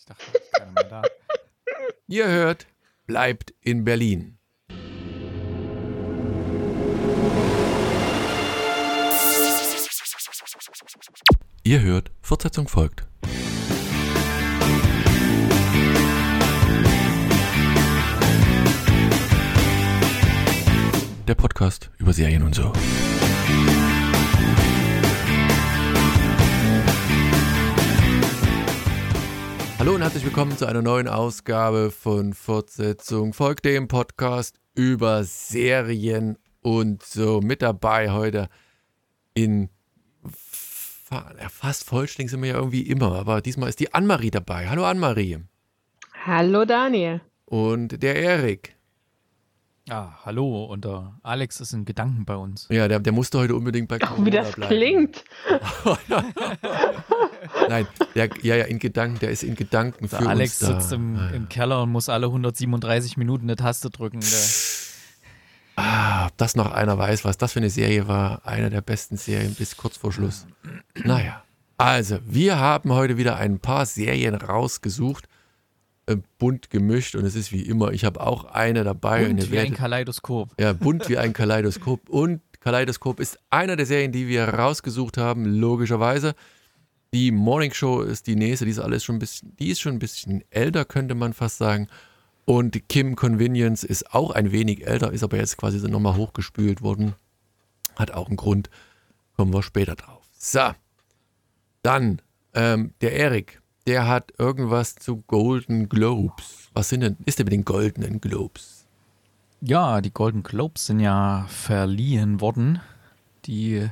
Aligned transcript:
Ich 0.00 0.06
dachte, 0.06 0.24
ist 0.32 0.52
keiner 0.52 0.72
mehr 0.72 0.84
da. 0.84 1.02
Ihr 2.06 2.26
hört, 2.26 2.66
bleibt 3.06 3.52
in 3.60 3.84
Berlin. 3.84 4.38
Ihr 11.64 11.80
hört, 11.82 12.10
Fortsetzung 12.22 12.66
folgt. 12.66 13.06
Der 21.28 21.34
Podcast 21.34 21.90
über 21.98 22.14
Serien 22.14 22.42
und 22.42 22.54
so. 22.54 22.72
Hallo 29.80 29.94
und 29.94 30.02
herzlich 30.02 30.26
willkommen 30.26 30.58
zu 30.58 30.66
einer 30.66 30.82
neuen 30.82 31.08
Ausgabe 31.08 31.90
von 31.90 32.34
Fortsetzung 32.34 33.32
folgt 33.32 33.64
dem 33.64 33.88
Podcast 33.88 34.60
über 34.74 35.24
Serien 35.24 36.36
und 36.60 37.02
so. 37.02 37.40
Mit 37.40 37.62
dabei 37.62 38.10
heute 38.10 38.50
in 39.32 39.70
fast 41.48 41.84
vollständig 41.84 42.30
sind 42.30 42.42
wir 42.42 42.50
ja 42.50 42.56
irgendwie 42.56 42.82
immer, 42.82 43.14
aber 43.14 43.40
diesmal 43.40 43.70
ist 43.70 43.80
die 43.80 43.94
Annemarie 43.94 44.30
dabei. 44.30 44.68
Hallo 44.68 44.84
Annemarie. 44.84 45.38
Hallo 46.26 46.66
Daniel. 46.66 47.22
Und 47.46 48.02
der 48.02 48.16
Erik. 48.16 48.76
Ah, 49.92 50.12
hallo, 50.24 50.66
und 50.66 50.84
der 50.84 51.14
Alex 51.24 51.60
ist 51.60 51.72
in 51.72 51.84
Gedanken 51.84 52.24
bei 52.24 52.36
uns. 52.36 52.68
Ja, 52.70 52.86
der, 52.86 53.00
der 53.00 53.12
musste 53.12 53.38
heute 53.38 53.56
unbedingt 53.56 53.88
bei 53.88 53.98
Ach, 54.00 54.10
Corona 54.10 54.26
wie 54.26 54.30
das 54.30 54.52
bleiben. 54.52 54.72
klingt. 54.76 55.24
Nein, 57.68 57.88
der, 58.14 58.30
ja, 58.42 58.54
ja, 58.56 58.64
in 58.66 58.78
Gedanken, 58.78 59.18
der 59.18 59.30
ist 59.30 59.42
in 59.42 59.56
Gedanken 59.56 60.08
für 60.08 60.18
Der 60.18 60.28
Alex 60.28 60.62
uns 60.62 60.70
da. 60.70 60.80
sitzt 60.80 60.92
im, 60.92 61.16
ja. 61.16 61.28
im 61.30 61.48
Keller 61.48 61.82
und 61.82 61.90
muss 61.90 62.08
alle 62.08 62.26
137 62.26 63.16
Minuten 63.16 63.46
eine 63.46 63.56
Taste 63.56 63.90
drücken. 63.90 64.20
Der, 64.20 64.38
Ah, 65.76 66.26
ob 66.26 66.36
das 66.36 66.56
noch 66.56 66.70
einer 66.72 66.96
weiß, 66.98 67.24
was 67.24 67.38
das 67.38 67.52
für 67.54 67.58
eine 67.60 67.70
Serie 67.70 68.06
war. 68.06 68.42
Eine 68.46 68.68
der 68.70 68.82
besten 68.82 69.16
Serien 69.16 69.54
bis 69.54 69.76
kurz 69.76 69.96
vor 69.96 70.12
Schluss. 70.12 70.46
Naja, 71.04 71.42
also, 71.78 72.18
wir 72.26 72.58
haben 72.58 72.92
heute 72.92 73.16
wieder 73.16 73.36
ein 73.36 73.58
paar 73.58 73.86
Serien 73.86 74.34
rausgesucht, 74.34 75.26
äh, 76.06 76.16
bunt 76.38 76.70
gemischt 76.70 77.14
und 77.14 77.24
es 77.24 77.34
ist 77.34 77.52
wie 77.52 77.62
immer, 77.62 77.92
ich 77.92 78.04
habe 78.04 78.20
auch 78.20 78.44
eine 78.46 78.84
dabei. 78.84 79.26
ihr 79.26 79.50
wie 79.50 79.58
ein 79.58 79.74
Kaleidoskop. 79.74 80.50
ja, 80.58 80.72
bunt 80.72 81.08
wie 81.08 81.18
ein 81.18 81.32
Kaleidoskop. 81.32 82.08
Und 82.08 82.40
Kaleidoskop 82.60 83.20
ist 83.20 83.38
einer 83.48 83.76
der 83.76 83.86
Serien, 83.86 84.12
die 84.12 84.28
wir 84.28 84.44
rausgesucht 84.44 85.16
haben, 85.16 85.44
logischerweise. 85.44 86.34
Die 87.12 87.32
Morning 87.32 87.72
Show 87.72 88.02
ist 88.02 88.26
die 88.26 88.36
nächste, 88.36 88.66
die 88.66 88.70
ist 88.70 88.78
alles 88.78 89.02
schon 89.02 89.16
ein 89.16 89.18
bisschen, 89.18 89.56
die 89.56 89.70
ist 89.70 89.80
schon 89.80 89.94
ein 89.94 89.98
bisschen 89.98 90.44
älter, 90.50 90.84
könnte 90.84 91.14
man 91.14 91.32
fast 91.32 91.58
sagen. 91.58 91.88
Und 92.44 92.88
Kim 92.88 93.16
Convenience 93.16 93.84
ist 93.84 94.14
auch 94.14 94.30
ein 94.30 94.52
wenig 94.52 94.86
älter, 94.86 95.12
ist 95.12 95.22
aber 95.22 95.36
jetzt 95.36 95.56
quasi 95.56 95.78
so 95.78 95.88
nochmal 95.88 96.16
hochgespült 96.16 96.82
worden. 96.82 97.14
Hat 97.96 98.12
auch 98.12 98.28
einen 98.28 98.36
Grund. 98.36 98.70
Kommen 99.36 99.52
wir 99.52 99.62
später 99.62 99.94
drauf. 99.94 100.28
So. 100.38 100.72
Dann, 101.82 102.20
ähm, 102.54 102.92
der 103.00 103.12
Erik, 103.12 103.59
der 103.90 104.06
hat 104.06 104.32
irgendwas 104.38 104.94
zu 104.94 105.16
Golden 105.26 105.88
Globes. 105.88 106.70
Was 106.74 106.90
sind 106.90 107.00
denn, 107.00 107.16
ist 107.24 107.40
denn 107.40 107.46
mit 107.46 107.52
den 107.52 107.64
Goldenen 107.64 108.20
Globes? 108.20 108.86
Ja, 109.60 110.00
die 110.00 110.12
Golden 110.12 110.44
Globes 110.44 110.86
sind 110.86 111.00
ja 111.00 111.44
verliehen 111.48 112.40
worden. 112.40 112.78
Die 113.46 113.88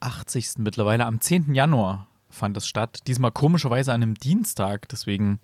80. 0.00 0.58
mittlerweile. 0.58 1.06
Am 1.06 1.22
10. 1.22 1.54
Januar 1.54 2.06
fand 2.28 2.54
es 2.58 2.66
statt. 2.66 3.00
Diesmal 3.06 3.32
komischerweise 3.32 3.94
an 3.94 4.02
einem 4.02 4.14
Dienstag. 4.14 4.90
Deswegen 4.90 5.40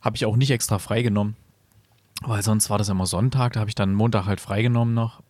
habe 0.00 0.16
ich 0.16 0.24
auch 0.24 0.36
nicht 0.36 0.50
extra 0.50 0.78
freigenommen. 0.78 1.36
Weil 2.22 2.42
sonst 2.42 2.70
war 2.70 2.78
das 2.78 2.88
immer 2.88 3.04
Sonntag. 3.04 3.52
Da 3.52 3.60
habe 3.60 3.68
ich 3.68 3.74
dann 3.74 3.92
Montag 3.92 4.24
halt 4.24 4.40
freigenommen 4.40 4.94
noch. 4.94 5.22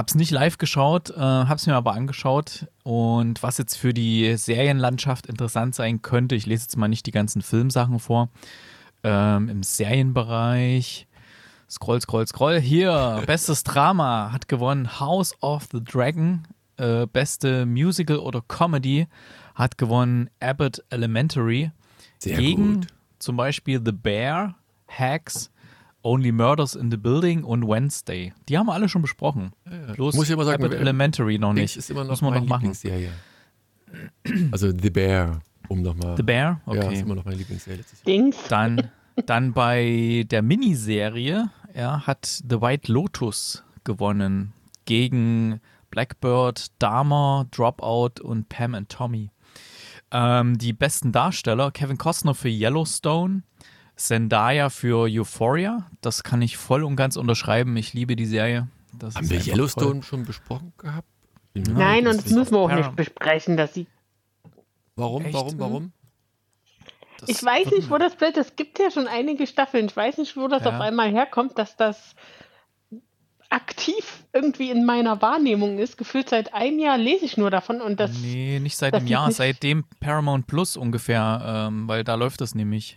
Hab's 0.00 0.14
nicht 0.14 0.30
live 0.30 0.56
geschaut, 0.56 1.10
äh, 1.10 1.20
hab's 1.20 1.66
mir 1.66 1.74
aber 1.74 1.92
angeschaut. 1.92 2.66
Und 2.84 3.42
was 3.42 3.58
jetzt 3.58 3.76
für 3.76 3.92
die 3.92 4.34
Serienlandschaft 4.34 5.26
interessant 5.26 5.74
sein 5.74 6.00
könnte, 6.00 6.36
ich 6.36 6.46
lese 6.46 6.62
jetzt 6.62 6.78
mal 6.78 6.88
nicht 6.88 7.04
die 7.04 7.10
ganzen 7.10 7.42
Filmsachen 7.42 7.98
vor. 7.98 8.30
Ähm, 9.02 9.50
Im 9.50 9.62
Serienbereich. 9.62 11.06
Scroll, 11.68 12.00
scroll, 12.00 12.26
scroll. 12.26 12.58
Hier, 12.58 13.22
bestes 13.26 13.62
Drama 13.62 14.32
hat 14.32 14.48
gewonnen 14.48 14.98
House 15.00 15.34
of 15.42 15.68
the 15.70 15.84
Dragon. 15.84 16.48
Äh, 16.78 17.06
beste 17.06 17.66
Musical 17.66 18.20
oder 18.20 18.40
Comedy 18.40 19.06
hat 19.54 19.76
gewonnen 19.76 20.30
Abbott 20.40 20.82
Elementary. 20.88 21.72
Sehr 22.20 22.38
gegen 22.38 22.76
gut. 22.76 22.86
zum 23.18 23.36
Beispiel 23.36 23.82
The 23.84 23.92
Bear, 23.92 24.54
Hacks, 24.88 25.50
Only 26.02 26.32
Murders 26.32 26.74
in 26.74 26.90
the 26.90 26.96
Building 26.96 27.44
und 27.44 27.66
Wednesday. 27.68 28.32
Die 28.48 28.56
haben 28.56 28.66
wir 28.66 28.72
alle 28.74 28.88
schon 28.88 29.02
besprochen. 29.02 29.52
Bloß 29.94 30.14
Muss 30.16 30.26
ich 30.26 30.30
immer 30.32 30.44
sagen, 30.44 30.62
Elementary 30.72 31.38
noch 31.38 31.52
nicht. 31.52 31.76
ist 31.76 31.90
immer 31.90 32.04
noch 32.04 32.10
Muss 32.10 32.22
man 32.22 32.30
meine 32.30 32.42
noch 32.46 32.48
machen. 32.48 32.72
Lieblingsserie. 32.72 33.10
Also 34.52 34.70
The 34.70 34.90
Bear, 34.90 35.40
um 35.68 35.82
nochmal. 35.82 36.16
The 36.16 36.22
Bear? 36.22 36.60
Ja, 36.66 36.72
ist 36.74 36.84
Okay. 36.86 37.00
immer 37.00 37.14
noch 37.16 37.24
meine 37.24 37.36
Lieblingsserie 37.36 37.78
letztes 37.78 37.98
Jahr. 38.00 38.04
Dings. 38.06 38.36
Dann, 38.48 38.90
dann 39.26 39.52
bei 39.52 40.24
der 40.30 40.42
Miniserie 40.42 41.50
ja, 41.74 42.06
hat 42.06 42.24
The 42.48 42.60
White 42.60 42.90
Lotus 42.92 43.64
gewonnen 43.84 44.52
gegen 44.84 45.60
Blackbird, 45.90 46.68
Dahmer, 46.78 47.46
Dropout 47.50 48.22
und 48.22 48.48
Pam 48.48 48.74
and 48.74 48.88
Tommy. 48.88 49.30
Ähm, 50.12 50.56
die 50.58 50.72
besten 50.72 51.12
Darsteller, 51.12 51.70
Kevin 51.72 51.98
Costner 51.98 52.34
für 52.34 52.48
Yellowstone, 52.48 53.42
Zendaya 54.06 54.70
für 54.70 54.98
Euphoria. 55.08 55.86
Das 56.00 56.22
kann 56.22 56.42
ich 56.42 56.56
voll 56.56 56.84
und 56.84 56.96
ganz 56.96 57.16
unterschreiben. 57.16 57.76
Ich 57.76 57.92
liebe 57.92 58.16
die 58.16 58.26
Serie. 58.26 58.68
Das 58.98 59.14
Haben 59.14 59.24
ist 59.24 59.30
wir 59.30 59.40
Yellowstone 59.54 59.92
toll. 59.92 60.02
schon 60.02 60.24
besprochen 60.24 60.72
gehabt? 60.78 61.06
Mir 61.54 61.62
Nein, 61.68 62.04
nicht 62.04 62.12
und 62.14 62.24
das 62.24 62.32
müssen 62.32 62.52
wir 62.52 62.58
auch 62.58 62.72
nicht 62.72 62.94
besprechen. 62.96 63.56
Dass 63.56 63.74
sie 63.74 63.86
Warum, 64.96 65.24
Echt? 65.24 65.34
warum, 65.34 65.58
warum? 65.58 65.92
Das 67.18 67.28
ich 67.28 67.42
weiß 67.44 67.70
nicht, 67.72 67.90
wo 67.90 67.98
das 67.98 68.16
bleibt. 68.16 68.36
Es 68.36 68.56
gibt 68.56 68.78
ja 68.78 68.90
schon 68.90 69.06
einige 69.06 69.46
Staffeln. 69.46 69.86
Ich 69.86 69.96
weiß 69.96 70.18
nicht, 70.18 70.36
wo 70.36 70.48
das 70.48 70.64
Ja. 70.64 70.74
auf 70.74 70.80
einmal 70.80 71.10
herkommt, 71.10 71.58
dass 71.58 71.76
das 71.76 72.14
aktiv 73.48 74.24
irgendwie 74.32 74.70
in 74.70 74.84
meiner 74.84 75.20
Wahrnehmung 75.20 75.78
ist. 75.78 75.98
Gefühlt 75.98 76.28
seit 76.28 76.54
einem 76.54 76.78
Jahr 76.78 76.96
lese 76.98 77.24
ich 77.24 77.36
nur 77.36 77.50
davon 77.50 77.80
und 77.80 77.98
das. 77.98 78.12
Nee, 78.20 78.58
nicht 78.60 78.76
seit 78.76 78.94
das 78.94 79.00
einem 79.00 79.08
Jahr, 79.08 79.32
seitdem 79.32 79.84
Paramount 80.00 80.46
Plus 80.46 80.76
ungefähr, 80.76 81.66
ähm, 81.68 81.88
weil 81.88 82.04
da 82.04 82.14
läuft 82.14 82.40
das 82.40 82.54
nämlich 82.54 82.96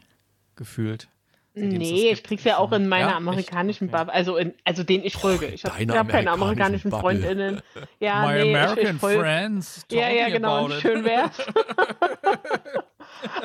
gefühlt. 0.55 1.07
Nee, 1.55 2.11
ich 2.11 2.23
krieg's 2.23 2.43
ja 2.45 2.57
auch 2.57 2.71
in 2.71 2.87
meiner 2.87 3.11
Ja, 3.11 3.17
amerikanischen 3.17 3.87
Okay. 3.87 3.97
Bubble, 3.97 4.13
also 4.13 4.37
in, 4.37 4.53
also 4.63 4.83
den 4.83 5.03
ich 5.03 5.15
folge. 5.15 5.45
Ich 5.47 5.63
habe 5.63 5.95
hab 5.95 6.09
keine 6.09 6.31
amerikanischen 6.31 6.89
Bubble. 6.89 7.21
Freundinnen. 7.21 7.61
Ja, 7.99 8.25
My 8.25 8.33
nee, 8.33 8.49
ich, 8.49 8.57
American 8.57 8.95
ich 8.95 8.99
folge. 8.99 9.19
Friends. 9.19 9.85
Ja, 9.91 10.09
ja, 10.09 10.29
genau. 10.29 10.69
schön 10.69 11.03
wär's. 11.03 11.37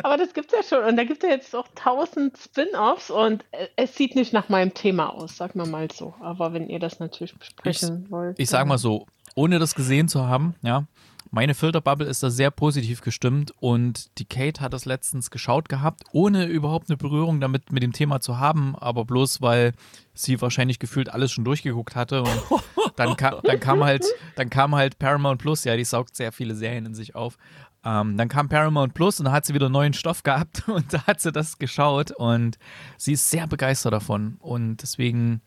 Aber 0.02 0.16
das 0.16 0.32
gibt's 0.32 0.52
ja 0.52 0.62
schon. 0.62 0.88
Und 0.88 0.96
da 0.96 1.04
gibt 1.04 1.22
es 1.22 1.28
ja 1.28 1.34
jetzt 1.34 1.54
auch 1.54 1.68
tausend 1.74 2.38
Spin-offs 2.38 3.10
und 3.10 3.44
äh, 3.52 3.68
es 3.76 3.94
sieht 3.94 4.16
nicht 4.16 4.32
nach 4.32 4.48
meinem 4.48 4.72
Thema 4.72 5.12
aus, 5.12 5.36
sag 5.36 5.54
mal 5.54 5.66
mal 5.66 5.88
so. 5.92 6.14
Aber 6.20 6.54
wenn 6.54 6.68
ihr 6.68 6.78
das 6.78 7.00
natürlich 7.00 7.36
besprechen 7.36 8.10
wollt. 8.10 8.38
Ich 8.38 8.48
sag 8.48 8.66
mal 8.66 8.78
so, 8.78 9.06
ohne 9.34 9.58
das 9.58 9.74
gesehen 9.74 10.08
zu 10.08 10.26
haben, 10.26 10.54
ja, 10.62 10.84
meine 11.30 11.54
Filterbubble 11.54 12.06
ist 12.06 12.22
da 12.22 12.30
sehr 12.30 12.50
positiv 12.50 13.00
gestimmt 13.00 13.52
und 13.60 14.18
die 14.18 14.24
Kate 14.24 14.60
hat 14.60 14.72
das 14.72 14.84
letztens 14.84 15.30
geschaut 15.30 15.68
gehabt, 15.68 16.04
ohne 16.12 16.46
überhaupt 16.46 16.88
eine 16.88 16.96
Berührung 16.96 17.40
damit 17.40 17.70
mit 17.70 17.82
dem 17.82 17.92
Thema 17.92 18.20
zu 18.20 18.38
haben, 18.38 18.76
aber 18.76 19.04
bloß 19.04 19.42
weil 19.42 19.72
sie 20.14 20.40
wahrscheinlich 20.40 20.78
gefühlt 20.78 21.10
alles 21.10 21.32
schon 21.32 21.44
durchgeguckt 21.44 21.94
hatte 21.96 22.22
und 22.22 22.40
dann 22.96 23.16
kam, 23.16 23.40
dann 23.42 23.60
kam 23.60 23.84
halt, 23.84 24.04
dann 24.36 24.50
kam 24.50 24.74
halt 24.74 24.98
Paramount 24.98 25.40
Plus, 25.40 25.64
ja, 25.64 25.76
die 25.76 25.84
saugt 25.84 26.16
sehr 26.16 26.32
viele 26.32 26.54
Serien 26.54 26.86
in 26.86 26.94
sich 26.94 27.14
auf. 27.14 27.36
Ähm, 27.84 28.16
dann 28.16 28.28
kam 28.28 28.48
Paramount 28.48 28.94
Plus 28.94 29.20
und 29.20 29.26
da 29.26 29.32
hat 29.32 29.46
sie 29.46 29.54
wieder 29.54 29.68
neuen 29.68 29.92
Stoff 29.92 30.22
gehabt 30.22 30.64
und 30.68 30.92
da 30.92 31.06
hat 31.06 31.20
sie 31.20 31.32
das 31.32 31.58
geschaut 31.58 32.10
und 32.10 32.58
sie 32.96 33.12
ist 33.12 33.30
sehr 33.30 33.46
begeistert 33.46 33.92
davon 33.92 34.36
und 34.40 34.82
deswegen, 34.82 35.42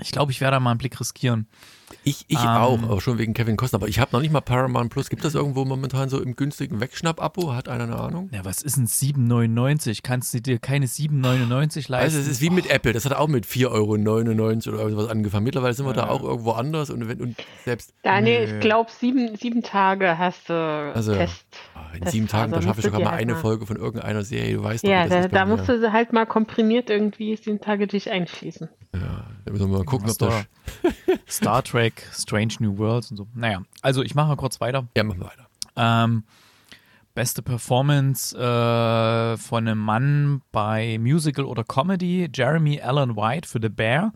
ich 0.00 0.10
glaube, 0.12 0.32
ich 0.32 0.40
werde 0.40 0.56
da 0.56 0.60
mal 0.60 0.70
einen 0.70 0.78
Blick 0.78 0.98
riskieren. 0.98 1.46
Ich, 2.04 2.24
ich 2.28 2.40
Ähm. 2.40 2.46
auch, 2.48 2.82
aber 2.82 3.00
schon 3.02 3.18
wegen 3.18 3.34
Kevin 3.34 3.56
Costner. 3.56 3.78
Aber 3.78 3.86
ich 3.88 3.98
habe 3.98 4.10
noch 4.12 4.20
nicht 4.22 4.32
mal 4.32 4.40
Paramount 4.40 4.90
Plus. 4.90 5.10
Gibt 5.10 5.24
das 5.24 5.34
irgendwo 5.34 5.64
momentan 5.66 6.08
so 6.08 6.20
im 6.20 6.34
günstigen 6.36 6.80
Wegschnapp-Abo? 6.80 7.54
Hat 7.54 7.68
einer 7.68 7.84
eine 7.84 7.96
Ahnung? 7.98 8.30
Ja, 8.32 8.44
was 8.44 8.62
ist 8.62 8.78
ein 8.78 8.86
7,99? 8.86 10.00
Kannst 10.02 10.32
du 10.34 10.40
dir 10.40 10.58
keine 10.58 10.86
7,99 10.86 11.90
leisten? 11.90 11.94
Also 11.94 12.18
es 12.18 12.26
ist 12.28 12.40
wie 12.40 12.48
mit 12.50 12.70
Apple, 12.70 12.92
das 12.94 13.04
hat 13.04 13.12
auch 13.12 13.28
mit 13.28 13.44
4,99 13.46 13.68
Euro 13.70 13.92
oder 13.92 14.82
irgendwas 14.84 15.08
angefangen. 15.08 15.44
Mittlerweile 15.44 15.74
sind 15.74 15.86
wir 15.86 15.92
da 15.92 16.06
Ja. 16.06 16.08
auch 16.10 16.22
irgendwo 16.22 16.52
anders 16.52 16.90
und, 16.90 17.06
wenn, 17.08 17.20
und 17.20 17.36
selbst 17.64 17.92
Daniel, 18.02 18.46
Nö. 18.48 18.54
ich 18.54 18.60
glaube, 18.60 18.90
sieben, 18.90 19.36
sieben 19.36 19.62
Tage 19.62 20.16
hast 20.18 20.48
du 20.48 20.54
Also, 20.94 21.14
Test. 21.14 21.44
In 21.94 22.00
Das 22.00 22.12
sieben 22.12 22.28
Tagen, 22.28 22.52
da 22.52 22.62
schaffe 22.62 22.80
ich 22.80 22.86
sogar 22.86 23.00
mal 23.00 23.10
halt 23.12 23.20
eine 23.20 23.32
mal- 23.34 23.40
Folge 23.40 23.66
von 23.66 23.76
irgendeiner 23.76 24.22
Serie. 24.24 24.56
Du 24.56 24.64
weißt 24.64 24.84
doch, 24.84 24.88
Ja, 24.90 25.06
das 25.06 25.28
da, 25.28 25.28
da 25.28 25.46
musst 25.46 25.68
du 25.68 25.92
halt 25.92 26.12
mal 26.12 26.26
komprimiert 26.26 26.90
irgendwie 26.90 27.36
sieben 27.36 27.60
Tage 27.60 27.86
dich 27.86 28.10
einschließen. 28.10 28.68
Ja, 28.94 29.24
da 29.44 29.52
müssen 29.52 29.70
wir 29.70 29.78
mal 29.78 29.84
gucken, 29.84 30.10
ob 30.10 30.18
das... 30.18 30.18
da? 30.18 30.44
Star 31.28 31.62
Trek, 31.62 32.06
Strange 32.12 32.54
New 32.60 32.76
Worlds 32.78 33.10
und 33.10 33.16
so. 33.16 33.26
Naja, 33.34 33.62
also 33.80 34.02
ich 34.02 34.14
mache 34.14 34.28
mal 34.28 34.36
kurz 34.36 34.60
weiter. 34.60 34.86
Ja, 34.96 35.04
machen 35.04 35.20
wir 35.20 35.26
weiter. 35.26 35.46
Ähm, 35.76 36.24
Beste 37.14 37.42
Performance 37.42 38.34
äh, 38.36 39.36
von 39.36 39.68
einem 39.68 39.78
Mann 39.78 40.40
bei 40.50 40.98
Musical 40.98 41.44
oder 41.44 41.62
Comedy, 41.62 42.28
Jeremy 42.32 42.80
Allen 42.80 43.16
White 43.16 43.46
für 43.46 43.58
The 43.60 43.68
Bear. 43.68 44.12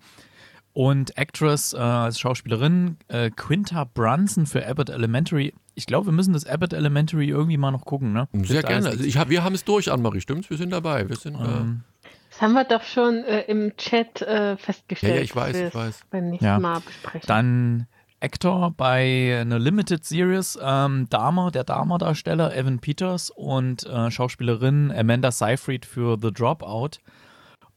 Und 0.76 1.16
Actress 1.16 1.72
äh, 1.72 1.78
als 1.78 2.20
Schauspielerin 2.20 2.98
äh, 3.08 3.30
Quinta 3.30 3.84
Brunson 3.84 4.44
für 4.44 4.68
Abbott 4.68 4.90
Elementary. 4.90 5.54
Ich 5.74 5.86
glaube, 5.86 6.08
wir 6.08 6.12
müssen 6.12 6.34
das 6.34 6.44
Abbott 6.44 6.74
Elementary 6.74 7.30
irgendwie 7.30 7.56
mal 7.56 7.70
noch 7.70 7.86
gucken, 7.86 8.12
ne? 8.12 8.28
Sehr 8.34 8.62
gerne. 8.62 8.90
Also 8.90 9.02
ich 9.02 9.16
hab, 9.16 9.30
wir 9.30 9.42
haben 9.42 9.54
es 9.54 9.64
durch, 9.64 9.90
Annemarie, 9.90 10.20
stimmt's? 10.20 10.50
Wir 10.50 10.58
sind 10.58 10.68
dabei. 10.68 11.08
Wir 11.08 11.16
sind, 11.16 11.34
ähm, 11.36 11.80
das 12.28 12.42
haben 12.42 12.52
wir 12.52 12.64
doch 12.64 12.82
schon 12.82 13.24
äh, 13.24 13.40
im 13.44 13.74
Chat 13.78 14.20
äh, 14.20 14.58
festgestellt. 14.58 15.14
Ja, 15.14 15.16
ja, 15.16 15.24
ich 15.24 15.34
weiß, 15.34 15.56
ich 15.56 15.74
weiß. 15.74 16.00
Beim 16.10 16.28
nächsten 16.28 16.44
Ja. 16.44 16.58
Mal 16.58 16.80
besprechen. 16.80 17.26
Dann 17.26 17.86
Actor 18.20 18.74
bei 18.76 19.38
einer 19.40 19.58
Limited 19.58 20.04
Series, 20.04 20.58
ähm, 20.62 21.06
Dahmer, 21.08 21.52
der 21.52 21.64
Dahmer-Darsteller 21.64 22.54
Evan 22.54 22.80
Peters 22.80 23.30
und 23.30 23.86
äh, 23.86 24.10
Schauspielerin 24.10 24.92
Amanda 24.94 25.32
Seyfried 25.32 25.86
für 25.86 26.18
The 26.20 26.32
Dropout. 26.34 26.98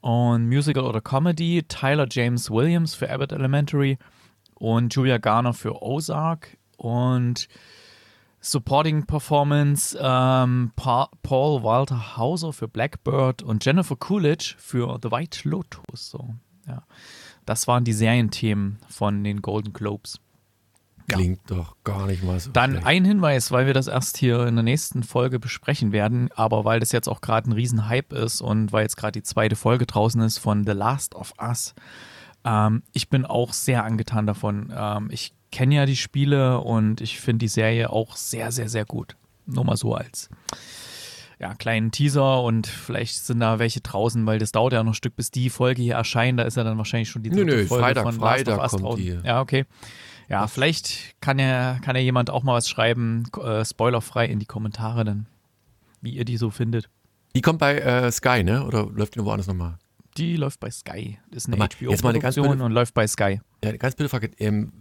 Und 0.02 0.48
Musical 0.48 0.86
oder 0.86 1.02
Comedy 1.02 1.64
Tyler 1.68 2.08
James 2.10 2.50
Williams 2.50 2.96
für 2.96 3.10
Abbott 3.10 3.32
Elementary 3.32 3.98
und 4.56 4.94
Julia 4.94 5.18
Garner 5.18 5.54
für 5.54 5.82
Ozark. 5.82 6.58
Und 6.78 7.48
Supporting 8.42 9.06
Performance 9.06 9.98
ähm, 10.02 10.72
pa 10.76 11.10
Paul 11.24 11.62
Walter 11.64 12.16
Hauser 12.16 12.54
für 12.54 12.70
Blackbird 12.70 13.44
und 13.44 13.66
Jennifer 13.66 13.98
Coolidge 13.98 14.56
für 14.58 14.98
The 15.02 15.12
White 15.12 15.48
Lotus. 15.48 16.10
So, 16.10 16.36
ja. 16.66 16.84
Das 17.46 17.68
waren 17.68 17.84
die 17.84 17.94
Serienthemen 17.94 18.80
von 18.88 19.24
den 19.24 19.42
Golden 19.42 19.74
Globes. 19.74 20.20
Klingt 21.16 21.42
doch 21.48 21.76
gar 21.84 22.08
nicht 22.08 22.24
mal 22.24 22.40
so 22.40 22.52
Dann 22.52 22.72
schlecht. 22.72 22.88
ein 22.88 23.06
Hinweis, 23.06 23.52
weil 23.52 23.66
wir 23.66 23.74
das 23.74 23.88
erst 23.88 24.18
hier 24.18 24.48
in 24.48 24.56
der 24.56 24.64
nächsten 24.64 25.04
Folge 25.04 25.40
besprechen 25.40 25.92
werden, 25.92 26.30
aber 26.36 26.66
weil 26.66 26.80
das 26.80 26.92
jetzt 26.92 27.08
auch 27.08 27.22
gerade 27.22 27.50
ein 27.50 27.54
Riesenhype 27.54 28.16
ist 28.16 28.42
und 28.42 28.72
weil 28.72 28.84
jetzt 28.84 28.98
gerade 28.98 29.14
die 29.14 29.24
zweite 29.24 29.56
Folge 29.56 29.86
draußen 29.86 30.22
ist 30.22 30.38
von 30.38 30.66
The 30.66 30.74
Last 30.74 31.16
of 31.16 31.34
Us. 31.42 31.76
Ähm, 32.46 32.84
ich 32.94 33.10
bin 33.10 33.26
auch 33.26 33.54
sehr 33.54 33.84
angetan 33.84 34.26
davon. 34.26 34.74
Ähm, 34.76 35.10
ich 35.12 35.34
kenne 35.52 35.76
ja 35.76 35.86
die 35.86 35.96
Spiele 35.98 36.60
und 36.60 37.02
ich 37.02 37.20
finde 37.20 37.40
die 37.40 37.48
Serie 37.48 37.90
auch 37.90 38.16
sehr, 38.16 38.52
sehr, 38.52 38.70
sehr 38.70 38.86
gut. 38.86 39.16
Nur 39.46 39.66
mal 39.66 39.78
so 39.78 39.96
als 39.96 40.30
ja, 41.40 41.54
kleinen 41.56 41.92
Teaser 41.92 42.44
und 42.44 42.68
vielleicht 42.68 43.26
sind 43.26 43.40
da 43.40 43.60
welche 43.60 43.80
draußen, 43.80 44.26
weil 44.26 44.40
das 44.40 44.52
dauert 44.52 44.74
ja 44.74 44.84
noch 44.84 44.92
ein 44.92 44.96
Stück, 44.96 45.16
bis 45.16 45.32
die 45.32 45.50
Folge 45.50 45.82
hier 45.82 45.96
erscheint. 45.96 46.38
Da 46.38 46.44
ist 46.44 46.58
ja 46.58 46.66
dann 46.66 46.78
wahrscheinlich 46.78 47.10
schon 47.10 47.24
die 47.24 47.30
Nö, 47.30 47.38
dritte 47.38 47.56
nö, 47.58 47.66
Folge 47.66 47.84
Freitag, 47.86 48.04
von 48.04 48.14
Freitag 48.20 48.58
Last 48.58 48.58
of 48.58 48.64
Us 48.64 48.72
kommt 48.72 48.84
draußen. 48.84 49.22
die. 49.22 49.28
Ja, 49.28 49.42
okay. 49.42 49.66
Ja, 50.30 50.48
vielleicht 50.48 51.20
kann 51.22 51.40
ja, 51.40 51.80
kann 51.80 51.96
ja 51.96 52.02
jemand 52.02 52.30
auch 52.30 52.44
mal 52.44 52.54
was 52.54 52.70
schreiben, 52.70 53.24
äh, 53.44 53.66
spoilerfrei 53.66 54.26
in 54.28 54.40
die 54.40 54.46
Kommentare 54.46 55.04
dann, 55.04 55.26
wie 56.02 56.12
ihr 56.12 56.26
die 56.26 56.38
so 56.38 56.52
findet. 56.52 56.90
Die 57.36 57.42
kommt 57.42 57.60
bei 57.60 57.80
äh, 57.80 58.12
Sky, 58.12 58.44
ne? 58.44 58.64
Oder 58.66 58.86
läuft 58.86 59.16
die 59.16 59.24
woanders 59.24 59.48
nochmal? 59.48 59.78
Die 60.18 60.36
läuft 60.36 60.60
bei 60.60 60.70
Sky. 60.70 61.18
Ist 61.32 61.48
eine 61.48 61.56
Aber 61.56 61.68
jetzt 61.80 62.04
mal 62.04 62.10
eine 62.10 62.20
ganz 62.20 62.36
HBO-Produktion 62.36 62.62
und 62.62 62.72
läuft 62.72 62.94
bei 62.94 63.08
Sky. 63.08 63.42
Ja, 63.64 63.70
eine 63.70 63.78
ganz 63.78 63.96
blöde 63.96 64.10
Frage. 64.10 64.32
Ähm, 64.38 64.72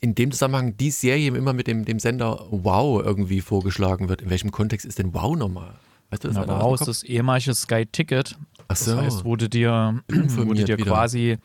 in 0.00 0.14
dem 0.14 0.30
Zusammenhang 0.30 0.76
die 0.76 0.90
Serie 0.90 1.34
immer 1.34 1.52
mit 1.52 1.66
dem, 1.66 1.84
dem 1.84 1.98
Sender 1.98 2.46
Wow 2.50 3.02
irgendwie 3.04 3.40
vorgeschlagen 3.40 4.08
wird. 4.08 4.22
In 4.22 4.30
welchem 4.30 4.52
Kontext 4.52 4.86
ist 4.86 4.98
denn 4.98 5.12
Wow 5.12 5.36
nochmal? 5.36 5.74
Weißt 6.10 6.24
du 6.24 6.28
das? 6.28 6.36
Na, 6.36 6.46
daraus 6.46 6.78
Kopf? 6.80 6.86
das 6.86 7.02
ehemalige 7.02 7.54
Sky 7.54 7.84
Ticket. 7.86 8.38
Ach 8.62 8.64
Das 8.68 8.84
so. 8.84 8.96
heißt, 8.96 9.24
wurde 9.24 9.48
dir, 9.48 10.00
wurde 10.08 10.64
dir 10.64 10.78
wieder. 10.78 10.90
quasi 10.92 11.38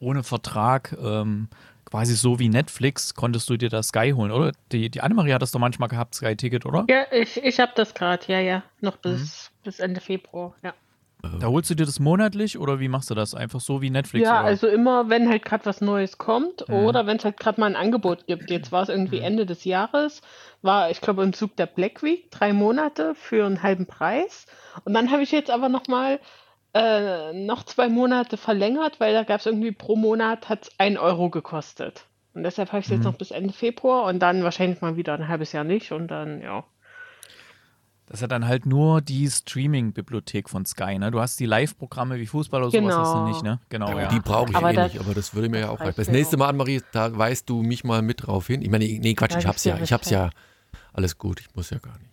ohne 0.00 0.22
Vertrag, 0.22 0.96
ähm, 1.02 1.48
quasi 1.94 2.16
so 2.16 2.40
wie 2.40 2.48
Netflix, 2.48 3.14
konntest 3.14 3.48
du 3.48 3.56
dir 3.56 3.68
das 3.68 3.88
Sky 3.88 4.12
holen, 4.16 4.32
oder? 4.32 4.50
Die, 4.72 4.90
die 4.90 5.00
Annemarie 5.00 5.32
hat 5.32 5.42
das 5.42 5.52
doch 5.52 5.60
manchmal 5.60 5.88
gehabt, 5.88 6.16
Sky 6.16 6.34
Ticket, 6.34 6.66
oder? 6.66 6.84
ja, 6.90 7.04
ich, 7.12 7.36
ich 7.36 7.60
habe 7.60 7.70
das 7.76 7.94
gerade, 7.94 8.24
ja, 8.26 8.40
ja. 8.40 8.64
Noch 8.80 8.96
bis, 8.96 9.52
Mhm. 9.60 9.64
bis 9.64 9.78
Ende 9.78 10.00
Februar, 10.00 10.56
ja. 10.64 10.74
Da 11.40 11.46
holst 11.46 11.70
du 11.70 11.76
dir 11.76 11.86
das 11.86 12.00
monatlich 12.00 12.58
oder 12.58 12.80
wie 12.80 12.88
machst 12.88 13.10
du 13.10 13.14
das? 13.14 13.32
Einfach 13.32 13.60
so 13.60 13.80
wie 13.80 13.90
Netflix? 13.90 14.26
Ja, 14.26 14.40
oder? 14.40 14.48
also 14.48 14.66
immer, 14.66 15.08
wenn 15.08 15.28
halt 15.28 15.44
gerade 15.44 15.64
was 15.66 15.80
Neues 15.80 16.18
kommt 16.18 16.68
Mhm. 16.68 16.74
oder 16.74 17.06
wenn 17.06 17.18
es 17.18 17.24
halt 17.24 17.38
gerade 17.38 17.60
mal 17.60 17.66
ein 17.66 17.76
Angebot 17.76 18.26
gibt. 18.26 18.50
Jetzt 18.50 18.72
war 18.72 18.82
es 18.82 18.88
irgendwie 18.88 19.20
Ende 19.20 19.46
des 19.46 19.62
Jahres, 19.64 20.20
war, 20.62 20.90
ich 20.90 21.00
glaube, 21.00 21.22
im 21.22 21.32
Zug 21.32 21.54
der 21.56 21.66
Black 21.66 22.02
Week, 22.02 22.28
drei 22.32 22.52
Monate 22.52 23.14
für 23.14 23.46
einen 23.46 23.62
halben 23.62 23.86
Preis. 23.86 24.46
Und 24.84 24.94
dann 24.94 25.12
habe 25.12 25.22
ich 25.22 25.30
jetzt 25.30 25.50
aber 25.50 25.68
nochmal 25.68 26.18
äh, 26.74 27.32
noch 27.32 27.62
zwei 27.64 27.88
Monate 27.88 28.36
verlängert, 28.36 29.00
weil 29.00 29.14
da 29.14 29.22
gab 29.22 29.40
es 29.40 29.46
irgendwie 29.46 29.72
pro 29.72 29.96
Monat 29.96 30.48
hat 30.48 30.64
es 30.64 30.70
ein 30.78 30.98
Euro 30.98 31.30
gekostet. 31.30 32.06
Und 32.34 32.42
deshalb 32.42 32.70
habe 32.72 32.80
ich 32.80 32.86
es 32.86 32.90
Mhm. 32.90 32.96
jetzt 32.96 33.04
noch 33.04 33.14
bis 33.16 33.30
Ende 33.30 33.52
Februar 33.52 34.04
und 34.04 34.18
dann 34.18 34.42
wahrscheinlich 34.42 34.80
mal 34.80 34.96
wieder 34.96 35.14
ein 35.14 35.28
halbes 35.28 35.52
Jahr 35.52 35.64
nicht 35.64 35.92
und 35.92 36.08
dann, 36.08 36.40
ja. 36.42 36.64
Das 38.06 38.16
ist 38.16 38.20
ja 38.22 38.26
dann 38.26 38.46
halt 38.46 38.66
nur 38.66 39.00
die 39.00 39.30
Streaming-Bibliothek 39.30 40.50
von 40.50 40.66
Sky, 40.66 40.98
ne? 40.98 41.10
Du 41.10 41.20
hast 41.20 41.40
die 41.40 41.46
Live-Programme 41.46 42.18
wie 42.18 42.26
Fußball 42.26 42.60
oder 42.62 42.70
sowas 42.70 42.98
hast 42.98 43.14
du 43.14 43.18
Genau. 43.18 43.28
nicht, 43.28 43.42
ne? 43.42 43.60
Genau, 43.70 43.98
ja. 43.98 44.08
Die 44.08 44.20
brauche 44.20 44.50
ich 44.50 44.56
Aber 44.56 44.74
eh 44.74 44.82
nicht, 44.84 45.00
aber 45.00 45.14
das 45.14 45.34
würde 45.34 45.48
mir 45.48 45.60
ja 45.60 45.70
auch 45.70 45.80
reichen. 45.80 45.94
Das 45.96 46.08
nächste. 46.08 46.36
Mal, 46.36 46.48
Annemarie, 46.48 46.82
da 46.92 47.16
weist 47.16 47.48
du 47.48 47.62
mich 47.62 47.82
mal 47.82 48.02
mit 48.02 48.26
drauf 48.26 48.48
hin. 48.48 48.60
Ich 48.60 48.68
meine, 48.68 48.84
nee, 48.84 49.14
Quatsch, 49.14 49.36
ich 49.38 49.46
hab's 49.46 49.64
ja 49.64 49.76
ja, 49.76 49.82
ich 49.82 49.92
hab's 49.92 50.10
ja. 50.10 50.28
Alles 50.92 51.16
gut, 51.18 51.40
ich 51.40 51.54
muss 51.54 51.70
ja 51.70 51.78
gar 51.78 51.98
nicht. 51.98 52.10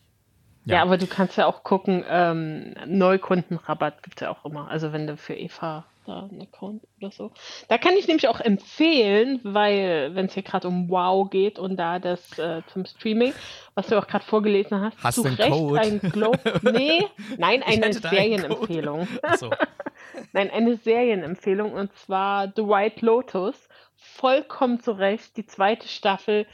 Ja, 0.65 0.75
Ja. 0.77 0.81
aber 0.83 0.97
du 0.97 1.07
kannst 1.07 1.37
ja 1.37 1.45
auch 1.47 1.63
gucken, 1.63 2.03
ähm, 2.07 2.73
Neukundenrabatt 2.85 4.03
gibt 4.03 4.17
es 4.17 4.21
ja 4.21 4.29
auch 4.31 4.45
immer. 4.45 4.69
Also 4.69 4.93
wenn 4.93 5.07
du 5.07 5.17
für 5.17 5.33
Eva 5.35 5.85
da 6.07 6.21
einen 6.23 6.41
Account 6.41 6.83
oder 6.99 7.11
so. 7.11 7.31
Da 7.67 7.77
kann 7.77 7.93
ich 7.95 8.07
nämlich 8.07 8.27
auch 8.27 8.39
empfehlen, 8.39 9.39
weil 9.43 10.15
wenn 10.15 10.25
es 10.25 10.33
hier 10.33 10.41
gerade 10.41 10.67
um 10.67 10.89
Wow 10.89 11.29
geht 11.29 11.59
und 11.59 11.77
da 11.77 11.99
das 11.99 12.39
äh, 12.39 12.63
zum 12.73 12.85
Streaming, 12.85 13.33
was 13.75 13.85
du 13.87 13.99
auch 13.99 14.07
gerade 14.07 14.25
vorgelesen 14.25 14.81
hast, 14.81 14.97
Hast 15.03 15.15
zu 15.17 15.21
Recht 15.21 15.51
Code? 15.51 15.79
ein 15.79 15.99
Globe. 15.99 16.39
Nee, 16.71 17.05
nein, 17.37 17.61
eine 17.63 17.93
Serienempfehlung. 17.93 19.07
Achso. 19.21 19.51
Nein, 20.33 20.49
eine 20.49 20.75
Serienempfehlung 20.77 21.71
und 21.73 21.93
zwar 21.95 22.51
The 22.55 22.63
White 22.63 23.05
Lotus. 23.05 23.69
Vollkommen 23.95 24.79
zu 24.79 24.91
Recht. 24.93 25.37
Die 25.37 25.45
zweite 25.45 25.87
Staffel 25.87 26.47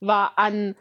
war 0.00 0.32
an 0.36 0.76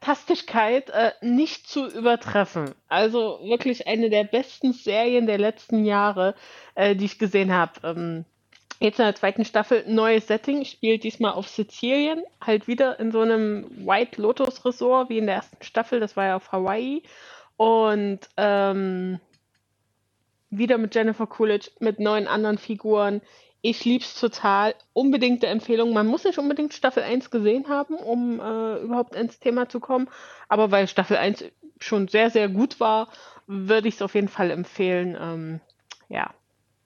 Fantastischkeit 0.00 0.90
äh, 0.90 1.12
nicht 1.20 1.68
zu 1.68 1.86
übertreffen. 1.86 2.74
Also 2.88 3.40
wirklich 3.42 3.86
eine 3.86 4.10
der 4.10 4.24
besten 4.24 4.72
Serien 4.72 5.26
der 5.26 5.38
letzten 5.38 5.84
Jahre, 5.84 6.34
äh, 6.74 6.94
die 6.94 7.06
ich 7.06 7.18
gesehen 7.18 7.52
habe. 7.52 7.72
Ähm, 7.82 8.24
jetzt 8.80 9.00
in 9.00 9.04
der 9.04 9.14
zweiten 9.16 9.44
Staffel 9.44 9.84
neues 9.88 10.28
Setting, 10.28 10.64
spielt 10.64 11.02
diesmal 11.02 11.32
auf 11.32 11.48
Sizilien, 11.48 12.22
halt 12.40 12.68
wieder 12.68 13.00
in 13.00 13.10
so 13.10 13.20
einem 13.20 13.66
White 13.86 14.22
Lotus 14.22 14.64
Resort 14.64 15.10
wie 15.10 15.18
in 15.18 15.26
der 15.26 15.36
ersten 15.36 15.62
Staffel, 15.64 16.00
das 16.00 16.16
war 16.16 16.26
ja 16.26 16.36
auf 16.36 16.52
Hawaii. 16.52 17.02
Und 17.56 18.20
ähm, 18.36 19.18
wieder 20.50 20.78
mit 20.78 20.94
Jennifer 20.94 21.26
Coolidge, 21.26 21.70
mit 21.80 21.98
neun 21.98 22.28
anderen 22.28 22.56
Figuren. 22.56 23.20
Ich 23.60 23.84
lieb's 23.84 24.18
total. 24.18 24.74
Unbedingte 24.92 25.46
Empfehlung. 25.46 25.92
Man 25.92 26.06
muss 26.06 26.24
nicht 26.24 26.38
unbedingt 26.38 26.74
Staffel 26.74 27.02
1 27.02 27.30
gesehen 27.30 27.68
haben, 27.68 27.94
um 27.94 28.40
äh, 28.40 28.76
überhaupt 28.78 29.14
ins 29.14 29.40
Thema 29.40 29.68
zu 29.68 29.80
kommen. 29.80 30.08
Aber 30.48 30.70
weil 30.70 30.86
Staffel 30.86 31.16
1 31.16 31.44
schon 31.80 32.08
sehr, 32.08 32.30
sehr 32.30 32.48
gut 32.48 32.80
war, 32.80 33.08
würde 33.46 33.88
ich 33.88 33.94
es 33.94 34.02
auf 34.02 34.14
jeden 34.14 34.28
Fall 34.28 34.50
empfehlen. 34.50 35.16
Ähm, 35.20 35.60
ja. 36.08 36.34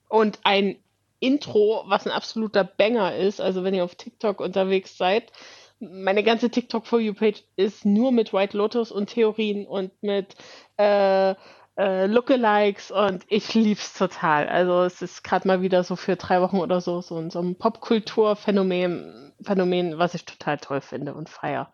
Und 0.09 0.41
ein 0.45 0.77
Intro, 1.21 1.85
was 1.87 2.07
ein 2.07 2.13
absoluter 2.13 2.65
Banger 2.65 3.15
ist. 3.17 3.41
Also 3.41 3.65
wenn 3.65 3.75
ihr 3.75 3.85
auf 3.85 3.95
TikTok 3.95 4.41
unterwegs 4.41 4.97
seid, 4.97 5.31
meine 5.79 6.23
ganze 6.23 6.51
TikTok 6.51 6.87
For 6.87 7.01
You 7.01 7.13
Page 7.13 7.43
ist 7.57 7.85
nur 7.85 8.13
mit 8.13 8.33
White 8.33 8.57
Lotus 8.57 8.93
und 8.93 9.11
Theorien 9.11 9.67
und 9.67 9.91
mit 10.03 10.35
äh, 10.77 11.35
äh, 11.79 12.07
Lookalikes 12.07 12.91
und 12.91 13.25
ich 13.29 13.55
lieb's 13.55 13.95
total. 13.95 14.49
Also 14.49 14.83
es 14.83 15.01
ist 15.03 15.25
gerade 15.25 15.49
mal 15.49 15.63
wieder 15.63 15.85
so 15.85 15.97
für 15.97 16.17
drei 16.17 16.41
Wochen 16.41 16.59
oder 16.59 16.81
so 16.81 17.01
so, 17.01 17.17
ein- 17.19 17.31
so 17.31 17.41
ein 17.41 17.57
Popkulturphänomen, 17.57 19.33
Phänomen, 19.43 19.99
was 19.99 20.15
ich 20.15 20.25
total 20.25 20.59
toll 20.59 20.81
finde 20.81 21.15
und 21.15 21.29
feier. 21.29 21.73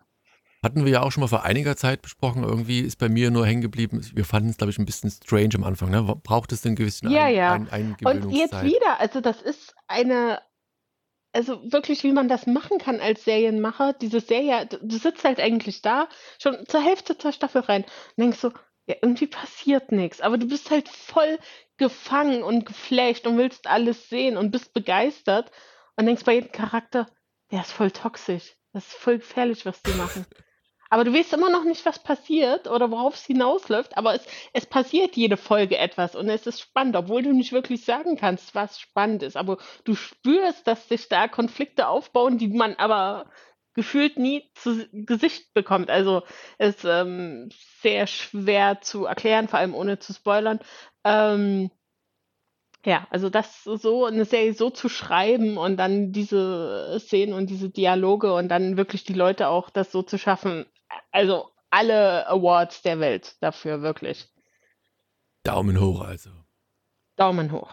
Hatten 0.63 0.83
wir 0.83 0.91
ja 0.91 1.01
auch 1.03 1.11
schon 1.11 1.21
mal 1.21 1.27
vor 1.27 1.43
einiger 1.43 1.77
Zeit 1.77 2.01
besprochen. 2.01 2.43
Irgendwie 2.43 2.81
ist 2.81 2.97
bei 2.97 3.07
mir 3.07 3.31
nur 3.31 3.45
hängen 3.45 3.61
geblieben. 3.61 4.01
Wir 4.13 4.25
fanden 4.25 4.49
es, 4.49 4.57
glaube 4.57 4.71
ich, 4.71 4.77
ein 4.79 4.85
bisschen 4.85 5.09
strange 5.09 5.55
am 5.55 5.63
Anfang. 5.63 5.89
Ne? 5.89 6.03
Braucht 6.03 6.51
es 6.51 6.65
einen 6.65 6.75
gewissen 6.75 7.09
Ja, 7.09 7.25
ein, 7.25 7.35
ja. 7.35 7.53
ein, 7.53 7.61
Und 7.61 7.71
Eingewöhnungszeit? 7.71 8.51
jetzt 8.51 8.63
wieder, 8.63 8.99
also 8.99 9.21
das 9.21 9.41
ist 9.41 9.73
eine, 9.87 10.41
also 11.33 11.61
wirklich, 11.71 12.03
wie 12.03 12.11
man 12.11 12.27
das 12.27 12.45
machen 12.45 12.77
kann 12.77 12.99
als 12.99 13.23
Serienmacher. 13.23 13.93
Diese 13.93 14.19
Serie, 14.19 14.65
du, 14.65 14.79
du 14.81 14.97
sitzt 14.97 15.23
halt 15.23 15.39
eigentlich 15.39 15.81
da, 15.81 16.09
schon 16.41 16.57
zur 16.67 16.81
Hälfte 16.83 17.17
zur 17.17 17.31
Staffel 17.31 17.61
rein 17.61 17.83
und 17.83 18.21
denkst 18.23 18.39
so, 18.39 18.51
ja, 18.89 18.95
irgendwie 19.03 19.27
passiert 19.27 19.91
nichts. 19.91 20.19
Aber 20.19 20.39
du 20.39 20.47
bist 20.47 20.71
halt 20.71 20.89
voll 20.89 21.37
gefangen 21.77 22.41
und 22.41 22.65
geflasht 22.65 23.27
und 23.27 23.37
willst 23.37 23.67
alles 23.67 24.09
sehen 24.09 24.35
und 24.35 24.49
bist 24.49 24.73
begeistert 24.73 25.51
und 25.95 26.07
denkst 26.07 26.25
bei 26.25 26.33
jedem 26.33 26.51
Charakter, 26.51 27.07
der 27.51 27.61
ist 27.61 27.71
voll 27.71 27.91
toxisch. 27.91 28.55
Das 28.73 28.87
ist 28.87 28.95
voll 28.95 29.19
gefährlich, 29.19 29.65
was 29.65 29.83
die 29.83 29.91
machen. 29.91 30.25
Aber 30.89 31.03
du 31.03 31.13
weißt 31.13 31.33
immer 31.33 31.51
noch 31.51 31.65
nicht, 31.65 31.85
was 31.85 31.99
passiert 31.99 32.67
oder 32.67 32.89
worauf 32.89 33.13
es 33.13 33.25
hinausläuft, 33.25 33.95
aber 33.95 34.15
es, 34.15 34.25
es 34.53 34.65
passiert 34.65 35.15
jede 35.15 35.37
Folge 35.37 35.77
etwas 35.77 36.15
und 36.15 36.27
es 36.29 36.47
ist 36.47 36.59
spannend, 36.59 36.95
obwohl 36.95 37.21
du 37.21 37.31
nicht 37.31 37.51
wirklich 37.51 37.85
sagen 37.85 38.17
kannst, 38.17 38.55
was 38.55 38.79
spannend 38.79 39.21
ist. 39.21 39.37
Aber 39.37 39.59
du 39.83 39.93
spürst, 39.93 40.65
dass 40.65 40.89
sich 40.89 41.07
da 41.07 41.27
Konflikte 41.27 41.87
aufbauen, 41.87 42.39
die 42.39 42.47
man 42.47 42.73
aber 42.73 43.29
gefühlt 43.79 44.19
nie 44.19 44.43
zu 44.55 44.85
Gesicht 44.91 45.53
bekommt. 45.53 45.89
Also 45.89 46.23
ist 46.57 46.83
ähm, 46.83 47.47
sehr 47.81 48.07
schwer 48.07 48.81
zu 48.81 49.05
erklären, 49.05 49.47
vor 49.47 49.59
allem 49.59 49.73
ohne 49.73 49.99
zu 49.99 50.13
spoilern. 50.13 50.59
Ähm, 51.05 51.71
ja, 52.83 53.07
also 53.09 53.29
das 53.29 53.63
so 53.63 54.05
eine 54.05 54.25
Serie 54.25 54.53
so 54.53 54.69
zu 54.69 54.89
schreiben 54.89 55.57
und 55.57 55.77
dann 55.77 56.11
diese 56.11 56.97
Szenen 56.99 57.33
und 57.33 57.49
diese 57.49 57.69
Dialoge 57.69 58.33
und 58.33 58.49
dann 58.49 58.75
wirklich 58.75 59.05
die 59.05 59.13
Leute 59.13 59.47
auch 59.47 59.69
das 59.69 59.93
so 59.93 60.03
zu 60.03 60.17
schaffen. 60.17 60.65
Also 61.11 61.49
alle 61.69 62.27
Awards 62.27 62.81
der 62.81 62.99
Welt 62.99 63.37
dafür, 63.39 63.81
wirklich. 63.81 64.27
Daumen 65.43 65.79
hoch 65.79 66.01
also. 66.01 66.31
Daumen 67.15 67.53
hoch. 67.53 67.71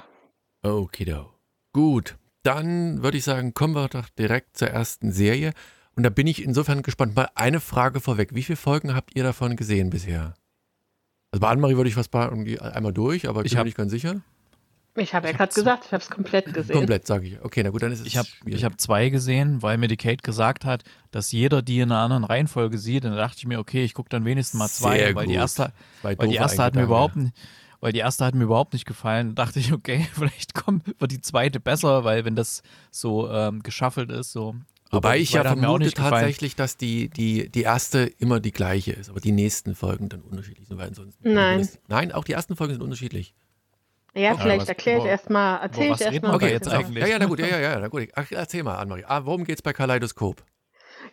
Okido. 0.62 1.32
Gut, 1.72 2.16
dann 2.44 3.02
würde 3.02 3.18
ich 3.18 3.24
sagen, 3.24 3.54
kommen 3.54 3.74
wir 3.74 3.88
doch 3.88 4.08
direkt 4.08 4.56
zur 4.56 4.68
ersten 4.68 5.10
Serie. 5.10 5.52
Und 5.96 6.02
da 6.02 6.10
bin 6.10 6.26
ich 6.26 6.42
insofern 6.42 6.82
gespannt. 6.82 7.16
Mal 7.16 7.28
eine 7.34 7.60
Frage 7.60 8.00
vorweg. 8.00 8.34
Wie 8.34 8.42
viele 8.42 8.56
Folgen 8.56 8.94
habt 8.94 9.16
ihr 9.16 9.24
davon 9.24 9.56
gesehen 9.56 9.90
bisher? 9.90 10.34
Also 11.32 11.40
bei 11.40 11.48
Annemarie 11.48 11.76
würde 11.76 11.88
ich 11.88 11.94
fast 11.94 12.14
irgendwie 12.14 12.60
einmal 12.60 12.92
durch, 12.92 13.28
aber 13.28 13.44
ich, 13.44 13.52
bin 13.52 13.60
mir 13.60 13.64
nicht 13.64 13.76
ganz 13.76 13.90
sicher. 13.90 14.20
Ich 14.94 15.14
habe 15.14 15.26
ja 15.26 15.32
Ich 15.32 15.38
gerade 15.38 15.54
gesagt, 15.54 15.84
ich 15.86 15.92
habe 15.92 16.02
es 16.02 16.10
komplett 16.10 16.52
gesehen. 16.52 16.76
Komplett, 16.76 17.06
sage 17.06 17.26
ich. 17.26 17.42
Okay, 17.42 17.62
na 17.62 17.70
gut, 17.70 17.82
dann 17.82 17.92
ist 17.92 18.00
es 18.00 18.06
Ich 18.06 18.16
habe 18.16 18.28
hab 18.46 18.80
zwei 18.80 19.08
gesehen, 19.08 19.62
weil 19.62 19.78
mir 19.78 19.88
die 19.88 19.96
Kate 19.96 20.22
gesagt 20.22 20.64
hat, 20.64 20.84
dass 21.10 21.32
jeder 21.32 21.62
die 21.62 21.80
in 21.80 21.90
einer 21.90 22.00
anderen 22.00 22.24
Reihenfolge 22.24 22.78
sieht. 22.78 23.04
Und 23.04 23.12
da 23.12 23.16
dachte 23.16 23.38
ich 23.38 23.46
mir, 23.46 23.58
okay, 23.58 23.84
ich 23.84 23.94
gucke 23.94 24.08
dann 24.08 24.24
wenigstens 24.24 24.58
mal 24.58 24.68
zwei, 24.68 24.98
Sehr 24.98 25.14
weil 25.14 25.26
die 25.26 25.32
gut. 25.32 25.40
erste, 25.40 25.72
Zwei 26.00 26.18
weil 26.18 26.28
die 26.28 26.36
erste 26.36 26.62
hat 26.62 26.74
mir 26.74 26.84
überhaupt 26.84 27.16
nicht, 27.16 27.34
weil 27.80 27.92
die 27.92 27.98
erste 27.98 28.24
hat 28.24 28.34
mir 28.34 28.44
überhaupt 28.44 28.72
nicht 28.72 28.86
gefallen. 28.86 29.34
Da 29.34 29.44
dachte 29.44 29.60
ich, 29.60 29.72
okay, 29.74 30.06
vielleicht 30.14 30.54
kommt, 30.54 30.98
wird 31.00 31.12
die 31.12 31.20
zweite 31.20 31.60
besser, 31.60 32.04
weil 32.04 32.24
wenn 32.24 32.36
das 32.36 32.62
so 32.90 33.30
ähm, 33.30 33.62
geschaffelt 33.62 34.10
ist, 34.10 34.32
so. 34.32 34.54
Wobei 34.90 35.08
Aber 35.08 35.16
ich 35.16 35.32
ja 35.32 35.42
vermute 35.42 35.90
gefallen. 35.90 36.10
tatsächlich, 36.12 36.54
dass 36.54 36.76
die, 36.76 37.08
die, 37.08 37.48
die 37.48 37.62
erste 37.62 38.04
immer 38.18 38.38
die 38.38 38.52
gleiche 38.52 38.92
ist, 38.92 39.10
aber 39.10 39.20
die 39.20 39.32
nächsten 39.32 39.74
Folgen 39.74 40.08
dann 40.08 40.20
unterschiedlich 40.22 40.68
sind, 40.68 40.78
weil 40.78 40.88
ansonsten. 40.88 41.32
Nein. 41.32 41.68
Nein, 41.88 42.12
auch 42.12 42.24
die 42.24 42.32
ersten 42.32 42.56
Folgen 42.56 42.74
sind 42.74 42.82
unterschiedlich. 42.82 43.34
Ja, 44.14 44.32
Okay, 44.32 44.42
vielleicht 44.42 44.70
ich 44.70 44.86
erstmal, 44.86 45.60
erzähle 45.60 45.90
was 45.90 46.00
ich 46.00 46.06
reden 46.06 46.14
erstmal. 46.14 46.34
Okay, 46.36 46.50
jetzt 46.52 46.68
eigentlich? 46.68 47.02
Ja, 47.02 47.10
ja, 47.10 47.18
na 47.18 47.26
gut, 47.26 47.38
ja, 47.38 47.46
ja, 47.48 47.60
ja, 47.60 47.78
na 47.78 47.88
gut. 47.88 48.08
Ach, 48.14 48.26
erzähl 48.30 48.62
mal, 48.62 48.76
Annemarie. 48.76 49.04
Ah, 49.06 49.26
worum 49.26 49.44
geht's 49.44 49.60
bei 49.60 49.74
Kaleidoskop? 49.74 50.42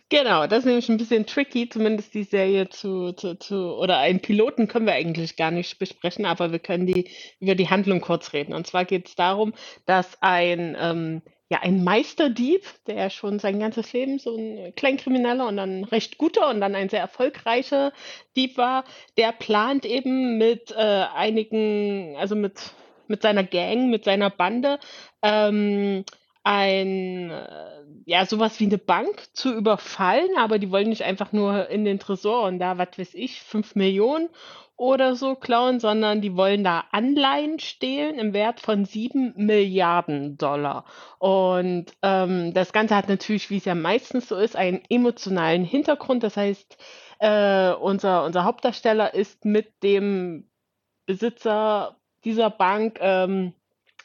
Genau, 0.08 0.46
das 0.46 0.60
ist 0.60 0.64
nämlich 0.66 0.88
ein 0.88 0.96
bisschen 0.96 1.26
tricky, 1.26 1.68
zumindest 1.68 2.14
die 2.14 2.24
Serie 2.24 2.68
zu, 2.68 3.12
zu, 3.12 3.34
zu, 3.38 3.74
oder 3.76 3.98
einen 3.98 4.20
Piloten 4.20 4.68
können 4.68 4.86
wir 4.86 4.94
eigentlich 4.94 5.36
gar 5.36 5.50
nicht 5.50 5.78
besprechen, 5.78 6.24
aber 6.24 6.52
wir 6.52 6.58
können 6.58 6.86
die 6.86 7.10
über 7.40 7.54
die 7.54 7.68
Handlung 7.68 8.00
kurz 8.00 8.32
reden. 8.32 8.54
Und 8.54 8.66
zwar 8.66 8.84
geht 8.84 9.08
es 9.08 9.14
darum, 9.14 9.52
dass 9.86 10.16
ein, 10.22 10.76
ähm, 10.80 11.22
ja, 11.54 11.60
ein 11.62 11.84
Meisterdieb, 11.84 12.64
der 12.88 13.10
schon 13.10 13.38
sein 13.38 13.60
ganzes 13.60 13.92
Leben 13.92 14.18
so 14.18 14.36
ein 14.36 14.72
Kleinkrimineller 14.74 15.46
und 15.46 15.56
dann 15.56 15.84
recht 15.84 16.18
guter 16.18 16.48
und 16.50 16.60
dann 16.60 16.74
ein 16.74 16.88
sehr 16.88 16.98
erfolgreicher 16.98 17.92
Dieb 18.34 18.56
war, 18.56 18.82
der 19.16 19.30
plant 19.30 19.86
eben 19.86 20.36
mit 20.36 20.72
äh, 20.72 21.04
einigen, 21.14 22.16
also 22.16 22.34
mit, 22.34 22.72
mit 23.06 23.22
seiner 23.22 23.44
Gang, 23.44 23.88
mit 23.88 24.02
seiner 24.02 24.30
Bande, 24.30 24.80
ähm, 25.22 26.04
ein, 26.42 27.30
äh, 27.30 27.83
ja, 28.06 28.26
sowas 28.26 28.60
wie 28.60 28.66
eine 28.66 28.78
Bank 28.78 29.24
zu 29.32 29.54
überfallen, 29.54 30.30
aber 30.38 30.58
die 30.58 30.70
wollen 30.70 30.88
nicht 30.88 31.02
einfach 31.02 31.32
nur 31.32 31.68
in 31.68 31.84
den 31.84 31.98
Tresor 31.98 32.44
und 32.44 32.58
da, 32.58 32.78
was 32.78 32.98
weiß 32.98 33.14
ich, 33.14 33.40
5 33.40 33.74
Millionen 33.76 34.28
oder 34.76 35.14
so 35.14 35.36
klauen, 35.36 35.78
sondern 35.78 36.20
die 36.20 36.36
wollen 36.36 36.64
da 36.64 36.84
Anleihen 36.90 37.60
stehlen 37.60 38.18
im 38.18 38.32
Wert 38.32 38.60
von 38.60 38.84
7 38.84 39.34
Milliarden 39.36 40.36
Dollar. 40.36 40.84
Und 41.18 41.86
ähm, 42.02 42.52
das 42.52 42.72
Ganze 42.72 42.96
hat 42.96 43.08
natürlich, 43.08 43.50
wie 43.50 43.58
es 43.58 43.64
ja 43.64 43.74
meistens 43.74 44.28
so 44.28 44.36
ist, 44.36 44.56
einen 44.56 44.82
emotionalen 44.88 45.64
Hintergrund. 45.64 46.24
Das 46.24 46.36
heißt, 46.36 46.76
äh, 47.20 47.72
unser, 47.72 48.24
unser 48.24 48.44
Hauptdarsteller 48.44 49.14
ist 49.14 49.44
mit 49.44 49.82
dem 49.82 50.50
Besitzer 51.06 51.96
dieser 52.24 52.50
Bank 52.50 52.98
ähm, 53.00 53.54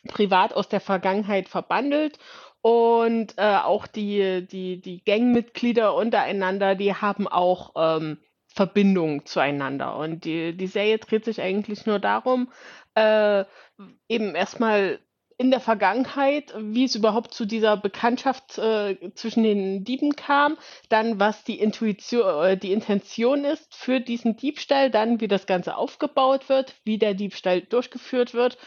privat 0.07 0.53
aus 0.53 0.69
der 0.69 0.81
Vergangenheit 0.81 1.49
verbandelt. 1.49 2.19
Und 2.61 3.35
äh, 3.37 3.57
auch 3.57 3.87
die, 3.87 4.45
die, 4.45 4.81
die 4.81 5.03
Gangmitglieder 5.03 5.95
untereinander, 5.95 6.75
die 6.75 6.93
haben 6.93 7.27
auch 7.27 7.71
ähm, 7.75 8.17
Verbindungen 8.47 9.25
zueinander. 9.25 9.95
Und 9.95 10.25
die, 10.25 10.55
die 10.55 10.67
Serie 10.67 10.97
dreht 10.97 11.25
sich 11.25 11.41
eigentlich 11.41 11.85
nur 11.85 11.99
darum, 11.99 12.51
äh, 12.95 13.45
eben 14.09 14.35
erstmal 14.35 14.99
in 15.39 15.51
der 15.51 15.61
Vergangenheit, 15.61 16.53
wie 16.57 16.83
es 16.83 16.95
überhaupt 16.95 17.33
zu 17.33 17.45
dieser 17.45 17.77
Bekanntschaft 17.77 18.57
äh, 18.57 18.97
zwischen 19.15 19.43
den 19.43 19.85
Dieben 19.85 20.17
kam, 20.17 20.57
dann 20.89 21.17
was 21.17 21.45
die 21.45 21.61
Intuition, 21.61 22.43
äh, 22.43 22.57
die 22.57 22.73
Intention 22.73 23.45
ist 23.45 23.73
für 23.73 24.01
diesen 24.01 24.35
Diebstahl, 24.35 24.91
dann 24.91 25.21
wie 25.21 25.29
das 25.29 25.45
Ganze 25.45 25.77
aufgebaut 25.77 26.49
wird, 26.49 26.75
wie 26.83 26.97
der 26.97 27.13
Diebstahl 27.13 27.61
durchgeführt 27.61 28.33
wird 28.33 28.57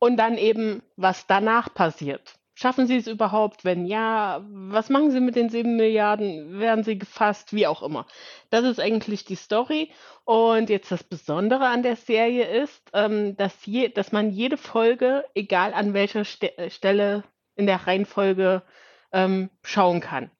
und 0.00 0.16
dann 0.16 0.36
eben, 0.36 0.82
was 0.96 1.28
danach 1.28 1.72
passiert. 1.72 2.35
Schaffen 2.58 2.86
Sie 2.86 2.96
es 2.96 3.06
überhaupt? 3.06 3.66
Wenn 3.66 3.84
ja, 3.84 4.42
was 4.48 4.88
machen 4.88 5.10
Sie 5.10 5.20
mit 5.20 5.36
den 5.36 5.50
sieben 5.50 5.76
Milliarden? 5.76 6.58
Werden 6.58 6.84
Sie 6.84 6.98
gefasst? 6.98 7.52
Wie 7.52 7.66
auch 7.66 7.82
immer. 7.82 8.06
Das 8.48 8.64
ist 8.64 8.80
eigentlich 8.80 9.26
die 9.26 9.36
Story. 9.36 9.92
Und 10.24 10.70
jetzt 10.70 10.90
das 10.90 11.04
Besondere 11.04 11.66
an 11.66 11.82
der 11.82 11.96
Serie 11.96 12.46
ist, 12.46 12.90
ähm, 12.94 13.36
dass, 13.36 13.66
je, 13.66 13.90
dass 13.90 14.10
man 14.10 14.30
jede 14.30 14.56
Folge, 14.56 15.26
egal 15.34 15.74
an 15.74 15.92
welcher 15.92 16.24
Ste 16.24 16.56
äh, 16.56 16.70
Stelle 16.70 17.24
in 17.56 17.66
der 17.66 17.86
Reihenfolge, 17.86 18.62
ähm, 19.12 19.50
schauen 19.62 20.00
kann. 20.00 20.30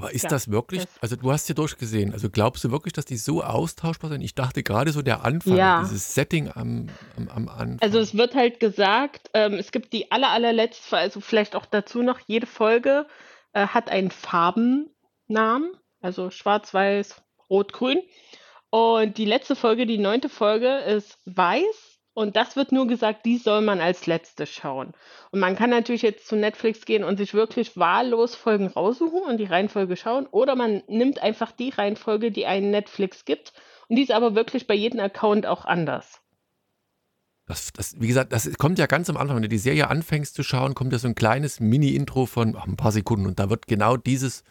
Aber 0.00 0.12
ist 0.12 0.22
Ja, 0.24 0.30
das 0.30 0.50
wirklich, 0.50 0.84
das- 0.84 1.02
also 1.02 1.16
du 1.16 1.30
hast 1.30 1.48
ja 1.48 1.54
durchgesehen, 1.54 2.12
also 2.12 2.30
glaubst 2.30 2.64
du 2.64 2.70
wirklich, 2.70 2.92
dass 2.94 3.04
die 3.04 3.16
so 3.16 3.42
austauschbar 3.42 4.10
sind? 4.10 4.22
Ich 4.22 4.34
dachte 4.34 4.62
gerade 4.62 4.92
so 4.92 5.02
der 5.02 5.24
Anfang, 5.24 5.56
Ja. 5.56 5.80
dieses 5.82 6.14
Setting 6.14 6.50
am, 6.54 6.86
am, 7.16 7.28
am 7.28 7.48
Anfang. 7.48 7.78
Also 7.80 7.98
es 7.98 8.16
wird 8.16 8.34
halt 8.34 8.60
gesagt, 8.60 9.30
ähm, 9.34 9.54
es 9.54 9.72
gibt 9.72 9.92
die 9.92 10.10
aller, 10.10 10.30
allerletzte, 10.30 10.96
also 10.96 11.20
vielleicht 11.20 11.54
auch 11.54 11.66
dazu 11.66 12.02
noch, 12.02 12.18
jede 12.26 12.46
Folge 12.46 13.06
äh, 13.52 13.66
hat 13.66 13.90
einen 13.90 14.10
Farbennamen, 14.10 15.72
also 16.00 16.30
schwarz, 16.30 16.72
weiß, 16.72 17.22
rot, 17.50 17.72
grün. 17.72 18.00
Und 18.70 19.18
die 19.18 19.24
letzte 19.24 19.56
Folge, 19.56 19.84
die 19.86 19.98
neunte 19.98 20.28
Folge, 20.28 20.68
ist 20.78 21.18
weiß. 21.26 21.89
Und 22.20 22.36
das 22.36 22.54
wird 22.54 22.70
nur 22.70 22.86
gesagt, 22.86 23.24
die 23.24 23.38
soll 23.38 23.62
man 23.62 23.80
als 23.80 24.06
letzte 24.06 24.44
schauen. 24.44 24.92
Und 25.30 25.40
man 25.40 25.56
kann 25.56 25.70
natürlich 25.70 26.02
jetzt 26.02 26.26
zu 26.26 26.36
Netflix 26.36 26.84
gehen 26.84 27.02
und 27.02 27.16
sich 27.16 27.32
wirklich 27.32 27.78
wahllos 27.78 28.34
Folgen 28.34 28.66
raussuchen 28.66 29.22
und 29.22 29.38
die 29.38 29.46
Reihenfolge 29.46 29.96
schauen. 29.96 30.26
Oder 30.26 30.54
man 30.54 30.82
nimmt 30.86 31.22
einfach 31.22 31.50
die 31.50 31.70
Reihenfolge, 31.70 32.30
die 32.30 32.44
einen 32.44 32.70
Netflix 32.70 33.24
gibt. 33.24 33.54
Und 33.88 33.96
die 33.96 34.02
ist 34.02 34.12
aber 34.12 34.34
wirklich 34.34 34.66
bei 34.66 34.74
jedem 34.74 35.00
Account 35.00 35.46
auch 35.46 35.64
anders. 35.64 36.20
Das, 37.46 37.72
das, 37.72 37.98
wie 37.98 38.08
gesagt, 38.08 38.34
das 38.34 38.52
kommt 38.58 38.78
ja 38.78 38.84
ganz 38.84 39.08
am 39.08 39.16
Anfang, 39.16 39.36
wenn 39.36 39.42
du 39.44 39.48
die 39.48 39.56
Serie 39.56 39.88
anfängst 39.88 40.34
zu 40.34 40.42
schauen, 40.42 40.74
kommt 40.74 40.92
ja 40.92 40.98
so 40.98 41.08
ein 41.08 41.14
kleines 41.14 41.58
Mini-Intro 41.58 42.26
von 42.26 42.54
ach, 42.54 42.66
ein 42.66 42.76
paar 42.76 42.92
Sekunden 42.92 43.26
und 43.26 43.40
da 43.40 43.48
wird 43.48 43.66
genau 43.66 43.96
dieses 43.96 44.44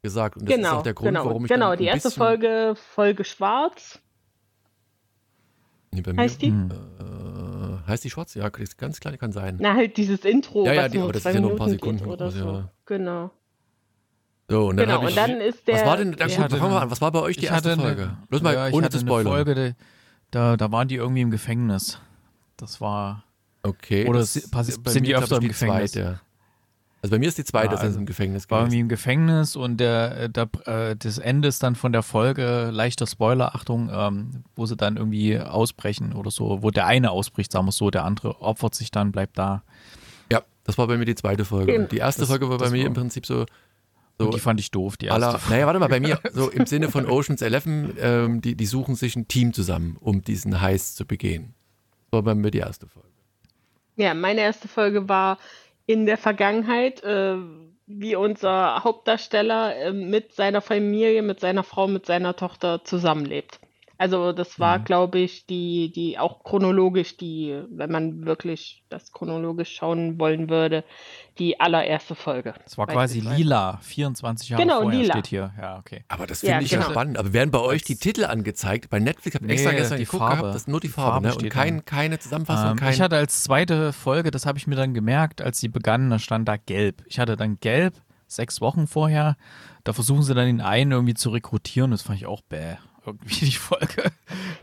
gesagt. 0.00 0.36
Und 0.36 0.48
das 0.48 0.56
ist 0.56 0.62
genau, 0.62 0.78
auch 0.78 0.82
der 0.82 0.94
Grund, 0.94 1.08
genau, 1.08 1.24
warum 1.26 1.44
ich 1.44 1.50
genau. 1.50 1.74
Die 1.74 1.86
erste 1.86 2.12
Folge, 2.12 2.76
Folge 2.94 3.24
Schwarz, 3.24 3.98
Nee, 5.94 6.02
bei 6.02 6.12
mir, 6.12 6.20
heißt 6.22 6.42
die? 6.42 6.48
Hm. 6.48 6.70
Äh, 6.70 7.88
heißt 7.88 8.04
die 8.04 8.10
schwarz? 8.10 8.34
Ja, 8.34 8.50
das 8.50 8.76
ganz 8.76 9.00
kleine 9.00 9.18
kann 9.18 9.32
sein. 9.32 9.56
Na, 9.60 9.74
halt 9.74 9.96
dieses 9.96 10.24
Intro, 10.24 10.66
Ja, 10.66 10.72
ja, 10.72 10.82
was 10.84 10.90
die- 10.92 10.98
nur 10.98 11.04
aber 11.04 11.12
das 11.14 11.24
ist 11.24 11.34
ja 11.34 11.40
nur 11.40 11.50
ein 11.52 11.56
paar 11.56 11.68
Sekunden 11.68 12.04
oder 12.06 12.30
so. 12.30 12.44
ja. 12.44 12.70
Genau. 12.86 13.30
So, 14.50 14.66
und 14.68 14.76
dann 14.76 14.86
genau, 14.86 15.02
ich, 15.02 15.08
und 15.08 15.16
dann 15.16 15.40
ist 15.40 15.66
der. 15.66 15.74
was 15.76 15.86
war 15.86 15.96
denn, 15.96 16.12
dann 16.12 16.28
gut, 16.28 16.38
hatte 16.38 16.56
fangen 16.58 16.70
wir 16.72 16.76
eine- 16.76 16.80
an. 16.82 16.90
Was 16.90 17.00
war 17.00 17.10
bei 17.12 17.20
euch 17.20 17.36
die 17.38 17.46
erste 17.46 17.70
hatte 17.70 17.80
Folge? 17.80 18.02
Eine, 18.02 18.18
Bloß 18.28 18.42
mal 18.42 18.54
ja, 18.54 18.68
ich 18.68 18.74
ohne 18.74 18.84
hatte 18.84 18.98
zu 18.98 19.02
eine 19.04 19.08
spoilern. 19.10 19.32
Folge, 19.32 19.54
die, 19.54 19.74
da, 20.30 20.56
da 20.58 20.70
waren 20.70 20.86
die 20.88 20.96
irgendwie 20.96 21.22
im 21.22 21.30
Gefängnis. 21.30 21.98
Das 22.58 22.80
war. 22.80 23.24
Okay. 23.62 24.06
Oder 24.06 24.22
sind 24.24 25.06
die 25.06 25.16
öfter 25.16 25.36
im 25.40 25.48
Gefängnis? 25.48 25.92
Zweite. 25.92 26.20
Also 27.04 27.10
bei 27.16 27.18
mir 27.18 27.28
ist 27.28 27.36
die 27.36 27.44
zweite, 27.44 27.74
Ja, 27.74 27.80
also 27.82 27.98
im 27.98 28.06
Gefängnis 28.06 28.50
war 28.50 28.60
irgendwie 28.60 28.76
gewesen. 28.78 28.84
im 28.84 28.88
Gefängnis 28.88 29.56
und 29.56 29.76
der, 29.76 30.16
äh, 30.22 30.30
der, 30.30 30.48
äh, 30.64 30.96
das 30.96 31.18
Ende 31.18 31.48
ist 31.48 31.62
dann 31.62 31.74
von 31.74 31.92
der 31.92 32.02
Folge, 32.02 32.70
leichter 32.72 33.06
Spoiler, 33.06 33.54
Achtung, 33.54 33.90
ähm, 33.92 34.44
wo 34.56 34.64
sie 34.64 34.74
dann 34.74 34.96
irgendwie 34.96 35.38
ausbrechen 35.38 36.14
oder 36.14 36.30
so, 36.30 36.62
wo 36.62 36.70
der 36.70 36.86
eine 36.86 37.10
ausbricht, 37.10 37.52
sagen 37.52 37.66
wir 37.66 37.70
es 37.70 37.76
so, 37.76 37.90
der 37.90 38.04
andere 38.06 38.40
opfert 38.40 38.74
sich 38.74 38.90
dann, 38.90 39.12
bleibt 39.12 39.36
da. 39.36 39.62
Ja, 40.32 40.40
das 40.64 40.78
war 40.78 40.86
bei 40.86 40.96
mir 40.96 41.04
die 41.04 41.14
zweite 41.14 41.44
Folge. 41.44 41.78
Und 41.78 41.92
die 41.92 41.98
erste 41.98 42.22
Das- 42.22 42.30
Folge 42.30 42.48
war 42.48 42.56
bei 42.56 42.70
mir 42.70 42.80
war- 42.80 42.86
im 42.86 42.94
Prinzip 42.94 43.26
so, 43.26 43.44
so 44.18 44.24
Und 44.24 44.34
die 44.34 44.40
fand 44.40 44.58
ich 44.60 44.70
doof, 44.70 44.96
die 44.96 45.10
aller, 45.10 45.32
erste. 45.32 45.50
naja, 45.50 45.66
warte 45.66 45.80
mal, 45.80 45.88
bei 45.88 46.00
mir, 46.00 46.18
so 46.32 46.48
im 46.48 46.64
Sinne 46.64 46.90
von 46.90 47.04
Oceans 47.10 47.42
11, 47.42 47.66
ähm, 48.00 48.40
die, 48.40 48.54
die 48.54 48.64
suchen 48.66 48.94
sich 48.94 49.14
ein 49.14 49.28
Team 49.28 49.52
zusammen, 49.52 49.98
um 50.00 50.22
diesen 50.22 50.62
Heist 50.62 50.96
zu 50.96 51.04
begehen. 51.04 51.52
Das 52.10 52.16
war 52.16 52.22
bei 52.22 52.34
mir 52.34 52.50
die 52.50 52.60
erste 52.60 52.86
Folge. 52.86 53.08
Ja, 53.96 54.14
meine 54.14 54.40
erste 54.40 54.68
Folge 54.68 55.06
war 55.08 55.36
in 55.86 56.06
der 56.06 56.18
Vergangenheit, 56.18 57.02
äh, 57.02 57.36
wie 57.86 58.16
unser 58.16 58.82
Hauptdarsteller 58.84 59.76
äh, 59.76 59.92
mit 59.92 60.32
seiner 60.34 60.60
Familie, 60.60 61.22
mit 61.22 61.40
seiner 61.40 61.62
Frau, 61.62 61.86
mit 61.86 62.06
seiner 62.06 62.36
Tochter 62.36 62.84
zusammenlebt. 62.84 63.60
Also 63.96 64.32
das 64.32 64.58
war, 64.58 64.78
Mhm. 64.80 64.84
glaube 64.84 65.18
ich, 65.20 65.46
die, 65.46 65.92
die 65.92 66.18
auch 66.18 66.42
chronologisch, 66.42 67.16
die, 67.16 67.56
wenn 67.70 67.90
man 67.92 68.26
wirklich 68.26 68.82
das 68.88 69.12
chronologisch 69.12 69.74
schauen 69.76 70.18
wollen 70.18 70.50
würde, 70.50 70.82
die 71.38 71.60
allererste 71.60 72.14
Folge. 72.14 72.54
Es 72.66 72.76
war 72.76 72.86
quasi 72.86 73.20
lila, 73.20 73.78
24 73.82 74.48
Jahre 74.48 74.62
Genau, 74.62 74.82
vorher 74.82 75.00
lila. 75.00 75.14
steht 75.14 75.26
hier. 75.28 75.52
Ja, 75.60 75.78
okay. 75.78 76.04
Aber 76.08 76.26
das 76.26 76.42
Ja, 76.42 76.50
finde 76.52 76.64
ich 76.64 76.70
ja 76.72 76.78
genau. 76.78 76.90
spannend. 76.90 77.18
Aber 77.18 77.32
werden 77.32 77.50
bei 77.50 77.60
euch 77.60 77.82
die 77.84 77.94
Das- 77.94 78.00
Titel 78.00 78.24
angezeigt? 78.24 78.90
Bei 78.90 78.98
Netflix 78.98 79.34
habe 79.36 79.44
ich 79.44 79.48
Nee, 79.48 79.54
extra 79.54 79.72
gestern 79.72 79.98
die 79.98 80.04
geguckt 80.04 80.20
Farbe. 80.22 80.36
gehabt, 80.36 80.54
das 80.54 80.62
ist 80.62 80.68
nur 80.68 80.80
die 80.80 80.88
Die 80.88 80.92
Farbe, 80.92 81.28
Farbe 81.28 81.42
ne? 81.42 81.44
Und 81.46 81.50
kein, 81.52 81.84
keine 81.84 82.18
Zusammenfassung, 82.18 82.70
Ähm, 82.72 82.76
kein. 82.76 82.92
ich 82.92 83.00
hatte 83.00 83.16
als 83.16 83.42
zweite 83.44 83.92
Folge, 83.92 84.30
das 84.30 84.44
habe 84.46 84.58
ich 84.58 84.66
mir 84.66 84.76
dann 84.76 84.94
gemerkt, 84.94 85.40
als 85.40 85.60
sie 85.60 85.68
begannen, 85.68 86.10
da 86.10 86.18
stand 86.18 86.48
da 86.48 86.56
gelb. 86.56 87.02
Ich 87.06 87.18
hatte 87.20 87.36
dann 87.36 87.58
gelb, 87.60 87.94
sechs 88.26 88.60
Wochen 88.60 88.86
vorher. 88.86 89.36
Da 89.84 89.92
versuchen 89.92 90.22
sie 90.22 90.34
dann 90.34 90.46
den 90.46 90.60
einen 90.60 90.90
irgendwie 90.92 91.14
zu 91.14 91.30
rekrutieren. 91.30 91.90
Das 91.92 92.02
fand 92.02 92.18
ich 92.18 92.26
auch 92.26 92.40
bäh. 92.42 92.76
Irgendwie 93.06 93.46
die 93.46 93.52
Folge. 93.52 94.12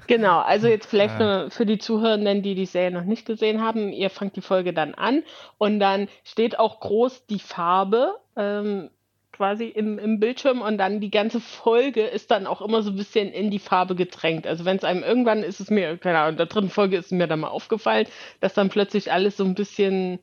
Genau, 0.07 0.39
also 0.39 0.67
jetzt 0.67 0.87
vielleicht 0.87 1.19
nur 1.19 1.51
für 1.51 1.65
die 1.65 1.77
Zuhörenden, 1.77 2.41
die 2.41 2.55
die 2.55 2.65
Serie 2.65 2.91
noch 2.91 3.03
nicht 3.03 3.25
gesehen 3.25 3.61
haben, 3.61 3.93
ihr 3.93 4.09
fangt 4.09 4.35
die 4.35 4.41
Folge 4.41 4.73
dann 4.73 4.93
an 4.95 5.23
und 5.57 5.79
dann 5.79 6.07
steht 6.23 6.57
auch 6.57 6.79
groß 6.79 7.27
die 7.27 7.39
Farbe 7.39 8.15
ähm, 8.35 8.89
quasi 9.31 9.65
im, 9.65 9.97
im 9.97 10.19
Bildschirm 10.19 10.61
und 10.61 10.77
dann 10.77 10.99
die 10.99 11.11
ganze 11.11 11.39
Folge 11.39 12.03
ist 12.03 12.31
dann 12.31 12.45
auch 12.45 12.61
immer 12.61 12.83
so 12.83 12.91
ein 12.91 12.95
bisschen 12.95 13.31
in 13.31 13.49
die 13.49 13.59
Farbe 13.59 13.95
gedrängt. 13.95 14.45
Also 14.45 14.65
wenn 14.65 14.77
es 14.77 14.83
einem 14.83 15.03
irgendwann 15.03 15.43
ist 15.43 15.59
es 15.59 15.69
mir, 15.69 15.97
keine 15.97 16.19
Ahnung, 16.19 16.31
in 16.31 16.37
der 16.37 16.45
dritten 16.47 16.69
Folge 16.69 16.97
ist 16.97 17.11
mir 17.11 17.27
dann 17.27 17.39
mal 17.39 17.47
aufgefallen, 17.47 18.07
dass 18.39 18.53
dann 18.53 18.69
plötzlich 18.69 19.11
alles 19.11 19.37
so 19.37 19.43
ein 19.43 19.55
bisschen 19.55 20.19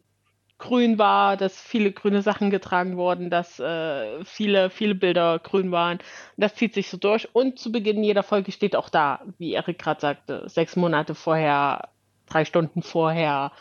grün 0.58 0.98
war, 0.98 1.36
dass 1.36 1.60
viele 1.60 1.92
grüne 1.92 2.22
Sachen 2.22 2.50
getragen 2.50 2.96
wurden, 2.96 3.30
dass 3.30 3.58
äh, 3.60 4.24
viele, 4.24 4.70
viele 4.70 4.94
Bilder 4.94 5.38
grün 5.38 5.70
waren. 5.70 5.98
Das 6.36 6.54
zieht 6.54 6.74
sich 6.74 6.90
so 6.90 6.96
durch. 6.96 7.28
Und 7.34 7.58
zu 7.58 7.72
Beginn 7.72 8.02
jeder 8.02 8.22
Folge 8.24 8.52
steht 8.52 8.76
auch 8.76 8.88
da, 8.88 9.20
wie 9.38 9.52
Erik 9.52 9.78
gerade 9.78 10.00
sagte, 10.00 10.48
sechs 10.48 10.76
Monate 10.76 11.14
vorher, 11.14 11.88
drei 12.26 12.44
Stunden 12.44 12.82
vorher, 12.82 13.52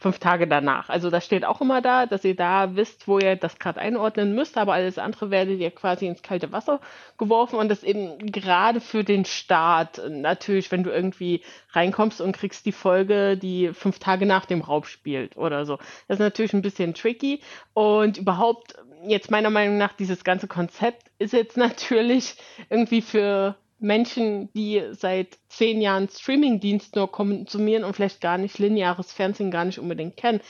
fünf 0.00 0.18
Tage 0.18 0.48
danach. 0.48 0.88
Also 0.88 1.10
das 1.10 1.26
steht 1.26 1.44
auch 1.44 1.60
immer 1.60 1.82
da, 1.82 2.06
dass 2.06 2.24
ihr 2.24 2.34
da 2.34 2.74
wisst, 2.74 3.06
wo 3.06 3.18
ihr 3.18 3.36
das 3.36 3.58
gerade 3.58 3.78
einordnen 3.78 4.34
müsst, 4.34 4.56
aber 4.56 4.72
alles 4.72 4.98
andere 4.98 5.30
werdet 5.30 5.60
ihr 5.60 5.70
quasi 5.70 6.06
ins 6.06 6.22
kalte 6.22 6.52
Wasser 6.52 6.80
geworfen 7.18 7.56
und 7.56 7.68
das 7.68 7.84
eben 7.84 8.18
gerade 8.32 8.80
für 8.80 9.04
den 9.04 9.26
Start. 9.26 10.00
Natürlich, 10.08 10.72
wenn 10.72 10.84
du 10.84 10.90
irgendwie 10.90 11.42
reinkommst 11.72 12.22
und 12.22 12.32
kriegst 12.32 12.64
die 12.64 12.72
Folge, 12.72 13.36
die 13.36 13.74
fünf 13.74 13.98
Tage 13.98 14.24
nach 14.24 14.46
dem 14.46 14.62
Raub 14.62 14.86
spielt 14.86 15.36
oder 15.36 15.66
so. 15.66 15.76
Das 16.08 16.16
ist 16.16 16.20
natürlich 16.20 16.54
ein 16.54 16.62
bisschen 16.62 16.94
tricky 16.94 17.42
und 17.74 18.16
überhaupt 18.16 18.76
jetzt 19.06 19.30
meiner 19.30 19.50
Meinung 19.50 19.76
nach 19.76 19.92
dieses 19.92 20.24
ganze 20.24 20.48
Konzept 20.48 21.10
ist 21.18 21.34
jetzt 21.34 21.56
natürlich 21.58 22.36
irgendwie 22.70 23.02
für 23.02 23.54
Menschen, 23.80 24.52
die 24.52 24.82
seit 24.92 25.38
zehn 25.48 25.80
Jahren 25.80 26.08
Streamingdienst 26.08 26.96
nur 26.96 27.10
konsumieren 27.10 27.84
und 27.84 27.94
vielleicht 27.94 28.20
gar 28.20 28.38
nicht 28.38 28.58
lineares 28.58 29.12
Fernsehen 29.12 29.50
gar 29.50 29.64
nicht 29.64 29.78
unbedingt 29.78 30.16
kennen, 30.16 30.40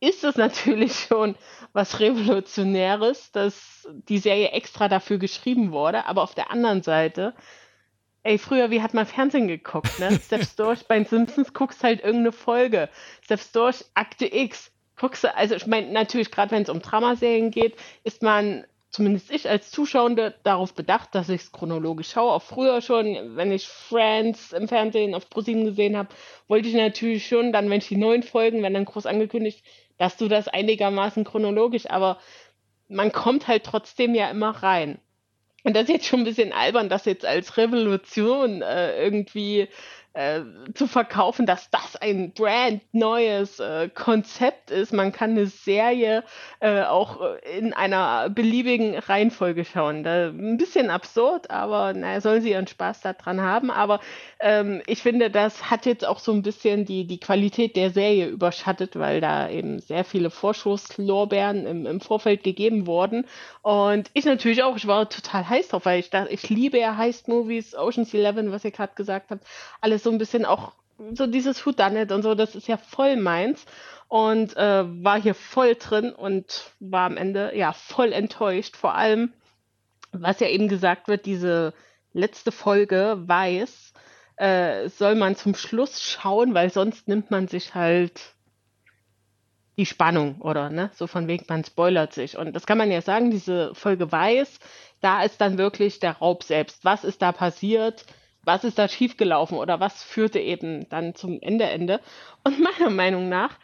ist 0.00 0.24
es 0.24 0.36
natürlich 0.36 0.94
schon 0.94 1.34
was 1.72 2.00
Revolutionäres, 2.00 3.32
dass 3.32 3.88
die 4.08 4.18
Serie 4.18 4.50
extra 4.50 4.88
dafür 4.88 5.18
geschrieben 5.18 5.72
wurde. 5.72 6.06
Aber 6.06 6.22
auf 6.22 6.34
der 6.34 6.50
anderen 6.50 6.82
Seite, 6.82 7.34
ey, 8.22 8.38
früher, 8.38 8.70
wie 8.70 8.82
hat 8.82 8.94
man 8.94 9.06
Fernsehen 9.06 9.48
geguckt, 9.48 9.98
ne? 9.98 10.18
Selbst 10.28 10.58
durch 10.58 10.86
bei 10.86 10.96
den 10.96 11.06
Simpsons 11.06 11.52
guckst 11.52 11.82
halt 11.82 12.00
irgendeine 12.00 12.32
Folge. 12.32 12.88
Selbst 13.26 13.56
durch 13.56 13.84
Akte 13.94 14.26
X 14.26 14.70
guckst 14.96 15.24
du, 15.24 15.34
also 15.34 15.54
ich 15.54 15.66
meine, 15.66 15.92
natürlich, 15.92 16.30
gerade 16.30 16.50
wenn 16.50 16.62
es 16.62 16.70
um 16.70 16.80
Dramaserien 16.80 17.50
geht, 17.50 17.76
ist 18.04 18.22
man 18.22 18.64
zumindest 18.90 19.30
ich 19.30 19.48
als 19.48 19.70
Zuschauende 19.70 20.34
darauf 20.42 20.74
bedacht, 20.74 21.14
dass 21.14 21.28
ich 21.28 21.42
es 21.42 21.52
chronologisch 21.52 22.10
schaue. 22.10 22.32
Auch 22.32 22.42
früher 22.42 22.80
schon, 22.80 23.36
wenn 23.36 23.52
ich 23.52 23.68
Friends 23.68 24.52
im 24.52 24.68
Fernsehen 24.68 25.14
auf 25.14 25.28
ProSieben 25.28 25.64
gesehen 25.64 25.96
habe, 25.96 26.08
wollte 26.48 26.68
ich 26.68 26.74
natürlich 26.74 27.26
schon, 27.26 27.52
dann, 27.52 27.68
wenn 27.68 27.78
ich 27.78 27.88
die 27.88 27.96
neuen 27.96 28.22
Folgen, 28.22 28.62
wenn 28.62 28.74
dann 28.74 28.84
groß 28.84 29.06
angekündigt, 29.06 29.64
dass 29.98 30.16
du 30.16 30.28
das 30.28 30.48
einigermaßen 30.48 31.24
chronologisch, 31.24 31.88
aber 31.88 32.18
man 32.88 33.12
kommt 33.12 33.48
halt 33.48 33.64
trotzdem 33.64 34.14
ja 34.14 34.30
immer 34.30 34.50
rein. 34.50 34.98
Und 35.64 35.74
das 35.74 35.84
ist 35.84 35.88
jetzt 35.90 36.06
schon 36.06 36.20
ein 36.20 36.24
bisschen 36.24 36.52
albern, 36.52 36.88
das 36.88 37.06
jetzt 37.06 37.26
als 37.26 37.56
Revolution 37.56 38.62
äh, 38.62 39.02
irgendwie 39.02 39.68
äh, 40.16 40.40
zu 40.74 40.86
verkaufen, 40.86 41.44
dass 41.44 41.70
das 41.70 41.94
ein 41.96 42.32
brand 42.32 42.82
neues 42.92 43.60
äh, 43.60 43.90
Konzept 43.90 44.70
ist. 44.70 44.92
Man 44.92 45.12
kann 45.12 45.32
eine 45.32 45.46
Serie 45.46 46.24
äh, 46.60 46.82
auch 46.82 47.20
äh, 47.20 47.58
in 47.58 47.74
einer 47.74 48.30
beliebigen 48.30 48.96
Reihenfolge 48.96 49.66
schauen. 49.66 50.04
Da, 50.04 50.28
ein 50.28 50.56
bisschen 50.56 50.88
absurd, 50.88 51.50
aber 51.50 51.92
naja, 51.92 52.22
sollen 52.22 52.40
sie 52.40 52.50
ihren 52.50 52.66
Spaß 52.66 53.02
daran 53.02 53.42
haben. 53.42 53.70
Aber 53.70 54.00
ähm, 54.40 54.80
ich 54.86 55.02
finde, 55.02 55.30
das 55.30 55.70
hat 55.70 55.84
jetzt 55.84 56.06
auch 56.06 56.18
so 56.18 56.32
ein 56.32 56.42
bisschen 56.42 56.86
die, 56.86 57.06
die 57.06 57.20
Qualität 57.20 57.76
der 57.76 57.90
Serie 57.90 58.26
überschattet, 58.28 58.98
weil 58.98 59.20
da 59.20 59.50
eben 59.50 59.80
sehr 59.80 60.04
viele 60.04 60.30
Vorschusslorbeeren 60.30 61.66
im, 61.66 61.84
im 61.84 62.00
Vorfeld 62.00 62.42
gegeben 62.42 62.86
wurden. 62.86 63.26
Und 63.66 64.12
ich 64.12 64.24
natürlich 64.24 64.62
auch, 64.62 64.76
ich 64.76 64.86
war 64.86 65.08
total 65.08 65.48
heiß 65.48 65.66
drauf, 65.66 65.86
weil 65.86 65.98
ich 65.98 66.08
dachte, 66.08 66.32
ich 66.32 66.48
liebe 66.48 66.78
ja 66.78 66.96
Heist-Movies, 66.96 67.74
Ocean's 67.74 68.14
Eleven, 68.14 68.52
was 68.52 68.64
ihr 68.64 68.70
gerade 68.70 68.94
gesagt 68.94 69.32
habt, 69.32 69.44
alles 69.80 70.04
so 70.04 70.10
ein 70.12 70.18
bisschen 70.18 70.44
auch 70.44 70.74
so 71.14 71.26
dieses 71.26 71.66
Whodunit 71.66 72.12
und 72.12 72.22
so, 72.22 72.36
das 72.36 72.54
ist 72.54 72.68
ja 72.68 72.76
voll 72.76 73.16
meins. 73.16 73.66
Und 74.06 74.56
äh, 74.56 74.84
war 75.02 75.20
hier 75.20 75.34
voll 75.34 75.74
drin 75.74 76.12
und 76.12 76.70
war 76.78 77.06
am 77.06 77.16
Ende 77.16 77.56
ja 77.56 77.72
voll 77.72 78.12
enttäuscht. 78.12 78.76
Vor 78.76 78.94
allem, 78.94 79.32
was 80.12 80.38
ja 80.38 80.46
eben 80.46 80.68
gesagt 80.68 81.08
wird, 81.08 81.26
diese 81.26 81.74
letzte 82.12 82.52
Folge 82.52 83.16
weiß, 83.26 83.94
äh, 84.36 84.88
soll 84.90 85.16
man 85.16 85.34
zum 85.34 85.56
Schluss 85.56 86.04
schauen, 86.04 86.54
weil 86.54 86.70
sonst 86.70 87.08
nimmt 87.08 87.32
man 87.32 87.48
sich 87.48 87.74
halt 87.74 88.35
die 89.76 89.86
Spannung, 89.86 90.40
oder? 90.40 90.70
Ne? 90.70 90.90
So 90.94 91.06
von 91.06 91.28
wegen, 91.28 91.44
man 91.48 91.64
spoilert 91.64 92.12
sich. 92.12 92.36
Und 92.38 92.54
das 92.54 92.66
kann 92.66 92.78
man 92.78 92.90
ja 92.90 93.02
sagen, 93.02 93.30
diese 93.30 93.74
Folge 93.74 94.10
weiß, 94.10 94.58
da 95.00 95.22
ist 95.22 95.40
dann 95.40 95.58
wirklich 95.58 96.00
der 96.00 96.12
Raub 96.12 96.42
selbst. 96.42 96.84
Was 96.84 97.04
ist 97.04 97.22
da 97.22 97.32
passiert? 97.32 98.06
Was 98.42 98.64
ist 98.64 98.78
da 98.78 98.88
schiefgelaufen? 98.88 99.58
Oder 99.58 99.80
was 99.80 100.02
führte 100.02 100.38
eben 100.38 100.88
dann 100.88 101.14
zum 101.14 101.38
Ende, 101.42 101.64
Ende? 101.64 102.00
Und 102.44 102.58
meiner 102.60 102.90
Meinung 102.90 103.28
nach 103.28 103.58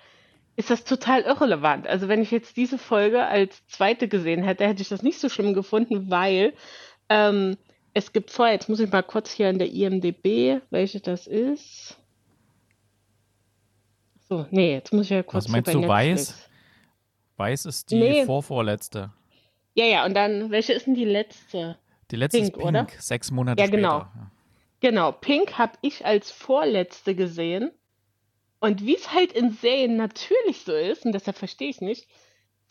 ist 0.57 0.71
das 0.71 0.85
total 0.85 1.23
irrelevant. 1.23 1.87
Also 1.87 2.09
wenn 2.09 2.23
ich 2.23 2.31
jetzt 2.31 2.57
diese 2.57 2.77
Folge 2.77 3.25
als 3.25 3.67
zweite 3.69 4.09
gesehen 4.09 4.43
hätte, 4.43 4.67
hätte 4.67 4.83
ich 4.83 4.89
das 4.89 5.03
nicht 5.03 5.19
so 5.19 5.29
schlimm 5.29 5.55
gefunden, 5.55 6.11
weil 6.11 6.53
ähm, 7.09 7.57
es 7.95 8.13
gibt 8.13 8.31
vorher, 8.31 8.55
jetzt 8.55 8.69
muss 8.69 8.81
ich 8.81 8.91
mal 8.91 9.03
kurz 9.03 9.31
hier 9.31 9.49
in 9.49 9.59
der 9.59 9.73
IMDB, 9.73 10.61
welche 10.71 11.01
das 11.01 11.27
ist. 11.27 11.97
So, 14.33 14.47
nee, 14.51 14.73
jetzt 14.73 14.95
muss 14.95 15.05
ich 15.07 15.11
ja 15.11 15.23
kurz 15.23 15.45
Was 15.45 15.49
meinst 15.53 15.75
du, 15.75 15.87
Weiß? 15.87 16.49
Weiß 17.37 17.67
ist 17.67 17.91
die 17.91 17.99
Nee. 18.01 18.25
vorvorletzte. 18.25 19.13
Ja, 19.75 19.85
ja, 19.85 20.07
und 20.07 20.15
dann, 20.15 20.51
welche 20.51 20.73
ist 20.73 20.87
denn 20.87 20.95
die 20.95 21.05
letzte? 21.05 21.77
Die 22.11 22.17
letzte 22.17 22.39
Pink, 22.39 22.49
ist 22.49 22.55
Pink, 22.55 22.67
oder? 22.67 22.87
sechs 22.99 23.31
Monate 23.31 23.61
Ja, 23.61 23.67
später. 23.67 23.77
genau. 23.77 23.99
Ja. 23.99 24.31
Genau, 24.81 25.13
Pink 25.13 25.59
habe 25.59 25.73
ich 25.83 26.07
als 26.07 26.31
vorletzte 26.31 27.15
gesehen. 27.15 27.71
Und 28.59 28.87
wie 28.87 28.97
es 28.97 29.13
halt 29.13 29.33
in 29.33 29.51
Serien 29.51 29.97
natürlich 29.97 30.63
so 30.65 30.73
ist, 30.73 31.05
und 31.05 31.13
deshalb 31.13 31.37
verstehe 31.37 31.69
ich 31.69 31.83
nicht, 31.83 32.07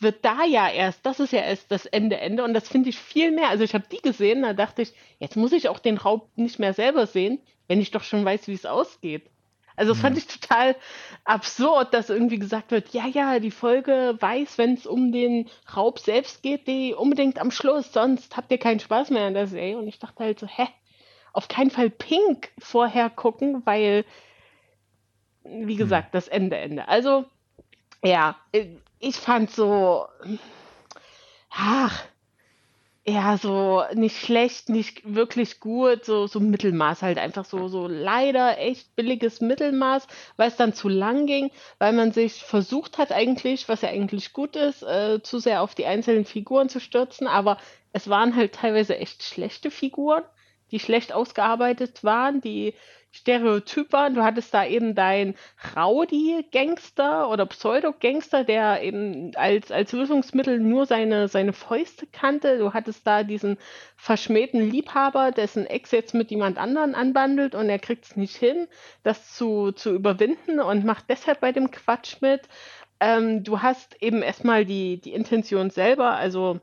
wird 0.00 0.24
da 0.24 0.44
ja 0.44 0.68
erst, 0.68 1.06
das 1.06 1.20
ist 1.20 1.32
ja 1.32 1.42
erst 1.42 1.70
das 1.70 1.86
Ende, 1.86 2.16
Ende. 2.18 2.42
Und 2.42 2.54
das 2.54 2.68
finde 2.68 2.88
ich 2.88 2.98
viel 2.98 3.30
mehr. 3.30 3.50
Also 3.50 3.62
ich 3.62 3.74
habe 3.74 3.84
die 3.92 4.02
gesehen, 4.02 4.42
da 4.42 4.52
dachte 4.52 4.82
ich, 4.82 4.92
jetzt 5.20 5.36
muss 5.36 5.52
ich 5.52 5.68
auch 5.68 5.78
den 5.78 5.96
Raub 5.96 6.28
nicht 6.36 6.58
mehr 6.58 6.74
selber 6.74 7.06
sehen, 7.06 7.38
wenn 7.68 7.80
ich 7.80 7.92
doch 7.92 8.02
schon 8.02 8.24
weiß, 8.24 8.48
wie 8.48 8.54
es 8.54 8.66
ausgeht. 8.66 9.30
Also 9.76 9.92
das 9.92 10.00
fand 10.00 10.18
ich 10.18 10.26
total 10.26 10.76
absurd, 11.24 11.94
dass 11.94 12.10
irgendwie 12.10 12.38
gesagt 12.38 12.70
wird, 12.70 12.92
ja, 12.92 13.06
ja, 13.06 13.38
die 13.38 13.50
Folge 13.50 14.16
weiß, 14.20 14.58
wenn 14.58 14.74
es 14.74 14.86
um 14.86 15.12
den 15.12 15.48
Raub 15.74 15.98
selbst 15.98 16.42
geht, 16.42 16.66
die 16.66 16.94
unbedingt 16.94 17.40
am 17.40 17.50
Schluss, 17.50 17.92
sonst 17.92 18.36
habt 18.36 18.50
ihr 18.50 18.58
keinen 18.58 18.80
Spaß 18.80 19.10
mehr 19.10 19.24
an 19.26 19.34
der 19.34 19.46
Serie. 19.46 19.78
Und 19.78 19.88
ich 19.88 19.98
dachte 19.98 20.24
halt 20.24 20.38
so, 20.38 20.46
hä? 20.46 20.68
Auf 21.32 21.48
keinen 21.48 21.70
Fall 21.70 21.88
Pink 21.88 22.50
vorher 22.58 23.08
gucken, 23.08 23.62
weil, 23.64 24.04
wie 25.44 25.76
gesagt, 25.76 26.14
das 26.14 26.28
Ende, 26.28 26.58
Ende. 26.58 26.88
Also, 26.88 27.24
ja, 28.04 28.36
ich 28.98 29.16
fand 29.16 29.50
so, 29.50 30.06
ach, 31.50 32.04
ja, 33.04 33.36
so 33.36 33.82
nicht 33.94 34.16
schlecht, 34.16 34.68
nicht 34.68 35.02
wirklich 35.04 35.58
gut, 35.58 36.04
so, 36.04 36.28
so 36.28 36.38
Mittelmaß 36.38 37.02
halt 37.02 37.18
einfach 37.18 37.44
so, 37.44 37.66
so 37.66 37.88
leider 37.88 38.58
echt 38.58 38.94
billiges 38.94 39.40
Mittelmaß, 39.40 40.06
weil 40.36 40.48
es 40.48 40.56
dann 40.56 40.72
zu 40.72 40.88
lang 40.88 41.26
ging, 41.26 41.50
weil 41.78 41.92
man 41.94 42.12
sich 42.12 42.44
versucht 42.44 42.98
hat 42.98 43.10
eigentlich, 43.10 43.68
was 43.68 43.82
ja 43.82 43.88
eigentlich 43.88 44.32
gut 44.32 44.54
ist, 44.54 44.84
äh, 44.84 45.20
zu 45.20 45.40
sehr 45.40 45.62
auf 45.62 45.74
die 45.74 45.86
einzelnen 45.86 46.24
Figuren 46.24 46.68
zu 46.68 46.78
stürzen, 46.78 47.26
aber 47.26 47.58
es 47.92 48.08
waren 48.08 48.36
halt 48.36 48.54
teilweise 48.54 48.96
echt 48.96 49.24
schlechte 49.24 49.72
Figuren, 49.72 50.22
die 50.70 50.78
schlecht 50.78 51.12
ausgearbeitet 51.12 52.04
waren, 52.04 52.40
die 52.40 52.72
stereotyper. 53.12 54.10
Du 54.10 54.22
hattest 54.22 54.52
da 54.52 54.64
eben 54.64 54.94
deinen 54.94 55.34
Rowdy-Gangster 55.76 57.28
oder 57.28 57.46
Pseudo-Gangster, 57.46 58.44
der 58.44 58.82
eben 58.82 59.32
als, 59.36 59.70
als 59.70 59.92
Lösungsmittel 59.92 60.58
nur 60.58 60.86
seine, 60.86 61.28
seine 61.28 61.52
Fäuste 61.52 62.06
kannte. 62.06 62.58
Du 62.58 62.72
hattest 62.72 63.06
da 63.06 63.22
diesen 63.22 63.58
verschmähten 63.96 64.68
Liebhaber, 64.68 65.30
dessen 65.30 65.66
Ex 65.66 65.90
jetzt 65.90 66.14
mit 66.14 66.30
jemand 66.30 66.58
anderen 66.58 66.94
anbandelt 66.94 67.54
und 67.54 67.68
er 67.68 67.78
kriegt 67.78 68.06
es 68.06 68.16
nicht 68.16 68.36
hin, 68.36 68.66
das 69.02 69.34
zu, 69.34 69.72
zu 69.72 69.94
überwinden 69.94 70.60
und 70.60 70.84
macht 70.84 71.04
deshalb 71.08 71.40
bei 71.40 71.52
dem 71.52 71.70
Quatsch 71.70 72.16
mit. 72.20 72.48
Ähm, 72.98 73.44
du 73.44 73.60
hast 73.60 74.00
eben 74.02 74.22
erstmal 74.22 74.64
die, 74.64 75.00
die 75.00 75.12
Intention 75.12 75.70
selber, 75.70 76.12
also 76.12 76.60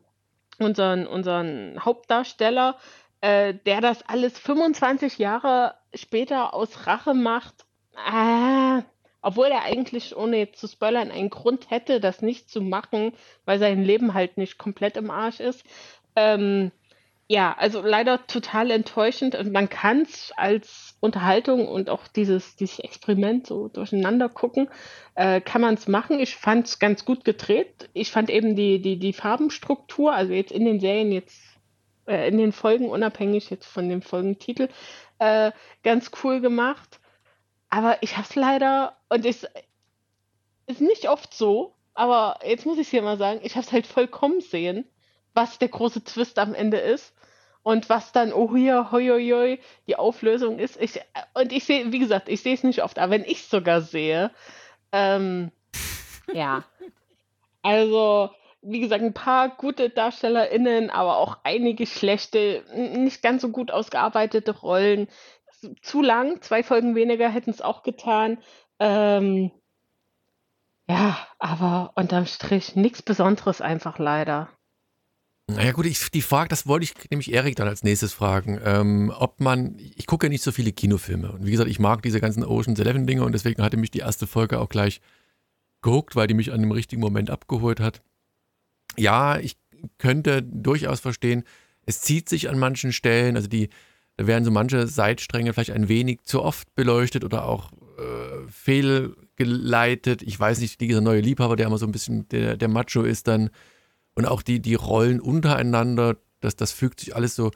unseren, 0.58 1.08
unseren 1.08 1.84
Hauptdarsteller, 1.84 2.78
äh, 3.22 3.54
der 3.66 3.82
das 3.82 4.08
alles 4.08 4.38
25 4.40 5.18
Jahre 5.18 5.76
später 5.94 6.54
aus 6.54 6.88
Rache 6.88 7.14
macht, 7.14 7.66
äh, 7.96 8.82
obwohl 9.22 9.48
er 9.48 9.64
eigentlich, 9.64 10.16
ohne 10.16 10.38
jetzt 10.38 10.60
zu 10.60 10.68
spoilern, 10.68 11.12
einen 11.12 11.30
Grund 11.30 11.70
hätte, 11.70 12.00
das 12.00 12.22
nicht 12.22 12.50
zu 12.50 12.62
machen, 12.62 13.14
weil 13.46 13.60
sein 13.60 13.84
Leben 13.84 14.14
halt 14.14 14.38
nicht 14.38 14.58
komplett 14.58 14.96
im 14.96 15.12
Arsch 15.12 15.40
ist. 15.40 15.66
Ähm, 16.16 16.72
ja, 17.32 17.56
also 17.60 17.82
leider 17.82 18.26
total 18.26 18.72
enttäuschend 18.72 19.36
und 19.36 19.52
man 19.52 19.70
kann 19.70 20.02
es 20.02 20.32
als 20.36 20.98
Unterhaltung 21.00 21.68
und 21.68 21.90
auch 21.92 22.08
dieses, 22.08 22.56
dieses 22.56 22.80
Experiment 22.80 23.46
so 23.46 23.68
durcheinander 23.68 24.30
gucken, 24.30 24.68
äh, 25.14 25.40
kann 25.40 25.62
man 25.62 25.76
es 25.76 25.88
machen. 25.88 26.20
Ich 26.20 26.36
fand 26.36 26.66
es 26.66 26.80
ganz 26.80 27.06
gut 27.06 27.26
gedreht. 27.26 27.90
Ich 27.94 28.10
fand 28.10 28.32
eben 28.32 28.56
die, 28.56 28.82
die, 28.82 28.98
die 28.98 29.14
Farbenstruktur, 29.14 30.12
also 30.14 30.34
jetzt 30.34 30.52
in 30.52 30.66
den 30.66 30.80
Serien 30.80 31.12
jetzt 31.12 31.40
äh, 32.10 32.28
in 32.28 32.38
den 32.38 32.52
Folgen, 32.52 32.90
unabhängig 32.90 33.50
jetzt 33.50 33.68
von 33.68 33.88
dem 33.88 34.02
Folgentitel, 34.02 34.68
äh, 35.20 35.52
ganz 35.84 36.12
cool 36.24 36.42
gemacht. 36.42 37.00
Aber 37.70 38.02
ich 38.02 38.18
habe 38.18 38.28
es 38.28 38.36
leider, 38.36 38.98
und 39.10 39.26
es 39.26 39.48
ist 40.66 40.82
nicht 40.82 41.08
oft 41.08 41.34
so, 41.34 41.76
aber 41.94 42.40
jetzt 42.44 42.66
muss 42.66 42.78
ich 42.78 42.88
es 42.88 42.92
hier 42.92 43.02
mal 43.02 43.18
sagen, 43.18 43.42
ich 43.44 43.56
habe 43.56 43.66
es 43.66 43.72
halt 43.72 43.86
vollkommen 43.86 44.42
sehen, 44.42 44.86
was 45.34 45.60
der 45.60 45.68
große 45.68 46.04
Twist 46.04 46.40
am 46.40 46.56
Ende 46.56 46.78
ist 46.78 47.14
und 47.62 47.90
was 47.90 48.12
dann, 48.12 48.34
oh 48.34 48.56
hier, 48.56 48.92
hoi, 48.92 49.08
hoi, 49.08 49.30
hoi, 49.30 49.60
die 49.88 49.96
Auflösung 49.98 50.58
ist. 50.60 50.82
Ich, 50.82 51.00
und 51.36 51.52
ich 51.52 51.66
sehe, 51.66 51.92
wie 51.92 52.00
gesagt, 52.00 52.30
ich 52.30 52.42
sehe 52.42 52.56
es 52.56 52.64
nicht 52.64 52.84
oft, 52.84 52.98
aber 52.98 53.12
wenn 53.12 53.24
ich 53.24 53.42
es 53.42 53.50
sogar 53.50 53.82
sehe, 53.82 54.32
ähm, 54.92 55.52
ja. 56.34 56.64
Also, 57.62 58.30
wie 58.62 58.82
gesagt, 58.82 59.04
ein 59.04 59.14
paar 59.14 59.50
gute 59.50 59.90
DarstellerInnen, 59.90 60.90
aber 60.90 61.18
auch 61.18 61.38
einige 61.44 61.86
schlechte, 61.86 62.64
nicht 62.76 63.22
ganz 63.22 63.42
so 63.42 63.50
gut 63.50 63.72
ausgearbeitete 63.72 64.52
Rollen. 64.52 65.08
Zu 65.82 66.02
lang, 66.02 66.42
zwei 66.42 66.64
Folgen 66.64 66.96
weniger 66.96 67.30
hätten 67.30 67.50
es 67.50 67.62
auch 67.62 67.84
getan. 67.84 68.38
Ähm, 68.80 69.52
ja, 70.88 71.18
aber 71.38 71.92
unterm 71.96 72.26
Strich 72.26 72.76
nichts 72.76 73.02
Besonderes 73.02 73.62
einfach 73.62 74.00
leider. 74.00 74.50
Naja 75.48 75.72
gut, 75.72 75.86
ich, 75.86 76.12
die 76.12 76.22
Frage, 76.22 76.50
das 76.50 76.68
wollte 76.68 76.84
ich 76.84 76.94
nämlich 77.10 77.34
Erik 77.34 77.56
dann 77.56 77.68
als 77.68 77.84
nächstes 77.84 78.14
fragen, 78.14 78.60
ähm, 78.64 79.12
ob 79.18 79.40
man, 79.40 79.78
ich 79.80 80.06
gucke 80.06 80.28
ja 80.28 80.30
nicht 80.30 80.44
so 80.44 80.52
viele 80.52 80.72
Kinofilme 80.72 81.32
und 81.32 81.46
wie 81.46 81.52
gesagt, 81.52 81.70
ich 81.70 81.80
mag 81.80 82.04
diese 82.04 82.22
ganzen 82.22 82.46
Ocean's 82.46 82.80
Eleven 82.80 83.08
Dinge 83.08 83.24
und 83.24 83.32
deswegen 83.32 83.64
hatte 83.64 83.78
mich 83.78 83.90
die 83.90 84.00
erste 84.00 84.28
Folge 84.28 84.60
auch 84.60 84.70
gleich 84.70 85.02
geguckt, 85.82 86.16
weil 86.16 86.28
die 86.28 86.36
mich 86.36 86.52
an 86.52 86.62
dem 86.62 86.72
richtigen 86.72 87.02
Moment 87.02 87.32
abgeholt 87.32 87.80
hat 87.80 88.04
ja, 88.98 89.38
ich 89.38 89.58
könnte 89.98 90.44
durchaus 90.44 91.00
verstehen, 91.00 91.44
es 91.86 92.02
zieht 92.02 92.30
sich 92.30 92.50
an 92.50 92.60
manchen 92.60 92.92
Stellen, 92.92 93.36
also 93.36 93.48
die, 93.48 93.70
da 94.18 94.28
werden 94.28 94.44
so 94.44 94.52
manche 94.52 94.88
Seitstränge 94.88 95.54
vielleicht 95.54 95.72
ein 95.72 95.90
wenig 95.90 96.22
zu 96.24 96.44
oft 96.44 96.74
beleuchtet 96.76 97.24
oder 97.24 97.46
auch 97.46 97.72
äh, 97.98 98.48
fehlgeleitet. 98.50 100.22
Ich 100.22 100.40
weiß 100.40 100.60
nicht, 100.60 100.82
dieser 100.82 101.02
neue 101.02 101.22
Liebhaber, 101.22 101.56
der 101.56 101.68
immer 101.68 101.78
so 101.78 101.86
ein 101.86 101.92
bisschen 101.92 102.28
der, 102.30 102.58
der 102.58 102.68
Macho 102.68 103.04
ist 103.04 103.28
dann 103.28 103.50
und 104.16 104.26
auch 104.26 104.42
die, 104.42 104.60
die 104.60 104.76
Rollen 104.76 105.20
untereinander, 105.20 106.18
das, 106.42 106.56
das 106.56 106.72
fügt 106.72 107.00
sich 107.00 107.16
alles 107.16 107.36
so 107.36 107.52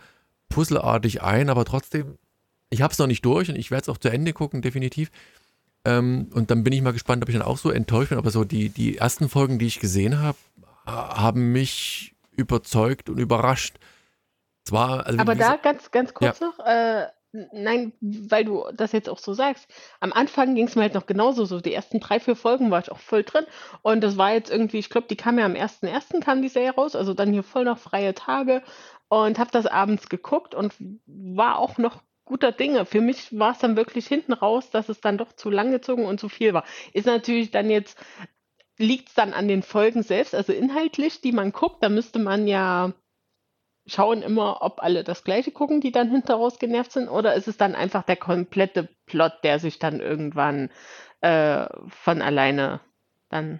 puzzelartig 0.50 1.22
ein, 1.22 1.50
aber 1.50 1.66
trotzdem, 1.66 2.18
ich 2.70 2.82
habe 2.82 2.94
es 2.94 3.00
noch 3.00 3.08
nicht 3.08 3.26
durch 3.26 3.50
und 3.50 3.56
ich 3.56 3.72
werde 3.72 3.84
es 3.84 3.90
auch 3.90 3.98
zu 3.98 4.10
Ende 4.10 4.34
gucken, 4.34 4.62
definitiv. 4.62 5.12
Ähm, 5.86 6.30
und 6.34 6.50
dann 6.50 6.64
bin 6.64 6.74
ich 6.74 6.82
mal 6.82 6.94
gespannt, 6.94 7.24
ob 7.24 7.30
ich 7.30 7.36
dann 7.36 7.44
auch 7.44 7.58
so 7.58 7.70
enttäuscht 7.70 8.10
bin. 8.10 8.18
Aber 8.18 8.32
so 8.32 8.44
die, 8.44 8.70
die 8.70 8.98
ersten 8.98 9.30
Folgen, 9.30 9.60
die 9.60 9.66
ich 9.66 9.80
gesehen 9.80 10.20
habe, 10.20 10.38
haben 10.86 11.52
mich 11.52 12.16
überzeugt 12.32 13.10
und 13.10 13.20
überrascht. 13.20 13.78
Zwar, 14.66 15.06
also 15.06 15.20
Aber 15.20 15.36
da 15.36 15.58
ganz, 15.58 15.92
ganz 15.92 16.14
kurz 16.14 16.40
ja. 16.40 16.48
noch, 16.48 16.66
äh, 16.66 17.08
nein, 17.52 17.94
weil 18.00 18.46
du 18.46 18.64
das 18.74 18.92
jetzt 18.92 19.10
auch 19.10 19.18
so 19.18 19.34
sagst. 19.34 19.68
Am 20.00 20.14
Anfang 20.14 20.56
ging 20.56 20.68
es 20.68 20.76
mir 20.76 20.84
halt 20.84 20.94
noch 20.94 21.06
genauso. 21.06 21.46
So 21.46 21.60
die 21.60 21.74
ersten 21.74 22.00
drei, 22.00 22.20
vier 22.20 22.36
Folgen 22.36 22.72
war 22.72 22.80
ich 22.80 22.92
auch 22.92 23.00
voll 23.00 23.24
drin. 23.24 23.46
Und 23.82 24.02
das 24.02 24.18
war 24.18 24.32
jetzt 24.34 24.52
irgendwie, 24.52 24.80
ich 24.80 24.90
glaube, 24.90 25.08
die 25.08 25.18
kam 25.18 25.38
ja 25.38 25.46
am 25.46 25.54
1.1. 25.54 26.22
kam 26.22 26.42
die 26.42 26.50
Serie 26.50 26.76
raus, 26.76 26.96
also 26.96 27.14
dann 27.14 27.34
hier 27.34 27.44
voll 27.44 27.66
noch 27.66 27.78
freie 27.78 28.14
Tage. 28.14 28.62
Und 29.10 29.38
habe 29.38 29.52
das 29.52 29.66
abends 29.66 30.10
geguckt 30.10 30.56
und 30.56 30.74
war 31.06 31.58
auch 31.60 31.78
noch 31.78 32.02
guter 32.26 32.52
Dinge. 32.52 32.86
Für 32.86 33.02
mich 33.02 33.38
war 33.38 33.52
es 33.52 33.60
dann 33.60 33.76
wirklich 33.76 34.08
hinten 34.08 34.34
raus, 34.34 34.70
dass 34.70 34.90
es 34.90 35.02
dann 35.02 35.18
doch 35.18 35.34
zu 35.34 35.50
lang 35.50 35.72
gezogen 35.72 36.06
und 36.06 36.20
zu 36.20 36.30
viel 36.30 36.54
war. 36.54 36.64
Ist 36.94 37.06
natürlich 37.06 37.52
dann 37.52 37.70
jetzt 37.70 37.98
liegt 38.78 39.10
es 39.10 39.14
dann 39.16 39.34
an 39.34 39.48
den 39.48 39.64
Folgen 39.64 40.04
selbst, 40.04 40.34
also 40.34 40.54
inhaltlich, 40.54 41.22
die 41.22 41.32
man 41.32 41.52
guckt? 41.52 41.84
Da 41.84 41.90
müsste 41.90 42.20
man 42.20 42.48
ja 42.48 42.94
schauen 43.86 44.22
immer, 44.22 44.62
ob 44.62 44.82
alle 44.82 45.04
das 45.04 45.24
gleiche 45.24 45.52
gucken, 45.52 45.82
die 45.82 45.92
dann 45.92 46.10
hinteraus 46.10 46.60
genervt 46.60 46.94
sind, 46.94 47.10
oder 47.10 47.36
ist 47.36 47.48
es 47.48 47.58
dann 47.58 47.76
einfach 47.76 48.04
der 48.04 48.16
komplette 48.16 48.90
Plot, 49.06 49.34
der 49.44 49.60
sich 49.60 49.80
dann 49.80 50.00
irgendwann 50.00 50.70
äh, 51.22 51.66
von 51.88 52.22
alleine 52.22 52.80
dann 53.30 53.60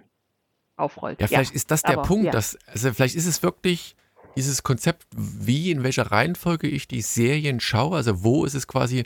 aufrollt. 0.76 1.20
Ja, 1.20 1.26
vielleicht 1.26 1.52
ja, 1.52 1.56
ist 1.56 1.70
das 1.70 1.82
der 1.82 1.98
aber, 1.98 2.02
Punkt, 2.02 2.26
ja. 2.26 2.32
dass, 2.32 2.58
also 2.66 2.92
vielleicht 2.92 3.16
ist 3.16 3.26
es 3.26 3.42
wirklich 3.42 3.96
dieses 4.36 4.62
Konzept, 4.62 5.06
wie, 5.14 5.70
in 5.70 5.84
welcher 5.84 6.10
Reihenfolge 6.10 6.66
ich 6.66 6.88
die 6.88 7.02
Serien 7.02 7.60
schaue, 7.60 7.96
also 7.96 8.24
wo 8.24 8.44
ist 8.44 8.54
es 8.54 8.66
quasi 8.66 9.04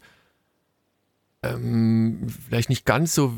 ähm, 1.42 2.26
vielleicht 2.46 2.68
nicht 2.68 2.86
ganz 2.86 3.14
so 3.14 3.34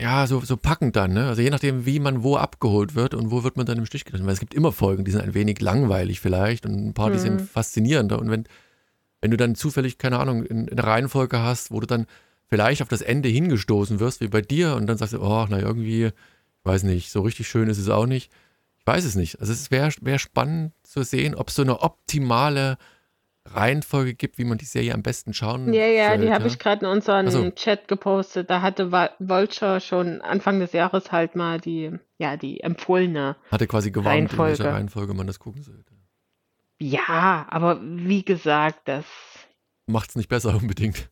ja, 0.00 0.26
so, 0.26 0.40
so 0.40 0.56
packend 0.56 0.96
dann, 0.96 1.12
ne? 1.12 1.28
Also 1.28 1.42
je 1.42 1.50
nachdem, 1.50 1.84
wie 1.84 2.00
man 2.00 2.22
wo 2.22 2.36
abgeholt 2.36 2.94
wird 2.94 3.14
und 3.14 3.30
wo 3.30 3.44
wird 3.44 3.56
man 3.56 3.66
dann 3.66 3.78
im 3.78 3.86
Stich 3.86 4.04
gelassen. 4.04 4.24
Weil 4.24 4.32
es 4.32 4.40
gibt 4.40 4.54
immer 4.54 4.72
Folgen, 4.72 5.04
die 5.04 5.10
sind 5.10 5.20
ein 5.20 5.34
wenig 5.34 5.60
langweilig 5.60 6.20
vielleicht 6.20 6.64
und 6.64 6.88
ein 6.88 6.94
paar, 6.94 7.10
die 7.10 7.18
sind 7.18 7.40
mhm. 7.40 7.46
faszinierender. 7.46 8.18
Und 8.18 8.30
wenn, 8.30 8.44
wenn 9.20 9.30
du 9.30 9.36
dann 9.36 9.54
zufällig, 9.54 9.98
keine 9.98 10.18
Ahnung, 10.18 10.44
in, 10.44 10.70
eine 10.70 10.82
Reihenfolge 10.82 11.40
hast, 11.40 11.70
wo 11.70 11.80
du 11.80 11.86
dann 11.86 12.06
vielleicht 12.46 12.80
auf 12.80 12.88
das 12.88 13.02
Ende 13.02 13.28
hingestoßen 13.28 14.00
wirst, 14.00 14.22
wie 14.22 14.28
bei 14.28 14.40
dir, 14.40 14.74
und 14.74 14.86
dann 14.86 14.96
sagst 14.96 15.12
du, 15.12 15.20
oh, 15.20 15.46
na 15.48 15.58
irgendwie, 15.60 16.06
ich 16.06 16.12
weiß 16.64 16.84
nicht, 16.84 17.10
so 17.10 17.20
richtig 17.20 17.48
schön 17.48 17.68
ist 17.68 17.78
es 17.78 17.90
auch 17.90 18.06
nicht. 18.06 18.32
Ich 18.78 18.86
weiß 18.86 19.04
es 19.04 19.16
nicht. 19.16 19.40
Also 19.40 19.52
es 19.52 19.70
wäre 19.70 19.92
wär 20.00 20.18
spannend 20.18 20.72
zu 20.82 21.02
sehen, 21.02 21.34
ob 21.34 21.50
so 21.50 21.60
eine 21.60 21.80
optimale 21.80 22.78
Reihenfolge 23.46 24.14
gibt, 24.14 24.38
wie 24.38 24.44
man 24.44 24.58
die 24.58 24.64
Serie 24.64 24.94
am 24.94 25.02
besten 25.02 25.32
schauen 25.32 25.72
Ja, 25.72 25.86
ja, 25.86 26.08
sollte. 26.08 26.24
die 26.26 26.32
habe 26.32 26.46
ich 26.46 26.58
gerade 26.58 26.84
in 26.84 26.92
unseren 26.92 27.26
also, 27.26 27.50
Chat 27.50 27.88
gepostet. 27.88 28.50
Da 28.50 28.60
hatte 28.62 28.92
Vulture 29.18 29.80
schon 29.80 30.20
Anfang 30.20 30.60
des 30.60 30.72
Jahres 30.72 31.10
halt 31.10 31.36
mal 31.36 31.58
die, 31.60 31.90
ja, 32.18 32.36
die 32.36 32.60
empfohlene 32.60 33.36
Hatte 33.50 33.66
quasi 33.66 33.90
gewarnt, 33.90 34.08
Reihenfolge. 34.30 34.52
in 34.52 34.58
welcher 34.58 34.72
Reihenfolge 34.74 35.14
man 35.14 35.26
das 35.26 35.38
gucken 35.38 35.62
sollte. 35.62 35.94
Ja, 36.80 37.46
aber 37.50 37.80
wie 37.82 38.24
gesagt, 38.24 38.80
das 38.86 39.04
macht 39.86 40.10
es 40.10 40.16
nicht 40.16 40.28
besser 40.28 40.54
unbedingt. 40.60 41.08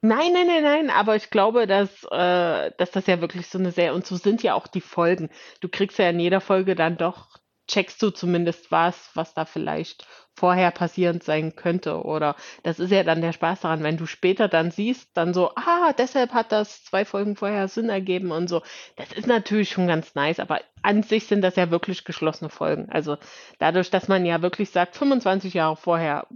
Nein, 0.00 0.32
nein, 0.34 0.46
nein, 0.46 0.62
nein, 0.62 0.90
aber 0.90 1.16
ich 1.16 1.30
glaube, 1.30 1.66
dass, 1.66 2.04
äh, 2.10 2.70
dass 2.76 2.90
das 2.90 3.06
ja 3.06 3.20
wirklich 3.22 3.46
so 3.46 3.58
eine 3.58 3.70
Serie, 3.70 3.94
und 3.94 4.06
so 4.06 4.16
sind 4.16 4.42
ja 4.42 4.54
auch 4.54 4.66
die 4.66 4.82
Folgen. 4.82 5.30
Du 5.60 5.68
kriegst 5.68 5.98
ja 5.98 6.10
in 6.10 6.20
jeder 6.20 6.40
Folge 6.42 6.74
dann 6.74 6.98
doch 6.98 7.38
checkst 7.66 8.02
du 8.02 8.10
zumindest 8.10 8.70
was, 8.70 9.10
was 9.14 9.34
da 9.34 9.44
vielleicht 9.44 10.06
vorher 10.36 10.70
passierend 10.70 11.22
sein 11.22 11.54
könnte. 11.54 12.02
Oder 12.02 12.34
das 12.62 12.80
ist 12.80 12.90
ja 12.90 13.04
dann 13.04 13.20
der 13.20 13.32
Spaß 13.32 13.60
daran, 13.60 13.82
wenn 13.82 13.96
du 13.96 14.06
später 14.06 14.48
dann 14.48 14.70
siehst, 14.70 15.16
dann 15.16 15.32
so, 15.32 15.50
ah, 15.54 15.92
deshalb 15.96 16.32
hat 16.32 16.52
das 16.52 16.84
zwei 16.84 17.04
Folgen 17.04 17.36
vorher 17.36 17.68
Sinn 17.68 17.88
ergeben 17.88 18.32
und 18.32 18.48
so. 18.48 18.62
Das 18.96 19.12
ist 19.12 19.26
natürlich 19.26 19.70
schon 19.70 19.86
ganz 19.86 20.14
nice, 20.14 20.40
aber 20.40 20.60
an 20.82 21.02
sich 21.02 21.26
sind 21.26 21.42
das 21.42 21.56
ja 21.56 21.70
wirklich 21.70 22.04
geschlossene 22.04 22.50
Folgen. 22.50 22.88
Also 22.90 23.16
dadurch, 23.58 23.90
dass 23.90 24.08
man 24.08 24.26
ja 24.26 24.42
wirklich 24.42 24.70
sagt, 24.70 24.96
25 24.96 25.54
Jahre 25.54 25.76
vorher, 25.76 26.26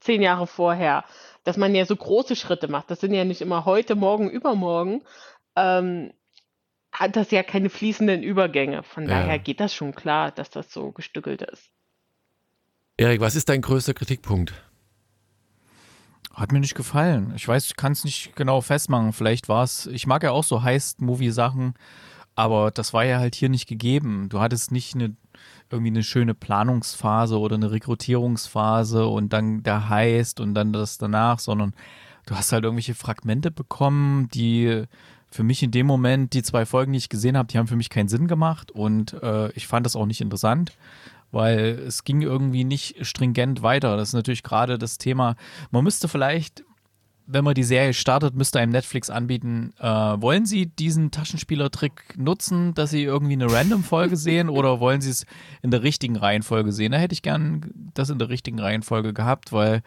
10 0.00 0.22
Jahre 0.22 0.46
vorher, 0.46 1.04
dass 1.44 1.56
man 1.56 1.74
ja 1.74 1.86
so 1.86 1.96
große 1.96 2.36
Schritte 2.36 2.68
macht. 2.68 2.90
Das 2.90 3.00
sind 3.00 3.14
ja 3.14 3.24
nicht 3.24 3.40
immer 3.40 3.64
heute, 3.64 3.94
morgen, 3.94 4.28
übermorgen. 4.28 5.02
Ähm, 5.56 6.12
hat 6.98 7.14
das 7.16 7.30
ja 7.30 7.42
keine 7.42 7.68
fließenden 7.68 8.22
Übergänge. 8.22 8.82
Von 8.82 9.04
ja. 9.04 9.10
daher 9.10 9.38
geht 9.38 9.60
das 9.60 9.74
schon 9.74 9.94
klar, 9.94 10.30
dass 10.30 10.48
das 10.48 10.72
so 10.72 10.92
gestückelt 10.92 11.42
ist. 11.42 11.70
Erik, 12.96 13.20
was 13.20 13.36
ist 13.36 13.50
dein 13.50 13.60
größter 13.60 13.92
Kritikpunkt? 13.92 14.54
Hat 16.32 16.52
mir 16.52 16.60
nicht 16.60 16.74
gefallen. 16.74 17.34
Ich 17.36 17.46
weiß, 17.46 17.66
ich 17.66 17.76
kann 17.76 17.92
es 17.92 18.04
nicht 18.04 18.34
genau 18.34 18.62
festmachen. 18.62 19.12
Vielleicht 19.12 19.48
war 19.48 19.62
es, 19.62 19.86
ich 19.86 20.06
mag 20.06 20.22
ja 20.22 20.30
auch 20.30 20.44
so 20.44 20.62
Heist-Movie-Sachen, 20.62 21.74
aber 22.34 22.70
das 22.70 22.94
war 22.94 23.04
ja 23.04 23.18
halt 23.18 23.34
hier 23.34 23.50
nicht 23.50 23.66
gegeben. 23.66 24.28
Du 24.30 24.40
hattest 24.40 24.72
nicht 24.72 24.94
eine, 24.94 25.16
irgendwie 25.70 25.90
eine 25.90 26.02
schöne 26.02 26.34
Planungsphase 26.34 27.38
oder 27.38 27.56
eine 27.56 27.70
Rekrutierungsphase 27.70 29.06
und 29.06 29.34
dann 29.34 29.62
der 29.62 29.90
Heist 29.90 30.40
und 30.40 30.54
dann 30.54 30.72
das 30.72 30.96
danach, 30.96 31.40
sondern 31.40 31.74
du 32.24 32.34
hast 32.34 32.52
halt 32.52 32.64
irgendwelche 32.64 32.94
Fragmente 32.94 33.50
bekommen, 33.50 34.28
die 34.28 34.86
für 35.30 35.42
mich 35.42 35.62
in 35.62 35.70
dem 35.70 35.86
Moment, 35.86 36.32
die 36.32 36.42
zwei 36.42 36.66
Folgen, 36.66 36.92
die 36.92 36.98
ich 36.98 37.08
gesehen 37.08 37.36
habe, 37.36 37.48
die 37.48 37.58
haben 37.58 37.66
für 37.66 37.76
mich 37.76 37.90
keinen 37.90 38.08
Sinn 38.08 38.28
gemacht 38.28 38.70
und 38.70 39.14
äh, 39.22 39.50
ich 39.52 39.66
fand 39.66 39.84
das 39.86 39.96
auch 39.96 40.06
nicht 40.06 40.20
interessant, 40.20 40.76
weil 41.30 41.80
es 41.86 42.04
ging 42.04 42.22
irgendwie 42.22 42.64
nicht 42.64 43.04
stringent 43.04 43.62
weiter. 43.62 43.96
Das 43.96 44.10
ist 44.10 44.14
natürlich 44.14 44.42
gerade 44.42 44.78
das 44.78 44.98
Thema, 44.98 45.36
man 45.70 45.84
müsste 45.84 46.08
vielleicht 46.08 46.64
wenn 47.26 47.44
man 47.44 47.54
die 47.54 47.64
Serie 47.64 47.92
startet, 47.92 48.36
müsste 48.36 48.60
einem 48.60 48.72
Netflix 48.72 49.10
anbieten, 49.10 49.74
äh, 49.80 49.86
wollen 49.86 50.46
Sie 50.46 50.66
diesen 50.66 51.10
Taschenspielertrick 51.10 52.16
nutzen, 52.16 52.72
dass 52.74 52.90
Sie 52.90 53.02
irgendwie 53.02 53.32
eine 53.32 53.50
Random-Folge 53.50 54.16
sehen 54.16 54.48
oder 54.48 54.78
wollen 54.80 55.00
Sie 55.00 55.10
es 55.10 55.26
in 55.60 55.72
der 55.72 55.82
richtigen 55.82 56.16
Reihenfolge 56.16 56.72
sehen? 56.72 56.92
Da 56.92 56.98
hätte 56.98 57.14
ich 57.14 57.22
gern 57.22 57.90
das 57.94 58.10
in 58.10 58.18
der 58.18 58.28
richtigen 58.28 58.60
Reihenfolge 58.60 59.12
gehabt, 59.12 59.52
weil 59.52 59.82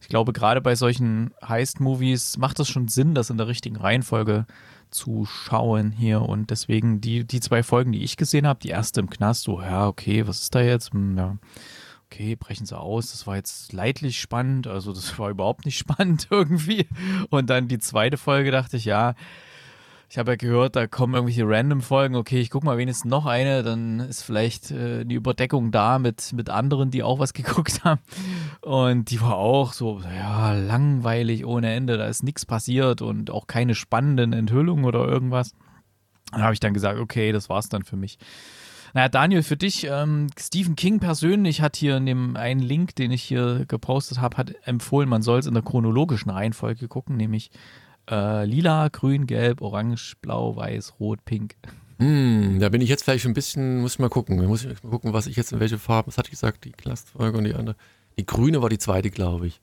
ich 0.00 0.08
glaube, 0.08 0.32
gerade 0.32 0.60
bei 0.60 0.74
solchen 0.74 1.32
Heist-Movies 1.42 2.36
macht 2.36 2.60
es 2.60 2.68
schon 2.68 2.88
Sinn, 2.88 3.14
das 3.14 3.30
in 3.30 3.38
der 3.38 3.48
richtigen 3.48 3.76
Reihenfolge 3.76 4.46
zu 4.46 4.71
schauen 5.24 5.90
hier 5.90 6.22
und 6.22 6.50
deswegen 6.50 7.00
die, 7.00 7.24
die 7.24 7.40
zwei 7.40 7.62
Folgen, 7.62 7.92
die 7.92 8.02
ich 8.02 8.16
gesehen 8.16 8.46
habe, 8.46 8.60
die 8.60 8.68
erste 8.68 9.00
im 9.00 9.10
Knast, 9.10 9.42
so, 9.42 9.60
ja, 9.60 9.86
okay, 9.86 10.26
was 10.26 10.42
ist 10.42 10.54
da 10.54 10.60
jetzt? 10.60 10.92
Hm, 10.92 11.16
ja 11.16 11.36
okay, 12.12 12.36
brechen 12.36 12.66
sie 12.66 12.78
aus. 12.78 13.10
Das 13.12 13.26
war 13.26 13.36
jetzt 13.36 13.72
leidlich 13.72 14.20
spannend, 14.20 14.66
also 14.66 14.92
das 14.92 15.18
war 15.18 15.30
überhaupt 15.30 15.64
nicht 15.64 15.78
spannend 15.78 16.28
irgendwie. 16.30 16.86
Und 17.30 17.48
dann 17.50 17.68
die 17.68 17.78
zweite 17.78 18.18
Folge 18.18 18.50
dachte 18.50 18.76
ich, 18.76 18.84
ja, 18.84 19.14
ich 20.12 20.18
habe 20.18 20.32
ja 20.32 20.36
gehört, 20.36 20.76
da 20.76 20.86
kommen 20.86 21.14
irgendwelche 21.14 21.48
Random-Folgen. 21.48 22.16
Okay, 22.16 22.38
ich 22.38 22.50
gucke 22.50 22.66
mal 22.66 22.76
wenigstens 22.76 23.10
noch 23.10 23.24
eine, 23.24 23.62
dann 23.62 23.98
ist 23.98 24.20
vielleicht 24.20 24.70
äh, 24.70 25.06
die 25.06 25.14
Überdeckung 25.14 25.70
da 25.70 25.98
mit, 25.98 26.34
mit 26.34 26.50
anderen, 26.50 26.90
die 26.90 27.02
auch 27.02 27.18
was 27.18 27.32
geguckt 27.32 27.82
haben. 27.82 28.02
Und 28.60 29.10
die 29.10 29.22
war 29.22 29.36
auch 29.36 29.72
so, 29.72 30.02
ja, 30.02 30.52
langweilig 30.52 31.46
ohne 31.46 31.72
Ende. 31.72 31.96
Da 31.96 32.04
ist 32.08 32.24
nichts 32.24 32.44
passiert 32.44 33.00
und 33.00 33.30
auch 33.30 33.46
keine 33.46 33.74
spannenden 33.74 34.34
Enthüllungen 34.34 34.84
oder 34.84 35.08
irgendwas. 35.08 35.54
Dann 36.30 36.42
habe 36.42 36.52
ich 36.52 36.60
dann 36.60 36.74
gesagt, 36.74 37.00
okay, 37.00 37.32
das 37.32 37.48
war's 37.48 37.70
dann 37.70 37.82
für 37.82 37.96
mich. 37.96 38.18
Naja, 38.92 39.08
Daniel, 39.08 39.42
für 39.42 39.56
dich, 39.56 39.86
ähm, 39.90 40.26
Stephen 40.38 40.76
King 40.76 41.00
persönlich 41.00 41.62
hat 41.62 41.74
hier 41.74 41.96
in 41.96 42.04
dem 42.04 42.36
einen 42.36 42.60
Link, 42.60 42.94
den 42.96 43.12
ich 43.12 43.22
hier 43.22 43.64
gepostet 43.66 44.20
habe, 44.20 44.36
hat 44.36 44.54
empfohlen, 44.64 45.08
man 45.08 45.22
soll 45.22 45.38
es 45.38 45.46
in 45.46 45.54
der 45.54 45.62
chronologischen 45.62 46.28
Reihenfolge 46.28 46.86
gucken, 46.86 47.16
nämlich 47.16 47.50
äh, 48.10 48.44
lila, 48.44 48.88
grün, 48.88 49.26
gelb, 49.26 49.60
orange, 49.60 50.14
blau, 50.20 50.56
weiß, 50.56 50.94
rot, 51.00 51.24
pink. 51.24 51.54
Hm, 51.98 52.58
da 52.58 52.68
bin 52.68 52.80
ich 52.80 52.88
jetzt 52.88 53.04
vielleicht 53.04 53.26
ein 53.26 53.34
bisschen, 53.34 53.80
muss 53.80 53.94
ich 53.94 53.98
mal 53.98 54.08
gucken. 54.08 54.44
Muss 54.46 54.64
ich 54.64 54.82
mal 54.82 54.90
gucken, 54.90 55.12
was 55.12 55.26
ich 55.26 55.36
jetzt 55.36 55.52
in 55.52 55.60
welche 55.60 55.78
Farben, 55.78 56.08
was 56.08 56.18
hatte 56.18 56.28
ich 56.28 56.32
gesagt, 56.32 56.64
die 56.64 56.72
Clusterfolge 56.72 57.38
und 57.38 57.44
die 57.44 57.54
andere. 57.54 57.76
Die 58.18 58.26
grüne 58.26 58.60
war 58.60 58.68
die 58.68 58.78
zweite, 58.78 59.10
glaube 59.10 59.46
ich. 59.46 59.60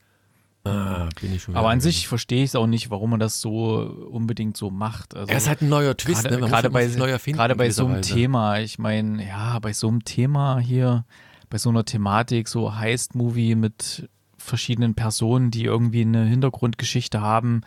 Ah, 0.63 1.07
bin 1.21 1.33
ich 1.33 1.43
schon 1.43 1.55
Aber 1.55 1.69
an 1.69 1.79
sich 1.79 2.07
verstehe 2.07 2.43
ich 2.43 2.51
es 2.51 2.55
auch 2.55 2.67
nicht, 2.67 2.89
warum 2.89 3.11
man 3.11 3.19
das 3.19 3.39
so 3.39 4.09
unbedingt 4.11 4.57
so 4.57 4.69
macht. 4.69 5.15
Also, 5.15 5.31
er 5.31 5.37
ist 5.37 5.47
halt 5.47 5.61
ein 5.61 5.69
neuer 5.69 5.95
Twist, 5.95 6.23
gerade, 6.23 6.35
ne? 6.35 6.41
Man 6.41 6.49
gerade 6.49 6.69
bei, 6.69 6.85
gerade 6.87 7.55
bei 7.55 7.69
so 7.69 7.85
einem 7.85 7.97
Weise. 7.97 8.13
Thema, 8.13 8.59
ich 8.59 8.77
meine, 8.77 9.25
ja, 9.25 9.59
bei 9.59 9.71
so 9.73 9.87
einem 9.87 10.03
Thema 10.03 10.59
hier, 10.59 11.05
bei 11.49 11.57
so 11.57 11.69
einer 11.69 11.85
Thematik, 11.85 12.47
so 12.49 12.75
Heist-Movie 12.75 13.55
mit 13.55 14.09
verschiedenen 14.37 14.95
Personen, 14.95 15.49
die 15.49 15.63
irgendwie 15.63 16.01
eine 16.01 16.25
Hintergrundgeschichte 16.25 17.21
haben, 17.21 17.61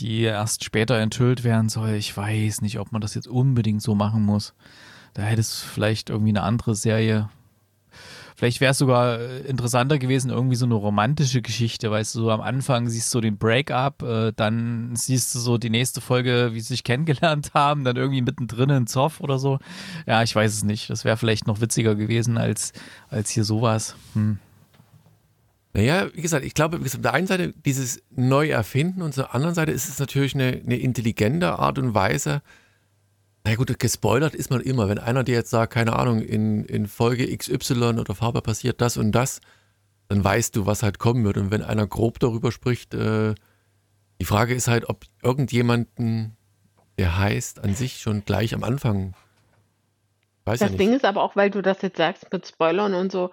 die 0.00 0.22
erst 0.22 0.64
später 0.64 0.98
enthüllt 0.98 1.44
werden 1.44 1.68
soll. 1.68 1.90
Ich 1.90 2.16
weiß 2.16 2.60
nicht, 2.62 2.78
ob 2.78 2.92
man 2.92 3.00
das 3.00 3.14
jetzt 3.14 3.28
unbedingt 3.28 3.82
so 3.82 3.94
machen 3.94 4.22
muss. 4.22 4.54
Da 5.14 5.22
hätte 5.22 5.40
es 5.40 5.62
vielleicht 5.62 6.10
irgendwie 6.10 6.30
eine 6.30 6.42
andere 6.42 6.74
Serie 6.74 7.28
Vielleicht 8.36 8.60
wäre 8.60 8.72
es 8.72 8.78
sogar 8.78 9.18
äh, 9.18 9.38
interessanter 9.46 9.98
gewesen, 9.98 10.30
irgendwie 10.30 10.56
so 10.56 10.66
eine 10.66 10.74
romantische 10.74 11.40
Geschichte, 11.40 11.90
weißt 11.90 12.14
du, 12.14 12.20
so 12.20 12.30
am 12.30 12.42
Anfang 12.42 12.86
siehst 12.90 13.12
du 13.14 13.22
den 13.22 13.38
Break-up, 13.38 14.02
äh, 14.02 14.32
dann 14.36 14.94
siehst 14.94 15.34
du 15.34 15.38
so 15.38 15.56
die 15.56 15.70
nächste 15.70 16.02
Folge, 16.02 16.50
wie 16.52 16.60
sie 16.60 16.74
sich 16.74 16.84
kennengelernt 16.84 17.52
haben, 17.54 17.82
dann 17.84 17.96
irgendwie 17.96 18.20
mittendrin 18.20 18.70
ein 18.70 18.86
Zoff 18.86 19.20
oder 19.20 19.38
so. 19.38 19.58
Ja, 20.06 20.22
ich 20.22 20.36
weiß 20.36 20.52
es 20.52 20.64
nicht. 20.64 20.90
Das 20.90 21.06
wäre 21.06 21.16
vielleicht 21.16 21.46
noch 21.46 21.62
witziger 21.62 21.94
gewesen 21.94 22.36
als, 22.36 22.74
als 23.08 23.30
hier 23.30 23.44
sowas. 23.44 23.96
Hm. 24.12 24.38
Naja, 25.76 26.08
wie 26.14 26.22
gesagt, 26.22 26.42
ich 26.42 26.54
glaube, 26.54 26.78
auf 26.78 26.96
der 27.02 27.12
einen 27.12 27.26
Seite 27.26 27.52
dieses 27.52 28.02
Neuerfinden 28.08 29.02
und 29.02 29.10
auf 29.10 29.16
der 29.16 29.34
anderen 29.34 29.54
Seite 29.54 29.72
ist 29.72 29.90
es 29.90 29.98
natürlich 29.98 30.34
eine, 30.34 30.62
eine 30.64 30.78
intelligente 30.78 31.58
Art 31.58 31.78
und 31.78 31.92
Weise, 31.92 32.40
na 33.44 33.54
gut, 33.56 33.78
gespoilert 33.78 34.34
ist 34.34 34.50
man 34.50 34.62
immer. 34.62 34.88
Wenn 34.88 34.98
einer 34.98 35.22
dir 35.22 35.34
jetzt 35.34 35.50
sagt, 35.50 35.74
keine 35.74 35.94
Ahnung, 35.94 36.22
in, 36.22 36.64
in 36.64 36.86
Folge 36.86 37.36
XY 37.36 37.98
oder 37.98 38.14
Farbe 38.14 38.40
passiert 38.40 38.80
das 38.80 38.96
und 38.96 39.12
das, 39.12 39.42
dann 40.08 40.24
weißt 40.24 40.56
du, 40.56 40.64
was 40.64 40.82
halt 40.82 40.98
kommen 40.98 41.24
wird. 41.24 41.36
Und 41.36 41.50
wenn 41.50 41.62
einer 41.62 41.86
grob 41.86 42.20
darüber 42.20 42.52
spricht, 42.52 42.94
äh, 42.94 43.34
die 44.18 44.24
Frage 44.24 44.54
ist 44.54 44.68
halt, 44.68 44.88
ob 44.88 45.04
irgendjemanden, 45.22 46.38
der 46.96 47.18
heißt, 47.18 47.62
an 47.62 47.74
sich 47.74 47.98
schon 47.98 48.24
gleich 48.24 48.54
am 48.54 48.64
Anfang. 48.64 49.12
Weiß 50.46 50.58
das 50.58 50.70
ja 50.70 50.76
Ding 50.78 50.94
ist 50.94 51.04
aber 51.04 51.22
auch, 51.22 51.36
weil 51.36 51.50
du 51.50 51.60
das 51.60 51.82
jetzt 51.82 51.98
sagst 51.98 52.32
mit 52.32 52.46
Spoilern 52.46 52.94
und 52.94 53.12
so, 53.12 53.30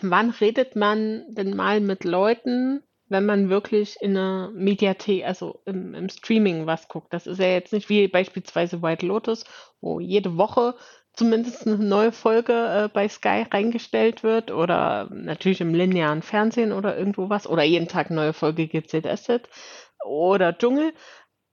wann 0.00 0.30
redet 0.30 0.76
man 0.76 1.24
denn 1.28 1.56
mal 1.56 1.80
mit 1.80 2.04
Leuten, 2.04 2.82
wenn 3.08 3.26
man 3.26 3.50
wirklich 3.50 3.96
in 4.00 4.16
einer 4.16 4.50
Mediathek, 4.54 5.24
also 5.24 5.60
im, 5.66 5.94
im 5.94 6.08
Streaming 6.08 6.66
was 6.66 6.88
guckt. 6.88 7.12
Das 7.12 7.26
ist 7.26 7.38
ja 7.38 7.46
jetzt 7.46 7.72
nicht 7.72 7.88
wie 7.88 8.08
beispielsweise 8.08 8.82
White 8.82 9.06
Lotus, 9.06 9.44
wo 9.80 10.00
jede 10.00 10.36
Woche 10.36 10.74
zumindest 11.12 11.66
eine 11.66 11.76
neue 11.76 12.12
Folge 12.12 12.52
äh, 12.52 12.88
bei 12.88 13.08
Sky 13.08 13.44
reingestellt 13.50 14.22
wird 14.22 14.50
oder 14.50 15.08
natürlich 15.10 15.60
im 15.60 15.74
linearen 15.74 16.22
Fernsehen 16.22 16.72
oder 16.72 16.96
irgendwo 16.96 17.28
was 17.28 17.46
oder 17.46 17.62
jeden 17.62 17.88
Tag 17.88 18.10
neue 18.10 18.32
Folge 18.32 18.66
GZSZ 18.66 19.42
oder 20.04 20.56
Dschungel. 20.56 20.94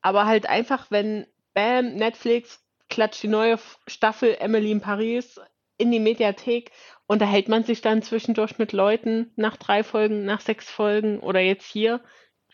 Aber 0.02 0.26
halt 0.26 0.48
einfach, 0.48 0.90
wenn 0.92 1.28
Bam, 1.54 1.96
Netflix 1.96 2.64
klatscht 2.90 3.24
die 3.24 3.28
neue 3.28 3.60
Staffel 3.86 4.36
Emily 4.40 4.72
in 4.72 4.82
Paris 4.82 5.40
in 5.78 5.92
die 5.92 6.00
Mediathek 6.00 6.72
unterhält 7.10 7.50
man 7.50 7.64
sich 7.64 7.82
dann 7.82 8.04
zwischendurch 8.04 8.60
mit 8.60 8.72
Leuten 8.72 9.32
nach 9.36 9.58
drei 9.58 9.84
Folgen, 9.84 10.26
nach 10.26 10.42
sechs 10.42 10.70
Folgen 10.70 11.20
oder 11.20 11.40
jetzt 11.40 11.66
hier? 11.66 12.02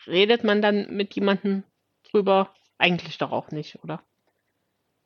Redet 0.06 0.44
man 0.44 0.62
dann 0.62 0.96
mit 0.96 1.14
jemandem 1.14 1.62
drüber? 2.10 2.48
Eigentlich 2.78 3.18
doch 3.18 3.32
auch 3.32 3.50
nicht, 3.50 3.78
oder? 3.84 4.00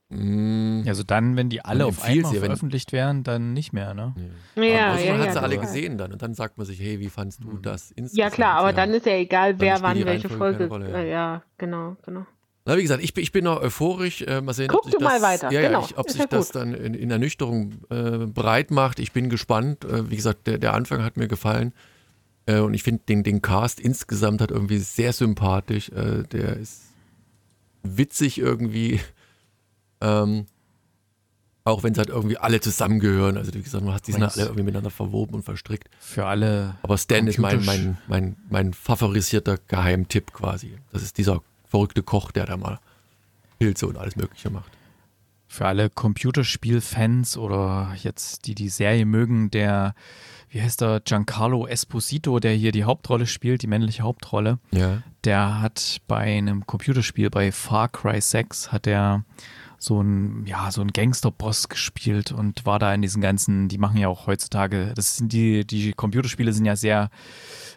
Mm. 0.08 0.84
Also 0.86 1.02
dann, 1.02 1.36
wenn 1.36 1.48
die 1.48 1.64
alle 1.64 1.86
auf 1.86 2.02
einmal 2.04 2.32
sie, 2.32 2.38
veröffentlicht 2.38 2.92
wären, 2.92 3.24
dann 3.24 3.52
nicht 3.52 3.72
mehr, 3.72 3.92
ne? 3.92 4.14
Ja, 4.54 4.62
ja, 4.62 4.96
ja. 4.96 5.12
Man 5.12 5.20
hat 5.20 5.26
ja, 5.26 5.32
sie 5.32 5.42
alle 5.42 5.58
gesehen 5.58 5.98
dann 5.98 6.12
und 6.12 6.22
dann 6.22 6.34
sagt 6.34 6.56
man 6.56 6.66
sich, 6.66 6.80
hey, 6.80 7.00
wie 7.00 7.10
fandst 7.10 7.42
du 7.42 7.48
mhm. 7.48 7.62
das 7.62 7.90
insgesamt? 7.90 8.18
Ja 8.18 8.30
klar, 8.30 8.54
aber 8.54 8.70
ja. 8.70 8.76
dann 8.76 8.94
ist 8.94 9.06
ja 9.06 9.14
egal, 9.14 9.58
wer 9.58 9.82
wann 9.82 10.04
welche 10.04 10.28
Folge. 10.28 10.68
Rolle, 10.68 10.90
ja. 10.90 11.02
ja, 11.02 11.42
genau, 11.58 11.96
genau. 12.04 12.24
Na, 12.70 12.76
wie 12.76 12.82
gesagt, 12.82 13.02
ich, 13.02 13.16
ich 13.16 13.32
bin 13.32 13.42
noch 13.42 13.60
euphorisch. 13.60 14.22
Äh, 14.22 14.40
mal 14.42 14.52
sehen, 14.52 14.68
Guck 14.68 14.82
ob 14.82 14.84
sich 14.84 14.94
du 14.94 15.00
das, 15.00 15.12
mal 15.12 15.22
weiter. 15.22 15.50
Ja, 15.50 15.60
genau. 15.60 15.84
ich, 15.84 15.98
ob 15.98 16.08
sich 16.08 16.24
das 16.26 16.52
dann 16.52 16.72
in, 16.72 16.94
in 16.94 17.10
Ernüchterung 17.10 17.72
äh, 17.90 18.26
breit 18.26 18.70
macht. 18.70 19.00
Ich 19.00 19.10
bin 19.10 19.28
gespannt. 19.28 19.84
Äh, 19.84 20.08
wie 20.08 20.14
gesagt, 20.14 20.46
der, 20.46 20.58
der 20.58 20.74
Anfang 20.74 21.02
hat 21.02 21.16
mir 21.16 21.26
gefallen. 21.26 21.72
Äh, 22.46 22.60
und 22.60 22.72
ich 22.74 22.84
finde 22.84 23.02
den, 23.08 23.24
den 23.24 23.42
Cast 23.42 23.80
insgesamt 23.80 24.40
hat 24.40 24.52
irgendwie 24.52 24.78
sehr 24.78 25.12
sympathisch. 25.12 25.88
Äh, 25.88 26.22
der 26.30 26.58
ist 26.58 26.82
witzig 27.82 28.38
irgendwie. 28.38 29.00
Ähm, 30.02 30.46
auch 31.64 31.82
wenn 31.82 31.92
es 31.92 31.98
halt 31.98 32.08
irgendwie 32.08 32.38
alle 32.38 32.58
zusammengehören. 32.62 33.36
Also 33.36 33.52
wie 33.52 33.60
gesagt, 33.60 33.84
man 33.84 33.92
hat 33.92 34.06
die 34.06 34.12
sind 34.12 34.22
alle 34.22 34.44
irgendwie 34.44 34.62
miteinander 34.62 34.88
verwoben 34.88 35.34
und 35.34 35.42
verstrickt. 35.42 35.90
Für 35.98 36.24
alle. 36.24 36.76
Aber 36.82 36.96
Stan 36.96 37.26
ist 37.26 37.38
mein, 37.38 37.62
mein, 37.66 37.98
mein, 38.08 38.36
mein 38.48 38.72
favorisierter 38.72 39.58
Geheimtipp 39.68 40.32
quasi. 40.32 40.78
Das 40.90 41.02
ist 41.02 41.18
dieser 41.18 41.42
verrückte 41.70 42.02
Koch, 42.02 42.32
der 42.32 42.46
da 42.46 42.56
mal 42.56 42.78
Pilze 43.58 43.86
und 43.86 43.96
alles 43.96 44.16
Mögliche 44.16 44.50
macht. 44.50 44.72
Für 45.48 45.66
alle 45.66 45.90
Computerspielfans 45.90 47.36
oder 47.36 47.94
jetzt 48.02 48.46
die 48.46 48.54
die 48.54 48.68
Serie 48.68 49.04
mögen, 49.04 49.50
der, 49.50 49.94
wie 50.48 50.62
heißt 50.62 50.80
der, 50.80 51.00
Giancarlo 51.00 51.66
Esposito, 51.66 52.38
der 52.38 52.52
hier 52.52 52.72
die 52.72 52.84
Hauptrolle 52.84 53.26
spielt, 53.26 53.62
die 53.62 53.66
männliche 53.66 54.02
Hauptrolle, 54.02 54.58
ja. 54.70 55.02
der 55.24 55.60
hat 55.60 56.00
bei 56.06 56.18
einem 56.18 56.66
Computerspiel, 56.66 57.30
bei 57.30 57.50
Far 57.50 57.88
Cry 57.88 58.20
6, 58.20 58.70
hat 58.70 58.86
er 58.86 59.24
so 59.82 60.02
ein, 60.02 60.44
ja, 60.44 60.70
so 60.70 60.82
ein 60.82 60.92
Gangsterboss 60.92 61.70
gespielt 61.70 62.32
und 62.32 62.66
war 62.66 62.78
da 62.78 62.92
in 62.92 63.00
diesen 63.00 63.22
ganzen, 63.22 63.68
die 63.68 63.78
machen 63.78 63.96
ja 63.96 64.08
auch 64.08 64.26
heutzutage, 64.26 64.92
das 64.94 65.16
sind 65.16 65.32
die, 65.32 65.66
die 65.66 65.94
Computerspiele 65.94 66.52
sind 66.52 66.66
ja 66.66 66.76
sehr 66.76 67.08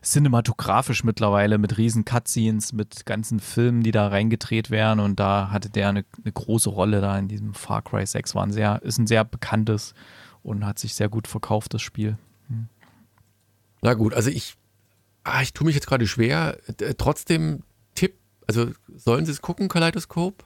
cinematografisch 0.04 1.06
mittlerweile 1.06 1.58
mit 1.58 1.78
riesen 1.78 2.04
Cutscenes, 2.04 2.74
mit 2.74 3.06
ganzen 3.06 3.40
Filmen, 3.40 3.84
die 3.84 3.92
da 3.92 4.10
reingedreht 4.10 4.70
werden 4.70 5.00
und 5.00 5.18
da 5.18 5.50
hatte 5.50 5.70
der 5.70 5.88
eine, 5.88 6.04
eine 6.22 6.34
große 6.34 6.70
Rolle 6.70 7.00
da 7.00 7.18
in 7.18 7.30
diesem 7.30 7.54
Far 7.54 7.82
Cry 7.82 8.06
6, 8.06 8.36
war 8.36 8.44
ein 8.44 8.52
sehr, 8.52 8.82
ist 8.84 8.98
ein 8.98 9.08
sehr 9.08 9.24
bekanntes 9.24 9.94
und 10.44 10.66
hat 10.66 10.80
sich 10.80 10.96
sehr 10.96 11.08
gut 11.08 11.30
verkauft, 11.30 11.74
das 11.74 11.82
Spiel. 11.82 12.18
Hm. 12.50 12.68
Na 13.82 13.94
gut, 13.94 14.14
also 14.14 14.30
ich, 14.30 14.56
ah, 15.24 15.42
ich 15.42 15.54
tue 15.54 15.66
mich 15.66 15.76
jetzt 15.76 15.88
gerade 15.88 16.06
schwer. 16.06 16.58
Trotzdem 16.98 17.64
Tipp, 17.96 18.16
also 18.46 18.72
sollen 18.94 19.26
Sie 19.26 19.32
es 19.32 19.42
gucken, 19.42 19.70
Kaleidoskop? 19.70 20.44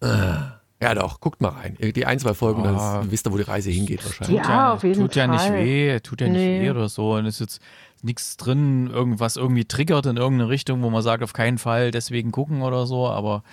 Ah. 0.00 0.61
Ja, 0.82 0.94
doch, 0.94 1.20
guckt 1.20 1.40
mal 1.40 1.50
rein. 1.50 1.76
Die 1.80 2.04
ein, 2.06 2.18
zwei 2.18 2.34
Folgen, 2.34 2.66
Ah. 2.66 2.98
dann 3.00 3.10
wisst 3.10 3.26
ihr, 3.26 3.32
wo 3.32 3.36
die 3.36 3.42
Reise 3.44 3.70
hingeht 3.70 4.04
wahrscheinlich. 4.04 4.44
Ja, 4.44 4.72
auf 4.72 4.82
jeden 4.82 5.00
tut 5.00 5.14
ja 5.14 5.26
nicht 5.28 5.40
Fall. 5.42 5.64
weh, 5.64 6.00
tut 6.00 6.20
ja 6.20 6.28
nicht 6.28 6.38
Nee. 6.40 6.60
weh 6.62 6.70
oder 6.70 6.88
so. 6.88 7.12
Und 7.14 7.26
es 7.26 7.34
ist 7.34 7.40
jetzt 7.40 7.62
nichts 8.02 8.36
drin, 8.36 8.90
irgendwas 8.90 9.36
irgendwie 9.36 9.64
triggert 9.64 10.06
in 10.06 10.16
irgendeine 10.16 10.50
Richtung, 10.50 10.82
wo 10.82 10.90
man 10.90 11.02
sagt, 11.02 11.22
auf 11.22 11.32
keinen 11.32 11.58
Fall 11.58 11.92
deswegen 11.92 12.32
gucken 12.32 12.62
oder 12.62 12.84
so. 12.86 13.06
Aber 13.08 13.44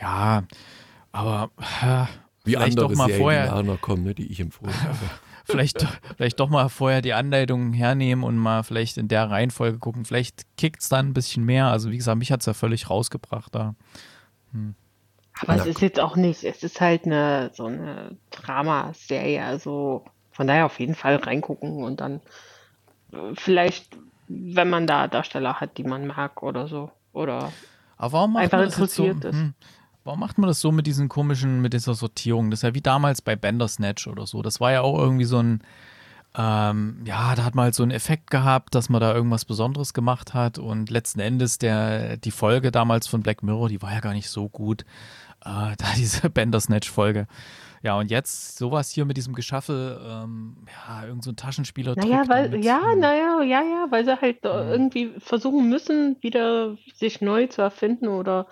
ja, 0.00 0.44
aber 1.10 1.50
äh, 1.82 2.04
Wie 2.44 2.52
vielleicht 2.52 2.78
andere 2.78 2.88
doch 2.88 2.94
mal 2.96 3.06
Serien, 3.06 3.20
vorher, 3.22 3.62
noch 3.64 3.80
kommen, 3.80 4.04
ne, 4.04 4.14
die 4.14 4.30
ich 4.30 4.38
empfohlen 4.38 4.72
habe. 4.84 4.96
vielleicht, 5.44 5.84
vielleicht 6.16 6.38
doch 6.38 6.48
mal 6.48 6.68
vorher 6.68 7.02
die 7.02 7.12
Anleitung 7.14 7.72
hernehmen 7.72 8.22
und 8.22 8.36
mal 8.36 8.62
vielleicht 8.62 8.98
in 8.98 9.08
der 9.08 9.28
Reihenfolge 9.28 9.78
gucken. 9.78 10.04
Vielleicht 10.04 10.42
kickt 10.56 10.80
es 10.82 10.88
dann 10.88 11.08
ein 11.08 11.12
bisschen 11.14 11.44
mehr. 11.44 11.66
Also 11.66 11.90
wie 11.90 11.96
gesagt, 11.96 12.18
mich 12.18 12.30
hat 12.30 12.38
es 12.40 12.46
ja 12.46 12.52
völlig 12.54 12.88
rausgebracht 12.88 13.52
da. 13.52 13.74
Aber 15.40 15.54
es 15.56 15.66
ist 15.66 15.80
jetzt 15.80 16.00
auch 16.00 16.16
nicht, 16.16 16.44
es 16.44 16.62
ist 16.62 16.80
halt 16.80 17.04
eine 17.04 17.50
so 17.54 17.66
eine 17.66 18.16
Dramaserie, 18.30 19.42
also 19.42 20.04
von 20.32 20.46
daher 20.46 20.66
auf 20.66 20.78
jeden 20.80 20.94
Fall 20.94 21.16
reingucken 21.16 21.82
und 21.82 22.00
dann 22.00 22.20
äh, 23.12 23.34
vielleicht, 23.34 23.96
wenn 24.28 24.70
man 24.70 24.86
da 24.86 25.08
Darsteller 25.08 25.60
hat, 25.60 25.78
die 25.78 25.84
man 25.84 26.06
mag 26.06 26.42
oder 26.42 26.68
so. 26.68 26.90
Oder 27.12 27.52
Aber 27.96 28.12
warum 28.12 28.32
macht 28.34 28.44
Einfach 28.44 28.58
man 28.58 28.66
das 28.66 28.78
jetzt 28.78 28.94
so? 28.94 29.04
interessiert 29.04 29.34
ist. 29.34 29.40
Hm, 29.40 29.54
warum 30.04 30.20
macht 30.20 30.38
man 30.38 30.48
das 30.48 30.60
so 30.60 30.70
mit 30.72 30.86
diesen 30.86 31.08
komischen, 31.08 31.60
mit 31.60 31.72
dieser 31.72 31.94
Sortierung? 31.94 32.50
Das 32.50 32.60
ist 32.60 32.62
ja 32.62 32.74
wie 32.74 32.80
damals 32.80 33.22
bei 33.22 33.36
Bandersnatch 33.36 34.06
oder 34.06 34.26
so. 34.26 34.42
Das 34.42 34.60
war 34.60 34.72
ja 34.72 34.82
auch 34.82 34.98
irgendwie 34.98 35.24
so 35.24 35.38
ein, 35.42 35.62
ähm, 36.36 37.00
ja, 37.04 37.34
da 37.34 37.44
hat 37.44 37.54
man 37.54 37.64
halt 37.64 37.74
so 37.74 37.82
einen 37.82 37.92
Effekt 37.92 38.30
gehabt, 38.30 38.74
dass 38.74 38.88
man 38.88 39.00
da 39.00 39.14
irgendwas 39.14 39.44
Besonderes 39.44 39.92
gemacht 39.94 40.34
hat 40.34 40.58
und 40.58 40.90
letzten 40.90 41.20
Endes 41.20 41.58
der, 41.58 42.16
die 42.16 42.30
Folge 42.30 42.70
damals 42.70 43.06
von 43.08 43.22
Black 43.22 43.42
Mirror, 43.42 43.68
die 43.68 43.82
war 43.82 43.92
ja 43.92 44.00
gar 44.00 44.12
nicht 44.12 44.28
so 44.30 44.48
gut. 44.48 44.82
Äh, 45.44 45.44
da 45.78 45.86
diese 45.96 46.28
Bandersnatch-Folge. 46.30 47.26
Ja, 47.80 47.96
und 47.96 48.10
jetzt 48.10 48.58
sowas 48.58 48.90
hier 48.90 49.04
mit 49.04 49.16
diesem 49.16 49.34
Geschaffel, 49.34 50.00
ähm, 50.04 50.56
ja, 50.88 51.06
irgend 51.06 51.22
so 51.22 51.30
ein 51.30 51.36
Taschenspieler. 51.36 51.94
naja, 51.96 52.24
weil, 52.26 52.50
damit, 52.50 52.64
ja, 52.64 52.80
naja, 52.96 53.40
ja, 53.42 53.62
ja, 53.62 53.86
weil 53.90 54.04
sie 54.04 54.20
halt 54.20 54.44
äh, 54.44 54.48
Mhm. 54.64 54.70
irgendwie 54.70 55.12
versuchen 55.18 55.68
müssen, 55.68 56.16
wieder 56.20 56.76
sich 56.94 57.20
neu 57.20 57.46
zu 57.46 57.62
erfinden 57.62 58.08
oder 58.08 58.48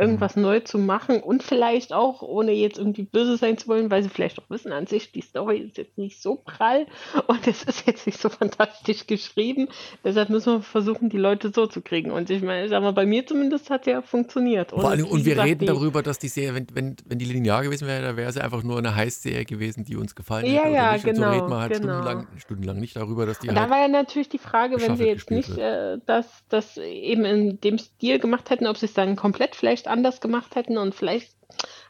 irgendwas 0.00 0.34
neu 0.34 0.60
zu 0.60 0.78
machen 0.78 1.20
und 1.20 1.42
vielleicht 1.42 1.92
auch, 1.92 2.22
ohne 2.22 2.52
jetzt 2.52 2.78
irgendwie 2.78 3.02
böse 3.02 3.36
sein 3.36 3.58
zu 3.58 3.68
wollen, 3.68 3.90
weil 3.90 4.02
sie 4.02 4.08
vielleicht 4.08 4.38
auch 4.38 4.48
wissen 4.48 4.72
an 4.72 4.86
sich, 4.86 5.12
die 5.12 5.20
Story 5.20 5.58
ist 5.58 5.76
jetzt 5.76 5.98
nicht 5.98 6.22
so 6.22 6.36
prall 6.36 6.86
und 7.26 7.46
es 7.46 7.62
ist 7.64 7.86
jetzt 7.86 8.06
nicht 8.06 8.18
so 8.18 8.30
fantastisch 8.30 9.06
geschrieben. 9.06 9.68
Deshalb 10.02 10.30
müssen 10.30 10.54
wir 10.54 10.62
versuchen, 10.62 11.10
die 11.10 11.18
Leute 11.18 11.52
so 11.54 11.66
zu 11.66 11.82
kriegen. 11.82 12.10
Und 12.10 12.30
ich 12.30 12.42
meine, 12.42 12.68
sag 12.68 12.82
mal, 12.82 12.92
bei 12.92 13.04
mir 13.04 13.26
zumindest 13.26 13.68
hat 13.68 13.86
ja 13.86 14.00
funktioniert. 14.00 14.70
Vor 14.70 14.88
allem, 14.88 15.06
und 15.06 15.24
wir 15.24 15.34
gesagt, 15.34 15.48
reden 15.48 15.66
darüber, 15.66 16.02
dass 16.02 16.18
die 16.18 16.28
Serie, 16.28 16.54
wenn, 16.54 16.66
wenn, 16.72 16.96
wenn 17.04 17.18
die 17.18 17.26
linear 17.26 17.62
gewesen 17.62 17.86
wäre, 17.86 18.02
dann 18.02 18.16
wäre 18.16 18.32
sie 18.32 18.40
einfach 18.40 18.62
nur 18.62 18.78
eine 18.78 18.94
Heißserie 18.94 19.44
gewesen, 19.44 19.84
die 19.84 19.96
uns 19.96 20.14
gefallen 20.14 20.46
Ja, 20.46 20.62
hätte. 20.62 20.74
ja, 20.74 20.82
oder 20.82 20.92
nicht. 20.94 21.06
Und 21.06 21.16
so 21.16 21.22
genau, 21.22 21.32
reden 21.34 21.50
wir 21.50 21.58
halt 21.58 21.72
genau. 21.72 21.82
stundenlang, 21.82 22.26
stundenlang 22.38 22.80
nicht 22.80 22.96
darüber, 22.96 23.26
dass 23.26 23.38
die 23.40 23.48
Und 23.48 23.54
da 23.54 23.62
halt 23.62 23.70
war 23.70 23.80
ja 23.80 23.88
natürlich 23.88 24.30
die 24.30 24.38
Frage, 24.38 24.80
wenn 24.80 24.96
sie 24.96 25.04
jetzt 25.04 25.30
nicht 25.30 25.58
äh, 25.58 25.98
das, 26.06 26.26
das 26.48 26.78
eben 26.78 27.24
in 27.26 27.60
dem 27.60 27.76
Stil 27.76 28.18
gemacht 28.18 28.48
hätten, 28.48 28.66
ob 28.66 28.78
sie 28.78 28.86
es 28.86 28.94
dann 28.94 29.16
komplett 29.16 29.54
vielleicht 29.56 29.89
anders 29.90 30.20
gemacht 30.20 30.54
hätten 30.56 30.78
und 30.78 30.94
vielleicht 30.94 31.34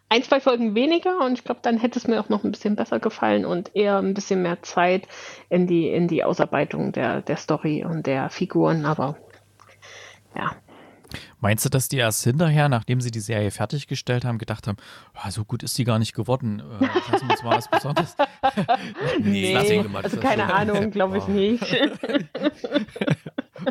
ein, 0.09 0.23
zwei 0.25 0.41
Folgen 0.41 0.75
weniger 0.75 1.21
und 1.25 1.35
ich 1.35 1.45
glaube, 1.45 1.61
dann 1.63 1.79
hätte 1.79 1.99
es 1.99 2.09
mir 2.09 2.21
auch 2.21 2.29
noch 2.29 2.43
ein 2.43 2.51
bisschen 2.51 2.75
besser 2.75 2.99
gefallen 2.99 3.45
und 3.45 3.75
eher 3.77 3.99
ein 3.99 4.15
bisschen 4.15 4.43
mehr 4.43 4.61
Zeit 4.63 5.07
in 5.49 5.67
die, 5.67 5.89
in 5.89 6.09
die 6.09 6.25
Ausarbeitung 6.25 6.93
der, 6.93 7.23
der 7.23 7.37
Story 7.37 7.85
und 7.85 8.07
der 8.07 8.29
Figuren, 8.29 8.85
aber 8.85 9.17
ja. 10.35 10.57
Meinst 11.41 11.65
du, 11.65 11.69
dass 11.69 11.89
die 11.89 11.97
erst 11.97 12.23
hinterher, 12.25 12.69
nachdem 12.69 13.01
sie 13.01 13.11
die 13.11 13.21
Serie 13.21 13.51
fertiggestellt 13.51 14.25
haben, 14.25 14.39
gedacht 14.39 14.67
haben, 14.67 14.77
ah, 15.15 15.31
so 15.31 15.45
gut 15.45 15.63
ist 15.63 15.77
die 15.79 15.85
gar 15.85 15.99
nicht 15.99 16.15
geworden, 16.15 16.61
äh, 16.61 16.85
lassen 17.13 17.27
wir 17.29 17.33
uns 17.33 17.43
mal 17.43 17.57
was 17.57 17.69
Besonderes. 17.69 18.17
Nee, 19.23 19.55
Nee, 19.55 19.85
das 19.93 20.05
also 20.05 20.17
keine 20.19 20.43
schon- 20.43 20.51
Ahnung, 20.53 20.91
glaube 20.91 21.19
ich 21.19 21.25
Oh. 21.25 21.31
nicht. 21.31 21.65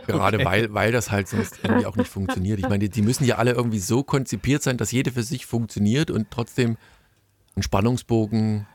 Gerade 0.08 0.44
weil, 0.46 0.74
weil 0.74 0.92
das 0.92 1.12
halt 1.12 1.28
sonst 1.28 1.60
irgendwie 1.64 1.86
auch 1.86 1.96
nicht 1.96 2.10
funktioniert. 2.10 2.60
Ich 2.60 2.66
meine, 2.70 2.80
die, 2.80 2.90
die 2.90 3.02
müssen 3.02 3.26
ja 3.26 3.38
alle 3.38 3.52
irgendwie 3.52 3.80
so 3.80 4.04
konzipiert 4.04 4.62
sein, 4.62 4.78
dass 4.78 4.92
jede 4.92 5.12
für 5.12 5.24
sich 5.24 5.46
funktioniert 5.46 6.12
und 6.12 6.30
trotzdem 6.30 6.78
ein 7.56 7.64
Spannungsbogen 7.64 8.68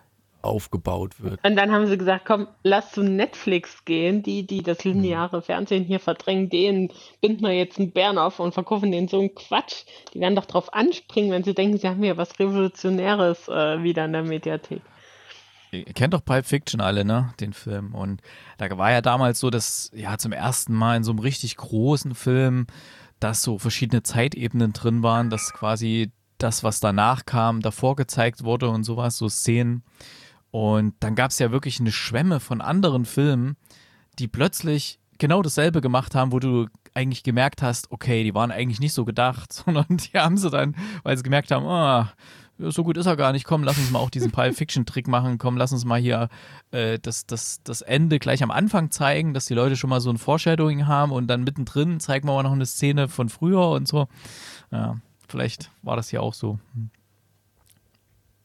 aufgebaut 0.45 1.21
wird. 1.23 1.41
Und 1.45 1.57
dann 1.57 1.73
haben 1.73 1.87
sie 1.87 1.99
gesagt, 1.99 2.25
komm, 2.27 2.49
lass 2.63 2.93
zu 2.93 3.03
Netflix 3.03 3.85
gehen, 3.85 4.23
die, 4.23 4.47
die 4.47 4.63
das 4.63 4.85
lineare 4.85 5.43
Fernsehen 5.43 5.85
hier 5.85 6.01
verdrängen, 6.01 6.51
denen 6.51 6.93
binden 7.21 7.43
wir 7.43 7.53
jetzt 7.53 7.79
einen 7.79 7.93
Bären 7.93 8.19
auf 8.19 8.41
und 8.41 8.53
verkaufen 8.53 8.93
denen 8.93 9.09
so 9.09 9.19
einen 9.19 9.35
Quatsch. 9.35 9.85
Die 10.13 10.21
werden 10.21 10.37
doch 10.37 10.47
drauf 10.47 10.73
anspringen, 10.75 11.31
wenn 11.31 11.45
sie 11.45 11.55
denken, 11.55 11.79
sie 11.79 11.89
haben 11.89 12.03
hier 12.03 12.17
was 12.17 12.39
Revolutionäres 12.39 13.49
äh, 13.49 13.83
wieder 13.83 14.05
in 14.05 14.13
der 14.13 14.23
Mediathek. 14.23 14.83
Ihr 15.73 15.93
kennt 15.93 16.15
doch 16.15 16.25
Pulp 16.25 16.47
Fiction 16.47 16.81
alle, 16.81 17.05
ne? 17.05 17.35
Den 17.41 17.53
Film. 17.53 17.95
Und 17.95 18.21
da 18.59 18.77
war 18.79 18.93
ja 18.93 19.01
damals 19.01 19.41
so, 19.41 19.51
dass 19.51 19.91
ja 19.93 20.19
zum 20.19 20.33
ersten 20.33 20.73
Mal 20.73 20.97
in 20.97 21.05
so 21.05 21.11
einem 21.11 21.19
richtig 21.19 21.57
großen 21.57 22.15
Film, 22.15 22.67
dass 23.19 23.43
so 23.43 23.59
verschiedene 23.59 24.03
Zeitebenen 24.03 24.73
drin 24.73 25.03
waren, 25.03 25.31
dass 25.31 25.53
quasi 25.53 26.13
das, 26.39 26.63
was 26.63 26.81
danach 26.81 27.27
kam, 27.27 27.61
davor 27.61 27.97
gezeigt 27.97 28.45
wurde 28.45 28.69
und 28.69 28.85
sowas, 28.85 29.17
so 29.17 29.29
Szenen. 29.29 29.83
Und 30.55 30.95
dann 31.01 31.17
gab 31.17 31.33
es 31.33 31.41
ja 31.41 31.51
wirklich 31.51 31.81
eine 31.81 31.91
Schwemme 31.91 32.39
von 32.39 32.61
anderen 32.61 33.07
Filmen, 33.07 33.57
die 34.21 34.29
plötzlich 34.29 35.01
genau 35.19 35.43
dasselbe 35.43 35.81
gemacht 35.81 36.15
haben, 36.15 36.31
wo 36.31 36.39
du 36.39 36.69
eigentlich 36.95 37.25
gemerkt 37.25 37.61
hast, 37.61 37.91
okay, 37.91 38.23
die 38.23 38.37
waren 38.37 38.53
eigentlich 38.53 38.79
nicht 38.79 38.93
so 38.93 39.05
gedacht, 39.05 39.53
sondern 39.65 39.97
die 39.97 40.17
haben 40.17 40.37
sie 40.37 40.51
dann, 40.51 40.77
weil 41.03 41.17
sie 41.17 41.25
gemerkt 41.25 41.51
haben, 41.51 41.65
ja, 41.65 42.13
so 42.71 42.85
gut 42.85 42.97
ist 42.97 43.07
er 43.07 43.17
gar 43.17 43.33
nicht, 43.33 43.45
komm, 43.45 43.65
lass 43.65 43.79
uns 43.79 43.91
mal 43.91 43.99
auch 43.99 44.11
diesen 44.11 44.31
Pulp 44.31 44.55
Fiction 44.55 44.87
Trick 44.87 45.09
machen, 45.09 45.39
komm, 45.39 45.57
lass 45.57 45.73
uns 45.73 45.85
mal 45.85 45.99
hier 45.99 46.29
äh, 46.71 47.01
das, 47.01 47.27
das, 47.27 47.61
das 47.65 47.83
Ende 47.83 48.21
gleich 48.21 48.45
am 48.45 48.53
Anfang 48.53 48.93
zeigen, 48.93 49.35
dass 49.35 49.47
die 49.47 49.55
Leute 49.55 49.75
schon 49.75 49.91
mal 49.91 50.01
so 50.01 50.11
ein 50.11 50.19
Foreshadowing 50.19 50.87
haben 50.87 51.11
und 51.11 51.27
dann 51.27 51.43
mittendrin 51.43 51.99
zeigen 51.99 52.29
wir 52.29 52.33
mal 52.33 52.45
noch 52.45 52.53
eine 52.53 52.67
Szene 52.67 53.09
von 53.09 53.29
früher 53.29 53.71
und 53.71 53.89
so. 53.89 54.07
Ja, 54.71 54.99
vielleicht 55.27 55.73
war 55.83 55.97
das 55.97 56.11
hier 56.11 56.23
auch 56.23 56.33
so. 56.33 56.61
Hm. 56.75 56.91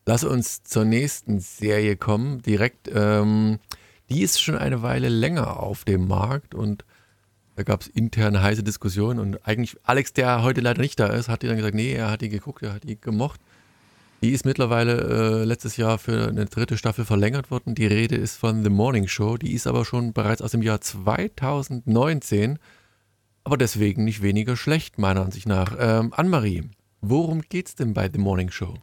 Lass 0.09 0.23
uns 0.23 0.63
zur 0.63 0.85
nächsten 0.85 1.39
Serie 1.39 1.95
kommen. 1.95 2.41
Direkt, 2.41 2.89
ähm, 2.91 3.59
die 4.09 4.23
ist 4.23 4.41
schon 4.41 4.57
eine 4.57 4.81
Weile 4.81 5.07
länger 5.07 5.59
auf 5.59 5.85
dem 5.85 6.07
Markt 6.07 6.55
und 6.55 6.83
da 7.55 7.61
gab 7.61 7.81
es 7.81 7.87
interne 7.89 8.41
heiße 8.41 8.63
Diskussionen 8.63 9.19
und 9.19 9.47
eigentlich 9.47 9.77
Alex, 9.83 10.11
der 10.13 10.41
heute 10.41 10.61
leider 10.61 10.81
nicht 10.81 10.99
da 10.99 11.05
ist, 11.05 11.29
hat 11.29 11.43
die 11.43 11.47
dann 11.47 11.57
gesagt, 11.57 11.75
nee, 11.75 11.93
er 11.93 12.09
hat 12.09 12.21
die 12.21 12.29
geguckt, 12.29 12.63
er 12.63 12.73
hat 12.73 12.85
die 12.85 12.99
gemocht. 12.99 13.39
Die 14.23 14.31
ist 14.31 14.45
mittlerweile 14.45 15.41
äh, 15.41 15.43
letztes 15.43 15.77
Jahr 15.77 15.99
für 15.99 16.27
eine 16.27 16.47
dritte 16.47 16.75
Staffel 16.75 17.05
verlängert 17.05 17.51
worden. 17.51 17.75
Die 17.75 17.85
Rede 17.85 18.15
ist 18.15 18.35
von 18.35 18.63
The 18.63 18.71
Morning 18.71 19.07
Show. 19.07 19.37
Die 19.37 19.53
ist 19.53 19.67
aber 19.67 19.85
schon 19.85 20.13
bereits 20.13 20.41
aus 20.41 20.49
dem 20.49 20.63
Jahr 20.63 20.81
2019, 20.81 22.57
aber 23.43 23.57
deswegen 23.57 24.05
nicht 24.05 24.23
weniger 24.23 24.57
schlecht, 24.57 24.97
meiner 24.97 25.21
Ansicht 25.21 25.45
nach. 25.45 25.75
Ähm, 25.77 26.15
Annemarie, 26.15 26.63
worum 26.99 27.43
geht's 27.43 27.75
denn 27.75 27.93
bei 27.93 28.09
The 28.11 28.17
Morning 28.17 28.49
Show? 28.49 28.73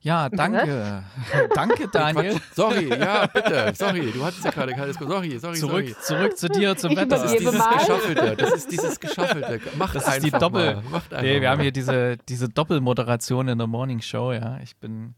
Ja, 0.00 0.28
danke. 0.28 1.02
danke, 1.54 1.88
Daniel. 1.88 2.36
Sorry, 2.54 2.88
ja, 2.88 3.26
bitte. 3.26 3.72
Sorry, 3.74 4.12
du 4.12 4.24
hattest 4.24 4.44
ja 4.44 4.50
gerade 4.50 4.72
keine. 4.74 4.92
Sorry, 4.92 5.38
sorry, 5.38 5.56
Zurück, 5.56 5.86
sorry. 5.88 5.94
zurück 6.00 6.38
zu 6.38 6.48
dir, 6.48 6.76
zum 6.76 6.92
Ich 6.92 6.96
Wetter. 6.98 7.16
Das 7.16 7.32
ist 7.32 7.40
dieses 7.40 7.58
mal. 7.58 7.78
Geschaffelte. 7.78 8.36
Das 8.36 8.52
ist 8.52 8.70
dieses 8.70 9.00
Geschaffelte. 9.00 9.60
Macht 9.76 9.94
Das 9.94 10.04
einfach 10.04 10.16
ist 10.18 10.24
die 10.24 10.30
Doppel. 10.30 10.82
Mal. 10.90 11.22
Nee, 11.22 11.40
wir 11.40 11.50
haben 11.50 11.60
hier 11.60 11.72
diese, 11.72 12.16
diese 12.28 12.48
Doppelmoderation 12.48 13.48
in 13.48 13.58
der 13.58 13.66
Morning 13.66 14.00
Show, 14.00 14.32
ja. 14.32 14.58
Ich 14.62 14.76
bin, 14.76 15.14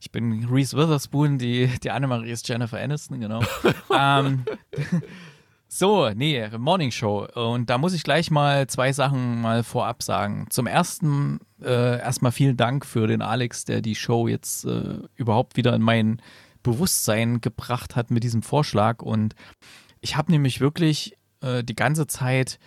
ich 0.00 0.12
bin 0.12 0.46
Reese 0.50 0.76
Witherspoon, 0.76 1.38
die, 1.38 1.66
die 1.82 1.90
Annemarie 1.90 2.30
ist 2.30 2.48
Jennifer 2.48 2.78
Aniston, 2.78 3.20
genau. 3.20 3.40
ähm, 3.96 4.44
so, 5.70 6.08
nee, 6.14 6.48
Morning 6.56 6.90
Show. 6.90 7.26
Und 7.34 7.68
da 7.68 7.76
muss 7.76 7.92
ich 7.92 8.02
gleich 8.02 8.30
mal 8.30 8.66
zwei 8.68 8.92
Sachen 8.92 9.42
mal 9.42 9.62
vorab 9.62 10.02
sagen. 10.02 10.46
Zum 10.48 10.66
ersten, 10.66 11.40
äh, 11.62 11.98
erstmal 11.98 12.32
vielen 12.32 12.56
Dank 12.56 12.86
für 12.86 13.06
den 13.06 13.20
Alex, 13.20 13.66
der 13.66 13.82
die 13.82 13.94
Show 13.94 14.28
jetzt 14.28 14.64
äh, 14.64 15.00
überhaupt 15.14 15.56
wieder 15.56 15.74
in 15.74 15.82
mein 15.82 16.22
Bewusstsein 16.62 17.42
gebracht 17.42 17.96
hat 17.96 18.10
mit 18.10 18.24
diesem 18.24 18.42
Vorschlag. 18.42 19.02
Und 19.02 19.34
ich 20.00 20.16
habe 20.16 20.32
nämlich 20.32 20.60
wirklich 20.60 21.18
äh, 21.42 21.62
die 21.62 21.76
ganze 21.76 22.06
Zeit 22.06 22.58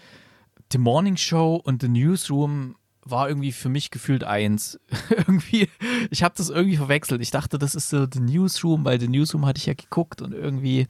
The 0.72 0.78
Morning 0.78 1.18
Show 1.18 1.56
und 1.56 1.82
The 1.82 1.90
Newsroom 1.90 2.76
war 3.04 3.28
irgendwie 3.28 3.52
für 3.52 3.70
mich 3.70 3.90
gefühlt 3.90 4.24
eins. 4.24 4.80
irgendwie, 5.10 5.70
ich 6.12 6.22
habe 6.22 6.36
das 6.38 6.50
irgendwie 6.50 6.78
verwechselt. 6.78 7.22
Ich 7.22 7.32
dachte, 7.32 7.58
das 7.58 7.74
ist 7.74 7.90
so 7.90 8.06
The 8.06 8.20
Newsroom, 8.20 8.86
weil 8.86 9.00
The 9.00 9.08
Newsroom 9.08 9.48
hatte 9.48 9.58
ich 9.58 9.66
ja 9.66 9.74
geguckt 9.74 10.22
und 10.22 10.34
irgendwie 10.34 10.86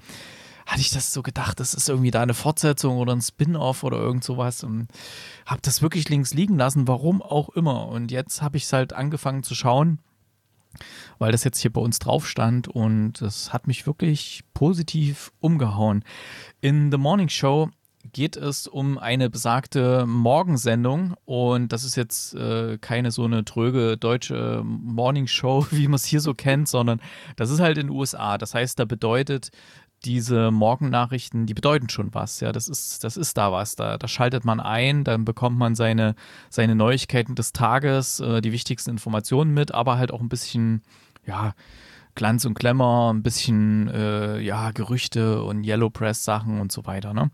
hatte 0.66 0.82
ich 0.82 0.92
das 0.92 1.14
so 1.14 1.22
gedacht, 1.24 1.60
das 1.60 1.74
ist 1.74 1.90
irgendwie 1.90 2.12
da 2.12 2.22
eine 2.22 2.34
Fortsetzung 2.34 2.98
oder 2.98 3.14
ein 3.14 3.22
Spin-off 3.22 3.84
oder 3.84 3.98
irgend 3.98 4.24
sowas 4.24 4.64
und 4.64 4.88
habe 5.46 5.62
das 5.62 5.82
wirklich 5.82 6.10
links 6.10 6.34
liegen 6.34 6.58
lassen, 6.58 6.88
warum 6.88 7.22
auch 7.22 7.50
immer. 7.50 7.88
Und 7.88 8.12
jetzt 8.12 8.42
habe 8.42 8.58
ich 8.58 8.64
es 8.64 8.74
halt 8.74 8.94
angefangen 8.94 9.44
zu 9.44 9.56
schauen, 9.56 10.00
weil 11.20 11.32
das 11.32 11.44
jetzt 11.44 11.60
hier 11.60 11.72
bei 11.72 11.82
uns 11.82 12.00
drauf 12.00 12.28
stand 12.28 12.68
und 12.68 13.22
das 13.22 13.54
hat 13.54 13.68
mich 13.68 13.86
wirklich 13.86 14.44
positiv 14.54 15.32
umgehauen. 15.40 16.04
In 16.62 16.92
The 16.92 16.98
Morning 16.98 17.30
Show 17.30 17.70
geht 18.14 18.36
es 18.36 18.68
um 18.68 18.98
eine 18.98 19.30
besagte 19.30 20.06
Morgensendung 20.06 21.16
und 21.26 21.72
das 21.72 21.84
ist 21.84 21.96
jetzt 21.96 22.34
äh, 22.34 22.78
keine 22.80 23.12
so 23.12 23.24
eine 23.26 23.46
tröge 23.46 23.98
deutsche 23.98 24.64
Morningshow, 24.66 25.68
wie 25.72 25.88
man 25.88 25.96
es 25.96 26.06
hier 26.06 26.22
so 26.22 26.34
kennt, 26.34 26.68
sondern 26.68 27.02
das 27.36 27.50
ist 27.50 27.60
halt 27.60 27.78
in 27.78 27.88
den 27.88 27.96
USA. 27.96 28.38
Das 28.38 28.54
heißt, 28.54 28.80
da 28.80 28.86
bedeutet 28.86 29.52
diese 30.04 30.52
Morgennachrichten, 30.52 31.46
die 31.46 31.54
bedeuten 31.54 31.90
schon 31.90 32.14
was. 32.14 32.40
Ja, 32.40 32.52
das 32.52 32.68
ist, 32.68 33.04
das 33.04 33.18
ist 33.18 33.38
da 33.38 33.52
was. 33.52 33.76
Da, 33.76 33.98
da 33.98 34.08
schaltet 34.08 34.46
man 34.46 34.60
ein, 34.60 35.04
dann 35.04 35.26
bekommt 35.26 35.58
man 35.58 35.76
seine, 35.76 36.16
seine 36.50 36.76
Neuigkeiten 36.76 37.36
des 37.36 37.54
Tages, 37.54 38.20
äh, 38.20 38.42
die 38.42 38.52
wichtigsten 38.52 38.90
Informationen 38.90 39.54
mit, 39.54 39.74
aber 39.74 39.98
halt 39.98 40.12
auch 40.12 40.22
ein 40.22 40.30
bisschen, 40.30 40.82
ja, 41.26 41.54
Glanz 42.16 42.46
und 42.46 42.56
Glamour, 42.56 43.14
ein 43.14 43.24
bisschen, 43.24 43.88
äh, 43.90 44.40
ja, 44.40 44.72
Gerüchte 44.72 45.44
und 45.44 45.64
Yellow 45.64 45.90
Press 45.90 46.26
Sachen 46.26 46.60
und 46.60 46.72
so 46.72 46.86
weiter. 46.86 47.14
Ne? 47.14 47.32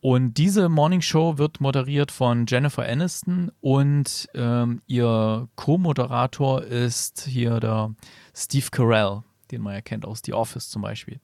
Und 0.00 0.34
diese 0.34 0.68
Morning 0.68 1.02
Show 1.02 1.38
wird 1.38 1.60
moderiert 1.60 2.10
von 2.10 2.46
Jennifer 2.46 2.86
Aniston 2.86 3.50
und 3.60 4.28
ähm, 4.34 4.80
ihr 4.86 5.48
Co-Moderator 5.56 6.62
ist 6.62 7.26
hier 7.26 7.60
der 7.60 7.94
Steve 8.34 8.66
Carell, 8.70 9.22
den 9.50 9.60
man 9.60 9.74
ja 9.74 9.80
kennt 9.82 10.06
aus 10.06 10.22
The 10.24 10.32
Office 10.32 10.70
zum 10.70 10.82
Beispiel. 10.82 11.20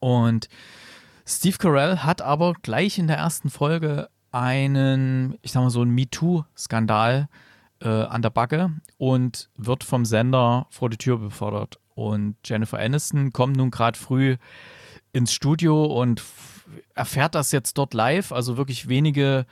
Und 0.00 0.48
Steve 1.26 1.58
Carell 1.58 1.98
hat 1.98 2.22
aber 2.22 2.54
gleich 2.62 2.98
in 2.98 3.06
der 3.06 3.16
ersten 3.16 3.50
Folge 3.50 4.08
einen, 4.30 5.38
ich 5.42 5.52
sag 5.52 5.62
mal 5.62 5.70
so 5.70 5.82
einen 5.82 5.94
MeToo-Skandal 5.94 7.28
äh, 7.80 7.88
an 7.88 8.22
der 8.22 8.30
Backe 8.30 8.70
und 8.98 9.48
wird 9.56 9.84
vom 9.84 10.04
Sender 10.04 10.66
vor 10.70 10.90
die 10.90 10.98
Tür 10.98 11.18
befördert. 11.18 11.78
Und 11.94 12.36
Jennifer 12.44 12.78
Aniston 12.78 13.32
kommt 13.32 13.56
nun 13.56 13.70
gerade 13.70 13.98
früh 13.98 14.36
ins 15.12 15.32
Studio 15.32 15.84
und 15.84 16.22
erfährt 16.94 17.34
das 17.34 17.52
jetzt 17.52 17.78
dort 17.78 17.94
live, 17.94 18.32
also 18.32 18.56
wirklich 18.56 18.88
wenige 18.88 19.46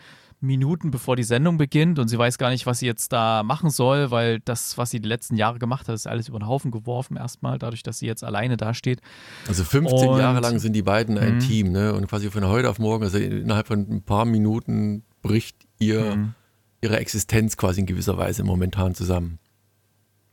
Minuten 0.44 0.90
bevor 0.90 1.16
die 1.16 1.22
Sendung 1.22 1.58
beginnt 1.58 1.98
und 1.98 2.08
sie 2.08 2.18
weiß 2.18 2.38
gar 2.38 2.50
nicht, 2.50 2.66
was 2.66 2.78
sie 2.78 2.86
jetzt 2.86 3.12
da 3.12 3.42
machen 3.42 3.70
soll, 3.70 4.10
weil 4.10 4.40
das, 4.40 4.78
was 4.78 4.90
sie 4.90 5.00
die 5.00 5.08
letzten 5.08 5.36
Jahre 5.36 5.58
gemacht 5.58 5.88
hat, 5.88 5.94
ist 5.94 6.06
alles 6.06 6.28
über 6.28 6.38
den 6.38 6.46
Haufen 6.46 6.70
geworfen 6.70 7.16
erstmal, 7.16 7.58
dadurch, 7.58 7.82
dass 7.82 7.98
sie 7.98 8.06
jetzt 8.06 8.22
alleine 8.22 8.56
dasteht. 8.56 9.00
Also 9.48 9.64
15 9.64 10.08
und, 10.08 10.18
Jahre 10.18 10.40
lang 10.40 10.58
sind 10.58 10.74
die 10.74 10.82
beiden 10.82 11.18
ein 11.18 11.36
mhm. 11.36 11.40
Team, 11.40 11.72
ne? 11.72 11.94
Und 11.94 12.06
quasi 12.08 12.30
von 12.30 12.46
heute 12.46 12.70
auf 12.70 12.78
morgen, 12.78 13.04
also 13.04 13.18
innerhalb 13.18 13.66
von 13.66 13.80
ein 13.80 14.02
paar 14.02 14.24
Minuten 14.24 15.04
bricht 15.22 15.66
ihr 15.78 16.16
mhm. 16.16 16.34
ihre 16.80 16.98
Existenz 16.98 17.56
quasi 17.56 17.80
in 17.80 17.86
gewisser 17.86 18.16
Weise 18.18 18.44
momentan 18.44 18.94
zusammen. 18.94 19.38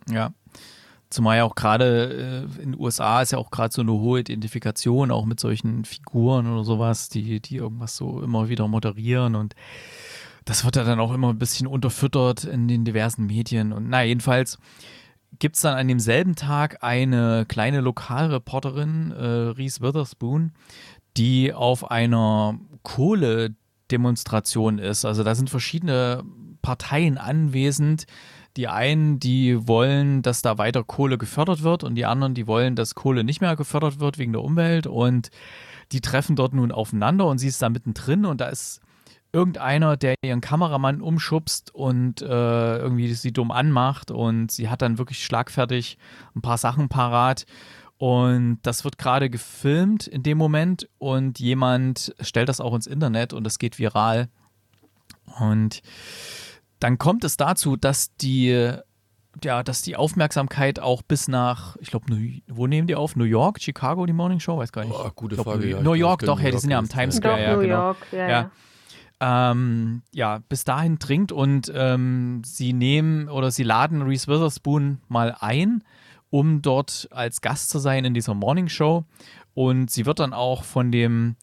Ja. 0.10 0.34
Zumal 1.12 1.38
ja 1.38 1.44
auch 1.44 1.56
gerade 1.56 2.48
äh, 2.58 2.62
in 2.64 2.72
den 2.72 2.80
USA 2.80 3.22
ist 3.22 3.32
ja 3.32 3.38
auch 3.38 3.52
gerade 3.52 3.74
so 3.74 3.82
eine 3.82 3.92
hohe 3.92 4.22
Identifikation, 4.22 5.12
auch 5.12 5.26
mit 5.26 5.40
solchen 5.40 5.86
Figuren 5.86 6.52
oder 6.52 6.64
sowas, 6.64 7.10
die, 7.10 7.40
die 7.40 7.58
irgendwas 7.58 7.96
so 7.96 8.22
immer 8.22 8.50
wieder 8.50 8.68
moderieren 8.68 9.36
und 9.36 9.54
das 10.46 10.66
wird 10.66 10.76
ja 10.76 10.84
dann 10.84 11.00
auch 11.00 11.14
immer 11.14 11.30
ein 11.30 11.38
bisschen 11.38 11.68
unterfüttert 11.68 12.46
in 12.46 12.68
den 12.68 12.84
diversen 12.84 13.28
Medien. 13.28 13.74
Und 13.74 13.90
na, 13.90 14.04
jedenfalls 14.04 14.58
gibt 15.40 15.56
es 15.56 15.62
dann 15.62 15.78
an 15.78 15.88
demselben 15.88 16.36
Tag 16.36 16.84
eine 16.84 17.46
kleine 17.48 17.82
Lokalreporterin, 17.82 19.12
äh, 19.12 19.26
Reese 19.26 19.82
Witherspoon, 19.82 20.54
die 21.18 21.54
auf 21.54 21.92
einer 21.92 22.58
Kohledemonstration 22.84 24.80
ist. 24.80 25.06
Also 25.06 25.24
da 25.24 25.36
sind 25.36 25.50
verschiedene 25.50 26.24
Parteien 26.62 27.18
anwesend, 27.18 28.06
die 28.58 28.68
einen, 28.68 29.20
die 29.20 29.68
wollen, 29.68 30.22
dass 30.22 30.42
da 30.42 30.58
weiter 30.58 30.84
Kohle 30.84 31.18
gefördert 31.18 31.64
wird 31.64 31.84
und 31.84 31.96
die 31.96 32.06
anderen, 32.06 32.34
die 32.34 32.48
wollen, 32.48 32.76
dass 32.76 32.96
Kohle 32.96 33.24
nicht 33.24 33.42
mehr 33.42 33.56
gefördert 33.56 34.00
wird 34.00 34.18
wegen 34.18 34.34
der 34.34 34.44
Umwelt 34.44 34.88
und 34.88 35.30
die 35.92 36.02
treffen 36.02 36.36
dort 36.36 36.54
nun 36.54 36.72
aufeinander 36.72 37.28
und 37.28 37.38
sie 37.38 37.48
ist 37.48 37.62
da 37.62 37.70
mittendrin 37.70 38.26
und 38.26 38.42
da 38.42 38.48
ist 38.48 38.82
irgendeiner, 39.34 39.96
der 39.98 40.16
ihren 40.24 40.42
Kameramann 40.42 41.02
umschubst 41.02 41.74
und 41.74 42.22
äh, 42.22 42.78
irgendwie 42.78 43.14
sie 43.14 43.32
dumm 43.32 43.52
anmacht 43.52 44.12
und 44.12 44.52
sie 44.52 44.70
hat 44.70 44.82
dann 44.82 44.98
wirklich 44.98 45.24
schlagfertig 45.24 45.98
ein 46.36 46.42
paar 46.42 46.58
Sachen 46.58 46.90
parat 46.90 47.46
und 47.98 48.60
das 48.64 48.84
wird 48.84 48.98
gerade 48.98 49.30
gefilmt 49.30 50.08
in 50.08 50.24
dem 50.24 50.38
Moment 50.38 50.90
und 50.98 51.40
jemand 51.40 52.14
stellt 52.20 52.50
das 52.50 52.60
auch 52.60 52.74
ins 52.74 52.88
Internet 52.88 53.32
und 53.32 53.44
das 53.46 53.60
geht 53.60 53.80
viral 53.80 54.28
und 55.40 55.82
dann 56.82 56.98
kommt 56.98 57.24
es 57.24 57.38
dazu, 57.38 57.78
dass 57.78 58.16
die 58.18 58.74
ja, 59.44 59.64
dass 59.64 59.82
die 59.82 59.96
Aufmerksamkeit 59.96 60.82
auch 60.82 61.02
bis 61.04 61.30
nach, 61.30 61.78
ich 61.78 61.90
glaube, 61.90 62.06
wo 62.50 62.68
nehmen 62.68 62.88
die 62.88 62.96
auf? 62.96 63.16
New 63.16 63.24
York, 63.24 63.62
Chicago, 63.62 64.06
die 64.06 64.12
Morning 64.12 64.42
Show? 64.42 64.58
Weiß 64.58 64.74
gar 64.74 64.84
nicht. 64.84 64.94
Oh, 64.94 65.10
gute 65.16 65.36
glaub, 65.36 65.48
Frage. 65.48 65.60
New, 65.60 65.68
ja, 65.68 65.82
New 65.82 65.94
York, 65.94 66.20
doch, 66.26 66.40
ja, 66.42 66.52
die 66.52 66.58
sind 66.58 66.70
ja 66.70 66.78
am 66.78 66.90
Times 66.90 67.16
Square. 67.16 67.38
Doch, 67.38 67.42
ja, 67.42 67.56
New 67.56 67.62
genau. 67.62 67.76
York, 67.76 67.98
ja. 68.12 68.18
ja. 68.20 68.52
ja. 69.22 69.52
Ähm, 69.52 70.02
ja, 70.12 70.40
bis 70.50 70.66
dahin 70.66 71.00
dringt 71.00 71.32
und 71.32 71.72
ähm, 71.74 72.42
sie 72.44 72.74
nehmen 72.74 73.30
oder 73.30 73.52
sie 73.52 73.64
laden 73.64 74.02
Reese 74.02 74.28
Witherspoon 74.28 75.00
mal 75.08 75.36
ein, 75.40 75.84
um 76.30 76.62
dort 76.62 77.08
als 77.12 77.40
Gast 77.40 77.70
zu 77.70 77.80
sein 77.80 78.04
in 78.04 78.14
dieser 78.14 78.34
Morning 78.34 78.68
Show. 78.68 79.06
Und 79.54 79.92
sie 79.92 80.06
wird 80.06 80.20
dann 80.20 80.34
auch 80.34 80.64
von 80.64 80.92
dem 80.92 81.36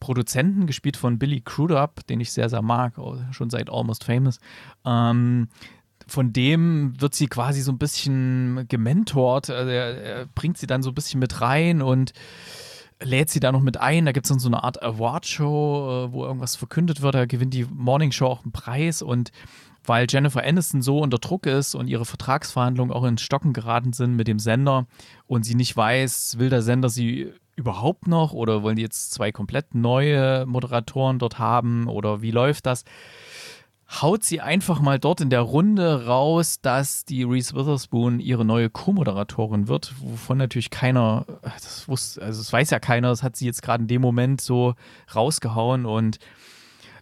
Produzenten, 0.00 0.66
gespielt 0.66 0.96
von 0.96 1.18
Billy 1.18 1.42
Crudup, 1.42 2.06
den 2.08 2.20
ich 2.20 2.32
sehr, 2.32 2.48
sehr 2.48 2.62
mag, 2.62 2.94
schon 3.30 3.50
seit 3.50 3.70
Almost 3.70 4.04
Famous. 4.04 4.38
Ähm, 4.84 5.48
von 6.08 6.32
dem 6.32 7.00
wird 7.00 7.14
sie 7.14 7.28
quasi 7.28 7.60
so 7.60 7.70
ein 7.70 7.78
bisschen 7.78 8.66
gementort. 8.68 9.50
Also 9.50 9.70
er, 9.70 10.02
er, 10.02 10.26
bringt 10.26 10.58
sie 10.58 10.66
dann 10.66 10.82
so 10.82 10.90
ein 10.90 10.94
bisschen 10.94 11.20
mit 11.20 11.40
rein 11.40 11.82
und 11.82 12.12
lädt 13.02 13.30
sie 13.30 13.40
da 13.40 13.52
noch 13.52 13.60
mit 13.60 13.76
ein. 13.78 14.06
Da 14.06 14.12
gibt 14.12 14.26
es 14.26 14.30
dann 14.30 14.40
so 14.40 14.48
eine 14.48 14.64
Art 14.64 14.82
Award-Show, 14.82 16.08
äh, 16.08 16.12
wo 16.12 16.24
irgendwas 16.24 16.56
verkündet 16.56 17.00
wird. 17.00 17.14
Da 17.14 17.26
gewinnt 17.26 17.54
die 17.54 17.64
Morning 17.64 18.12
Show 18.12 18.26
auch 18.26 18.42
einen 18.42 18.52
Preis 18.52 19.02
und 19.02 19.30
weil 19.84 20.06
Jennifer 20.08 20.44
Aniston 20.44 20.82
so 20.82 20.98
unter 20.98 21.18
Druck 21.18 21.46
ist 21.46 21.74
und 21.74 21.88
ihre 21.88 22.04
Vertragsverhandlungen 22.04 22.92
auch 22.92 23.04
ins 23.04 23.22
Stocken 23.22 23.52
geraten 23.52 23.92
sind 23.92 24.14
mit 24.14 24.28
dem 24.28 24.38
Sender 24.38 24.86
und 25.26 25.44
sie 25.44 25.54
nicht 25.54 25.76
weiß, 25.76 26.38
will 26.38 26.50
der 26.50 26.62
Sender 26.62 26.90
sie 26.90 27.32
überhaupt 27.60 28.08
noch 28.08 28.32
oder 28.32 28.62
wollen 28.62 28.76
die 28.76 28.82
jetzt 28.82 29.12
zwei 29.12 29.30
komplett 29.30 29.74
neue 29.74 30.46
Moderatoren 30.46 31.18
dort 31.18 31.38
haben 31.38 31.86
oder 31.86 32.22
wie 32.22 32.30
läuft 32.30 32.66
das? 32.66 32.84
Haut 34.00 34.22
sie 34.22 34.40
einfach 34.40 34.80
mal 34.80 35.00
dort 35.00 35.20
in 35.20 35.30
der 35.30 35.40
Runde 35.40 36.06
raus, 36.06 36.60
dass 36.62 37.04
die 37.04 37.24
Reese 37.24 37.56
Witherspoon 37.56 38.20
ihre 38.20 38.44
neue 38.44 38.70
Co-Moderatorin 38.70 39.66
wird, 39.66 39.92
wovon 40.00 40.38
natürlich 40.38 40.70
keiner, 40.70 41.26
das 41.42 41.88
wusste, 41.88 42.22
also 42.22 42.40
das 42.40 42.52
weiß 42.52 42.70
ja 42.70 42.78
keiner, 42.78 43.08
das 43.08 43.24
hat 43.24 43.34
sie 43.34 43.46
jetzt 43.46 43.62
gerade 43.62 43.82
in 43.82 43.88
dem 43.88 44.00
Moment 44.00 44.40
so 44.40 44.74
rausgehauen 45.12 45.86
und 45.86 46.18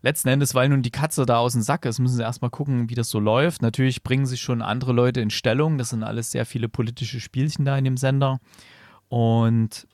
letzten 0.01 0.29
Endes, 0.29 0.55
weil 0.55 0.71
nun 0.71 0.81
die 0.81 0.91
Katze 0.91 1.27
da 1.27 1.39
aus 1.39 1.53
dem 1.53 1.63
Sack 1.63 1.85
ist, 1.85 1.99
müssen 1.99 2.17
sie 2.17 2.23
erstmal 2.23 2.51
gucken, 2.51 2.89
wie 2.89 2.95
das 2.95 3.11
so 3.11 3.21
läuft. 3.21 3.61
Natürlich 3.61 4.03
bringen 4.03 4.25
sich 4.25 4.41
schon 4.41 4.63
andere 4.63 4.93
Leute 4.93 5.21
in 5.21 5.31
Stellung, 5.31 5.77
das 5.77 5.91
sind 5.91 6.03
alles 6.03 6.31
sehr 6.31 6.47
viele 6.47 6.71
politische 6.71 7.21
Spielchen 7.21 7.67
da 7.67 7.77
in 7.77 7.85
dem 7.85 7.99
Sender 7.99 8.41
und 9.09 9.88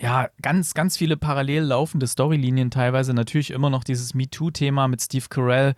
ja, 0.00 0.28
ganz, 0.42 0.74
ganz 0.74 0.96
viele 0.96 1.16
parallel 1.16 1.64
laufende 1.64 2.06
Storylinien 2.06 2.70
teilweise. 2.70 3.14
Natürlich 3.14 3.50
immer 3.50 3.70
noch 3.70 3.84
dieses 3.84 4.14
MeToo-Thema 4.14 4.88
mit 4.88 5.02
Steve 5.02 5.26
Carell, 5.28 5.74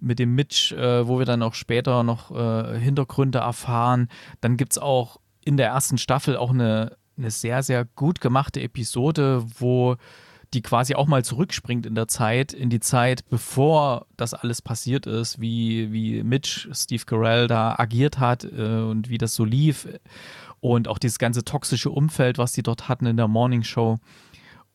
mit 0.00 0.18
dem 0.18 0.34
Mitch, 0.34 0.74
äh, 0.74 1.06
wo 1.06 1.18
wir 1.18 1.26
dann 1.26 1.42
auch 1.42 1.54
später 1.54 2.02
noch 2.02 2.30
äh, 2.30 2.78
Hintergründe 2.78 3.38
erfahren. 3.38 4.08
Dann 4.40 4.56
gibt 4.56 4.72
es 4.72 4.78
auch 4.78 5.18
in 5.44 5.56
der 5.56 5.68
ersten 5.68 5.98
Staffel 5.98 6.36
auch 6.36 6.50
eine, 6.50 6.96
eine 7.16 7.30
sehr, 7.30 7.62
sehr 7.62 7.84
gut 7.84 8.20
gemachte 8.20 8.60
Episode, 8.60 9.44
wo 9.58 9.96
die 10.54 10.62
quasi 10.62 10.94
auch 10.94 11.06
mal 11.06 11.24
zurückspringt 11.24 11.84
in 11.84 11.94
der 11.94 12.06
Zeit, 12.06 12.52
in 12.52 12.70
die 12.70 12.80
Zeit, 12.80 13.28
bevor 13.28 14.06
das 14.16 14.34
alles 14.34 14.62
passiert 14.62 15.06
ist, 15.06 15.40
wie, 15.40 15.92
wie 15.92 16.22
Mitch, 16.22 16.68
Steve 16.72 17.04
Carell 17.04 17.48
da 17.48 17.74
agiert 17.76 18.20
hat 18.20 18.44
äh, 18.44 18.82
und 18.82 19.08
wie 19.08 19.18
das 19.18 19.34
so 19.34 19.44
lief 19.44 19.88
und 20.64 20.88
auch 20.88 20.96
dieses 20.96 21.18
ganze 21.18 21.44
toxische 21.44 21.90
Umfeld, 21.90 22.38
was 22.38 22.52
die 22.52 22.62
dort 22.62 22.88
hatten 22.88 23.04
in 23.04 23.18
der 23.18 23.28
Morning 23.28 23.64
Show. 23.64 23.98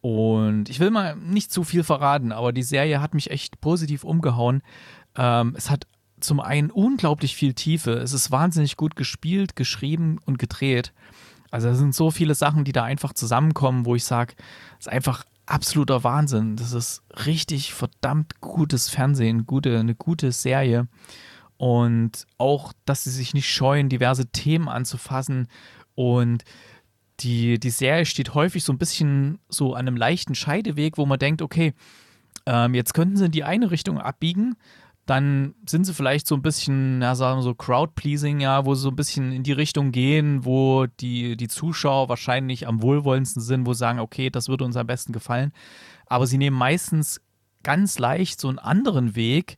Und 0.02 0.70
ich 0.70 0.80
will 0.80 0.92
mal 0.92 1.16
nicht 1.16 1.52
zu 1.52 1.64
viel 1.64 1.84
verraten, 1.84 2.32
aber 2.32 2.54
die 2.54 2.62
Serie 2.62 3.02
hat 3.02 3.16
mich 3.16 3.32
echt 3.32 3.60
positiv 3.60 4.04
umgehauen. 4.04 4.62
Ähm, 5.16 5.56
es 5.58 5.72
hat 5.72 5.88
zum 6.20 6.42
einen 6.42 6.70
unglaublich 6.70 7.36
viel 7.36 7.56
Tiefe. 7.56 7.94
Es 7.94 8.14
ist 8.14 8.30
wahnsinnig 8.30 8.78
gut 8.78 8.96
gespielt, 8.96 9.56
geschrieben 9.56 10.20
und 10.28 10.38
gedreht. 10.38 10.94
Also 11.50 11.70
es 11.70 11.80
sind 11.80 11.96
so 11.96 12.12
viele 12.12 12.36
Sachen, 12.36 12.66
die 12.66 12.72
da 12.72 12.84
einfach 12.84 13.14
zusammenkommen, 13.14 13.88
wo 13.88 13.96
ich 13.96 14.04
sage, 14.06 14.36
es 14.74 14.86
ist 14.86 14.94
einfach 14.94 15.26
absoluter 15.48 16.04
Wahnsinn. 16.04 16.56
Das 16.56 16.72
ist 16.72 17.02
richtig 17.26 17.74
verdammt 17.74 18.42
gutes 18.42 18.90
Fernsehen, 18.90 19.48
gute, 19.48 19.80
eine 19.80 19.96
gute 19.96 20.34
Serie. 20.34 20.88
Und 21.58 22.28
auch, 22.38 22.74
dass 22.86 23.04
sie 23.04 23.10
sich 23.10 23.34
nicht 23.34 23.50
scheuen, 23.52 23.90
diverse 23.90 24.28
Themen 24.28 24.70
anzufassen, 24.70 25.50
und 26.00 26.46
die, 27.20 27.60
die 27.60 27.72
Serie 27.72 28.06
steht 28.06 28.34
häufig 28.34 28.64
so 28.64 28.72
ein 28.72 28.78
bisschen 28.78 29.40
so 29.50 29.74
an 29.74 29.86
einem 29.86 29.98
leichten 29.98 30.34
Scheideweg, 30.34 30.98
wo 30.98 31.06
man 31.06 31.20
denkt, 31.20 31.42
okay, 31.42 31.74
ähm, 32.46 32.74
jetzt 32.74 32.94
könnten 32.94 33.18
sie 33.18 33.26
in 33.26 33.34
die 33.34 33.44
eine 33.44 33.70
Richtung 33.70 33.98
abbiegen, 33.98 34.56
dann 35.06 35.56
sind 35.68 35.84
sie 35.84 35.94
vielleicht 35.94 36.26
so 36.26 36.36
ein 36.36 36.42
bisschen, 36.42 37.02
ja, 37.02 37.16
sagen 37.16 37.40
wir 37.40 37.44
so 37.44 37.54
Crowd-Pleasing, 37.54 38.40
ja, 38.40 38.66
wo 38.66 38.76
sie 38.76 38.84
so 38.84 38.92
ein 38.92 38.96
bisschen 38.96 39.34
in 39.34 39.44
die 39.44 39.52
Richtung 39.52 39.92
gehen, 39.92 40.46
wo 40.46 40.86
die, 40.86 41.36
die 41.36 41.50
Zuschauer 41.50 42.08
wahrscheinlich 42.08 42.66
am 42.66 42.82
wohlwollendsten 42.82 43.42
sind, 43.42 43.66
wo 43.66 43.74
sie 43.74 43.80
sagen, 43.80 44.00
okay, 44.00 44.30
das 44.30 44.48
würde 44.48 44.64
uns 44.64 44.78
am 44.78 44.88
besten 44.88 45.12
gefallen. 45.12 45.52
Aber 46.06 46.28
sie 46.28 46.38
nehmen 46.38 46.58
meistens 46.58 47.20
ganz 47.62 48.00
leicht 48.00 48.40
so 48.40 48.48
einen 48.48 48.60
anderen 48.60 49.18
Weg 49.18 49.58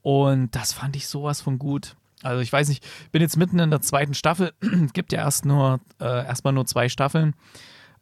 und 0.00 0.54
das 0.54 0.72
fand 0.72 0.96
ich 0.96 1.06
sowas 1.06 1.42
von 1.42 1.58
gut. 1.58 1.96
Also 2.22 2.40
ich 2.40 2.52
weiß 2.52 2.68
nicht, 2.68 2.86
bin 3.10 3.22
jetzt 3.22 3.36
mitten 3.36 3.58
in 3.58 3.70
der 3.70 3.80
zweiten 3.80 4.14
Staffel, 4.14 4.52
gibt 4.92 5.12
ja 5.12 5.20
erst 5.20 5.44
nur 5.44 5.80
äh, 6.00 6.04
erstmal 6.04 6.52
nur 6.52 6.66
zwei 6.66 6.88
Staffeln, 6.88 7.34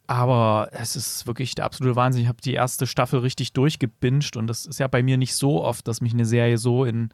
aber 0.06 0.68
es 0.72 0.96
ist 0.96 1.26
wirklich 1.26 1.54
der 1.54 1.64
absolute 1.64 1.96
Wahnsinn. 1.96 2.22
Ich 2.22 2.28
habe 2.28 2.42
die 2.42 2.54
erste 2.54 2.86
Staffel 2.86 3.20
richtig 3.20 3.52
durchgebinged 3.52 4.36
und 4.36 4.46
das 4.46 4.66
ist 4.66 4.80
ja 4.80 4.88
bei 4.88 5.02
mir 5.02 5.16
nicht 5.16 5.34
so 5.34 5.62
oft, 5.62 5.86
dass 5.86 6.00
mich 6.00 6.12
eine 6.12 6.26
Serie 6.26 6.58
so 6.58 6.84
in, 6.84 7.10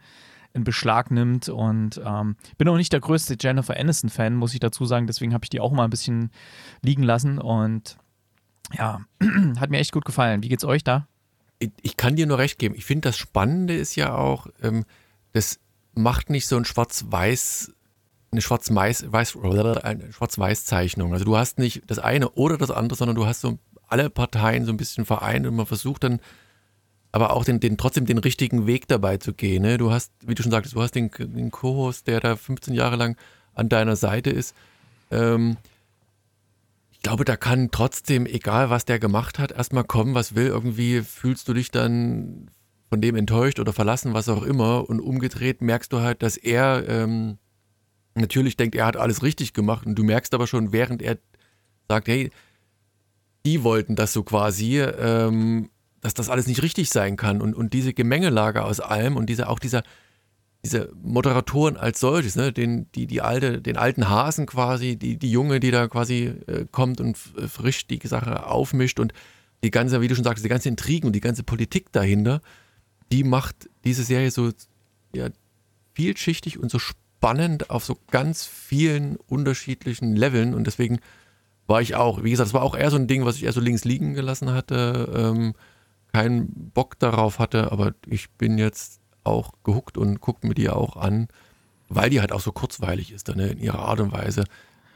in 0.53 0.65
Beschlag 0.65 1.11
nimmt 1.11 1.49
und 1.49 2.01
ähm, 2.05 2.37
bin 2.59 2.69
auch 2.69 2.77
nicht 2.77 2.93
der 2.93 3.01
größte 3.01 3.37
Jennifer 3.39 3.79
Aniston-Fan, 3.79 4.35
muss 4.35 4.55
ich 4.55 4.61
dazu 4.61 4.87
sagen. 4.87 5.07
Deswegen 5.07 5.35
habe 5.35 5.45
ich 5.45 5.51
die 5.51 5.61
auch 5.61 5.73
mal 5.73 5.85
ein 5.85 5.91
bisschen 5.91 6.31
liegen 6.83 7.03
lassen 7.03 7.39
und 7.39 7.99
ja, 8.73 9.01
hat 9.61 9.71
mir 9.71 9.79
echt 9.79 9.93
gut 9.93 10.05
gefallen. 10.05 10.43
Wie 10.43 10.49
geht's 10.49 10.65
euch 10.65 10.83
da? 10.83 11.07
Ich, 11.59 11.71
ich 11.83 11.97
kann 11.97 12.17
dir 12.17 12.27
nur 12.27 12.39
recht 12.39 12.59
geben. 12.59 12.75
Ich 12.75 12.85
finde, 12.85 13.09
das 13.09 13.17
Spannende 13.17 13.75
ist 13.75 13.95
ja 13.97 14.15
auch, 14.15 14.47
ähm, 14.63 14.85
das 15.33 15.61
macht 15.97 16.31
nicht 16.31 16.47
so 16.47 16.57
ein 16.57 16.65
Schwarz-Weiß, 16.65 17.73
eine 18.31 18.43
Schwarz-Weiß-Zeichnung. 18.43 21.13
Also 21.13 21.25
du 21.25 21.37
hast 21.37 21.59
nicht 21.59 21.83
das 21.87 21.99
eine 21.99 22.31
oder 22.31 22.59
das 22.59 22.71
andere, 22.71 22.97
sondern 22.97 23.17
du 23.17 23.27
hast 23.27 23.41
so 23.41 23.59
alle 23.89 24.11
Parteien 24.11 24.65
so 24.65 24.73
ein 24.73 24.77
bisschen 24.77 25.07
vereint 25.07 25.47
und 25.47 25.57
man 25.57 25.67
versucht 25.67 26.05
dann 26.05 26.21
aber 27.13 27.33
auch 27.33 27.45
den, 27.45 27.61
den, 27.61 27.79
trotzdem 27.79 28.05
den 28.05 28.19
richtigen 28.19 28.67
Weg 28.67 28.89
dabei 28.89 29.17
zu 29.17 29.33
gehen. 29.33 29.63
Ne? 29.63 29.79
Du 29.79 29.91
hast, 29.91 30.13
wie 30.21 30.35
du 30.35 30.43
schon 30.43 30.53
sagtest, 30.53 30.75
du 30.75 30.83
hast 30.83 30.95
den, 30.95 31.11
den 31.11 31.51
Co-Host, 31.51 32.09
der 32.09 32.21
da 32.21 32.37
15 32.37 32.75
Jahre 32.75 32.97
lang 32.97 33.17
an 33.55 33.71
deiner 33.71 33.97
Seite 33.97 34.29
ist. 34.31 34.55
Ähm, 35.11 35.57
ich 36.93 37.01
glaube, 37.01 37.25
da 37.25 37.37
kann 37.37 37.71
trotzdem, 37.71 38.27
egal 38.27 38.69
was 38.69 38.85
der 38.85 38.99
gemacht 38.99 39.39
hat, 39.39 39.53
erstmal 39.53 39.85
kommen, 39.85 40.15
was 40.15 40.35
will. 40.35 40.49
Irgendwie 40.49 41.01
fühlst 41.01 41.49
du 41.49 41.55
dich 41.55 41.71
dann 41.71 42.51
von 42.89 43.01
dem 43.01 43.17
enttäuscht 43.17 43.59
oder 43.59 43.73
verlassen, 43.73 44.15
was 44.15 44.29
auch 44.29 44.43
immer. 44.43 44.89
Und 44.89 45.01
umgedreht 45.01 45.61
merkst 45.61 45.93
du 45.93 46.01
halt, 46.01 46.23
dass 46.23 46.37
er 46.37 46.89
ähm, 46.89 47.39
natürlich 48.15 48.57
denkt, 48.57 48.75
er 48.75 48.87
hat 48.87 48.97
alles 48.97 49.23
richtig 49.23 49.53
gemacht. 49.53 49.87
Und 49.87 49.97
du 49.97 50.05
merkst 50.05 50.35
aber 50.35 50.47
schon, 50.47 50.73
während 50.73 51.03
er 51.03 51.19
sagt, 51.89 52.09
hey, 52.09 52.31
die 53.45 53.63
wollten 53.63 53.97
das 53.97 54.13
so 54.13 54.23
quasi, 54.23 54.81
ähm, 54.81 55.71
dass 56.01 56.15
das 56.15 56.29
alles 56.29 56.47
nicht 56.47 56.63
richtig 56.63 56.91
sein 56.91 57.17
kann. 57.17 57.41
Und, 57.41 57.55
und 57.55 57.73
diese 57.73 57.93
Gemengelage 57.93 58.63
aus 58.63 58.81
allem 58.81 59.17
und 59.17 59.27
diese, 59.27 59.49
auch 59.49 59.59
dieser, 59.59 59.83
diese 60.65 60.93
Moderatoren 61.01 61.77
als 61.77 62.01
solches, 62.01 62.37
ne, 62.37 62.53
den, 62.53 62.91
die, 62.93 63.07
die 63.07 63.21
alte, 63.21 63.61
den 63.61 63.77
alten 63.77 64.09
Hasen 64.09 64.47
quasi, 64.47 64.97
die, 64.97 65.17
die 65.17 65.31
Junge, 65.31 65.61
die 65.61 65.71
da 65.71 65.89
quasi 65.89 66.33
äh, 66.47 66.67
kommt 66.71 67.01
und 67.01 67.17
frisch 67.17 67.87
die 67.87 68.01
Sache 68.05 68.47
aufmischt 68.47 68.99
und 69.01 69.13
die 69.63 69.71
ganze, 69.71 70.01
wie 70.01 70.09
du 70.09 70.15
schon 70.15 70.25
sagst, 70.25 70.45
die 70.45 70.49
ganze 70.49 70.69
Intrigen 70.69 71.07
und 71.07 71.13
die 71.15 71.21
ganze 71.21 71.43
Politik 71.43 71.93
dahinter, 71.93 72.41
die 73.13 73.25
macht 73.25 73.69
diese 73.85 74.03
Serie 74.03 74.31
so 74.31 74.51
ja, 75.15 75.29
vielschichtig 75.95 76.59
und 76.59 76.71
so 76.71 76.79
spannend 76.79 77.71
auf 77.71 77.85
so 77.85 77.97
ganz 78.11 78.45
vielen 78.45 79.17
unterschiedlichen 79.29 80.17
Leveln 80.17 80.55
und 80.55 80.67
deswegen 80.67 81.01
war 81.67 81.81
ich 81.81 81.97
auch, 81.97 82.23
wie 82.23 82.31
gesagt, 82.31 82.49
es 82.49 82.55
war 82.55 82.63
auch 82.63 82.77
eher 82.77 82.91
so 82.91 82.97
ein 82.97 83.09
Ding, 83.09 83.25
was 83.25 83.37
ich 83.37 83.45
eher 83.45 83.53
so 83.53 83.61
links 83.61 83.85
liegen 83.85 84.15
gelassen 84.15 84.53
hatte, 84.53 85.13
ähm, 85.17 85.55
keinen 86.13 86.71
Bock 86.73 86.99
darauf 86.99 87.39
hatte, 87.39 87.73
aber 87.73 87.93
ich 88.07 88.31
bin 88.31 88.59
jetzt 88.59 89.01
auch 89.25 89.53
gehuckt 89.65 89.99
und 89.99 90.21
gucke 90.21 90.47
mir 90.47 90.55
die 90.55 90.71
auch 90.71 90.97
an, 90.97 91.29
weil 91.89 92.11
die 92.11 92.21
halt 92.21 92.33
auch 92.33 92.41
so 92.41 92.53
kurzweilig 92.53 93.13
ist 93.13 93.29
dann 93.29 93.39
ne, 93.39 93.49
in 93.49 93.59
ihrer 93.59 93.81
Art 93.81 94.01
und 94.01 94.13
Weise. 94.13 94.45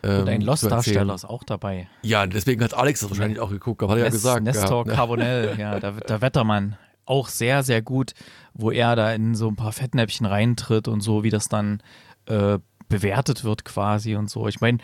Ähm, 0.03 0.21
und 0.21 0.29
ein 0.29 0.41
Lost-Darsteller 0.41 1.15
ist 1.15 1.25
auch 1.25 1.43
dabei. 1.43 1.89
Ja, 2.03 2.27
deswegen 2.27 2.63
hat 2.63 2.75
Alex 2.75 3.01
das 3.01 3.11
wahrscheinlich 3.11 3.41
auch 3.41 3.51
geguckt, 3.51 3.83
aber 3.83 3.93
hat 3.93 3.99
er 3.99 4.05
ja 4.05 4.11
gesagt. 4.11 4.45
Nestor 4.45 4.85
gehabt, 4.85 4.87
ne? 4.87 4.95
Carbonell, 4.95 5.59
ja, 5.59 5.81
der, 5.81 5.93
der 5.93 6.21
Wettermann 6.21 6.77
auch 7.11 7.29
sehr, 7.29 7.63
sehr 7.63 7.83
gut, 7.83 8.15
wo 8.55 8.71
er 8.71 8.97
da 8.97 9.13
in 9.13 9.35
so 9.35 9.49
ein 9.49 9.57
paar 9.57 9.73
Fettnäpfchen 9.73 10.27
reintritt 10.27 10.89
und 10.89 11.01
so, 11.01 11.23
wie 11.23 11.31
das 11.31 11.49
dann 11.49 11.83
äh, 12.27 12.59
bewertet 12.89 13.45
wird 13.45 13.65
quasi 13.65 14.17
und 14.17 14.31
so. 14.31 14.49
Ich 14.49 14.61
meine, 14.61 14.79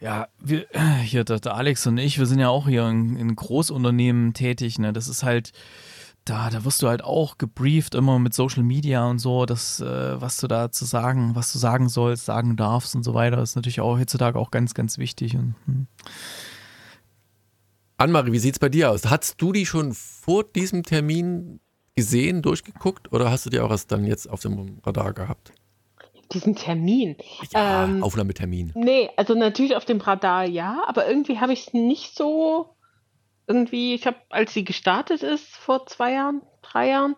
ja, 0.00 0.28
wir, 0.38 0.66
hier, 1.02 1.24
der, 1.24 1.40
der, 1.40 1.54
Alex 1.54 1.86
und 1.86 1.98
ich, 1.98 2.18
wir 2.18 2.26
sind 2.26 2.38
ja 2.38 2.48
auch 2.48 2.68
hier 2.68 2.88
in, 2.88 3.16
in 3.16 3.36
Großunternehmen 3.36 4.32
tätig, 4.32 4.78
ne? 4.78 4.92
Das 4.92 5.08
ist 5.08 5.22
halt, 5.22 5.52
da, 6.24 6.50
da 6.50 6.64
wirst 6.64 6.82
du 6.82 6.88
halt 6.88 7.02
auch 7.02 7.38
gebrieft, 7.38 7.94
immer 7.94 8.18
mit 8.18 8.34
Social 8.34 8.62
Media 8.62 9.06
und 9.06 9.18
so, 9.18 9.46
das, 9.46 9.80
äh, 9.80 10.20
was 10.20 10.38
du 10.38 10.46
da 10.46 10.70
zu 10.70 10.84
sagen, 10.84 11.34
was 11.34 11.52
du 11.52 11.58
sagen 11.58 11.88
sollst, 11.88 12.26
sagen 12.26 12.56
darfst 12.56 12.94
und 12.94 13.02
so 13.02 13.14
weiter, 13.14 13.42
ist 13.42 13.56
natürlich 13.56 13.80
auch 13.80 13.98
heutzutage 13.98 14.38
auch 14.38 14.50
ganz, 14.50 14.74
ganz 14.74 14.98
wichtig. 14.98 15.36
Und, 15.36 15.54
hm. 15.66 15.86
Annemarie, 18.00 18.32
wie 18.32 18.38
sieht 18.38 18.54
es 18.54 18.58
bei 18.58 18.70
dir 18.70 18.90
aus? 18.90 19.04
Hast 19.10 19.42
du 19.42 19.52
die 19.52 19.66
schon 19.66 19.92
vor 19.92 20.42
diesem 20.42 20.84
Termin 20.84 21.60
gesehen, 21.94 22.40
durchgeguckt 22.40 23.12
oder 23.12 23.30
hast 23.30 23.44
du 23.44 23.50
die 23.50 23.60
auch 23.60 23.70
erst 23.70 23.92
dann 23.92 24.06
jetzt 24.06 24.26
auf 24.26 24.40
dem 24.40 24.78
Radar 24.86 25.12
gehabt? 25.12 25.52
Diesen 26.32 26.56
Termin. 26.56 27.16
Ja, 27.52 27.84
ähm, 27.84 28.02
Aufnahmetermin. 28.02 28.72
Nee, 28.74 29.10
also 29.16 29.34
natürlich 29.34 29.76
auf 29.76 29.84
dem 29.84 30.00
Radar 30.00 30.46
ja, 30.46 30.82
aber 30.86 31.06
irgendwie 31.06 31.40
habe 31.40 31.52
ich 31.52 31.66
es 31.66 31.74
nicht 31.74 32.16
so. 32.16 32.74
Irgendwie, 33.46 33.94
ich 33.94 34.06
habe, 34.06 34.16
als 34.30 34.54
sie 34.54 34.64
gestartet 34.64 35.22
ist 35.22 35.48
vor 35.48 35.84
zwei 35.86 36.12
Jahren, 36.12 36.40
drei 36.62 36.88
Jahren, 36.88 37.16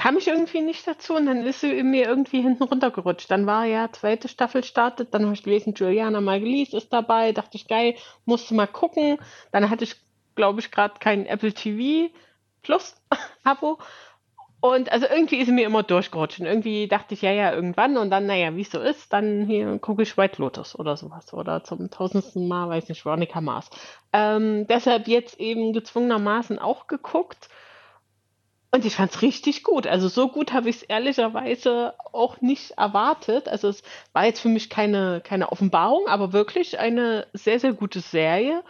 kam 0.00 0.16
ich 0.16 0.28
irgendwie 0.28 0.62
nicht 0.62 0.86
dazu 0.86 1.14
und 1.14 1.26
dann 1.26 1.44
ist 1.44 1.60
sie 1.60 1.82
mir 1.82 2.06
irgendwie 2.06 2.40
hinten 2.40 2.62
runtergerutscht. 2.62 3.30
Dann 3.30 3.46
war 3.46 3.66
ja 3.66 3.92
zweite 3.92 4.28
Staffel 4.28 4.64
startet, 4.64 5.12
dann 5.12 5.24
habe 5.24 5.34
ich 5.34 5.42
gelesen, 5.42 5.74
Juliana 5.76 6.22
Margulies 6.22 6.72
ist 6.72 6.90
dabei, 6.90 7.32
dachte 7.32 7.58
ich, 7.58 7.68
geil, 7.68 7.96
musste 8.24 8.54
mal 8.54 8.66
gucken. 8.66 9.18
Dann 9.52 9.68
hatte 9.68 9.84
ich, 9.84 9.96
glaube 10.36 10.60
ich, 10.60 10.70
gerade 10.70 10.94
kein 11.00 11.26
Apple 11.26 11.52
TV 11.52 12.10
Plus 12.62 12.96
Abo. 13.44 13.78
Und 14.60 14.90
also 14.90 15.06
irgendwie 15.06 15.36
ist 15.36 15.46
sie 15.46 15.52
mir 15.52 15.66
immer 15.66 15.82
durchgerutscht. 15.82 16.40
Und 16.40 16.46
irgendwie 16.46 16.88
dachte 16.88 17.12
ich, 17.12 17.20
ja, 17.20 17.32
ja, 17.32 17.52
irgendwann. 17.52 17.98
Und 17.98 18.08
dann, 18.08 18.24
naja, 18.24 18.56
wie 18.56 18.62
es 18.62 18.70
so 18.70 18.80
ist, 18.80 19.12
dann 19.12 19.44
hier 19.44 19.78
gucke 19.80 20.02
ich 20.02 20.16
White 20.16 20.40
Lotus 20.40 20.78
oder 20.78 20.96
sowas. 20.96 21.34
Oder 21.34 21.62
zum 21.62 21.90
tausendsten 21.90 22.48
Mal, 22.48 22.70
weiß 22.70 22.88
nicht, 22.88 23.04
Veronica 23.04 23.42
Mars. 23.42 23.68
Ähm, 24.14 24.66
deshalb 24.66 25.08
jetzt 25.08 25.38
eben 25.38 25.74
gezwungenermaßen 25.74 26.58
auch 26.58 26.86
geguckt. 26.86 27.50
Und 28.72 28.84
ich 28.84 28.94
fand 28.94 29.10
es 29.10 29.22
richtig 29.22 29.64
gut. 29.64 29.86
Also 29.86 30.08
so 30.08 30.28
gut 30.28 30.52
habe 30.52 30.68
ich 30.68 30.76
es 30.76 30.82
ehrlicherweise 30.84 31.94
auch 32.12 32.40
nicht 32.40 32.72
erwartet. 32.72 33.48
Also 33.48 33.68
es 33.68 33.82
war 34.12 34.26
jetzt 34.26 34.40
für 34.40 34.48
mich 34.48 34.70
keine, 34.70 35.20
keine 35.24 35.50
Offenbarung, 35.50 36.06
aber 36.06 36.32
wirklich 36.32 36.78
eine 36.78 37.26
sehr, 37.32 37.58
sehr 37.58 37.72
gute 37.72 38.00
Serie. 38.00 38.62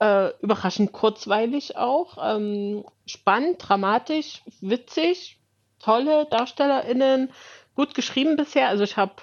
Äh, 0.00 0.30
überraschend 0.40 0.92
kurzweilig 0.92 1.76
auch. 1.76 2.16
Ähm, 2.20 2.84
spannend, 3.06 3.56
dramatisch, 3.58 4.42
witzig, 4.62 5.38
tolle 5.78 6.26
DarstellerInnen, 6.30 7.30
gut 7.74 7.94
geschrieben 7.94 8.36
bisher. 8.36 8.68
Also 8.68 8.84
ich 8.84 8.96
habe 8.96 9.16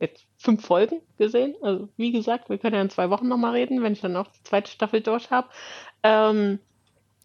jetzt 0.00 0.24
fünf 0.38 0.64
Folgen 0.64 1.02
gesehen. 1.18 1.54
Also 1.60 1.90
wie 1.98 2.12
gesagt, 2.12 2.48
wir 2.48 2.56
können 2.56 2.76
ja 2.76 2.82
in 2.82 2.88
zwei 2.88 3.10
Wochen 3.10 3.28
nochmal 3.28 3.52
reden, 3.52 3.82
wenn 3.82 3.92
ich 3.92 4.00
dann 4.00 4.16
auch 4.16 4.28
die 4.28 4.42
zweite 4.42 4.70
Staffel 4.70 5.02
durch 5.02 5.30
habe. 5.30 5.48
Ähm, 6.02 6.60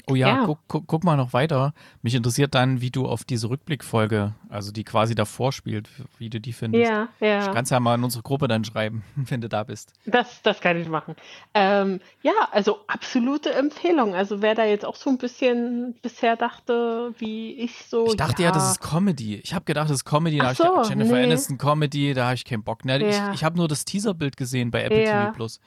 Oh 0.08 0.16
ja, 0.16 0.28
ja. 0.28 0.46
Guck, 0.46 0.60
guck, 0.68 0.88
guck, 0.88 1.04
mal 1.04 1.18
noch 1.18 1.34
weiter. 1.34 1.74
Mich 2.02 2.16
interessiert 2.16 2.54
dann, 2.56 2.82
wie 2.82 2.92
du 2.92 3.08
auf 3.08 3.24
diese 3.24 3.50
Rückblickfolge, 3.50 4.34
also 4.50 4.72
die 4.72 4.84
quasi 4.84 5.16
davor 5.16 5.52
spielt, 5.52 5.90
wie 6.18 6.30
du 6.30 6.40
die 6.40 6.54
findest. 6.54 6.90
Ja, 6.90 7.08
ja. 7.20 7.40
Ich 7.40 7.54
kann 7.54 7.64
es 7.64 7.70
ja 7.70 7.80
mal 7.80 7.96
in 7.96 8.04
unsere 8.04 8.24
Gruppe 8.24 8.48
dann 8.48 8.64
schreiben, 8.64 9.04
wenn 9.16 9.42
du 9.42 9.50
da 9.50 9.64
bist. 9.64 9.94
Das, 10.06 10.42
das 10.44 10.62
kann 10.62 10.78
ich 10.78 10.88
machen. 10.88 11.16
Ähm, 11.54 12.00
ja, 12.22 12.34
also 12.52 12.80
absolute 12.88 13.54
Empfehlung. 13.54 14.14
Also 14.14 14.42
wer 14.42 14.56
da 14.56 14.66
jetzt 14.66 14.86
auch 14.86 14.96
so 14.96 15.10
ein 15.10 15.18
bisschen 15.18 15.96
bisher 16.02 16.36
dachte, 16.36 17.14
wie 17.18 17.54
ich 17.54 17.86
so. 17.88 18.08
Ich 18.08 18.18
dachte 18.18 18.44
ja, 18.44 18.50
ja 18.50 18.54
das 18.54 18.72
ist 18.72 18.82
Comedy. 18.82 19.36
Ich 19.36 19.54
habe 19.54 19.66
gedacht, 19.66 19.90
das 19.90 19.98
ist 19.98 20.06
Comedy. 20.06 20.38
Da 20.38 20.52
Ach 20.52 20.56
so, 20.56 20.82
ich 20.84 20.90
Jennifer 20.90 21.16
nee. 21.16 21.24
Aniston 21.24 21.58
Comedy, 21.58 22.14
da 22.14 22.26
habe 22.26 22.36
ich 22.36 22.46
keinen 22.46 22.64
Bock. 22.64 22.86
Ne, 22.86 23.02
Ja. 23.02 23.30
Ich, 23.30 23.36
ich 23.36 23.44
habe 23.44 23.58
nur 23.58 23.68
das 23.68 23.86
Teaserbild 23.86 24.38
gesehen 24.38 24.72
bei 24.72 24.84
Apple. 24.84 25.04
TV 25.04 25.32
Plus. 25.32 25.60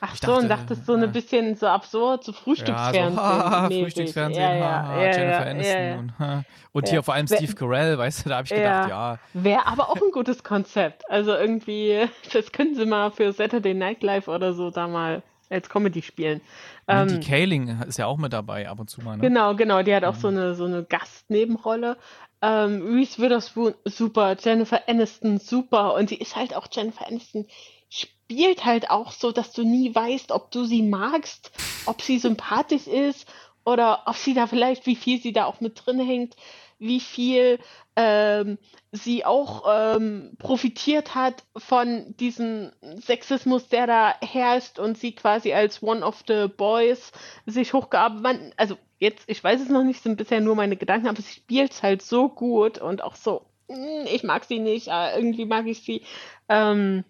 Ach 0.00 0.14
Ich 0.14 0.20
so, 0.20 0.34
und 0.34 0.48
dachte, 0.48 0.66
dachtest 0.66 0.86
so 0.86 0.94
ein 0.94 1.00
ja. 1.00 1.06
bisschen 1.06 1.54
so 1.56 1.66
absurd, 1.66 2.24
so 2.24 2.32
Ja, 2.32 2.38
Frühstücksfernsehen. 2.38 3.14
so, 3.14 3.20
haha, 3.20 3.68
mäßig. 3.68 3.82
Frühstücksfernsehen, 3.82 4.42
ja, 4.50 4.56
ja, 4.56 4.82
haha, 4.82 4.96
ja, 5.02 5.10
Jennifer 5.16 5.44
ja, 5.44 5.50
Aniston. 5.50 5.76
ja, 5.82 5.88
ja. 5.90 5.98
Und, 5.98 6.18
ha. 6.18 6.44
und 6.72 6.86
Ja. 6.86 6.90
hier 6.92 7.02
vor 7.02 7.14
allem 7.14 7.26
Steve 7.26 7.54
Carell, 7.54 7.98
weißt 7.98 8.24
du, 8.24 8.28
da 8.28 8.36
habe 8.36 8.44
ich 8.46 8.50
gedacht, 8.54 8.88
ja. 8.90 9.18
Wäre 9.32 9.66
aber 9.66 9.88
auch 9.90 9.96
ein 9.96 10.10
gutes 10.12 10.42
Konzept. 10.44 11.08
Also 11.10 11.32
irgendwie, 11.34 12.06
das 12.32 12.52
können 12.52 12.74
sie 12.74 12.86
mal 12.86 13.10
für 13.10 13.32
Saturday 13.32 13.74
Night 13.74 14.02
Live 14.02 14.28
oder 14.28 14.52
so 14.52 14.70
da 14.70 14.86
mal 14.88 15.22
als 15.48 15.68
Comedy 15.68 16.02
spielen. 16.02 16.40
Mindy 16.88 17.14
Ähm, 17.14 17.20
Kaling 17.20 17.80
ist 17.82 17.98
ja 17.98 18.06
auch 18.06 18.16
mit 18.16 18.32
dabei, 18.32 18.68
ab 18.68 18.80
und 18.80 18.90
zu 18.90 19.00
mal. 19.00 19.16
Ne? 19.16 19.22
Genau, 19.22 19.54
genau, 19.54 19.82
die 19.82 19.94
hat 19.94 20.04
auch 20.04 20.16
so 20.16 20.26
eine, 20.28 20.54
so 20.56 20.64
eine 20.64 20.82
Gastnebenrolle. 20.84 21.96
Ähm, 22.42 22.82
Reese 22.94 23.20
Witherspoon, 23.22 23.74
super, 23.84 24.36
Jennifer 24.38 24.82
Aniston, 24.88 25.38
super. 25.38 25.94
Und 25.94 26.08
sie 26.10 26.16
ist 26.16 26.36
halt 26.36 26.54
auch, 26.54 26.66
Jennifer 26.70 27.06
Aniston 27.06 27.46
spielt 27.88 28.64
halt 28.64 28.90
auch 28.90 29.12
so, 29.12 29.32
dass 29.32 29.52
du 29.52 29.62
nie 29.62 29.94
weißt, 29.94 30.32
ob 30.32 30.50
du 30.50 30.64
sie 30.64 30.82
magst, 30.82 31.52
ob 31.86 32.02
sie 32.02 32.18
sympathisch 32.18 32.86
ist 32.86 33.26
oder 33.64 34.02
ob 34.06 34.16
sie 34.16 34.34
da 34.34 34.46
vielleicht, 34.46 34.86
wie 34.86 34.96
viel 34.96 35.20
sie 35.20 35.32
da 35.32 35.44
auch 35.44 35.60
mit 35.60 35.82
drin 35.84 36.00
hängt, 36.00 36.36
wie 36.78 37.00
viel 37.00 37.58
ähm, 37.96 38.58
sie 38.92 39.24
auch 39.24 39.64
ähm, 39.68 40.32
profitiert 40.38 41.14
hat 41.14 41.44
von 41.56 42.14
diesem 42.18 42.72
Sexismus, 43.00 43.68
der 43.68 43.86
da 43.86 44.14
herrscht 44.20 44.78
und 44.78 44.98
sie 44.98 45.12
quasi 45.12 45.52
als 45.52 45.82
one 45.82 46.04
of 46.04 46.22
the 46.28 46.48
boys 46.54 47.12
sich 47.46 47.72
hochgearbeitet, 47.72 48.52
also 48.56 48.76
jetzt, 48.98 49.24
ich 49.26 49.42
weiß 49.42 49.60
es 49.60 49.68
noch 49.68 49.84
nicht, 49.84 50.02
sind 50.02 50.16
bisher 50.16 50.40
nur 50.40 50.56
meine 50.56 50.76
Gedanken, 50.76 51.08
aber 51.08 51.22
sie 51.22 51.34
spielt 51.34 51.72
es 51.72 51.82
halt 51.82 52.02
so 52.02 52.28
gut 52.28 52.78
und 52.78 53.02
auch 53.02 53.16
so, 53.16 53.46
hm, 53.68 54.06
ich 54.12 54.22
mag 54.22 54.44
sie 54.44 54.58
nicht, 54.58 54.88
irgendwie 54.88 55.46
mag 55.46 55.66
ich 55.66 55.82
sie. 55.82 56.02
Ähm, 56.48 57.04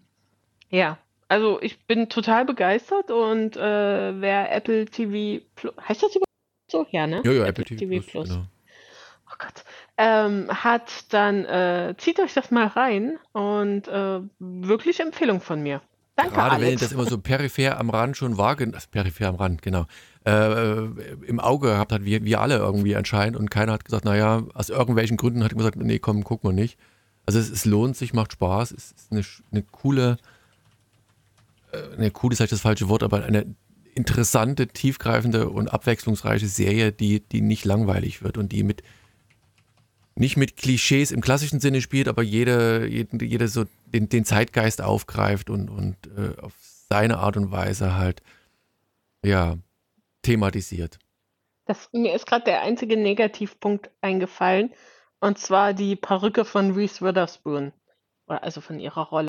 ja, 0.70 0.98
also 1.28 1.60
ich 1.60 1.84
bin 1.86 2.08
total 2.08 2.44
begeistert 2.44 3.10
und 3.10 3.56
äh, 3.56 4.20
wer 4.20 4.54
Apple 4.54 4.86
TV 4.86 5.44
Plus, 5.56 5.74
heißt 5.88 6.02
das 6.02 6.10
überhaupt 6.10 6.26
so? 6.70 6.86
Ja, 6.90 7.06
ne? 7.06 7.22
Ja, 7.24 7.32
ja, 7.32 7.46
Apple, 7.46 7.64
Apple 7.64 7.76
TV, 7.76 8.00
TV, 8.00 8.10
Plus. 8.10 8.28
Genau. 8.28 8.44
Oh 9.28 9.34
Gott. 9.38 9.64
Ähm, 9.98 10.48
hat, 10.50 11.12
dann 11.12 11.44
äh, 11.44 11.94
zieht 11.98 12.20
euch 12.20 12.34
das 12.34 12.50
mal 12.50 12.66
rein 12.66 13.18
und 13.32 13.88
äh, 13.88 14.20
wirklich 14.38 15.00
Empfehlung 15.00 15.40
von 15.40 15.62
mir. 15.62 15.80
Danke, 16.14 16.34
Gerade 16.34 16.52
Alex. 16.52 16.62
wenn 16.62 16.72
ihr 16.72 16.78
das 16.78 16.92
immer 16.92 17.06
so 17.06 17.18
peripher 17.18 17.78
am 17.78 17.90
Rand 17.90 18.16
schon 18.16 18.38
wahrgenommen, 18.38 18.74
also 18.74 18.88
peripher 18.90 19.28
am 19.28 19.34
Rand, 19.34 19.62
genau, 19.62 19.86
äh, 20.24 20.84
im 21.26 21.40
Auge 21.40 21.68
gehabt 21.68 21.92
hat, 21.92 22.04
wie 22.04 22.24
wir 22.24 22.40
alle 22.40 22.56
irgendwie 22.56 22.96
anscheinend 22.96 23.36
und 23.36 23.50
keiner 23.50 23.72
hat 23.72 23.84
gesagt, 23.84 24.04
naja, 24.04 24.44
aus 24.54 24.70
irgendwelchen 24.70 25.16
Gründen 25.16 25.44
hat 25.44 25.54
gesagt, 25.54 25.76
nee, 25.76 25.98
komm, 25.98 26.24
gucken 26.24 26.50
wir 26.50 26.54
nicht. 26.54 26.78
Also 27.26 27.38
es, 27.38 27.50
es 27.50 27.64
lohnt 27.64 27.96
sich, 27.96 28.14
macht 28.14 28.32
Spaß, 28.32 28.70
es 28.70 28.92
ist 28.92 29.12
eine, 29.12 29.22
eine 29.50 29.62
coole, 29.62 30.12
äh, 30.12 30.35
eine 31.72 32.10
coole 32.10 32.32
ist 32.32 32.38
vielleicht 32.38 32.52
das 32.52 32.60
falsche 32.60 32.88
Wort, 32.88 33.02
aber 33.02 33.24
eine 33.24 33.54
interessante, 33.94 34.68
tiefgreifende 34.68 35.48
und 35.48 35.68
abwechslungsreiche 35.68 36.46
Serie, 36.46 36.92
die, 36.92 37.20
die 37.20 37.40
nicht 37.40 37.64
langweilig 37.64 38.22
wird 38.22 38.36
und 38.36 38.52
die 38.52 38.62
mit 38.62 38.82
nicht 40.18 40.36
mit 40.38 40.56
Klischees 40.56 41.10
im 41.10 41.20
klassischen 41.20 41.60
Sinne 41.60 41.82
spielt, 41.82 42.08
aber 42.08 42.22
jede, 42.22 42.86
jede, 42.86 43.22
jede 43.22 43.48
so 43.48 43.66
den, 43.86 44.08
den 44.08 44.24
Zeitgeist 44.24 44.80
aufgreift 44.80 45.50
und, 45.50 45.68
und 45.68 45.96
äh, 46.16 46.40
auf 46.40 46.54
seine 46.88 47.18
Art 47.18 47.36
und 47.36 47.50
Weise 47.50 47.96
halt 47.96 48.22
ja 49.22 49.58
thematisiert. 50.22 50.98
Das, 51.66 51.90
mir 51.92 52.14
ist 52.14 52.26
gerade 52.26 52.44
der 52.44 52.62
einzige 52.62 52.96
Negativpunkt 52.96 53.90
eingefallen, 54.00 54.72
und 55.20 55.38
zwar 55.38 55.74
die 55.74 55.96
Perücke 55.96 56.44
von 56.44 56.72
Reese 56.72 57.04
Witherspoon, 57.04 57.72
also 58.26 58.60
von 58.60 58.80
ihrer 58.80 59.02
Rolle. 59.02 59.28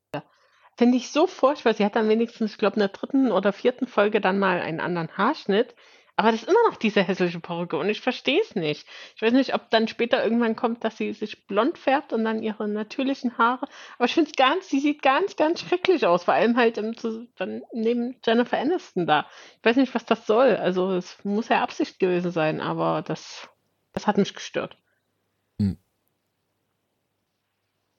Finde 0.77 0.97
ich 0.97 1.11
so 1.11 1.25
furchtbar. 1.25 1.73
Sie 1.73 1.83
hat 1.83 1.95
dann 1.95 2.07
wenigstens, 2.07 2.51
ich 2.51 2.57
glaube, 2.59 2.75
in 2.75 2.81
der 2.81 2.89
dritten 2.89 3.31
oder 3.31 3.51
vierten 3.51 3.87
Folge 3.87 4.21
dann 4.21 4.37
mal 4.37 4.61
einen 4.61 4.79
anderen 4.79 5.17
Haarschnitt. 5.17 5.73
Aber 6.15 6.31
das 6.31 6.41
ist 6.41 6.49
immer 6.49 6.69
noch 6.69 6.77
diese 6.77 7.03
hässliche 7.03 7.39
Perücke 7.39 7.77
und 7.77 7.89
ich 7.89 8.01
verstehe 8.01 8.41
es 8.41 8.55
nicht. 8.55 8.87
Ich 9.15 9.21
weiß 9.21 9.33
nicht, 9.33 9.53
ob 9.53 9.69
dann 9.69 9.87
später 9.87 10.23
irgendwann 10.23 10.55
kommt, 10.55 10.83
dass 10.83 10.97
sie 10.97 11.13
sich 11.13 11.45
blond 11.45 11.77
färbt 11.77 12.11
und 12.11 12.23
dann 12.23 12.41
ihre 12.41 12.67
natürlichen 12.67 13.37
Haare. 13.37 13.67
Aber 13.97 14.05
ich 14.05 14.15
finde 14.15 14.31
es 14.31 14.35
ganz, 14.35 14.67
sie 14.67 14.79
sieht 14.79 15.03
ganz, 15.03 15.35
ganz 15.35 15.61
schrecklich 15.61 16.07
aus. 16.07 16.23
Vor 16.23 16.33
allem 16.33 16.57
halt 16.57 16.79
im, 16.79 16.95
dann 17.35 17.61
neben 17.71 18.15
Jennifer 18.25 18.57
Aniston 18.57 19.05
da. 19.05 19.27
Ich 19.59 19.65
weiß 19.65 19.75
nicht, 19.77 19.93
was 19.93 20.05
das 20.05 20.25
soll. 20.25 20.55
Also 20.55 20.91
es 20.91 21.23
muss 21.23 21.49
ja 21.49 21.61
Absicht 21.61 21.99
gewesen 21.99 22.31
sein, 22.31 22.61
aber 22.61 23.03
das, 23.03 23.47
das 23.93 24.07
hat 24.07 24.17
mich 24.17 24.33
gestört. 24.33 24.75
Hm. 25.59 25.77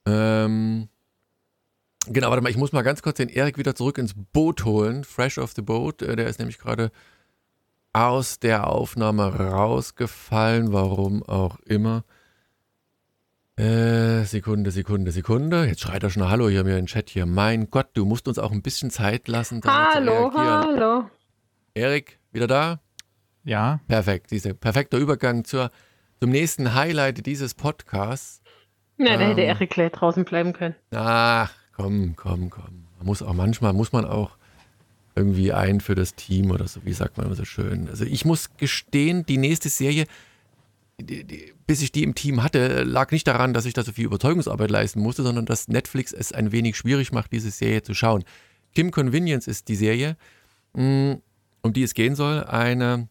Ähm, 0.09 0.89
genau, 2.11 2.31
warte 2.31 2.43
mal, 2.43 2.51
ich 2.51 2.57
muss 2.57 2.73
mal 2.73 2.83
ganz 2.83 3.03
kurz 3.03 3.17
den 3.17 3.29
Erik 3.29 3.59
wieder 3.59 3.75
zurück 3.75 3.99
ins 3.99 4.15
Boot 4.33 4.65
holen. 4.65 5.05
Fresh 5.05 5.39
off 5.39 5.53
the 5.55 5.63
boat. 5.63 6.03
Äh, 6.03 6.17
der 6.17 6.27
ist 6.27 6.39
nämlich 6.39 6.59
gerade 6.59 6.91
aus 7.93 8.39
der 8.39 8.67
Aufnahme 8.69 9.35
rausgefallen, 9.35 10.73
warum 10.73 11.23
auch 11.23 11.59
immer. 11.61 12.05
Äh, 13.57 14.23
Sekunde, 14.25 14.71
Sekunde, 14.71 15.11
Sekunde. 15.11 15.67
Jetzt 15.67 15.81
schreit 15.81 16.05
er 16.05 16.11
schon 16.11 16.29
Hallo 16.29 16.49
hier 16.49 16.63
mir 16.63 16.77
in 16.77 16.85
den 16.85 16.87
Chat 16.87 17.11
hier. 17.11 17.27
Mein 17.27 17.71
Gott, 17.71 17.89
du 17.95 18.05
musst 18.05 18.29
uns 18.29 18.39
auch 18.39 18.53
ein 18.53 18.63
bisschen 18.63 18.91
Zeit 18.91 19.27
lassen. 19.27 19.61
Hallo, 19.67 20.31
hallo. 20.33 21.11
Erik, 21.75 22.21
wieder 22.31 22.47
da? 22.47 22.81
Ja. 23.43 23.81
Perfekt, 23.89 24.31
dieser 24.31 24.55
perfekter 24.55 24.99
Übergang 24.99 25.45
zur, 25.45 25.71
zum 26.21 26.31
nächsten 26.31 26.75
Highlight 26.75 27.27
dieses 27.27 27.55
Podcasts. 27.55 28.43
Na, 28.97 29.13
ähm, 29.13 29.19
da 29.19 29.27
hätte 29.27 29.41
ähm, 29.41 29.49
Erik 29.49 29.71
gleich 29.71 29.91
draußen 29.91 30.25
bleiben 30.25 30.53
können. 30.53 30.77
Ach, 30.95 31.53
komm, 31.79 32.14
komm, 32.16 32.51
komm. 32.51 32.85
Man 32.99 33.07
muss 33.07 33.22
auch 33.22 33.33
manchmal 33.33 33.72
muss 33.72 33.93
man 33.93 34.05
auch 34.05 34.37
irgendwie 35.14 35.53
ein 35.53 35.81
für 35.81 35.95
das 35.95 36.14
Team 36.14 36.51
oder 36.51 36.68
so, 36.68 36.85
wie 36.85 36.93
sagt 36.93 37.16
man 37.16 37.26
immer 37.26 37.37
so 37.37 37.45
schön. 37.45 37.89
Also 37.89 38.05
ich 38.05 38.24
muss 38.24 38.57
gestehen, 38.57 39.24
die 39.26 39.39
nächste 39.39 39.68
Serie, 39.68 40.07
die, 41.01 41.24
die, 41.24 41.53
bis 41.66 41.81
ich 41.81 41.93
die 41.93 42.03
im 42.03 42.14
Team 42.14 42.43
hatte, 42.43 42.83
lag 42.83 43.11
nicht 43.12 43.26
daran, 43.26 43.55
dass 43.55 43.64
ich 43.64 43.74
da 43.74 43.83
so 43.83 43.93
viel 43.93 44.07
Überzeugungsarbeit 44.07 44.70
leisten 44.70 45.01
musste, 45.01 45.22
sondern 45.22 45.47
dass 45.47 45.68
Netflix 45.68 46.12
es 46.12 46.33
ein 46.33 46.53
wenig 46.53 46.76
schwierig 46.76 47.12
macht, 47.12 47.33
diese 47.33 47.51
Serie 47.51 47.83
zu 47.83 47.95
schauen. 47.95 48.24
Kim 48.74 48.91
Convenience 48.91 49.47
ist 49.47 49.68
die 49.68 49.76
Serie, 49.76 50.16
mm, 50.74 51.14
um 51.62 51.72
die 51.72 51.83
es 51.83 51.95
gehen 51.95 52.14
soll. 52.14 52.45
Eine 52.45 53.09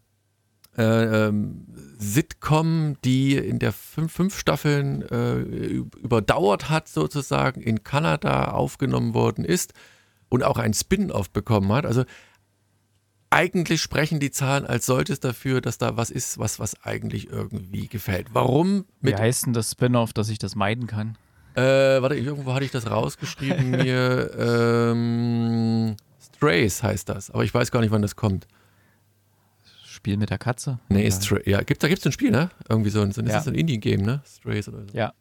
äh, 0.78 1.28
ähm, 1.28 1.65
Sitcom, 1.97 2.97
die 3.03 3.36
in 3.36 3.59
der 3.59 3.73
fünf, 3.73 4.13
fünf 4.13 4.38
Staffeln 4.38 5.01
äh, 5.09 5.36
überdauert 5.36 6.69
hat, 6.69 6.88
sozusagen, 6.88 7.61
in 7.61 7.84
Kanada 7.84 8.51
aufgenommen 8.51 9.13
worden 9.13 9.43
ist 9.43 9.73
und 10.30 10.43
auch 10.43 10.57
ein 10.57 10.73
Spin-off 10.73 11.32
bekommen 11.32 11.71
hat. 11.71 11.86
Also 11.86 12.03
eigentlich 13.30 13.82
sprechen 13.82 14.19
die 14.19 14.32
Zahlen 14.32 14.65
als 14.65 14.86
solches 14.86 15.19
dafür, 15.19 15.59
dass 15.59 15.78
da 15.78 15.97
was 15.97 16.11
ist, 16.11 16.38
was, 16.38 16.59
was 16.59 16.82
eigentlich 16.84 17.30
irgendwie 17.30 17.88
gefällt. 17.88 18.28
Warum? 18.34 18.86
Wie 19.01 19.15
heißt 19.15 19.47
denn 19.47 19.53
das 19.53 19.71
Spin-off, 19.71 20.13
dass 20.13 20.30
ich 20.30 20.39
das 20.39 20.55
meiden 20.55 20.88
kann? 20.88 21.17
Äh, 21.55 22.01
warte, 22.01 22.15
irgendwo 22.15 22.53
hatte 22.53 22.65
ich 22.65 22.71
das 22.71 22.89
rausgeschrieben 22.89 23.71
mir. 23.71 24.32
Ähm, 24.38 25.95
Strays 26.36 26.84
heißt 26.84 27.09
das, 27.09 27.32
aber 27.32 27.43
ich 27.43 27.53
weiß 27.53 27.71
gar 27.71 27.82
nicht, 27.82 27.91
wann 27.91 28.03
das 28.03 28.15
kommt. 28.15 28.47
Spiel 30.08 30.18
mit 30.18 30.30
der 30.30 30.38
Katze? 30.38 30.80
Nee, 30.88 31.12
Stray, 31.12 31.41
ja, 31.45 31.62
gibt, 31.64 31.84
da 31.84 31.89
gibt 31.89 31.99
es 31.99 32.05
ein 32.05 32.14
Spiel, 32.14 32.32
ne? 32.32 32.49
Irgendwie 32.70 32.91
so 32.91 33.01
ein, 33.01 33.12
so, 33.12 33.22
ja. 33.22 33.41
ein 33.41 33.55
Indie-Game, 33.55 34.03
ne? 34.03 34.22
Strays 34.26 34.70
oder 34.70 34.86
so. 34.88 34.97
Ja. 34.97 35.12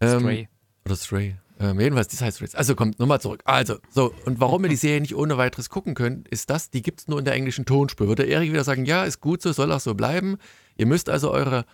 Ähm, 0.00 0.18
Stray. 0.18 0.48
Oder 0.84 0.96
Stray. 0.96 1.36
Ähm, 1.60 1.78
jedenfalls, 1.78 2.08
das 2.08 2.20
heißt 2.20 2.40
jetzt. 2.40 2.56
Also 2.56 2.74
kommt 2.74 2.98
nochmal 2.98 3.20
zurück. 3.20 3.42
Also, 3.44 3.76
so, 3.90 4.12
und 4.24 4.40
warum 4.40 4.62
wir 4.62 4.68
die 4.68 4.74
Serie 4.74 5.00
nicht 5.00 5.14
ohne 5.14 5.38
weiteres 5.38 5.70
gucken 5.70 5.94
können, 5.94 6.24
ist 6.30 6.50
das, 6.50 6.70
die 6.70 6.82
gibt 6.82 6.98
es 6.98 7.06
nur 7.06 7.20
in 7.20 7.24
der 7.24 7.34
englischen 7.34 7.64
Tonspur. 7.64 8.08
Würde 8.08 8.24
Erik 8.24 8.50
wieder 8.50 8.64
sagen, 8.64 8.86
ja, 8.86 9.04
ist 9.04 9.20
gut 9.20 9.40
so, 9.40 9.52
soll 9.52 9.70
auch 9.70 9.78
so 9.78 9.94
bleiben. 9.94 10.36
Ihr 10.76 10.86
müsst 10.86 11.08
also 11.08 11.30
eure 11.30 11.64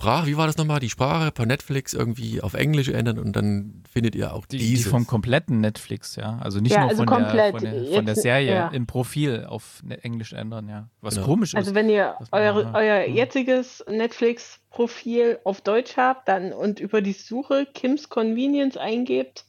Sprache, 0.00 0.28
wie 0.28 0.36
war 0.36 0.46
das 0.46 0.56
nochmal? 0.56 0.78
Die 0.78 0.90
Sprache 0.90 1.32
per 1.32 1.44
Netflix 1.44 1.92
irgendwie 1.92 2.40
auf 2.40 2.54
Englisch 2.54 2.88
ändern 2.88 3.18
und 3.18 3.34
dann 3.34 3.82
findet 3.90 4.14
ihr 4.14 4.32
auch 4.32 4.46
die, 4.46 4.56
dieses. 4.56 4.84
Die 4.84 4.90
vom 4.90 5.08
kompletten 5.08 5.60
Netflix, 5.60 6.14
ja. 6.14 6.38
Also 6.40 6.60
nicht 6.60 6.70
ja, 6.70 6.82
nur 6.82 6.90
also 6.90 7.04
von, 7.04 7.24
der, 7.24 7.50
von, 7.50 7.60
der, 7.60 7.84
von, 7.86 8.06
der, 8.06 8.14
Serie 8.14 8.54
ja. 8.54 8.68
im 8.68 8.86
Profil 8.86 9.44
auf 9.48 9.82
ne, 9.82 10.00
Englisch 10.04 10.32
ändern, 10.32 10.68
ja. 10.68 10.88
Was 11.00 11.16
genau. 11.16 11.26
komisch 11.26 11.48
ist. 11.48 11.56
Also 11.56 11.74
wenn 11.74 11.90
ihr 11.90 12.14
eure, 12.30 12.70
euer 12.74 13.08
jetziges 13.08 13.84
Netflix-Profil 13.90 15.40
auf 15.42 15.62
Deutsch 15.62 15.96
habt 15.96 16.28
dann 16.28 16.52
und 16.52 16.78
über 16.78 17.02
die 17.02 17.12
Suche 17.12 17.66
Kim's 17.74 18.08
Convenience 18.08 18.76
eingebt, 18.76 19.46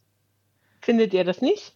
findet 0.82 1.14
ihr 1.14 1.26
das 1.26 1.41
nicht. 1.41 1.76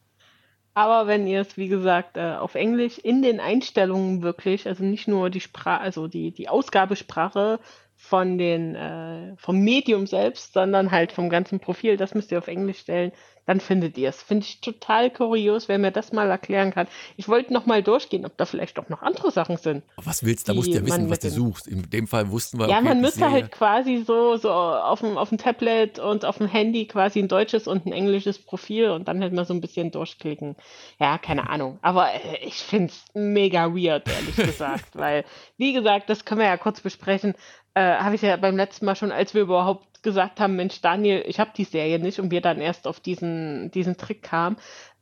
Aber 0.74 1.06
wenn 1.06 1.28
ihr 1.28 1.42
es, 1.42 1.58
wie 1.58 1.68
gesagt, 1.68 2.18
äh, 2.18 2.34
auf 2.34 2.56
Englisch 2.56 2.98
in 2.98 3.22
den 3.22 3.40
Einstellungen 3.40 4.24
wirklich, 4.24 4.66
also 4.68 4.84
nicht 4.84 5.08
nur 5.08 5.30
die 5.30 5.42
Sprache, 5.42 5.82
also 5.82 6.08
die, 6.08 6.32
die 6.32 6.50
Ausgabesprache 6.50 7.60
von 8.04 8.38
den, 8.38 8.76
äh, 8.76 9.34
vom 9.38 9.60
Medium 9.60 10.08
selbst, 10.08 10.52
sondern 10.52 10.92
halt 10.92 11.14
vom 11.14 11.30
ganzen 11.30 11.62
Profil, 11.62 11.96
das 11.96 12.14
müsst 12.14 12.34
ihr 12.34 12.38
auf 12.38 12.50
Englisch 12.50 12.80
stellen, 12.80 13.14
dann 13.46 13.60
findet 13.60 13.98
ihr 13.98 14.10
es. 14.10 14.22
Finde 14.22 14.46
ich 14.46 14.62
total 14.62 15.10
kurios, 15.10 15.68
wer 15.68 15.78
mir 15.78 15.92
das 15.92 16.12
mal 16.12 16.30
erklären 16.30 16.72
kann. 16.72 16.88
Ich 17.18 17.28
wollte 17.28 17.54
noch 17.54 17.66
mal 17.66 17.82
durchgehen, 17.82 18.26
ob 18.26 18.38
da 18.38 18.46
vielleicht 18.46 18.78
auch 18.80 18.90
noch 18.90 19.02
andere 19.02 19.32
Sachen 19.32 19.58
sind. 19.58 19.84
Was 19.98 20.24
willst 20.24 20.48
du? 20.48 20.52
Da 20.52 20.56
musst 20.56 20.70
du 20.70 20.76
ja 20.76 20.86
wissen, 20.86 21.10
was 21.10 21.20
du 21.20 21.30
suchst. 21.30 21.68
In 21.68 21.90
dem 21.90 22.08
Fall 22.08 22.30
wussten 22.30 22.60
wir. 22.60 22.68
Ja, 22.68 22.78
okay, 22.78 22.90
man 22.90 23.02
müsste 23.02 23.32
halt 23.32 23.52
quasi 23.52 24.04
so, 24.06 24.38
so 24.38 24.52
auf 24.52 25.00
dem, 25.00 25.18
auf 25.18 25.30
dem 25.30 25.38
Tablet 25.38 26.00
und 26.00 26.26
auf 26.26 26.38
dem 26.38 26.48
Handy 26.48 26.86
quasi 26.86 27.20
ein 27.20 27.28
deutsches 27.28 27.68
und 27.68 27.86
ein 27.86 27.94
englisches 27.94 28.38
Profil 28.40 28.90
und 28.90 29.08
dann 29.08 29.22
halt 29.22 29.34
mal 29.34 29.46
so 29.46 29.54
ein 29.54 29.62
bisschen 29.62 29.92
durchklicken. 29.92 30.56
Ja, 31.00 31.18
keine 31.18 31.50
Ahnung. 31.50 31.80
Aber 31.82 32.14
äh, 32.14 32.46
ich 32.46 32.56
finde 32.56 32.88
es 32.88 33.04
mega 33.14 33.74
weird, 33.74 34.08
ehrlich 34.10 34.36
gesagt, 34.52 34.96
weil, 34.96 35.26
wie 35.58 35.74
gesagt, 35.74 36.10
das 36.10 36.26
können 36.26 36.42
wir 36.42 36.48
ja 36.48 36.58
kurz 36.58 36.82
besprechen 36.82 37.34
äh, 37.74 37.82
habe 37.82 38.16
ich 38.16 38.22
ja 38.22 38.38
beim 38.38 38.56
letzten 38.56 38.86
Mal 38.86 38.96
schon, 38.96 39.12
als 39.12 39.34
wir 39.34 39.42
überhaupt 39.42 40.04
gesagt 40.04 40.40
haben, 40.40 40.56
Mensch, 40.56 40.82
Daniel, 40.82 41.24
ich 41.26 41.40
habe 41.40 41.52
die 41.56 41.64
Serie 41.64 42.00
nicht 42.00 42.20
und 42.20 42.32
wir 42.32 42.42
dann 42.42 42.60
erst 42.60 42.88
auf 42.88 43.00
diesen, 43.00 43.72
diesen 43.72 43.98
Trick 43.98 44.22
kamen. 44.22 44.58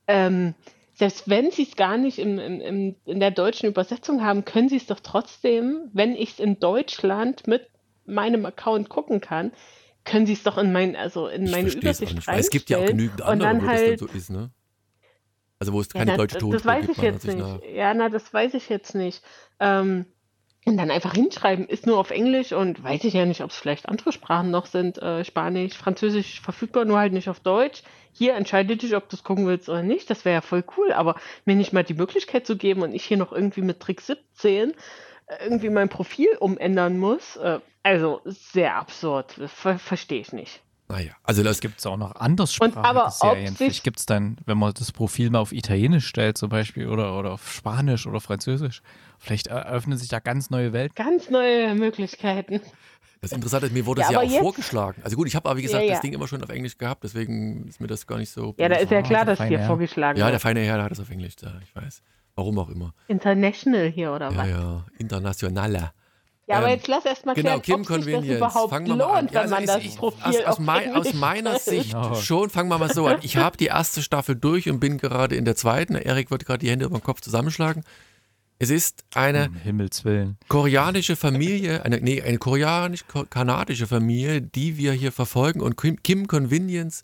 Ähm, 0.07 0.53
selbst 0.93 1.29
wenn 1.29 1.51
sie 1.51 1.63
es 1.63 1.75
gar 1.75 1.97
nicht 1.97 2.19
im, 2.19 2.37
im, 2.37 2.61
im, 2.61 2.95
in 3.05 3.19
der 3.19 3.31
deutschen 3.31 3.67
Übersetzung 3.67 4.23
haben, 4.23 4.45
können 4.45 4.69
sie 4.69 4.77
es 4.77 4.85
doch 4.85 4.99
trotzdem, 4.99 5.89
wenn 5.93 6.15
ich 6.15 6.33
es 6.33 6.39
in 6.39 6.59
Deutschland 6.59 7.47
mit 7.47 7.67
meinem 8.05 8.45
Account 8.45 8.89
gucken 8.89 9.21
kann, 9.21 9.51
können 10.03 10.25
sie 10.25 10.33
es 10.33 10.43
doch 10.43 10.57
in 10.57 10.71
mein, 10.71 10.95
also 10.95 11.27
in 11.27 11.49
meine 11.49 11.69
Übersicht 11.69 12.13
reinstellen. 12.13 12.39
Es 12.39 12.49
gibt 12.49 12.69
ja 12.69 12.77
auch 12.77 12.85
genügend 12.85 13.21
andere, 13.21 13.61
wo 13.61 13.67
halt, 13.67 13.93
das 13.93 13.99
dann 13.99 14.07
so 14.09 14.17
ist, 14.17 14.29
ne? 14.29 14.51
Also 15.59 15.73
wo 15.73 15.81
es 15.81 15.89
keine 15.89 16.05
ja, 16.05 16.11
na, 16.13 16.17
deutsche 16.17 16.37
Tonspur 16.39 16.57
Das 16.57 16.65
weiß 16.65 16.89
ich 16.89 16.97
jetzt 16.97 17.27
nicht. 17.27 17.75
Ja, 17.75 17.93
na, 17.93 18.09
das 18.09 18.33
weiß 18.33 18.55
ich 18.55 18.67
jetzt 18.69 18.95
nicht. 18.95 19.21
Ähm, 19.59 20.05
und 20.65 20.77
dann 20.77 20.91
einfach 20.91 21.13
hinschreiben, 21.13 21.67
ist 21.67 21.87
nur 21.87 21.97
auf 21.97 22.11
Englisch 22.11 22.51
und 22.51 22.83
weiß 22.83 23.03
ich 23.03 23.13
ja 23.13 23.25
nicht, 23.25 23.41
ob 23.41 23.49
es 23.49 23.57
vielleicht 23.57 23.89
andere 23.89 24.11
Sprachen 24.11 24.51
noch 24.51 24.67
sind, 24.67 24.99
äh, 24.99 25.25
Spanisch, 25.25 25.73
Französisch 25.73 26.39
verfügbar, 26.41 26.85
nur 26.85 26.99
halt 26.99 27.13
nicht 27.13 27.29
auf 27.29 27.39
Deutsch. 27.39 27.81
Hier 28.13 28.35
entscheide 28.35 28.77
dich, 28.77 28.95
ob 28.95 29.09
du 29.09 29.15
es 29.15 29.23
gucken 29.23 29.47
willst 29.47 29.69
oder 29.69 29.81
nicht. 29.81 30.09
Das 30.09 30.23
wäre 30.23 30.35
ja 30.35 30.41
voll 30.41 30.63
cool, 30.77 30.91
aber 30.93 31.15
mir 31.45 31.55
nicht 31.55 31.73
mal 31.73 31.83
die 31.83 31.95
Möglichkeit 31.95 32.45
zu 32.45 32.57
geben 32.57 32.83
und 32.83 32.93
ich 32.93 33.05
hier 33.05 33.17
noch 33.17 33.31
irgendwie 33.31 33.61
mit 33.61 33.79
Trick 33.79 34.01
17 34.01 34.73
irgendwie 35.39 35.69
mein 35.69 35.89
Profil 35.89 36.35
umändern 36.39 36.97
muss. 36.97 37.37
Äh, 37.37 37.59
also 37.83 38.21
sehr 38.25 38.75
absurd. 38.75 39.31
Ver 39.47 39.79
Verstehe 39.79 40.21
ich 40.21 40.33
nicht. 40.33 40.61
Naja, 40.91 41.13
also 41.23 41.41
das 41.41 41.61
gibt 41.61 41.79
es 41.79 41.85
auch 41.85 41.95
noch 41.95 42.15
anderssprachige 42.15 43.11
Serien. 43.11 43.55
Vielleicht 43.55 43.83
gibt 43.83 43.99
es 43.99 44.05
dann, 44.05 44.35
wenn 44.45 44.57
man 44.57 44.73
das 44.73 44.91
Profil 44.91 45.29
mal 45.29 45.39
auf 45.39 45.53
Italienisch 45.53 46.05
stellt 46.05 46.37
zum 46.37 46.49
Beispiel 46.49 46.87
oder, 46.87 47.17
oder 47.17 47.31
auf 47.31 47.49
Spanisch 47.49 48.07
oder 48.07 48.19
Französisch, 48.19 48.81
vielleicht 49.17 49.47
eröffnen 49.47 49.97
sich 49.97 50.09
da 50.09 50.19
ganz 50.19 50.49
neue 50.49 50.73
Welten. 50.73 50.95
Ganz 50.95 51.29
neue 51.29 51.75
Möglichkeiten. 51.75 52.59
Das 53.21 53.31
Interessante 53.31 53.67
ist, 53.67 53.73
mir 53.73 53.85
wurde 53.85 54.01
ja, 54.01 54.07
es 54.07 54.13
ja 54.13 54.19
auch 54.19 54.23
jetzt, 54.23 54.39
vorgeschlagen. 54.39 55.01
Also 55.03 55.15
gut, 55.15 55.27
ich 55.27 55.35
habe 55.35 55.47
aber 55.47 55.57
wie 55.57 55.61
gesagt 55.61 55.83
ja, 55.83 55.87
ja. 55.87 55.93
das 55.93 56.01
Ding 56.01 56.11
immer 56.11 56.27
schon 56.27 56.43
auf 56.43 56.49
Englisch 56.49 56.77
gehabt, 56.77 57.03
deswegen 57.03 57.67
ist 57.67 57.79
mir 57.79 57.87
das 57.87 58.05
gar 58.05 58.17
nicht 58.17 58.31
so. 58.31 58.55
Ja, 58.57 58.67
da 58.67 58.75
ist 58.75 58.91
ja 58.91 59.01
klar, 59.01 59.23
dass 59.23 59.39
dir 59.39 59.59
vorgeschlagen 59.59 60.17
wird. 60.17 60.25
Ja, 60.25 60.31
der 60.31 60.39
feine 60.39 60.59
Herr 60.61 60.83
hat 60.83 60.91
es 60.91 60.99
auf 60.99 61.09
Englisch, 61.09 61.35
ich 61.63 61.75
weiß. 61.75 62.01
Warum 62.35 62.59
auch 62.59 62.69
immer. 62.69 62.93
International 63.07 63.87
hier 63.87 64.11
oder 64.11 64.29
was? 64.29 64.35
Ja, 64.35 64.45
ja, 64.47 64.85
internationaler. 64.97 65.93
Ja, 66.51 66.57
aber 66.57 66.67
ähm, 66.67 66.75
jetzt 66.75 66.87
lass 66.87 67.05
erst 67.05 67.25
mal 67.25 67.33
genau, 67.33 67.59
klären, 67.59 67.81
ob 67.81 67.87
sich 67.87 68.13
das 68.13 68.25
überhaupt 68.25 68.69
fangen 68.69 68.87
wir 68.87 68.95
lohnt, 68.95 69.11
an. 69.11 69.29
Ja, 69.31 69.41
also 69.41 69.55
wenn 69.55 69.65
man 69.65 69.81
das 69.81 69.95
Profil 69.95 70.37
aus, 70.41 70.45
aus, 70.45 70.59
mein, 70.59 70.95
aus 70.95 71.13
meiner 71.13 71.59
Sicht 71.59 71.95
oh. 71.95 72.15
schon, 72.15 72.49
fangen 72.49 72.69
wir 72.69 72.77
mal 72.77 72.93
so 72.93 73.07
an. 73.07 73.19
Ich 73.21 73.37
habe 73.37 73.55
die 73.55 73.67
erste 73.67 74.01
Staffel 74.01 74.35
durch 74.35 74.69
und 74.69 74.79
bin 74.79 74.97
gerade 74.97 75.35
in 75.35 75.45
der 75.45 75.55
zweiten. 75.55 75.95
Erik 75.95 76.29
wird 76.29 76.45
gerade 76.45 76.59
die 76.59 76.69
Hände 76.69 76.85
über 76.85 76.97
den 76.97 77.03
Kopf 77.03 77.21
zusammenschlagen. 77.21 77.83
Es 78.59 78.69
ist 78.69 79.05
eine 79.15 79.49
um 79.65 80.35
koreanische 80.49 81.15
Familie, 81.15 81.83
eine, 81.83 81.99
nee, 81.99 82.21
eine 82.21 82.37
koreanisch-kanadische 82.37 83.87
Familie, 83.87 84.41
die 84.41 84.77
wir 84.77 84.91
hier 84.91 85.11
verfolgen. 85.11 85.61
Und 85.61 85.77
Kim, 85.77 86.03
Kim 86.03 86.27
Convenience 86.27 87.03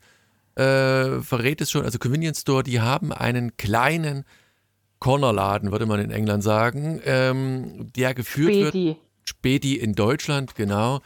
äh, 0.55 1.21
verrät 1.21 1.61
es 1.61 1.71
schon, 1.71 1.83
also 1.83 1.97
Convenience 1.99 2.41
Store, 2.41 2.63
die 2.63 2.81
haben 2.81 3.11
einen 3.11 3.57
kleinen 3.57 4.23
Cornerladen, 4.99 5.71
würde 5.71 5.85
man 5.85 5.99
in 5.99 6.11
England 6.11 6.43
sagen, 6.43 7.01
ähm, 7.05 7.91
der 7.95 8.13
geführt 8.13 8.53
Späti. 8.53 8.85
wird. 8.87 8.97
Späti 9.27 9.75
in 9.75 9.93
Deutschland, 9.93 10.55
genau. 10.55 11.01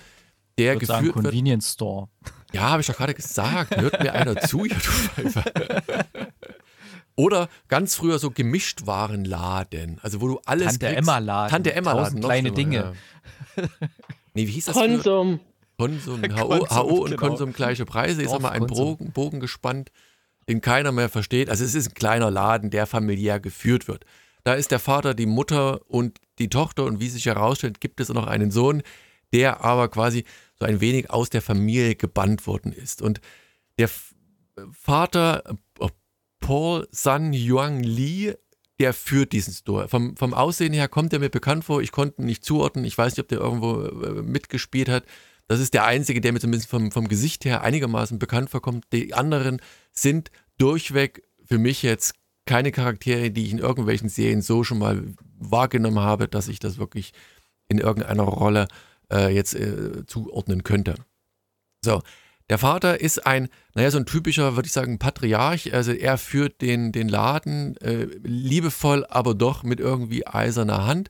Der 0.57 0.76
geführt 0.76 0.88
sagen, 0.88 1.11
Convenience 1.11 1.65
wird. 1.65 1.74
Store. 1.74 2.09
Ja, 2.53 2.69
habe 2.69 2.82
ich 2.82 2.88
doch 2.88 2.97
gerade 2.97 3.13
gesagt. 3.13 3.76
Hört 3.76 4.03
mir 4.03 4.13
einer 4.13 4.36
zu, 4.41 4.65
ja, 4.65 4.76
du 4.76 4.82
Pfeifer. 4.82 5.43
Oder 7.15 7.49
ganz 7.67 7.95
früher 7.95 8.19
so 8.19 8.32
Gemischtwarenladen, 8.32 9.99
also 10.01 10.22
wo 10.22 10.28
du 10.28 10.39
alles 10.45 10.78
Tante 10.78 10.86
kriegst. 10.88 10.97
Emma 10.97 11.17
Laden. 11.17 11.51
Tante 11.51 11.74
Emma 11.74 11.93
Laden. 11.93 12.22
kleine 12.22 12.49
schlimmer, 12.49 12.55
Dinge. 12.55 12.93
Ja. 13.57 13.63
Nee, 14.34 14.47
wie 14.47 14.51
hieß 14.51 14.65
das? 14.65 14.76
Konsum. 14.76 15.39
Früher? 15.78 15.89
Konsum. 15.89 16.22
HO, 16.24 16.69
HO 16.69 16.82
und 17.03 17.09
genau. 17.11 17.28
Konsum 17.28 17.53
gleiche 17.53 17.86
Preise. 17.86 18.22
Ist 18.22 18.32
einmal 18.32 18.51
ein 18.51 18.67
Bogen, 18.67 19.11
Bogen 19.11 19.39
gespannt, 19.39 19.91
den 20.47 20.61
keiner 20.61 20.91
mehr 20.91 21.09
versteht. 21.09 21.49
Also 21.49 21.63
es 21.63 21.76
ist 21.76 21.89
ein 21.89 21.93
kleiner 21.95 22.32
Laden, 22.32 22.69
der 22.69 22.88
familiär 22.88 23.39
geführt 23.39 23.88
wird. 23.88 24.05
Da 24.43 24.53
ist 24.53 24.71
der 24.71 24.79
Vater, 24.79 25.13
die 25.13 25.25
Mutter 25.25 25.81
und 25.87 26.19
die 26.39 26.49
Tochter 26.49 26.85
und 26.85 26.99
wie 26.99 27.09
sich 27.09 27.25
herausstellt, 27.25 27.81
gibt 27.81 27.99
es 27.99 28.09
noch 28.09 28.27
einen 28.27 28.51
Sohn, 28.51 28.81
der 29.33 29.63
aber 29.63 29.89
quasi 29.89 30.25
so 30.59 30.65
ein 30.65 30.81
wenig 30.81 31.09
aus 31.09 31.29
der 31.29 31.41
Familie 31.41 31.95
gebannt 31.95 32.47
worden 32.47 32.73
ist. 32.73 33.01
Und 33.01 33.21
der 33.77 33.89
Vater 34.71 35.43
Paul 36.41 36.87
San 36.91 37.31
Yuang 37.31 37.81
Lee, 37.81 38.33
der 38.79 38.93
führt 38.93 39.31
diesen 39.31 39.53
Store. 39.53 39.87
Vom, 39.87 40.17
vom 40.17 40.33
Aussehen 40.33 40.73
her 40.73 40.89
kommt 40.89 41.13
er 41.13 41.19
mir 41.19 41.29
bekannt 41.29 41.63
vor. 41.63 41.81
Ich 41.81 41.91
konnte 41.91 42.21
ihn 42.21 42.25
nicht 42.25 42.43
zuordnen. 42.43 42.83
Ich 42.83 42.97
weiß 42.97 43.13
nicht, 43.13 43.21
ob 43.21 43.29
der 43.29 43.39
irgendwo 43.39 43.83
äh, 43.83 44.21
mitgespielt 44.21 44.89
hat. 44.89 45.05
Das 45.47 45.59
ist 45.59 45.73
der 45.73 45.85
Einzige, 45.85 46.19
der 46.19 46.33
mir 46.33 46.39
zumindest 46.39 46.69
vom, 46.69 46.91
vom 46.91 47.07
Gesicht 47.07 47.45
her 47.45 47.61
einigermaßen 47.61 48.19
bekannt 48.19 48.49
vorkommt. 48.49 48.85
Die 48.91 49.13
anderen 49.13 49.61
sind 49.91 50.31
durchweg 50.57 51.23
für 51.45 51.57
mich 51.57 51.83
jetzt 51.83 52.15
keine 52.45 52.71
Charaktere, 52.71 53.31
die 53.31 53.45
ich 53.45 53.51
in 53.51 53.59
irgendwelchen 53.59 54.09
Serien 54.09 54.41
so 54.41 54.63
schon 54.63 54.79
mal 54.79 55.03
wahrgenommen 55.37 55.99
habe, 55.99 56.27
dass 56.27 56.47
ich 56.47 56.59
das 56.59 56.77
wirklich 56.77 57.13
in 57.69 57.77
irgendeiner 57.77 58.23
Rolle 58.23 58.67
äh, 59.11 59.33
jetzt 59.33 59.55
äh, 59.55 60.05
zuordnen 60.05 60.63
könnte. 60.63 60.95
So, 61.83 62.01
der 62.49 62.57
Vater 62.57 62.99
ist 62.99 63.25
ein, 63.25 63.47
naja, 63.75 63.91
so 63.91 63.97
ein 63.97 64.05
typischer, 64.05 64.55
würde 64.55 64.67
ich 64.67 64.73
sagen, 64.73 64.99
Patriarch. 64.99 65.73
Also 65.73 65.93
er 65.93 66.17
führt 66.17 66.61
den, 66.61 66.91
den 66.91 67.07
Laden 67.07 67.77
äh, 67.77 68.07
liebevoll, 68.23 69.05
aber 69.09 69.33
doch 69.33 69.63
mit 69.63 69.79
irgendwie 69.79 70.27
eiserner 70.27 70.85
Hand. 70.85 71.09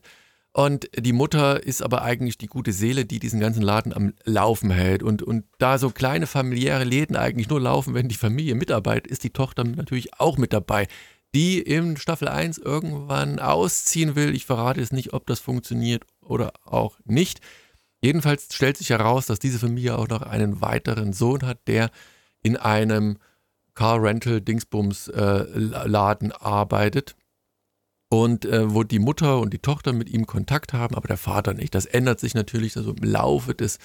Und 0.54 0.88
die 0.96 1.14
Mutter 1.14 1.62
ist 1.64 1.82
aber 1.82 2.02
eigentlich 2.02 2.36
die 2.36 2.46
gute 2.46 2.72
Seele, 2.72 3.06
die 3.06 3.18
diesen 3.18 3.40
ganzen 3.40 3.62
Laden 3.62 3.92
am 3.92 4.12
Laufen 4.24 4.70
hält. 4.70 5.02
Und, 5.02 5.22
und 5.22 5.44
da 5.58 5.78
so 5.78 5.90
kleine 5.90 6.26
familiäre 6.26 6.84
Läden 6.84 7.16
eigentlich 7.16 7.48
nur 7.48 7.60
laufen, 7.60 7.94
wenn 7.94 8.08
die 8.08 8.14
Familie 8.14 8.54
mitarbeitet, 8.54 9.10
ist 9.10 9.24
die 9.24 9.30
Tochter 9.30 9.64
natürlich 9.64 10.20
auch 10.20 10.36
mit 10.36 10.52
dabei, 10.52 10.86
die 11.34 11.60
in 11.60 11.96
Staffel 11.96 12.28
1 12.28 12.58
irgendwann 12.58 13.38
ausziehen 13.38 14.14
will. 14.16 14.34
Ich 14.34 14.46
verrate 14.46 14.80
es 14.80 14.92
nicht, 14.92 15.12
ob 15.12 15.26
das 15.26 15.40
funktioniert 15.40 16.04
oder 16.20 16.52
auch 16.64 16.98
nicht. 17.04 17.40
Jedenfalls 18.02 18.48
stellt 18.52 18.76
sich 18.76 18.90
heraus, 18.90 19.26
dass 19.26 19.38
diese 19.38 19.58
Familie 19.58 19.96
auch 19.96 20.08
noch 20.08 20.22
einen 20.22 20.60
weiteren 20.60 21.12
Sohn 21.12 21.42
hat, 21.42 21.66
der 21.68 21.90
in 22.42 22.56
einem 22.56 23.18
Car 23.74 24.02
Rental 24.02 24.40
Dingsbums 24.40 25.08
äh, 25.08 25.44
Laden 25.54 26.32
arbeitet 26.32 27.14
und 28.10 28.44
äh, 28.44 28.74
wo 28.74 28.82
die 28.82 28.98
Mutter 28.98 29.38
und 29.38 29.54
die 29.54 29.58
Tochter 29.58 29.94
mit 29.94 30.10
ihm 30.10 30.26
Kontakt 30.26 30.74
haben, 30.74 30.94
aber 30.94 31.08
der 31.08 31.16
Vater 31.16 31.54
nicht. 31.54 31.74
Das 31.74 31.86
ändert 31.86 32.20
sich 32.20 32.34
natürlich 32.34 32.76
also 32.76 32.92
im 32.92 33.04
Laufe 33.04 33.54
des, 33.54 33.78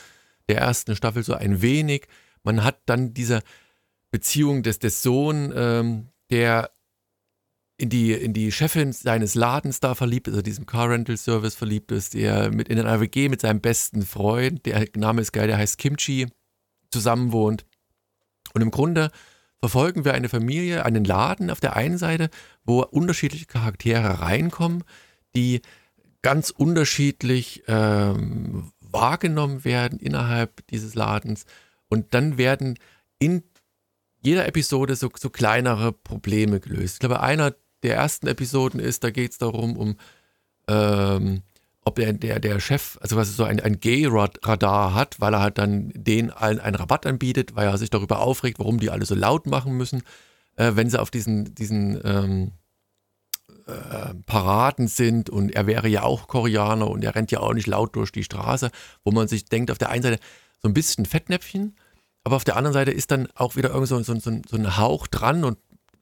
der 0.49 0.57
ersten 0.57 0.95
Staffel 0.95 1.23
so 1.23 1.33
ein 1.33 1.61
wenig. 1.61 2.07
Man 2.43 2.63
hat 2.63 2.79
dann 2.87 3.13
diese 3.13 3.41
Beziehung 4.11 4.63
des, 4.63 4.79
des 4.79 5.01
Sohns, 5.01 5.53
ähm, 5.55 6.09
der 6.29 6.71
in 7.77 7.89
die, 7.89 8.11
in 8.13 8.33
die 8.33 8.51
Chefin 8.51 8.91
seines 8.91 9.35
Ladens 9.35 9.79
da 9.79 9.93
verliebt 9.93 10.27
ist, 10.27 10.33
also 10.33 10.41
diesem 10.41 10.65
Car 10.65 10.89
Rental 10.89 11.17
Service 11.17 11.55
verliebt 11.55 11.91
ist, 11.91 12.15
der 12.15 12.51
mit 12.51 12.69
in 12.69 12.79
einer 12.79 12.99
WG 12.99 13.29
mit 13.29 13.41
seinem 13.41 13.61
besten 13.61 14.03
Freund, 14.03 14.65
der 14.65 14.87
Name 14.95 15.21
ist 15.21 15.31
geil, 15.31 15.47
der 15.47 15.57
heißt 15.57 15.77
Kimchi, 15.77 16.27
zusammen 16.91 17.31
wohnt. 17.31 17.65
Und 18.53 18.61
im 18.61 18.71
Grunde 18.71 19.11
verfolgen 19.59 20.05
wir 20.05 20.15
eine 20.15 20.29
Familie, 20.29 20.85
einen 20.85 21.03
Laden 21.03 21.51
auf 21.51 21.59
der 21.59 21.75
einen 21.75 21.99
Seite, 21.99 22.29
wo 22.63 22.81
unterschiedliche 22.81 23.45
Charaktere 23.45 24.21
reinkommen, 24.21 24.83
die 25.35 25.61
ganz 26.23 26.49
unterschiedlich 26.49 27.63
ähm, 27.67 28.71
wahrgenommen 28.79 29.65
werden 29.65 29.99
innerhalb 29.99 30.65
dieses 30.67 30.95
Ladens. 30.95 31.45
Und 31.89 32.13
dann 32.15 32.39
werden 32.39 32.79
in 33.19 33.43
jeder 34.19 34.47
Episode 34.47 34.95
so, 34.95 35.09
so 35.15 35.29
kleinere 35.29 35.91
Probleme 35.91 36.59
gelöst. 36.59 36.95
Ich 36.95 36.99
glaube, 36.99 37.21
einer 37.21 37.53
der 37.83 37.95
ersten 37.95 38.27
Episoden 38.27 38.79
ist, 38.79 39.03
da 39.03 39.11
geht 39.11 39.31
es 39.31 39.37
darum, 39.37 39.77
um 39.77 39.97
ähm, 40.67 41.43
ob 41.87 41.95
der, 41.95 42.11
der, 42.11 42.39
der 42.39 42.59
Chef, 42.59 42.97
also 43.01 43.15
was 43.15 43.33
so 43.35 43.45
ein, 43.45 43.61
ein 43.61 43.79
Gay-Radar 43.79 44.93
hat, 44.93 45.21
weil 45.21 45.33
er 45.33 45.39
halt 45.39 45.57
dann 45.57 45.91
denen 45.95 46.31
allen 46.31 46.59
einen 46.59 46.75
Rabatt 46.75 47.05
anbietet, 47.05 47.55
weil 47.55 47.67
er 47.67 47.77
sich 47.77 47.89
darüber 47.89 48.19
aufregt, 48.19 48.59
warum 48.59 48.79
die 48.79 48.89
alle 48.89 49.05
so 49.05 49.15
laut 49.15 49.47
machen 49.47 49.77
müssen, 49.77 50.03
äh, 50.57 50.73
wenn 50.75 50.89
sie 50.89 50.99
auf 50.99 51.11
diesen, 51.11 51.55
diesen 51.55 52.01
ähm, 52.03 52.51
äh, 53.67 54.13
Paraden 54.25 54.87
sind 54.89 55.29
und 55.29 55.55
er 55.55 55.65
wäre 55.65 55.87
ja 55.87 56.03
auch 56.03 56.27
Koreaner 56.27 56.89
und 56.89 57.05
er 57.05 57.15
rennt 57.15 57.31
ja 57.31 57.39
auch 57.39 57.53
nicht 57.53 57.67
laut 57.67 57.95
durch 57.95 58.11
die 58.11 58.23
Straße, 58.23 58.69
wo 59.05 59.11
man 59.11 59.29
sich 59.29 59.45
denkt, 59.45 59.71
auf 59.71 59.77
der 59.77 59.89
einen 59.89 60.03
Seite 60.03 60.19
so 60.61 60.67
ein 60.67 60.73
bisschen 60.73 61.05
Fettnäpfchen, 61.05 61.77
aber 62.25 62.35
auf 62.35 62.43
der 62.43 62.57
anderen 62.57 62.73
Seite 62.73 62.91
ist 62.91 63.11
dann 63.11 63.29
auch 63.35 63.55
wieder 63.55 63.69
irgend 63.69 63.87
so, 63.87 64.01
so, 64.03 64.19
so, 64.19 64.41
so 64.45 64.57
ein 64.57 64.77
Hauch 64.77 65.07
dran 65.07 65.45
und 65.45 65.57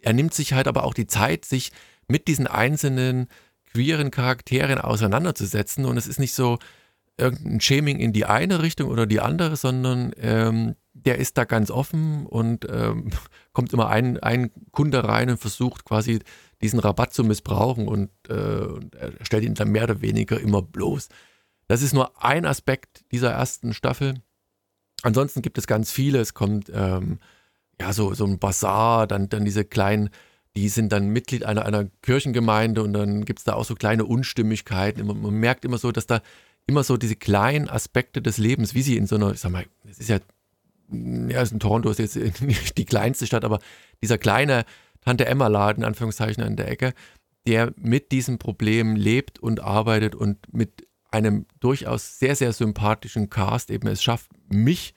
er 0.06 0.14
nimmt 0.14 0.34
sich 0.34 0.54
halt 0.54 0.68
aber 0.68 0.84
auch 0.84 0.94
die 0.94 1.08
Zeit, 1.08 1.46
sich 1.46 1.72
mit 2.08 2.28
diesen 2.28 2.48
einzelnen 2.48 3.28
queeren 3.72 4.12
Charakteren 4.12 4.80
auseinanderzusetzen. 4.80 5.86
Und 5.86 5.98
es 5.98 6.08
ist 6.08 6.20
nicht 6.20 6.34
so 6.34 6.60
irgendein 7.18 7.60
Shaming 7.60 8.00
in 8.00 8.14
die 8.14 8.26
eine 8.26 8.62
Richtung 8.62 8.90
oder 8.90 9.08
die 9.08 9.20
andere, 9.20 9.56
sondern 9.56 10.14
ähm, 10.18 10.76
der 10.94 11.18
ist 11.18 11.38
da 11.38 11.46
ganz 11.46 11.72
offen 11.72 12.26
und 12.28 12.68
ähm, 12.70 13.10
kommt 13.54 13.74
immer 13.74 13.90
ein, 13.90 14.20
ein 14.20 14.52
Kunde 14.72 15.04
rein 15.04 15.30
und 15.30 15.38
versucht 15.38 15.86
quasi 15.86 16.20
diesen 16.62 16.80
Rabatt 16.80 17.14
zu 17.14 17.24
missbrauchen 17.24 17.88
und, 17.88 18.10
äh, 18.30 18.68
stellt 19.22 19.44
ihn 19.44 19.56
dann 19.56 19.72
mehr 19.72 19.86
oder 19.86 20.02
weniger 20.02 20.40
immer 20.40 20.62
bloß. 20.62 21.10
Das 21.68 21.82
ist 21.82 21.94
nur 21.94 22.24
ein 22.24 22.46
Aspekt 22.46 23.04
dieser 23.12 23.32
ersten 23.32 23.74
Staffel. 23.74 24.22
Ansonsten 25.02 25.42
gibt 25.42 25.58
es 25.58 25.68
ganz 25.68 25.92
viele. 25.92 26.20
Es 26.20 26.34
kommt 26.34 26.72
ähm, 26.74 27.20
ja, 27.80 27.94
so, 27.94 28.14
so 28.14 28.26
ein 28.26 28.40
Bazar, 28.40 29.08
dann, 29.08 29.30
dann 29.30 29.46
diese 29.46 29.66
kleinen, 29.66 30.10
die 30.56 30.70
sind 30.70 30.92
dann 30.92 31.10
Mitglied 31.10 31.44
einer, 31.44 31.66
einer 31.66 31.86
Kirchengemeinde 32.02 32.84
und 32.84 32.94
dann 32.94 33.26
gibt 33.26 33.40
es 33.40 33.46
da 33.46 33.54
auch 33.54 33.66
so 33.66 33.76
kleine 33.76 34.06
Unstimmigkeiten. 34.06 35.06
Man, 35.06 35.22
man 35.22 35.34
merkt 35.34 35.66
immer 35.66 35.78
so, 35.78 35.92
dass 35.92 36.08
da 36.08 36.22
immer 36.68 36.84
so 36.84 36.98
diese 36.98 37.16
kleinen 37.16 37.70
Aspekte 37.70 38.22
des 38.22 38.38
Lebens, 38.38 38.74
wie 38.74 38.82
sie 38.82 38.98
in 38.98 39.08
so 39.08 39.16
einer, 39.16 39.32
ich 39.32 39.40
sag 39.40 39.52
mal, 39.52 39.66
es 39.90 40.00
ist 40.00 40.10
ja, 40.10 40.20
ja, 40.90 41.42
ist 41.42 41.52
in 41.52 41.60
Toronto 41.60 41.90
ist 41.90 42.00
jetzt 42.00 42.42
nicht 42.42 42.78
die 42.78 42.86
kleinste 42.86 43.28
Stadt, 43.28 43.44
aber 43.44 43.60
dieser 44.02 44.18
kleine 44.18 44.66
Tante 45.02 45.26
Emma 45.26 45.48
Laden, 45.48 45.84
Anführungszeichen 45.84 46.44
an 46.44 46.56
der 46.56 46.70
Ecke, 46.70 46.94
der 47.46 47.74
mit 47.78 48.12
diesem 48.12 48.40
Problem 48.40 48.96
lebt 48.96 49.38
und 49.38 49.60
arbeitet 49.60 50.16
und 50.16 50.52
mit 50.52 50.88
einem 51.12 51.46
durchaus 51.60 52.20
sehr, 52.20 52.36
sehr 52.36 52.54
sympathischen 52.54 53.30
Cast 53.30 53.70
eben 53.70 53.88
es 53.88 54.04
schafft, 54.04 54.32
mich 54.50 54.96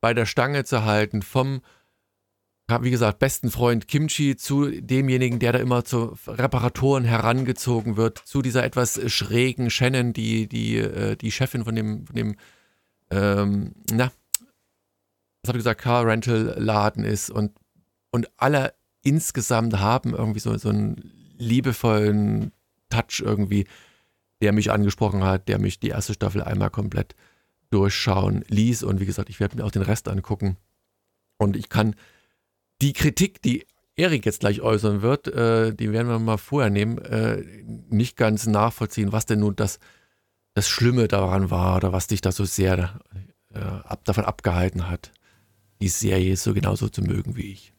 bei 0.00 0.14
der 0.14 0.26
Stange 0.26 0.64
zu 0.64 0.84
halten 0.84 1.22
vom 1.22 1.62
wie 2.82 2.90
gesagt, 2.90 3.18
besten 3.18 3.50
Freund 3.50 3.88
Kimchi 3.88 4.36
zu 4.36 4.70
demjenigen, 4.70 5.38
der 5.38 5.52
da 5.52 5.58
immer 5.58 5.84
zu 5.84 6.16
Reparaturen 6.26 7.04
herangezogen 7.04 7.96
wird, 7.96 8.18
zu 8.18 8.42
dieser 8.42 8.64
etwas 8.64 9.00
schrägen 9.10 9.70
Shannon, 9.70 10.12
die, 10.12 10.48
die, 10.48 10.76
äh, 10.76 11.16
die 11.16 11.32
Chefin 11.32 11.64
von 11.64 11.74
dem, 11.74 12.06
von 12.06 12.16
dem 12.16 12.36
ähm, 13.10 13.74
na, 13.90 14.12
was 15.42 15.48
habe 15.48 15.58
ich 15.58 15.64
gesagt, 15.64 15.80
Car 15.80 16.06
Rental 16.06 16.54
Laden 16.58 17.04
ist 17.04 17.30
und, 17.30 17.52
und 18.10 18.30
alle 18.36 18.74
insgesamt 19.02 19.78
haben 19.78 20.14
irgendwie 20.14 20.40
so, 20.40 20.56
so 20.58 20.68
einen 20.68 21.12
liebevollen 21.38 22.52
Touch 22.90 23.22
irgendwie, 23.24 23.66
der 24.42 24.52
mich 24.52 24.70
angesprochen 24.70 25.24
hat, 25.24 25.48
der 25.48 25.58
mich 25.58 25.80
die 25.80 25.88
erste 25.88 26.14
Staffel 26.14 26.42
einmal 26.42 26.70
komplett 26.70 27.14
durchschauen 27.70 28.44
ließ. 28.48 28.82
Und 28.82 29.00
wie 29.00 29.06
gesagt, 29.06 29.30
ich 29.30 29.40
werde 29.40 29.56
mir 29.56 29.64
auch 29.64 29.70
den 29.70 29.82
Rest 29.82 30.08
angucken. 30.08 30.56
Und 31.38 31.56
ich 31.56 31.68
kann 31.68 31.94
die 32.80 32.92
Kritik, 32.92 33.42
die 33.42 33.66
Erik 33.96 34.24
jetzt 34.24 34.40
gleich 34.40 34.60
äußern 34.60 35.02
wird, 35.02 35.28
äh, 35.28 35.74
die 35.74 35.92
werden 35.92 36.08
wir 36.08 36.18
mal 36.18 36.38
vorher 36.38 36.70
nehmen, 36.70 36.98
äh, 36.98 37.42
nicht 37.90 38.16
ganz 38.16 38.46
nachvollziehen, 38.46 39.12
was 39.12 39.26
denn 39.26 39.40
nun 39.40 39.56
das, 39.56 39.78
das 40.54 40.68
Schlimme 40.68 41.08
daran 41.08 41.50
war 41.50 41.76
oder 41.76 41.92
was 41.92 42.06
dich 42.06 42.20
da 42.20 42.32
so 42.32 42.44
sehr 42.44 43.00
äh, 43.54 43.58
ab, 43.58 44.04
davon 44.04 44.24
abgehalten 44.24 44.88
hat, 44.88 45.12
die 45.80 45.88
Serie 45.88 46.36
so 46.36 46.54
genauso 46.54 46.88
zu 46.88 47.02
mögen 47.02 47.36
wie 47.36 47.52
ich. 47.52 47.72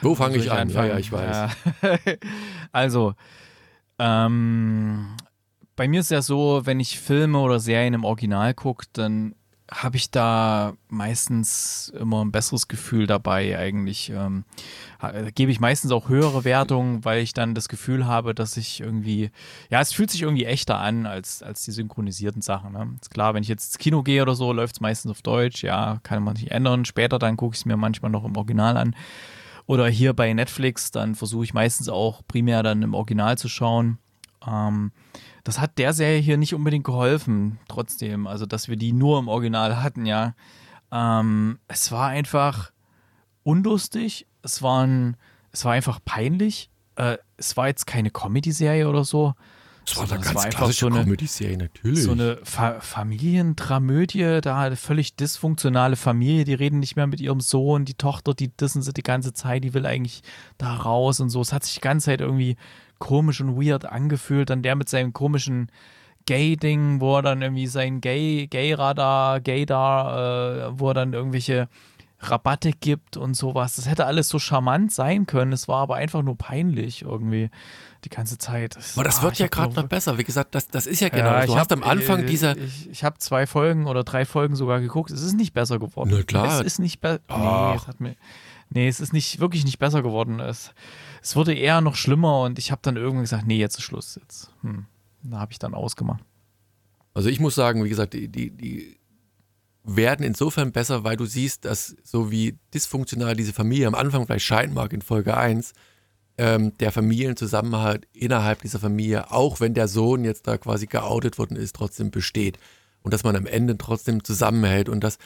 Wo 0.00 0.14
fange 0.16 0.36
ich, 0.36 0.46
ich, 0.46 0.52
an? 0.52 0.68
Ja, 0.68 0.84
ja, 0.84 0.98
ich 0.98 1.12
weiß. 1.12 1.54
Ja. 1.82 1.98
also, 2.72 3.14
ähm, 3.98 5.16
bei 5.76 5.86
mir 5.86 6.00
ist 6.00 6.10
ja 6.10 6.22
so, 6.22 6.62
wenn 6.64 6.80
ich 6.80 6.98
Filme 6.98 7.38
oder 7.38 7.60
Serien 7.60 7.94
im 7.94 8.04
Original 8.04 8.52
gucke, 8.52 8.86
dann 8.92 9.36
habe 9.70 9.96
ich 9.96 10.10
da 10.10 10.74
meistens 10.88 11.92
immer 11.98 12.24
ein 12.24 12.32
besseres 12.32 12.68
Gefühl 12.68 13.06
dabei 13.06 13.58
eigentlich. 13.58 14.10
Ähm, 14.10 14.44
gebe 15.34 15.50
ich 15.50 15.60
meistens 15.60 15.92
auch 15.92 16.08
höhere 16.08 16.44
Wertungen, 16.44 17.04
weil 17.04 17.22
ich 17.22 17.32
dann 17.32 17.54
das 17.54 17.68
Gefühl 17.68 18.06
habe, 18.06 18.34
dass 18.34 18.56
ich 18.56 18.80
irgendwie, 18.80 19.30
ja, 19.70 19.80
es 19.80 19.92
fühlt 19.92 20.10
sich 20.10 20.22
irgendwie 20.22 20.44
echter 20.44 20.78
an 20.78 21.06
als, 21.06 21.42
als 21.42 21.64
die 21.64 21.70
synchronisierten 21.70 22.42
Sachen. 22.42 22.72
Ne? 22.72 22.96
Ist 23.00 23.10
klar, 23.10 23.34
wenn 23.34 23.42
ich 23.42 23.48
jetzt 23.48 23.66
ins 23.66 23.78
Kino 23.78 24.02
gehe 24.02 24.22
oder 24.22 24.34
so, 24.34 24.52
läuft 24.52 24.76
es 24.76 24.80
meistens 24.80 25.10
auf 25.10 25.22
Deutsch, 25.22 25.62
ja, 25.62 26.00
kann 26.02 26.22
man 26.22 26.36
sich 26.36 26.50
ändern. 26.50 26.84
Später 26.84 27.18
dann 27.18 27.36
gucke 27.36 27.54
ich 27.54 27.60
es 27.60 27.66
mir 27.66 27.76
manchmal 27.76 28.10
noch 28.10 28.24
im 28.24 28.36
Original 28.36 28.76
an. 28.76 28.94
Oder 29.66 29.88
hier 29.88 30.12
bei 30.12 30.32
Netflix, 30.32 30.90
dann 30.90 31.14
versuche 31.14 31.44
ich 31.44 31.54
meistens 31.54 31.88
auch 31.88 32.22
primär 32.26 32.62
dann 32.62 32.82
im 32.82 32.94
Original 32.94 33.38
zu 33.38 33.48
schauen. 33.48 33.98
Ähm, 34.46 34.92
das 35.44 35.60
hat 35.60 35.78
der 35.78 35.92
Serie 35.92 36.20
hier 36.20 36.36
nicht 36.36 36.54
unbedingt 36.54 36.84
geholfen, 36.84 37.58
trotzdem. 37.68 38.26
Also, 38.26 38.46
dass 38.46 38.68
wir 38.68 38.76
die 38.76 38.92
nur 38.92 39.18
im 39.18 39.28
Original 39.28 39.82
hatten, 39.82 40.06
ja. 40.06 40.34
Ähm, 40.90 41.58
es 41.68 41.90
war 41.90 42.08
einfach 42.08 42.72
unlustig. 43.42 44.26
Es 44.42 44.62
war, 44.62 44.86
ein, 44.86 45.16
es 45.50 45.64
war 45.64 45.72
einfach 45.72 46.00
peinlich. 46.04 46.70
Äh, 46.96 47.18
es 47.36 47.56
war 47.56 47.68
jetzt 47.68 47.86
keine 47.86 48.10
Comedy-Serie 48.10 48.88
oder 48.88 49.04
so. 49.04 49.34
Es 49.84 49.96
war, 49.96 50.04
eine 50.04 50.22
ganz 50.22 50.34
war 50.34 50.44
einfach 50.44 50.70
so 50.70 50.86
eine 50.86 51.02
Comedy-Serie, 51.02 51.56
natürlich. 51.56 52.02
So 52.02 52.12
eine 52.12 52.38
Fa 52.44 52.78
Familiendramödie, 52.80 54.40
da 54.40 54.60
eine 54.60 54.76
völlig 54.76 55.16
dysfunktionale 55.16 55.96
Familie, 55.96 56.44
die 56.44 56.54
reden 56.54 56.78
nicht 56.78 56.94
mehr 56.94 57.08
mit 57.08 57.20
ihrem 57.20 57.40
Sohn, 57.40 57.84
die 57.84 57.94
Tochter, 57.94 58.34
die 58.34 58.48
dissen 58.48 58.82
sie 58.82 58.92
die 58.92 59.02
ganze 59.02 59.32
Zeit, 59.32 59.64
die 59.64 59.74
will 59.74 59.86
eigentlich 59.86 60.22
da 60.56 60.74
raus 60.74 61.18
und 61.18 61.30
so. 61.30 61.40
Es 61.40 61.52
hat 61.52 61.64
sich 61.64 61.74
die 61.74 61.80
ganze 61.80 62.06
Zeit 62.06 62.20
irgendwie 62.20 62.56
komisch 63.02 63.40
und 63.40 63.60
weird 63.60 63.84
angefühlt. 63.84 64.48
Dann 64.48 64.62
der 64.62 64.76
mit 64.76 64.88
seinem 64.88 65.12
komischen 65.12 65.72
Gay-Ding, 66.26 67.00
wo 67.00 67.16
er 67.16 67.22
dann 67.22 67.42
irgendwie 67.42 67.66
sein 67.66 68.00
Gay, 68.00 68.46
Gay-Radar, 68.46 69.40
Gaydar, 69.40 70.68
äh, 70.68 70.78
wo 70.78 70.88
er 70.90 70.94
dann 70.94 71.12
irgendwelche 71.12 71.68
Rabatte 72.20 72.70
gibt 72.70 73.16
und 73.16 73.34
sowas. 73.34 73.74
Das 73.74 73.88
hätte 73.88 74.06
alles 74.06 74.28
so 74.28 74.38
charmant 74.38 74.92
sein 74.92 75.26
können. 75.26 75.52
Es 75.52 75.66
war 75.66 75.78
aber 75.78 75.96
einfach 75.96 76.22
nur 76.22 76.38
peinlich 76.38 77.02
irgendwie 77.02 77.50
die 78.04 78.08
ganze 78.08 78.38
Zeit. 78.38 78.76
Das, 78.76 78.96
aber 78.96 79.02
das 79.02 79.18
ah, 79.18 79.22
wird 79.24 79.38
ja 79.40 79.48
gerade 79.48 79.74
noch 79.74 79.88
besser. 79.88 80.16
Wie 80.16 80.22
gesagt, 80.22 80.54
das, 80.54 80.68
das 80.68 80.86
ist 80.86 81.00
ja 81.00 81.08
genau. 81.08 81.32
Ja, 81.32 81.46
du 81.46 81.56
hast 81.56 81.72
hab, 81.72 81.82
am 81.82 81.82
Anfang 81.82 82.20
äh, 82.20 82.26
dieser. 82.26 82.56
Ich, 82.56 82.88
ich 82.88 83.02
habe 83.02 83.18
zwei 83.18 83.48
Folgen 83.48 83.88
oder 83.88 84.04
drei 84.04 84.24
Folgen 84.24 84.54
sogar 84.54 84.80
geguckt. 84.80 85.10
Es 85.10 85.22
ist 85.22 85.34
nicht 85.34 85.52
besser 85.52 85.80
geworden. 85.80 86.10
Na 86.12 86.22
klar. 86.22 86.60
Es 86.60 86.64
ist 86.64 86.78
nicht 86.78 87.00
besser. 87.00 87.20
Nee, 87.28 87.74
es 87.74 87.88
hat 87.88 87.98
mir. 87.98 88.14
Nee, 88.70 88.86
es 88.86 89.00
ist 89.00 89.12
nicht 89.12 89.40
wirklich 89.40 89.64
nicht 89.64 89.80
besser 89.80 90.02
geworden. 90.02 90.38
Es, 90.38 90.72
es 91.22 91.36
wurde 91.36 91.54
eher 91.54 91.80
noch 91.80 91.94
schlimmer 91.94 92.42
und 92.42 92.58
ich 92.58 92.72
habe 92.72 92.80
dann 92.82 92.96
irgendwann 92.96 93.22
gesagt, 93.22 93.46
nee, 93.46 93.58
jetzt 93.58 93.78
ist 93.78 93.84
Schluss. 93.84 94.16
Jetzt. 94.20 94.50
Hm. 94.62 94.86
Da 95.22 95.38
habe 95.38 95.52
ich 95.52 95.58
dann 95.60 95.72
ausgemacht. 95.72 96.24
Also 97.14 97.28
ich 97.28 97.38
muss 97.38 97.54
sagen, 97.54 97.84
wie 97.84 97.88
gesagt, 97.88 98.14
die, 98.14 98.28
die, 98.28 98.50
die 98.50 98.98
werden 99.84 100.24
insofern 100.24 100.72
besser, 100.72 101.04
weil 101.04 101.16
du 101.16 101.24
siehst, 101.24 101.64
dass 101.64 101.94
so 102.02 102.30
wie 102.30 102.58
dysfunktional 102.74 103.36
diese 103.36 103.52
Familie 103.52 103.86
am 103.86 103.94
Anfang 103.94 104.26
vielleicht 104.26 104.44
scheinen 104.44 104.74
mag 104.74 104.92
in 104.92 105.02
Folge 105.02 105.36
1, 105.36 105.74
ähm, 106.38 106.76
der 106.78 106.90
Familienzusammenhalt 106.90 108.08
innerhalb 108.12 108.62
dieser 108.62 108.80
Familie, 108.80 109.30
auch 109.30 109.60
wenn 109.60 109.74
der 109.74 109.86
Sohn 109.86 110.24
jetzt 110.24 110.48
da 110.48 110.58
quasi 110.58 110.86
geoutet 110.86 111.38
worden 111.38 111.56
ist, 111.56 111.76
trotzdem 111.76 112.10
besteht. 112.10 112.58
Und 113.02 113.14
dass 113.14 113.22
man 113.22 113.36
am 113.36 113.46
Ende 113.46 113.78
trotzdem 113.78 114.24
zusammenhält 114.24 114.88
und 114.88 115.04
dass 115.04 115.18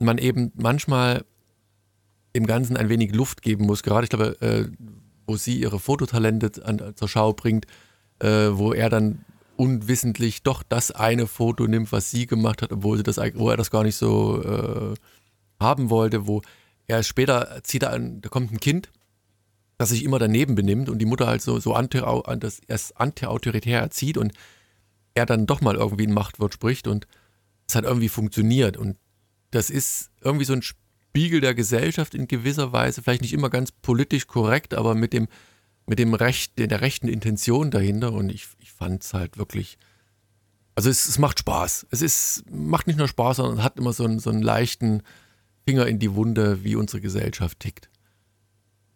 man 0.00 0.18
eben 0.18 0.52
manchmal 0.56 1.24
dem 2.34 2.46
Ganzen 2.46 2.76
ein 2.76 2.88
wenig 2.88 3.14
Luft 3.14 3.42
geben 3.42 3.66
muss. 3.66 3.82
Gerade, 3.82 4.04
ich 4.04 4.10
glaube, 4.10 4.40
äh, 4.40 4.68
wo 5.28 5.36
sie 5.36 5.60
ihre 5.60 5.78
Fototalente 5.78 6.50
an, 6.64 6.94
zur 6.96 7.08
Schau 7.08 7.32
bringt, 7.34 7.66
äh, 8.18 8.48
wo 8.50 8.72
er 8.72 8.88
dann 8.88 9.24
unwissentlich 9.56 10.42
doch 10.42 10.62
das 10.62 10.90
eine 10.90 11.26
Foto 11.26 11.66
nimmt, 11.66 11.92
was 11.92 12.10
sie 12.10 12.26
gemacht 12.26 12.62
hat, 12.62 12.72
obwohl 12.72 12.96
sie 12.96 13.02
das, 13.02 13.18
wo 13.34 13.50
er 13.50 13.56
das 13.56 13.70
gar 13.70 13.84
nicht 13.84 13.96
so 13.96 14.42
äh, 14.42 14.94
haben 15.60 15.90
wollte, 15.90 16.26
wo 16.26 16.42
er 16.86 17.02
später 17.02 17.60
zieht 17.62 17.82
er 17.82 17.92
an, 17.92 18.20
da 18.22 18.28
kommt 18.28 18.52
ein 18.52 18.60
Kind, 18.60 18.90
das 19.76 19.90
sich 19.90 20.04
immer 20.04 20.18
daneben 20.18 20.54
benimmt 20.54 20.88
und 20.88 20.98
die 20.98 21.06
Mutter 21.06 21.26
halt 21.26 21.42
so, 21.42 21.60
so 21.60 21.74
anti, 21.74 22.00
das 22.38 22.60
erst 22.66 22.98
anti-autoritär 22.98 23.80
erzieht 23.80 24.16
und 24.16 24.32
er 25.14 25.26
dann 25.26 25.46
doch 25.46 25.60
mal 25.60 25.76
irgendwie 25.76 26.06
ein 26.06 26.14
Machtwort 26.14 26.54
spricht 26.54 26.86
und 26.86 27.06
es 27.68 27.74
hat 27.74 27.84
irgendwie 27.84 28.08
funktioniert 28.08 28.76
und 28.76 28.96
das 29.50 29.68
ist 29.70 30.10
irgendwie 30.22 30.44
so 30.44 30.54
ein 30.54 30.62
Spiel, 30.62 30.87
Spiegel 31.18 31.40
der 31.40 31.54
Gesellschaft 31.54 32.14
in 32.14 32.28
gewisser 32.28 32.72
Weise, 32.72 33.02
vielleicht 33.02 33.22
nicht 33.22 33.32
immer 33.32 33.50
ganz 33.50 33.72
politisch 33.72 34.28
korrekt, 34.28 34.72
aber 34.72 34.94
mit 34.94 35.12
dem, 35.12 35.26
mit 35.84 35.98
dem 35.98 36.14
Recht, 36.14 36.56
der 36.60 36.80
rechten 36.80 37.08
Intention 37.08 37.72
dahinter. 37.72 38.12
Und 38.12 38.30
ich, 38.30 38.46
ich 38.60 38.70
fand 38.70 39.02
es 39.02 39.14
halt 39.14 39.36
wirklich, 39.36 39.78
also 40.76 40.88
es, 40.88 41.08
es, 41.08 41.18
macht 41.18 41.40
Spaß. 41.40 41.88
Es 41.90 42.02
ist, 42.02 42.44
macht 42.48 42.86
nicht 42.86 43.00
nur 43.00 43.08
Spaß, 43.08 43.38
sondern 43.38 43.64
hat 43.64 43.78
immer 43.80 43.92
so 43.92 44.04
einen, 44.04 44.20
so 44.20 44.30
einen 44.30 44.42
leichten 44.42 45.02
Finger 45.66 45.88
in 45.88 45.98
die 45.98 46.14
Wunde, 46.14 46.62
wie 46.62 46.76
unsere 46.76 47.00
Gesellschaft 47.00 47.58
tickt. 47.58 47.90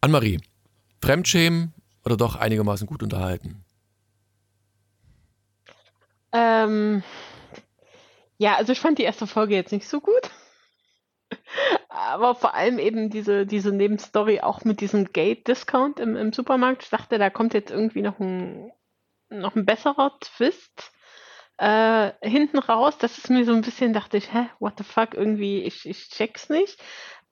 Anne-Marie, 0.01 0.41
Fremdschämen 1.01 1.75
oder 2.05 2.17
doch 2.17 2.37
einigermaßen 2.37 2.87
gut 2.87 3.03
unterhalten? 3.03 3.65
Ähm, 6.31 7.03
ja, 8.39 8.55
also 8.55 8.71
ich 8.71 8.79
fand 8.79 9.01
die 9.01 9.03
erste 9.03 9.27
Folge 9.27 9.57
jetzt 9.57 9.73
nicht 9.73 9.89
so 9.89 10.01
gut 10.01 10.31
aber 12.13 12.35
vor 12.35 12.55
allem 12.55 12.79
eben 12.79 13.11
diese, 13.11 13.47
diese 13.47 13.73
Nebenstory 13.73 14.41
auch 14.41 14.65
mit 14.65 14.81
diesem 14.81 15.13
Gate-Discount 15.13 15.99
im, 15.99 16.17
im 16.17 16.33
Supermarkt. 16.33 16.85
Ich 16.85 16.91
dachte, 16.91 17.19
da 17.19 17.31
kommt 17.31 17.55
jetzt 17.55 17.71
irgendwie 17.71 18.03
noch 18.03 18.19
ein, 18.21 18.71
noch 19.31 19.57
ein 19.57 19.65
besserer 19.65 20.19
Twist 20.21 20.93
äh, 21.57 22.13
hinten 22.23 22.59
raus. 22.59 22.99
Das 22.99 23.19
ist 23.19 23.31
mir 23.31 23.45
so 23.45 23.53
ein 23.53 23.63
bisschen, 23.63 23.93
dachte 23.93 24.19
ich, 24.19 24.33
hä, 24.33 24.49
what 24.59 24.75
the 24.79 24.85
fuck, 24.85 25.15
irgendwie, 25.15 25.63
ich, 25.63 25.87
ich 25.87 26.11
check's 26.11 26.49
nicht. 26.49 26.79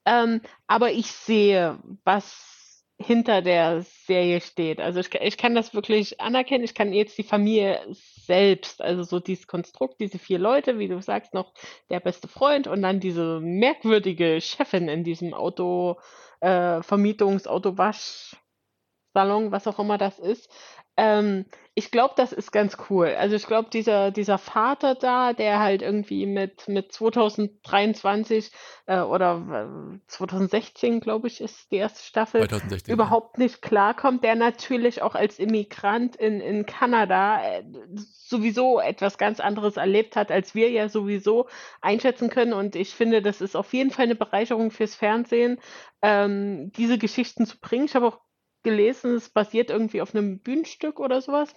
Ähm, 0.05 0.41
aber 0.67 0.91
ich 0.91 1.11
sehe, 1.11 1.79
was 2.03 2.60
hinter 3.01 3.41
der 3.41 3.81
Serie 3.81 4.41
steht. 4.41 4.79
Also 4.79 4.99
ich, 4.99 5.13
ich 5.13 5.37
kann 5.37 5.55
das 5.55 5.73
wirklich 5.73 6.21
anerkennen. 6.21 6.63
Ich 6.63 6.73
kann 6.73 6.93
jetzt 6.93 7.17
die 7.17 7.23
Familie 7.23 7.79
selbst, 7.89 8.81
also 8.81 9.03
so 9.03 9.19
dieses 9.19 9.47
Konstrukt, 9.47 9.99
diese 9.99 10.19
vier 10.19 10.39
Leute, 10.39 10.79
wie 10.79 10.87
du 10.87 11.01
sagst, 11.01 11.33
noch 11.33 11.53
der 11.89 11.99
beste 11.99 12.27
Freund 12.27 12.67
und 12.67 12.81
dann 12.81 12.99
diese 12.99 13.39
merkwürdige 13.41 14.39
Chefin 14.41 14.87
in 14.87 15.03
diesem 15.03 15.33
Auto, 15.33 15.97
äh, 16.39 16.81
Vermietungs-, 16.81 17.47
Autowaschsalon, 17.47 19.51
was 19.51 19.67
auch 19.67 19.79
immer 19.79 19.97
das 19.97 20.19
ist. 20.19 20.49
Ähm, 20.97 21.45
ich 21.73 21.89
glaube, 21.89 22.13
das 22.17 22.33
ist 22.33 22.51
ganz 22.51 22.77
cool. 22.89 23.15
Also 23.17 23.37
ich 23.37 23.47
glaube, 23.47 23.69
dieser, 23.71 24.11
dieser 24.11 24.37
Vater 24.37 24.93
da, 24.93 25.31
der 25.31 25.59
halt 25.59 25.81
irgendwie 25.81 26.25
mit, 26.25 26.67
mit 26.67 26.91
2023 26.91 28.51
äh, 28.87 28.99
oder 28.99 29.69
2016, 30.07 30.99
glaube 30.99 31.29
ich, 31.29 31.39
ist 31.39 31.71
die 31.71 31.77
erste 31.77 32.03
Staffel, 32.03 32.41
2016, 32.41 32.93
überhaupt 32.93 33.37
ja. 33.37 33.43
nicht 33.43 33.61
klarkommt, 33.61 34.25
der 34.25 34.35
natürlich 34.35 35.01
auch 35.01 35.15
als 35.15 35.39
Immigrant 35.39 36.17
in, 36.17 36.41
in 36.41 36.65
Kanada 36.65 37.41
äh, 37.41 37.63
sowieso 37.95 38.81
etwas 38.81 39.17
ganz 39.17 39.39
anderes 39.39 39.77
erlebt 39.77 40.17
hat, 40.17 40.29
als 40.29 40.53
wir 40.53 40.69
ja 40.69 40.89
sowieso 40.89 41.47
einschätzen 41.79 42.29
können. 42.29 42.51
Und 42.51 42.75
ich 42.75 42.93
finde, 42.93 43.21
das 43.21 43.39
ist 43.39 43.55
auf 43.55 43.71
jeden 43.73 43.91
Fall 43.91 44.05
eine 44.05 44.15
Bereicherung 44.15 44.71
fürs 44.71 44.95
Fernsehen, 44.95 45.57
ähm, 46.01 46.73
diese 46.73 46.97
Geschichten 46.97 47.45
zu 47.45 47.59
bringen. 47.59 47.85
Ich 47.85 47.95
habe 47.95 48.07
auch 48.07 48.19
gelesen, 48.63 49.15
es 49.15 49.29
basiert 49.29 49.69
irgendwie 49.69 50.01
auf 50.01 50.15
einem 50.15 50.39
Bühnenstück 50.39 50.99
oder 50.99 51.21
sowas. 51.21 51.53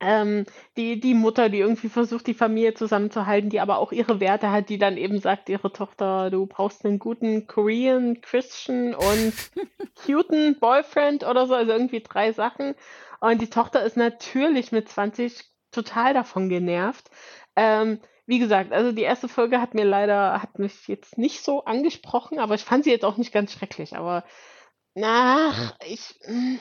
ähm, 0.00 0.44
die, 0.76 1.00
die 1.00 1.14
Mutter, 1.14 1.48
die 1.48 1.58
irgendwie 1.60 1.88
versucht, 1.88 2.26
die 2.26 2.34
Familie 2.34 2.74
zusammenzuhalten, 2.74 3.48
die 3.48 3.60
aber 3.60 3.78
auch 3.78 3.92
ihre 3.92 4.20
Werte 4.20 4.50
hat, 4.50 4.68
die 4.68 4.78
dann 4.78 4.98
eben 4.98 5.20
sagt, 5.20 5.48
ihre 5.48 5.72
Tochter, 5.72 6.30
du 6.30 6.46
brauchst 6.46 6.84
einen 6.84 6.98
guten 6.98 7.46
Korean, 7.46 8.20
Christian 8.20 8.94
und 8.94 9.32
cuten 10.04 10.58
Boyfriend 10.60 11.24
oder 11.24 11.46
so, 11.46 11.54
also 11.54 11.72
irgendwie 11.72 12.02
drei 12.02 12.32
Sachen. 12.32 12.74
Und 13.20 13.40
die 13.40 13.48
Tochter 13.50 13.84
ist 13.84 13.96
natürlich 13.96 14.70
mit 14.72 14.88
20 14.88 15.42
total 15.70 16.12
davon 16.14 16.48
genervt. 16.50 17.10
Ähm, 17.56 18.00
wie 18.26 18.38
gesagt, 18.38 18.72
also 18.72 18.92
die 18.92 19.02
erste 19.02 19.28
Folge 19.28 19.60
hat 19.60 19.74
mir 19.74 19.84
leider, 19.84 20.42
hat 20.42 20.58
mich 20.58 20.88
jetzt 20.88 21.16
nicht 21.16 21.42
so 21.42 21.64
angesprochen, 21.64 22.38
aber 22.38 22.54
ich 22.54 22.64
fand 22.64 22.84
sie 22.84 22.90
jetzt 22.90 23.04
auch 23.04 23.16
nicht 23.16 23.32
ganz 23.32 23.52
schrecklich. 23.52 23.96
Aber 23.96 24.24
na, 24.96 25.52
ich, 25.86 26.18
hm, 26.22 26.58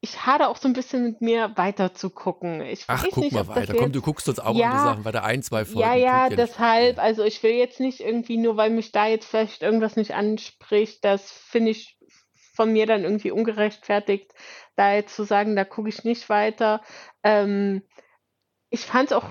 ich 0.00 0.24
hade 0.24 0.48
auch 0.48 0.56
so 0.56 0.66
ein 0.66 0.72
bisschen 0.72 1.04
mit 1.04 1.20
mir 1.20 1.52
weiter 1.56 1.92
zu 1.92 2.08
gucken. 2.08 2.62
Ich 2.62 2.84
Ach, 2.86 3.04
weiß 3.04 3.10
guck 3.12 3.24
nicht, 3.24 3.32
mal 3.34 3.46
weiter. 3.48 3.74
Komm, 3.74 3.92
du 3.92 4.00
guckst 4.00 4.28
uns 4.30 4.38
auch 4.38 4.56
Ja, 4.56 4.70
andere 4.70 4.82
Sachen 4.82 5.04
weiter. 5.04 5.24
Ein, 5.24 5.42
zwei 5.42 5.66
Folgen. 5.66 5.80
Ja, 5.80 5.94
ja, 5.94 6.28
deshalb, 6.30 6.98
also 6.98 7.22
ich 7.22 7.42
will 7.42 7.52
jetzt 7.52 7.78
nicht 7.78 8.00
irgendwie, 8.00 8.38
nur 8.38 8.56
weil 8.56 8.70
mich 8.70 8.92
da 8.92 9.06
jetzt 9.06 9.26
vielleicht 9.26 9.62
irgendwas 9.62 9.96
nicht 9.96 10.14
anspricht, 10.14 11.04
das 11.04 11.30
finde 11.30 11.72
ich 11.72 11.98
von 12.54 12.72
mir 12.72 12.86
dann 12.86 13.04
irgendwie 13.04 13.30
ungerechtfertigt, 13.30 14.32
da 14.76 14.94
jetzt 14.94 15.14
zu 15.14 15.24
sagen, 15.24 15.54
da 15.54 15.64
gucke 15.66 15.90
ich 15.90 16.02
nicht 16.02 16.30
weiter. 16.30 16.80
Ähm, 17.22 17.82
ich 18.70 18.86
fand 18.86 19.10
es 19.10 19.16
auch 19.16 19.26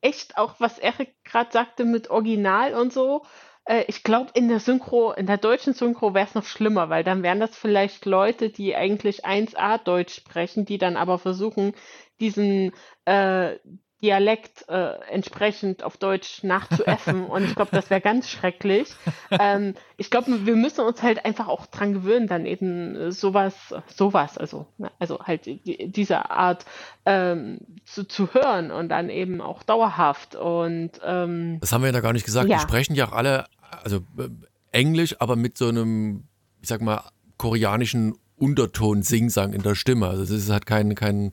echt, 0.00 0.38
auch 0.38 0.54
was 0.60 0.78
Erik 0.78 1.14
gerade 1.24 1.52
sagte 1.52 1.84
mit 1.84 2.08
Original 2.08 2.72
und 2.72 2.90
so. 2.90 3.26
Äh, 3.68 3.84
ich 3.86 4.02
glaube, 4.02 4.30
in 4.34 4.48
der 4.48 4.60
Synchro, 4.60 5.12
in 5.12 5.26
der 5.26 5.38
deutschen 5.38 5.74
Synchro 5.74 6.14
wäre 6.14 6.26
es 6.26 6.34
noch 6.34 6.44
schlimmer, 6.44 6.88
weil 6.88 7.04
dann 7.04 7.22
wären 7.22 7.38
das 7.38 7.56
vielleicht 7.56 8.06
Leute, 8.06 8.48
die 8.48 8.74
eigentlich 8.74 9.26
1A 9.26 9.78
Deutsch 9.82 10.14
sprechen, 10.14 10.64
die 10.64 10.78
dann 10.78 10.96
aber 10.96 11.18
versuchen, 11.18 11.74
diesen 12.18 12.72
äh, 13.04 13.56
Dialekt 14.02 14.68
äh, 14.68 14.92
entsprechend 15.10 15.82
auf 15.82 15.96
Deutsch 15.96 16.44
nachzuäffen. 16.44 17.26
Und 17.26 17.44
ich 17.44 17.54
glaube, 17.56 17.72
das 17.72 17.90
wäre 17.90 18.00
ganz 18.00 18.30
schrecklich. 18.30 18.94
Ähm, 19.30 19.74
ich 19.96 20.10
glaube, 20.10 20.46
wir 20.46 20.56
müssen 20.56 20.80
uns 20.80 21.02
halt 21.02 21.24
einfach 21.24 21.48
auch 21.48 21.66
dran 21.66 21.92
gewöhnen, 21.92 22.28
dann 22.28 22.46
eben 22.46 23.10
sowas, 23.10 23.74
sowas, 23.88 24.38
also, 24.38 24.66
ne, 24.78 24.90
also 24.98 25.18
halt 25.20 25.46
die, 25.46 25.90
diese 25.90 26.30
Art 26.30 26.64
ähm, 27.04 27.58
zu, 27.84 28.04
zu 28.04 28.32
hören 28.32 28.70
und 28.70 28.88
dann 28.88 29.10
eben 29.10 29.40
auch 29.40 29.62
dauerhaft. 29.62 30.34
Und 30.36 30.92
ähm, 31.04 31.58
Das 31.60 31.72
haben 31.72 31.82
wir 31.82 31.88
ja 31.88 31.92
da 31.92 32.00
gar 32.00 32.12
nicht 32.12 32.24
gesagt. 32.24 32.46
Die 32.46 32.52
ja, 32.52 32.60
sprechen 32.60 32.94
ja 32.94 33.08
auch 33.08 33.12
alle, 33.12 33.46
also 33.82 33.98
äh, 34.18 34.28
Englisch, 34.72 35.16
aber 35.20 35.36
mit 35.36 35.56
so 35.58 35.68
einem, 35.68 36.24
ich 36.60 36.68
sag 36.68 36.80
mal, 36.82 37.02
koreanischen 37.36 38.14
Unterton 38.36 39.02
Singsang 39.02 39.52
in 39.52 39.62
der 39.62 39.74
Stimme. 39.74 40.06
Also 40.08 40.22
es 40.22 40.30
ist 40.30 40.50
halt 40.50 40.66
kein, 40.66 40.94
kein 40.94 41.30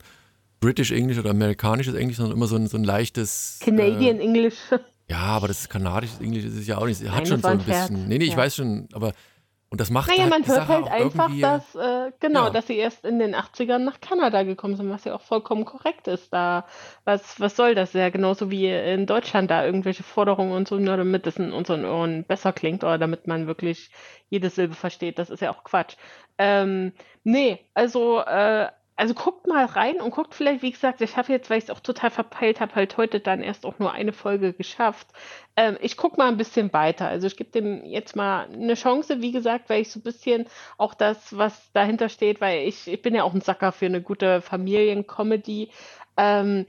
British 0.60 0.90
English 0.90 1.18
oder 1.18 1.30
amerikanisches 1.30 1.94
Englisch, 1.94 2.16
sondern 2.16 2.36
immer 2.36 2.46
so 2.46 2.56
ein, 2.56 2.66
so 2.66 2.76
ein 2.76 2.84
leichtes. 2.84 3.58
Äh, 3.60 3.64
Canadian 3.66 4.18
English. 4.20 4.56
ja, 5.08 5.18
aber 5.18 5.48
das 5.48 5.68
kanadisches 5.68 6.20
Englisch 6.20 6.44
ist 6.44 6.54
es 6.56 6.66
ja 6.66 6.78
auch 6.78 6.86
nicht. 6.86 7.00
Es 7.00 7.08
hat 7.08 7.18
Nein, 7.18 7.26
schon 7.26 7.42
so 7.42 7.48
ein 7.48 7.58
bisschen. 7.58 8.08
Nee, 8.08 8.18
nee, 8.18 8.24
ich 8.24 8.30
Ja. 8.32 8.36
weiß 8.38 8.56
schon, 8.56 8.88
aber. 8.92 9.12
Und 9.68 9.80
das 9.80 9.90
macht 9.90 10.08
Naja, 10.08 10.22
halt 10.22 10.30
man 10.30 10.46
hört 10.46 10.68
halt 10.68 10.88
einfach, 10.88 11.28
dass, 11.40 11.74
äh, 11.74 12.12
genau, 12.20 12.44
Ja. 12.44 12.50
dass 12.50 12.68
sie 12.68 12.76
erst 12.76 13.04
in 13.04 13.18
den 13.18 13.34
80ern 13.34 13.78
nach 13.84 14.00
Kanada 14.00 14.44
gekommen 14.44 14.76
sind, 14.76 14.88
was 14.90 15.04
ja 15.04 15.14
auch 15.14 15.20
vollkommen 15.22 15.64
korrekt 15.64 16.06
ist. 16.06 16.32
Da, 16.32 16.66
was, 17.04 17.40
was 17.40 17.56
soll 17.56 17.74
das? 17.74 17.92
Ja, 17.92 18.10
genauso 18.10 18.50
wie 18.50 18.70
in 18.70 19.06
Deutschland 19.06 19.50
da 19.50 19.64
irgendwelche 19.66 20.04
Forderungen 20.04 20.52
und 20.52 20.68
so, 20.68 20.78
nur 20.78 20.96
damit 20.96 21.26
es 21.26 21.36
in 21.36 21.52
unseren 21.52 21.84
Ohren 21.84 22.24
besser 22.24 22.52
klingt 22.52 22.84
oder 22.84 22.96
damit 22.96 23.26
man 23.26 23.48
wirklich 23.48 23.90
jede 24.28 24.50
Silbe 24.50 24.74
versteht. 24.74 25.18
Das 25.18 25.30
ist 25.30 25.40
ja 25.40 25.50
auch 25.50 25.64
Quatsch. 25.64 25.96
Ähm, 26.38 26.92
nee, 27.24 27.58
also, 27.74 28.20
äh, 28.20 28.68
also 28.96 29.12
guckt 29.14 29.46
mal 29.46 29.66
rein 29.66 30.00
und 30.00 30.10
guckt 30.10 30.34
vielleicht, 30.34 30.62
wie 30.62 30.70
gesagt, 30.72 31.02
ich 31.02 31.16
habe 31.16 31.30
jetzt, 31.32 31.50
weil 31.50 31.58
ich 31.58 31.64
es 31.64 31.70
auch 31.70 31.80
total 31.80 32.10
verpeilt 32.10 32.60
habe, 32.60 32.74
halt 32.74 32.96
heute 32.96 33.20
dann 33.20 33.42
erst 33.42 33.66
auch 33.66 33.78
nur 33.78 33.92
eine 33.92 34.12
Folge 34.12 34.54
geschafft. 34.54 35.08
Ähm, 35.56 35.76
ich 35.82 35.96
gucke 35.98 36.16
mal 36.16 36.28
ein 36.28 36.38
bisschen 36.38 36.72
weiter. 36.72 37.06
Also 37.06 37.26
ich 37.26 37.36
gebe 37.36 37.50
dem 37.50 37.84
jetzt 37.84 38.16
mal 38.16 38.48
eine 38.50 38.74
Chance, 38.74 39.20
wie 39.20 39.32
gesagt, 39.32 39.68
weil 39.68 39.82
ich 39.82 39.92
so 39.92 40.00
ein 40.00 40.02
bisschen 40.02 40.46
auch 40.78 40.94
das, 40.94 41.36
was 41.36 41.70
dahinter 41.72 42.08
steht, 42.08 42.40
weil 42.40 42.66
ich, 42.66 42.88
ich 42.88 43.02
bin 43.02 43.14
ja 43.14 43.22
auch 43.24 43.34
ein 43.34 43.42
Sacker 43.42 43.72
für 43.72 43.86
eine 43.86 44.00
gute 44.00 44.40
Familiencomedy. 44.40 45.70
Ähm, 46.16 46.66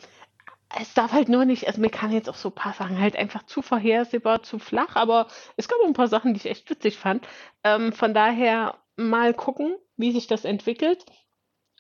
es 0.80 0.94
darf 0.94 1.14
halt 1.14 1.30
nur 1.30 1.46
nicht, 1.46 1.68
also 1.68 1.80
mir 1.80 1.90
kann 1.90 2.12
jetzt 2.12 2.30
auch 2.30 2.36
so 2.36 2.50
ein 2.50 2.56
paar 2.56 2.74
Sachen 2.74 3.00
halt 3.00 3.16
einfach 3.16 3.44
zu 3.44 3.62
vorhersehbar, 3.62 4.44
zu 4.44 4.60
flach, 4.60 4.96
aber 4.96 5.28
es 5.56 5.68
gab 5.70 5.80
auch 5.82 5.88
ein 5.88 5.94
paar 5.94 6.10
Sachen, 6.10 6.34
die 6.34 6.40
ich 6.42 6.46
echt 6.50 6.70
witzig 6.70 6.98
fand. 6.98 7.26
Ähm, 7.64 7.94
von 7.94 8.14
daher 8.14 8.76
mal 8.98 9.34
gucken, 9.34 9.76
wie 9.96 10.12
sich 10.12 10.28
das 10.28 10.44
entwickelt. 10.44 11.06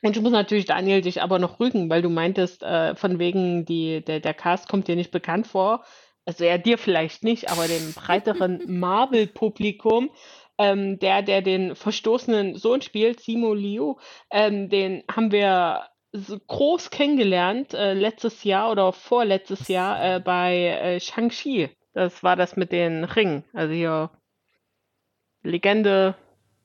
Und 0.03 0.15
ich 0.15 0.21
muss 0.21 0.31
natürlich, 0.31 0.65
Daniel, 0.65 1.01
dich 1.01 1.21
aber 1.21 1.39
noch 1.39 1.59
rügen, 1.59 1.89
weil 1.89 2.01
du 2.01 2.09
meintest, 2.09 2.61
äh, 2.63 2.95
von 2.95 3.17
wegen, 3.19 3.65
die, 3.65 4.01
der, 4.03 4.19
der 4.19 4.33
Cast 4.33 4.69
kommt 4.69 4.87
dir 4.87 4.95
nicht 4.95 5.11
bekannt 5.11 5.47
vor. 5.47 5.83
Also 6.25 6.43
ja, 6.43 6.57
dir 6.57 6.77
vielleicht 6.77 7.23
nicht, 7.23 7.49
aber 7.49 7.67
dem 7.67 7.93
breiteren 7.95 8.61
Marvel-Publikum. 8.67 10.11
Ähm, 10.59 10.97
der, 10.99 11.21
der 11.21 11.41
den 11.41 11.75
verstoßenen 11.75 12.55
Sohn 12.55 12.81
spielt, 12.81 13.19
Simo 13.21 13.53
Liu, 13.53 13.95
ähm, 14.31 14.69
den 14.69 15.03
haben 15.11 15.31
wir 15.31 15.83
so 16.13 16.39
groß 16.39 16.89
kennengelernt, 16.89 17.75
äh, 17.75 17.93
letztes 17.93 18.43
Jahr 18.43 18.71
oder 18.71 18.91
vorletztes 18.91 19.67
Jahr 19.67 20.15
äh, 20.15 20.19
bei 20.19 20.65
äh, 20.81 20.99
Shang-Chi. 20.99 21.69
Das 21.93 22.23
war 22.23 22.35
das 22.35 22.55
mit 22.55 22.71
den 22.71 23.03
Ringen. 23.03 23.43
Also 23.53 23.73
hier 23.73 24.09
Legende, 25.43 26.15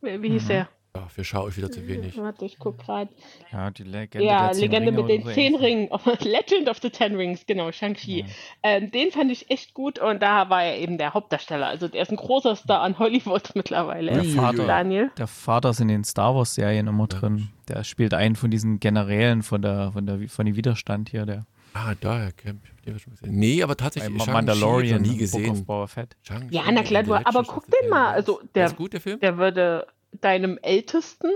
wie, 0.00 0.22
wie 0.22 0.30
hieß 0.30 0.44
Mhm. 0.44 0.48
der? 0.48 0.68
Ja, 0.94 1.08
für 1.08 1.24
schaue 1.24 1.48
ich 1.48 1.56
wieder 1.56 1.70
zu 1.70 1.88
wenig. 1.88 2.18
Warte, 2.18 2.44
ich 2.44 2.58
guck 2.58 2.78
gerade. 2.78 3.08
Ja, 3.50 3.70
die 3.70 3.82
Legende 3.82 4.26
Ja, 4.26 4.50
Legende 4.50 4.90
Ringe 4.90 5.02
mit 5.02 5.08
den 5.10 5.22
so 5.24 5.30
zehn 5.30 5.54
ähnlich. 5.54 5.62
Ringen. 5.62 5.88
Legend 6.20 6.68
of 6.68 6.78
the 6.82 6.90
Ten 6.90 7.16
Rings, 7.16 7.46
genau, 7.46 7.72
Shang-Chi. 7.72 8.20
Ja. 8.20 8.26
Ähm, 8.62 8.90
den 8.90 9.10
fand 9.10 9.30
ich 9.32 9.50
echt 9.50 9.72
gut 9.72 9.98
und 9.98 10.20
da 10.22 10.50
war 10.50 10.64
er 10.64 10.78
eben 10.78 10.98
der 10.98 11.14
Hauptdarsteller. 11.14 11.66
Also 11.66 11.88
der 11.88 12.02
ist 12.02 12.10
ein 12.10 12.16
großer 12.16 12.56
Star 12.56 12.82
an 12.82 12.98
Hollywood 12.98 13.52
mittlerweile. 13.54 14.12
Der 14.12 14.24
Vater, 14.24 14.66
Daniel. 14.66 15.10
der 15.16 15.26
Vater 15.28 15.70
ist 15.70 15.80
in 15.80 15.88
den 15.88 16.04
Star 16.04 16.34
Wars 16.34 16.54
Serien 16.54 16.86
immer 16.86 17.06
drin. 17.06 17.48
Der 17.68 17.84
spielt 17.84 18.12
einen 18.12 18.36
von 18.36 18.50
diesen 18.50 18.78
Generälen 18.78 19.42
von 19.42 19.62
der 19.62 19.92
von 19.92 20.04
der 20.04 20.28
von 20.28 20.44
dem 20.44 20.56
Widerstand 20.56 21.08
hier, 21.08 21.24
der 21.24 21.46
Ah, 21.74 21.94
daher, 21.98 22.32
Camp. 22.32 22.60
Ich 22.64 22.70
hab 22.70 22.82
den 22.84 22.98
schon 22.98 23.12
gesehen. 23.14 23.34
Nee, 23.34 23.62
aber 23.62 23.74
bei 23.74 23.84
tatsächlich. 23.84 24.12
Shang-Chi 24.18 24.30
Mandalorian, 24.30 25.00
nie 25.00 25.08
Book 25.08 25.14
of 25.14 25.18
gesehen. 25.20 25.64
Boba 25.64 25.86
Fett. 25.86 26.16
Ja, 26.50 26.64
na 26.70 26.82
klar, 26.82 27.22
aber 27.24 27.44
guck 27.44 27.64
den 27.70 27.88
mal. 27.88 28.12
Also 28.12 28.40
Der 28.42 28.48
der, 28.54 28.66
ist 28.66 28.76
gut, 28.76 28.92
der 28.92 29.00
Film? 29.00 29.18
der 29.20 29.38
würde 29.38 29.86
deinem 30.20 30.58
Ältesten, 30.62 31.30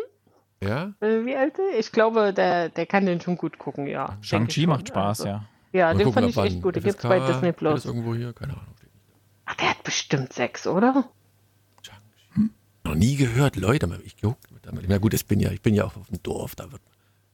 Ja? 0.62 0.92
äh, 1.00 1.24
wie 1.24 1.36
alt? 1.36 1.54
Ich 1.78 1.92
glaube, 1.92 2.32
der, 2.32 2.68
der 2.68 2.86
kann 2.86 3.06
den 3.06 3.20
schon 3.20 3.36
gut 3.36 3.58
gucken, 3.58 3.86
ja. 3.86 4.16
Shang-Chi 4.20 4.66
macht 4.66 4.88
Spaß, 4.88 5.20
Also, 5.20 5.28
ja. 5.28 5.44
Ja, 5.72 5.86
Mal 5.88 5.98
den 5.98 6.04
gucken, 6.06 6.12
fand 6.22 6.28
ich 6.30 6.52
echt 6.54 6.62
gut. 6.62 6.76
Den 6.76 6.82
gibt's 6.84 7.02
bei 7.02 7.20
Disney 7.20 7.52
Plus. 7.52 7.84
irgendwo 7.84 8.14
hier? 8.14 8.32
Keine 8.32 8.52
Ahnung. 8.54 8.74
Ach, 9.44 9.54
der 9.56 9.70
hat 9.70 9.82
bestimmt 9.84 10.32
sechs, 10.32 10.66
oder? 10.66 11.08
Noch 12.84 12.94
nie 12.94 13.16
gehört, 13.16 13.56
Leute. 13.56 14.00
Ich 14.04 14.16
guck, 14.20 14.38
na 14.86 14.98
gut, 14.98 15.12
ich 15.12 15.26
bin 15.26 15.40
ja, 15.40 15.50
ich 15.50 15.60
bin 15.60 15.74
ja 15.74 15.84
auch 15.84 15.96
auf 15.96 16.06
dem 16.08 16.22
Dorf, 16.22 16.54
da 16.54 16.70
wird, 16.70 16.80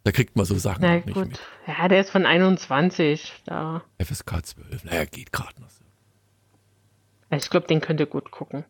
da 0.03 0.11
kriegt 0.11 0.35
man 0.35 0.47
so 0.47 0.57
Sachen 0.57 0.81
Na 0.81 0.97
auch 0.99 1.05
nicht 1.05 1.15
gut. 1.15 1.29
mit. 1.29 1.41
Ja, 1.67 1.89
der 1.89 2.01
ist 2.01 2.09
von 2.11 2.25
21. 2.25 3.43
Da. 3.45 3.83
FSK 4.03 4.47
12, 4.47 4.85
naja, 4.85 5.05
geht 5.05 5.31
gerade 5.31 5.61
noch 5.61 5.69
so. 5.69 5.85
Ich 7.37 7.51
glaube, 7.51 7.67
den 7.67 7.81
könnt 7.83 8.01
ihr 8.01 8.07
gut 8.07 8.31
gucken. 8.31 8.65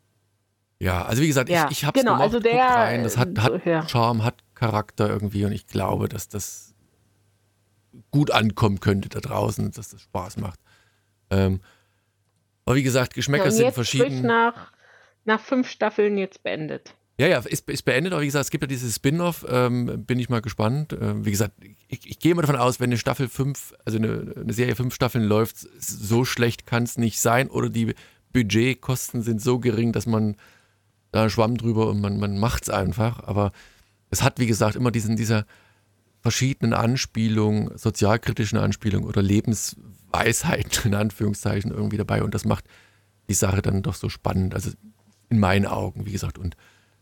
Ja, 0.82 1.04
also 1.04 1.22
wie 1.22 1.28
gesagt, 1.28 1.48
Ja, 1.48 1.66
ich, 1.66 1.78
ich 1.78 1.84
hab's 1.84 2.00
genau, 2.00 2.14
gemacht, 2.14 2.24
also 2.24 2.40
der, 2.40 2.60
rein, 2.64 3.04
das 3.04 3.16
hat, 3.16 3.38
hat 3.38 3.64
ja. 3.64 3.86
Charme, 3.88 4.24
hat 4.24 4.42
Charakter 4.56 5.08
irgendwie 5.08 5.44
und 5.44 5.52
ich 5.52 5.68
glaube, 5.68 6.08
dass 6.08 6.28
das 6.28 6.74
gut 8.10 8.32
ankommen 8.32 8.80
könnte 8.80 9.08
da 9.08 9.20
draußen, 9.20 9.70
dass 9.70 9.90
das 9.90 10.02
Spaß 10.02 10.38
macht. 10.38 10.58
Ähm, 11.30 11.60
aber 12.64 12.74
wie 12.74 12.82
gesagt, 12.82 13.14
Geschmäcker 13.14 13.44
Ja, 13.44 13.50
sind 13.52 13.74
verschieden. 13.74 14.22
nach, 14.22 14.72
nach 15.24 15.40
fünf 15.40 15.68
Staffeln 15.70 16.18
jetzt 16.18 16.42
beendet. 16.42 16.94
Ja, 17.16 17.28
ja, 17.28 17.38
ist, 17.38 17.70
ist 17.70 17.84
beendet, 17.84 18.12
aber 18.12 18.22
wie 18.22 18.26
gesagt, 18.26 18.46
es 18.46 18.50
gibt 18.50 18.64
ja 18.64 18.68
dieses 18.68 18.96
Spin-off, 18.96 19.46
ähm, 19.48 20.04
bin 20.04 20.18
ich 20.18 20.28
mal 20.30 20.42
gespannt. 20.42 20.96
Ähm, 21.00 21.24
wie 21.24 21.30
gesagt, 21.30 21.54
ich, 21.86 22.10
ich 22.10 22.18
gehe 22.18 22.34
mal 22.34 22.42
davon 22.42 22.56
aus, 22.56 22.80
wenn 22.80 22.88
eine 22.90 22.98
Staffel 22.98 23.28
5, 23.28 23.72
also 23.84 23.98
eine, 23.98 24.34
eine 24.36 24.52
Serie 24.52 24.74
fünf 24.74 24.94
Staffeln 24.96 25.22
läuft, 25.22 25.58
so 25.78 26.24
schlecht 26.24 26.66
kann 26.66 26.82
es 26.82 26.98
nicht 26.98 27.20
sein 27.20 27.48
oder 27.50 27.68
die 27.70 27.94
Budgetkosten 28.32 29.22
sind 29.22 29.40
so 29.40 29.60
gering, 29.60 29.92
dass 29.92 30.06
man 30.06 30.34
da 31.12 31.30
Schwamm 31.30 31.56
drüber 31.56 31.88
und 31.88 32.00
man, 32.00 32.18
man 32.18 32.38
macht 32.38 32.64
es 32.64 32.70
einfach. 32.70 33.22
Aber 33.24 33.52
es 34.10 34.22
hat, 34.22 34.38
wie 34.40 34.46
gesagt, 34.46 34.74
immer 34.74 34.90
diesen, 34.90 35.16
dieser 35.16 35.46
verschiedenen 36.20 36.72
Anspielungen, 36.72 37.76
sozialkritischen 37.76 38.58
Anspielungen 38.58 39.08
oder 39.08 39.22
Lebensweisheiten 39.22 40.92
in 40.92 40.94
Anführungszeichen 40.94 41.70
irgendwie 41.70 41.96
dabei 41.96 42.22
und 42.22 42.34
das 42.34 42.44
macht 42.44 42.64
die 43.28 43.34
Sache 43.34 43.62
dann 43.62 43.82
doch 43.82 43.94
so 43.94 44.08
spannend. 44.08 44.54
Also 44.54 44.70
in 45.28 45.38
meinen 45.38 45.66
Augen, 45.66 46.06
wie 46.06 46.12
gesagt, 46.12 46.38
und 46.38 46.56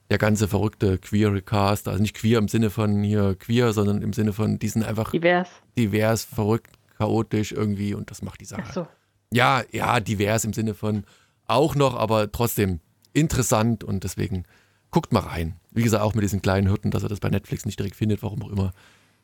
der 0.08 0.18
ganze 0.18 0.48
verrückte 0.48 0.98
queer 0.98 1.40
Cast, 1.40 1.86
also 1.86 2.02
nicht 2.02 2.16
queer 2.16 2.38
im 2.38 2.48
Sinne 2.48 2.70
von 2.70 3.02
hier 3.02 3.36
queer, 3.36 3.72
sondern 3.72 4.02
im 4.02 4.12
Sinne 4.12 4.32
von, 4.32 4.58
die 4.58 4.68
sind 4.68 4.84
einfach 4.84 5.12
Divers. 5.12 5.48
divers, 5.78 6.24
verrückt, 6.24 6.72
chaotisch 6.98 7.52
irgendwie 7.52 7.94
und 7.94 8.11
das 8.11 8.22
macht 8.22 8.40
die 8.40 8.46
Sache. 8.46 8.64
Ach 8.66 8.72
so. 8.72 8.88
Ja, 9.32 9.62
ja, 9.70 10.00
divers 10.00 10.44
im 10.44 10.52
Sinne 10.52 10.74
von 10.74 11.04
auch 11.46 11.74
noch, 11.74 11.94
aber 11.94 12.32
trotzdem 12.32 12.80
interessant 13.12 13.84
und 13.84 14.04
deswegen 14.04 14.44
guckt 14.90 15.12
mal 15.12 15.20
rein. 15.20 15.56
Wie 15.70 15.82
gesagt, 15.82 16.02
auch 16.02 16.14
mit 16.14 16.24
diesen 16.24 16.42
kleinen 16.42 16.68
Hürden, 16.68 16.90
dass 16.90 17.02
er 17.02 17.08
das 17.08 17.20
bei 17.20 17.28
Netflix 17.30 17.64
nicht 17.64 17.78
direkt 17.78 17.96
findet, 17.96 18.22
warum 18.22 18.42
auch 18.42 18.50
immer. 18.50 18.72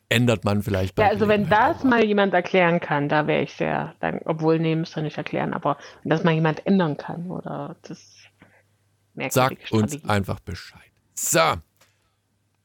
ändert 0.09 0.45
man 0.45 0.63
vielleicht 0.63 0.95
bei 0.95 1.03
Ja, 1.03 1.09
also 1.09 1.27
wenn 1.27 1.49
das 1.49 1.83
mal 1.83 2.03
jemand 2.05 2.33
erklären 2.33 2.79
kann, 2.79 3.09
da 3.09 3.27
wäre 3.27 3.43
ich 3.43 3.53
sehr 3.53 3.93
dankbar. 3.99 4.35
Obwohl, 4.35 4.57
nee, 4.57 4.73
müsst 4.75 4.95
ihr 4.95 5.03
nicht 5.03 5.17
erklären, 5.17 5.53
aber 5.53 5.77
wenn 6.03 6.09
das 6.11 6.23
mal 6.23 6.33
jemand 6.33 6.65
ändern 6.65 6.95
kann 6.95 7.29
oder 7.29 7.75
das 7.81 7.99
merkwürdige 9.15 9.61
Sagt 9.67 9.71
uns 9.73 10.05
einfach 10.05 10.39
Bescheid. 10.39 10.79
So. 11.13 11.55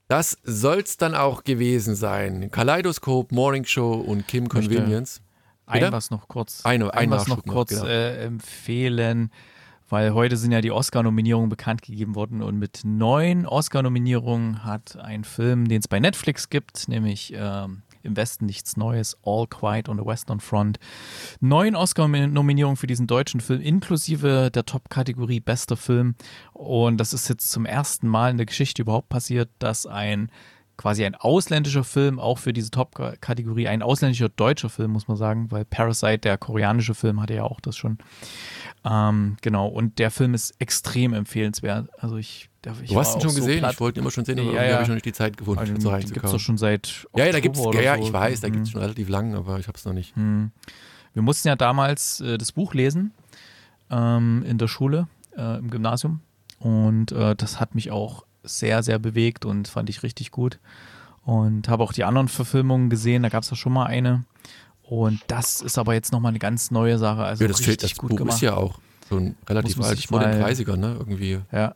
Das 0.08 0.38
soll's 0.44 0.98
dann 0.98 1.14
auch 1.14 1.42
gewesen 1.42 1.94
sein. 1.96 2.50
Kaleidoskop, 2.50 3.32
Morning 3.32 3.64
Show 3.64 3.94
und 3.94 4.28
Kim 4.28 4.48
Convenience. 4.48 5.20
Ein 5.66 5.90
was 5.90 6.10
noch 6.10 6.28
kurz, 6.28 6.64
Eine- 6.66 6.92
ein 6.92 7.10
was 7.10 7.26
noch 7.26 7.36
Nachschub 7.38 7.46
noch, 7.46 7.54
kurz 7.54 7.70
genau. 7.70 7.86
äh, 7.86 8.24
empfehlen, 8.24 9.32
weil 9.92 10.14
heute 10.14 10.38
sind 10.38 10.52
ja 10.52 10.62
die 10.62 10.70
Oscar-Nominierungen 10.70 11.50
bekannt 11.50 11.82
gegeben 11.82 12.14
worden 12.14 12.40
und 12.40 12.58
mit 12.58 12.80
neun 12.82 13.44
Oscar-Nominierungen 13.44 14.64
hat 14.64 14.96
ein 14.96 15.22
Film, 15.22 15.68
den 15.68 15.80
es 15.80 15.86
bei 15.86 16.00
Netflix 16.00 16.48
gibt, 16.48 16.88
nämlich 16.88 17.34
ähm, 17.36 17.82
Im 18.02 18.16
Westen 18.16 18.46
nichts 18.46 18.78
Neues, 18.78 19.18
All 19.22 19.46
Quiet 19.46 19.90
on 19.90 19.98
the 19.98 20.06
Western 20.06 20.40
Front, 20.40 20.78
neun 21.40 21.76
Oscar-Nominierungen 21.76 22.78
für 22.78 22.86
diesen 22.86 23.06
deutschen 23.06 23.42
Film, 23.42 23.60
inklusive 23.60 24.50
der 24.50 24.64
Top-Kategorie 24.64 25.40
Bester 25.40 25.76
Film. 25.76 26.14
Und 26.54 26.96
das 26.96 27.12
ist 27.12 27.28
jetzt 27.28 27.50
zum 27.50 27.66
ersten 27.66 28.08
Mal 28.08 28.30
in 28.30 28.38
der 28.38 28.46
Geschichte 28.46 28.80
überhaupt 28.80 29.10
passiert, 29.10 29.50
dass 29.58 29.84
ein 29.84 30.30
quasi 30.76 31.04
ein 31.04 31.14
ausländischer 31.14 31.84
Film 31.84 32.18
auch 32.18 32.38
für 32.38 32.52
diese 32.52 32.70
Top-Kategorie, 32.70 33.68
ein 33.68 33.82
ausländischer 33.82 34.28
deutscher 34.30 34.68
Film, 34.68 34.90
muss 34.92 35.06
man 35.08 35.16
sagen, 35.16 35.50
weil 35.50 35.64
Parasite, 35.64 36.18
der 36.18 36.38
koreanische 36.38 36.94
Film, 36.94 37.20
hatte 37.20 37.34
ja 37.34 37.44
auch 37.44 37.60
das 37.60 37.76
schon. 37.76 37.98
Ähm, 38.84 39.36
genau, 39.42 39.68
und 39.68 39.98
der 39.98 40.10
Film 40.10 40.34
ist 40.34 40.54
extrem 40.58 41.12
empfehlenswert. 41.14 41.88
Also 41.98 42.16
ich, 42.16 42.48
ich 42.82 42.90
Du 42.90 42.98
hast 42.98 43.14
ihn 43.16 43.20
schon 43.20 43.30
so 43.30 43.36
gesehen, 43.40 43.58
platt. 43.60 43.74
ich 43.74 43.80
wollte 43.80 44.00
ihn 44.00 44.02
immer 44.02 44.10
schon 44.10 44.24
sehen, 44.24 44.40
aber 44.40 44.52
Ja, 44.52 44.64
ja. 44.64 44.72
habe 44.74 44.82
ich 44.82 44.88
noch 44.88 44.94
nicht 44.94 45.06
die 45.06 45.12
Zeit 45.12 45.36
gefunden, 45.36 45.60
Also, 45.60 45.74
so 45.80 45.90
den 45.90 46.00
gibt 46.10 46.24
es 46.24 46.32
doch 46.32 46.40
schon 46.40 46.58
seit 46.58 47.06
Ja, 47.14 47.26
ja, 47.26 47.32
da 47.32 47.38
Oktober 47.38 47.70
gibt's, 47.70 47.74
ja, 47.76 47.80
ja, 47.82 47.96
so. 47.96 48.02
ich 48.02 48.12
weiß, 48.12 48.40
da 48.40 48.48
Mhm. 48.48 48.52
gibt 48.52 48.64
es 48.66 48.70
schon 48.72 48.80
relativ 48.80 49.08
lang, 49.08 49.34
aber 49.34 49.58
ich 49.58 49.68
habe 49.68 49.78
es 49.78 49.84
noch 49.84 49.92
nicht. 49.92 50.16
Hm. 50.16 50.50
Wir 51.14 51.22
mussten 51.22 51.48
ja 51.48 51.56
damals 51.56 52.20
äh, 52.20 52.38
das 52.38 52.52
Buch 52.52 52.74
lesen 52.74 53.12
ähm, 53.90 54.42
in 54.48 54.58
der 54.58 54.68
Schule, 54.68 55.06
äh, 55.36 55.58
im 55.58 55.70
Gymnasium. 55.70 56.20
Und 56.58 57.12
äh, 57.12 57.34
das 57.36 57.60
hat 57.60 57.74
mich 57.74 57.90
auch 57.90 58.24
sehr, 58.42 58.82
sehr 58.82 58.98
bewegt 58.98 59.44
und 59.44 59.68
fand 59.68 59.88
ich 59.90 60.02
richtig 60.02 60.30
gut. 60.30 60.58
Und 61.24 61.68
habe 61.68 61.84
auch 61.84 61.92
die 61.92 62.04
anderen 62.04 62.28
Verfilmungen 62.28 62.90
gesehen, 62.90 63.22
da 63.22 63.28
gab 63.28 63.44
es 63.44 63.50
ja 63.50 63.56
schon 63.56 63.72
mal 63.72 63.86
eine. 63.86 64.24
Und 64.82 65.20
das 65.28 65.60
ist 65.60 65.78
aber 65.78 65.94
jetzt 65.94 66.12
nochmal 66.12 66.30
eine 66.30 66.38
ganz 66.40 66.70
neue 66.70 66.98
Sache. 66.98 67.22
Also 67.22 67.44
Ja, 67.44 67.48
das, 67.48 67.58
richtig 67.60 67.66
fehlt, 67.80 67.82
das 67.84 67.96
gut 67.98 68.10
Buch 68.10 68.16
gemacht. 68.18 68.34
ist 68.36 68.40
ja 68.42 68.54
auch 68.56 68.78
schon 69.08 69.36
relativ 69.48 69.80
alt, 69.80 69.96
sich 69.96 70.08
vor 70.08 70.20
den 70.20 70.30
mal- 70.40 70.50
30ern, 70.50 70.76
ne? 70.76 70.96
Irgendwie 70.98 71.40
Ja. 71.52 71.74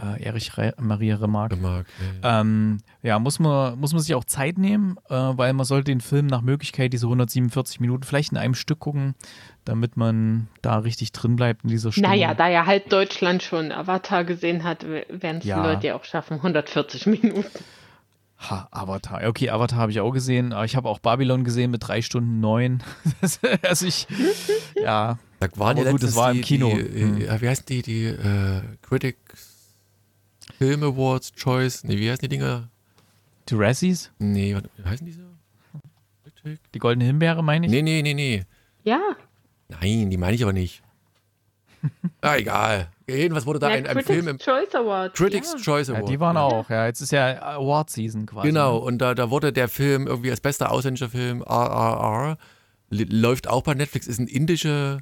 Äh, 0.00 0.22
Erich 0.24 0.56
Re 0.56 0.74
Maria 0.80 1.16
Remarque. 1.16 1.54
gemacht. 1.56 1.86
Ja, 2.22 2.28
ja. 2.34 2.40
Ähm, 2.40 2.78
ja, 3.02 3.18
muss 3.20 3.38
man, 3.38 3.78
muss 3.78 3.92
man 3.92 4.02
sich 4.02 4.14
auch 4.16 4.24
Zeit 4.24 4.58
nehmen, 4.58 4.96
äh, 5.08 5.14
weil 5.14 5.52
man 5.52 5.64
sollte 5.64 5.84
den 5.92 6.00
Film 6.00 6.26
nach 6.26 6.40
Möglichkeit 6.42 6.92
diese 6.92 7.06
147 7.06 7.78
Minuten 7.80 8.02
vielleicht 8.02 8.32
in 8.32 8.38
einem 8.38 8.54
Stück 8.54 8.80
gucken, 8.80 9.14
damit 9.64 9.96
man 9.96 10.48
da 10.62 10.78
richtig 10.78 11.12
drin 11.12 11.36
bleibt 11.36 11.62
in 11.62 11.70
dieser 11.70 11.92
Stimmung. 11.92 12.10
Naja, 12.10 12.34
da 12.34 12.48
ja 12.48 12.66
halt 12.66 12.92
Deutschland 12.92 13.42
schon 13.44 13.70
Avatar 13.70 14.24
gesehen 14.24 14.64
hat, 14.64 14.84
werden 14.84 15.38
es 15.38 15.44
Ja. 15.44 15.62
die 15.62 15.68
Leute 15.68 15.86
ja 15.86 15.94
auch 15.96 16.04
schaffen, 16.04 16.38
140 16.38 17.06
Minuten. 17.06 17.44
Ha, 18.50 18.68
Avatar. 18.72 19.22
Okay, 19.28 19.48
Avatar 19.50 19.78
habe 19.78 19.92
ich 19.92 20.00
auch 20.00 20.10
gesehen, 20.10 20.52
aber 20.52 20.64
ich 20.64 20.74
habe 20.76 20.88
auch 20.88 20.98
Babylon 20.98 21.44
gesehen 21.44 21.70
mit 21.70 21.86
drei 21.86 22.02
Stunden 22.02 22.40
neun. 22.40 22.82
also 23.62 23.86
ich, 23.86 24.06
ja, 24.82 25.18
Da 25.40 25.48
waren 25.56 25.78
aber 25.78 25.92
gut, 25.92 26.02
das 26.02 26.16
war 26.16 26.30
im 26.32 26.38
die, 26.38 26.42
Kino. 26.42 26.68
Die, 26.74 26.80
äh, 26.80 27.00
Hm. 27.02 27.20
ja, 27.20 27.40
wie 27.40 27.48
heißen 27.48 27.64
die, 27.66 27.82
die 27.82 28.04
äh, 28.06 28.60
Critics 28.82 29.53
Film 30.64 30.82
Awards 30.82 31.32
Choice? 31.32 31.84
Nee, 31.84 31.98
wie 31.98 32.10
heißen 32.10 32.22
die 32.22 32.28
Dinger? 32.28 32.68
die 33.48 33.54
Razzies, 33.54 34.10
Nee, 34.18 34.54
warte, 34.54 34.70
wie 34.78 34.84
heißen 34.88 35.06
die 35.06 35.12
so? 35.12 35.20
Die 36.74 36.78
Goldene 36.78 37.04
Himbeere 37.04 37.42
meine 37.42 37.66
ich. 37.66 37.72
Nee, 37.72 37.82
nee, 37.82 38.00
nee, 38.02 38.14
nee. 38.14 38.44
Ja, 38.82 39.00
Nein, 39.68 40.10
die 40.10 40.16
meine 40.16 40.34
ich 40.34 40.42
aber 40.42 40.52
nicht. 40.52 40.82
ah, 42.22 42.36
egal. 42.36 42.88
Jedenfalls 43.06 43.44
wurde 43.44 43.58
da 43.58 43.68
ja 43.68 43.74
ein, 43.76 43.86
ein 43.86 43.92
Critics 43.92 44.06
Film 44.06 44.28
im 44.28 44.38
Choice 44.38 44.74
Award. 44.74 45.14
Critics 45.14 45.52
ja. 45.52 45.58
Choice 45.58 45.88
Ja, 45.88 45.94
Award. 45.96 46.08
die 46.08 46.20
waren 46.20 46.36
auch, 46.38 46.70
ja. 46.70 46.86
Jetzt 46.86 47.02
ist 47.02 47.12
ja 47.12 47.42
Award 47.42 47.90
Season 47.90 48.24
quasi. 48.24 48.48
Genau, 48.48 48.78
und 48.78 48.98
da, 48.98 49.14
da 49.14 49.30
wurde 49.30 49.52
der 49.52 49.68
Film 49.68 50.06
irgendwie 50.06 50.30
als 50.30 50.40
bester 50.40 50.70
ausländischer 50.70 51.10
Film 51.10 51.42
RRR, 51.42 52.38
läuft 52.88 53.48
auch 53.48 53.62
bei 53.62 53.74
Netflix, 53.74 54.06
ist 54.06 54.18
ein 54.18 54.28
indischer 54.28 55.00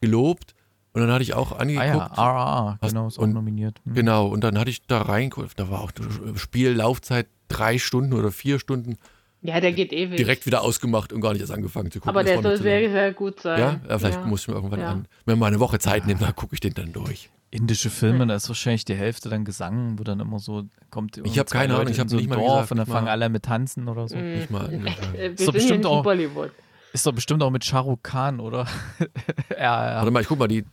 gelobt. 0.00 0.54
Und 0.96 1.02
dann 1.02 1.12
hatte 1.12 1.22
ich 1.22 1.34
auch 1.34 1.52
Ah 1.52 1.56
angeguckt. 1.56 1.86
ja, 1.86 2.06
RRR, 2.06 2.78
Hast- 2.80 2.90
genau, 2.92 3.06
ist 3.06 3.18
auch 3.18 3.22
und- 3.24 3.34
nominiert. 3.34 3.80
Hm. 3.84 3.94
Genau, 3.94 4.28
und 4.28 4.42
dann 4.42 4.58
hatte 4.58 4.70
ich 4.70 4.86
da 4.86 5.02
reingeguckt, 5.02 5.52
da 5.60 5.68
war 5.70 5.82
auch 5.82 5.92
Spiellaufzeit 6.36 7.26
drei 7.48 7.78
Stunden 7.78 8.12
oder 8.14 8.30
vier 8.32 8.58
Stunden 8.58 8.96
Ja, 9.42 9.60
der 9.60 9.72
geht 9.72 9.92
ewig. 9.92 10.16
direkt 10.16 10.46
wieder 10.46 10.62
ausgemacht 10.62 11.12
und 11.12 11.20
gar 11.20 11.32
nicht 11.32 11.40
erst 11.42 11.52
angefangen 11.52 11.90
zu 11.90 12.00
gucken. 12.00 12.10
Aber 12.10 12.22
Das 12.24 12.32
der 12.32 12.42
soll 12.42 12.56
sehr, 12.56 12.90
sehr 12.90 13.12
gut 13.12 13.40
sein. 13.40 13.60
Ja, 13.60 13.80
ja 13.88 13.98
vielleicht 13.98 14.20
Ja. 14.20 14.26
muss 14.26 14.42
ich 14.42 14.48
mir 14.48 14.54
irgendwann 14.54 14.80
Ja. 14.80 14.90
an. 14.90 15.08
Wenn 15.26 15.38
man 15.38 15.48
eine 15.48 15.60
Woche 15.60 15.78
Zeit 15.78 16.06
nimmt, 16.06 16.22
dann 16.22 16.34
gucke 16.34 16.54
ich 16.54 16.60
den 16.60 16.74
dann 16.74 16.92
durch. 16.92 17.30
Indische 17.50 17.90
Filme, 17.90 18.26
da 18.26 18.34
ist 18.34 18.48
wahrscheinlich 18.48 18.84
die 18.84 18.94
Hälfte 18.96 19.28
dann 19.28 19.44
Gesang, 19.44 19.98
wo 19.98 20.02
dann 20.02 20.18
immer 20.20 20.38
so 20.40 20.64
kommt. 20.90 21.18
Ich 21.24 21.38
hab 21.38 21.48
zwei 21.48 21.58
keine 21.60 21.74
Ahnung, 21.74 21.88
ich 21.88 21.96
in 21.96 22.00
hab 22.00 22.10
so 22.10 22.16
nicht 22.16 22.26
ein 22.26 22.30
mal 22.30 22.36
Dorf 22.36 22.52
gesagt, 22.62 22.70
und 22.72 22.76
dann 22.78 22.86
fangen 22.86 23.04
mal- 23.04 23.10
alle 23.12 23.28
mit 23.28 23.42
tanzen 23.44 23.88
oder 23.88 24.08
so. 24.08 24.16
Nicht 24.16 24.50
mal 24.50 24.68
Wir 25.14 25.30
So 25.36 25.44
sind 25.44 25.52
bestimmt 25.52 25.70
ja 25.70 25.76
nicht 25.76 25.86
auch- 25.86 25.96
in 25.98 26.02
Bollywood. 26.02 26.50
Ist 26.92 27.06
doch 27.06 27.12
bestimmt 27.12 27.42
auch 27.42 27.50
mit 27.50 27.62
Shahrukh 27.64 27.98
Khan, 28.02 28.40
oder? 28.40 28.66
ja, 29.50 29.56
ja. 29.90 29.96
Warte 29.98 30.10
mal, 30.10 30.22
ich 30.22 30.28
guck 30.28 30.38
mal, 30.38 30.48
die 30.48 30.64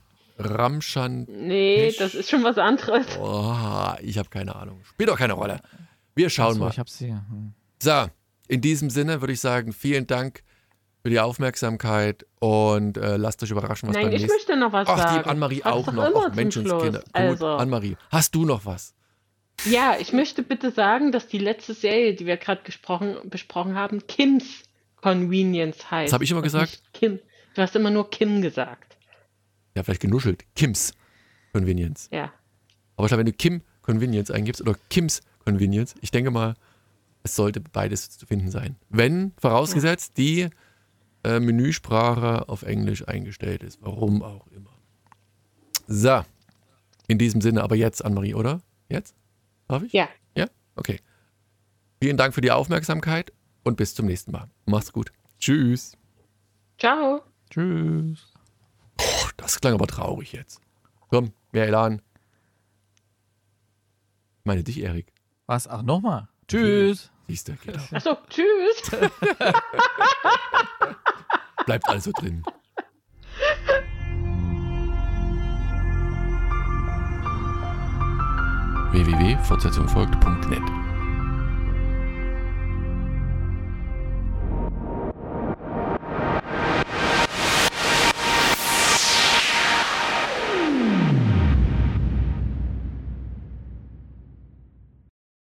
Ramschan. 0.45 1.25
Nee, 1.29 1.93
das 1.97 2.15
ist 2.15 2.29
schon 2.29 2.43
was 2.43 2.57
anderes. 2.57 3.05
Oh, 3.19 3.91
ich 4.01 4.17
habe 4.17 4.29
keine 4.29 4.55
Ahnung. 4.55 4.81
Spielt 4.83 5.09
doch 5.09 5.17
keine 5.17 5.33
Rolle. 5.33 5.59
Wir 6.15 6.29
schauen 6.29 6.51
Achso, 6.51 6.59
mal. 6.59 6.69
ich 6.71 6.79
hab's 6.79 6.97
hier. 6.97 7.23
Hm. 7.29 7.53
So, 7.81 8.05
in 8.47 8.61
diesem 8.61 8.89
Sinne 8.89 9.21
würde 9.21 9.33
ich 9.33 9.39
sagen, 9.39 9.73
vielen 9.73 10.07
Dank 10.07 10.43
für 11.01 11.09
die 11.09 11.19
Aufmerksamkeit 11.19 12.25
und 12.39 12.97
äh, 12.97 13.17
lasst 13.17 13.43
euch 13.43 13.51
überraschen, 13.51 13.89
was 13.89 13.95
Nein, 13.95 14.05
beim 14.05 14.13
ich 14.13 14.21
nächsten 14.21 14.37
möchte 14.37 14.57
noch 14.57 14.71
was 14.71 14.87
Ach, 14.87 14.97
sagen. 14.97 15.23
die 15.23 15.29
Annemarie 15.29 15.63
auch 15.63 15.91
noch. 15.91 16.25
Ach, 16.29 16.33
Menschenskinder. 16.33 16.99
Gut, 16.99 17.03
Also, 17.11 17.47
Annemarie, 17.47 17.97
hast 18.09 18.33
du 18.35 18.45
noch 18.45 18.65
was? 18.65 18.93
ja, 19.65 19.95
ich 19.99 20.13
möchte 20.13 20.43
bitte 20.43 20.71
sagen, 20.71 21.11
dass 21.11 21.27
die 21.27 21.37
letzte 21.37 21.73
Serie, 21.73 22.15
die 22.15 22.25
wir 22.25 22.37
gerade 22.37 22.63
gesprochen, 22.63 23.17
besprochen 23.25 23.75
haben, 23.75 24.05
Kims 24.07 24.63
Convenience 25.01 25.91
heißt. 25.91 26.07
Das 26.07 26.13
hab 26.13 26.21
ich 26.21 26.31
immer 26.31 26.41
gesagt. 26.41 26.81
Kim. 26.93 27.19
Du 27.55 27.61
hast 27.61 27.75
immer 27.75 27.89
nur 27.91 28.09
Kim 28.09 28.41
gesagt. 28.41 28.97
Ja, 29.75 29.83
vielleicht 29.83 30.01
genuschelt. 30.01 30.43
Kims 30.55 30.93
Convenience. 31.53 32.09
Ja. 32.11 32.31
Aber 32.95 33.09
wenn 33.11 33.25
du 33.25 33.33
Kim 33.33 33.61
Convenience 33.81 34.31
eingibst 34.31 34.61
oder 34.61 34.75
Kims 34.89 35.21
Convenience, 35.43 35.95
ich 36.01 36.11
denke 36.11 36.31
mal, 36.31 36.55
es 37.23 37.35
sollte 37.35 37.61
beides 37.61 38.17
zu 38.17 38.25
finden 38.25 38.51
sein. 38.51 38.75
Wenn, 38.89 39.33
vorausgesetzt, 39.37 40.17
die 40.17 40.49
äh, 41.23 41.39
Menüsprache 41.39 42.49
auf 42.49 42.63
Englisch 42.63 43.07
eingestellt 43.07 43.63
ist. 43.63 43.79
Warum 43.81 44.21
auch 44.21 44.47
immer. 44.47 44.71
So. 45.87 46.23
In 47.07 47.17
diesem 47.17 47.41
Sinne, 47.41 47.63
aber 47.63 47.75
jetzt, 47.75 48.03
Anne-Marie, 48.03 48.33
oder? 48.33 48.61
Jetzt? 48.89 49.15
Darf 49.67 49.83
ich? 49.83 49.93
Ja. 49.93 50.09
Ja? 50.35 50.47
Okay. 50.75 50.99
Vielen 52.01 52.17
Dank 52.17 52.33
für 52.33 52.41
die 52.41 52.51
Aufmerksamkeit 52.51 53.31
und 53.63 53.77
bis 53.77 53.95
zum 53.95 54.05
nächsten 54.05 54.31
Mal. 54.31 54.49
Macht's 54.65 54.91
gut. 54.91 55.11
Tschüss. 55.39 55.97
Ciao. 56.77 57.21
Tschüss. 57.49 58.32
Das 59.43 59.59
klang 59.59 59.73
aber 59.73 59.87
traurig 59.87 60.31
jetzt. 60.31 60.61
Komm, 61.09 61.33
mehr 61.51 61.67
Elan. 61.67 62.01
Ich 64.39 64.45
meine 64.45 64.63
dich, 64.63 64.79
Erik. 64.79 65.11
Was? 65.47 65.67
Ach, 65.67 65.81
nochmal. 65.83 66.29
Tschüss. 66.47 67.11
Siehst 67.27 67.49
du, 67.49 67.53
geht 67.57 67.77
auch. 67.77 67.91
Achso, 67.91 68.17
tschüss. 68.29 68.89
Bleibt 71.65 71.87
also 71.89 72.11
drin. 72.13 72.43
www.fortsetzungfolgt.net 78.91 80.82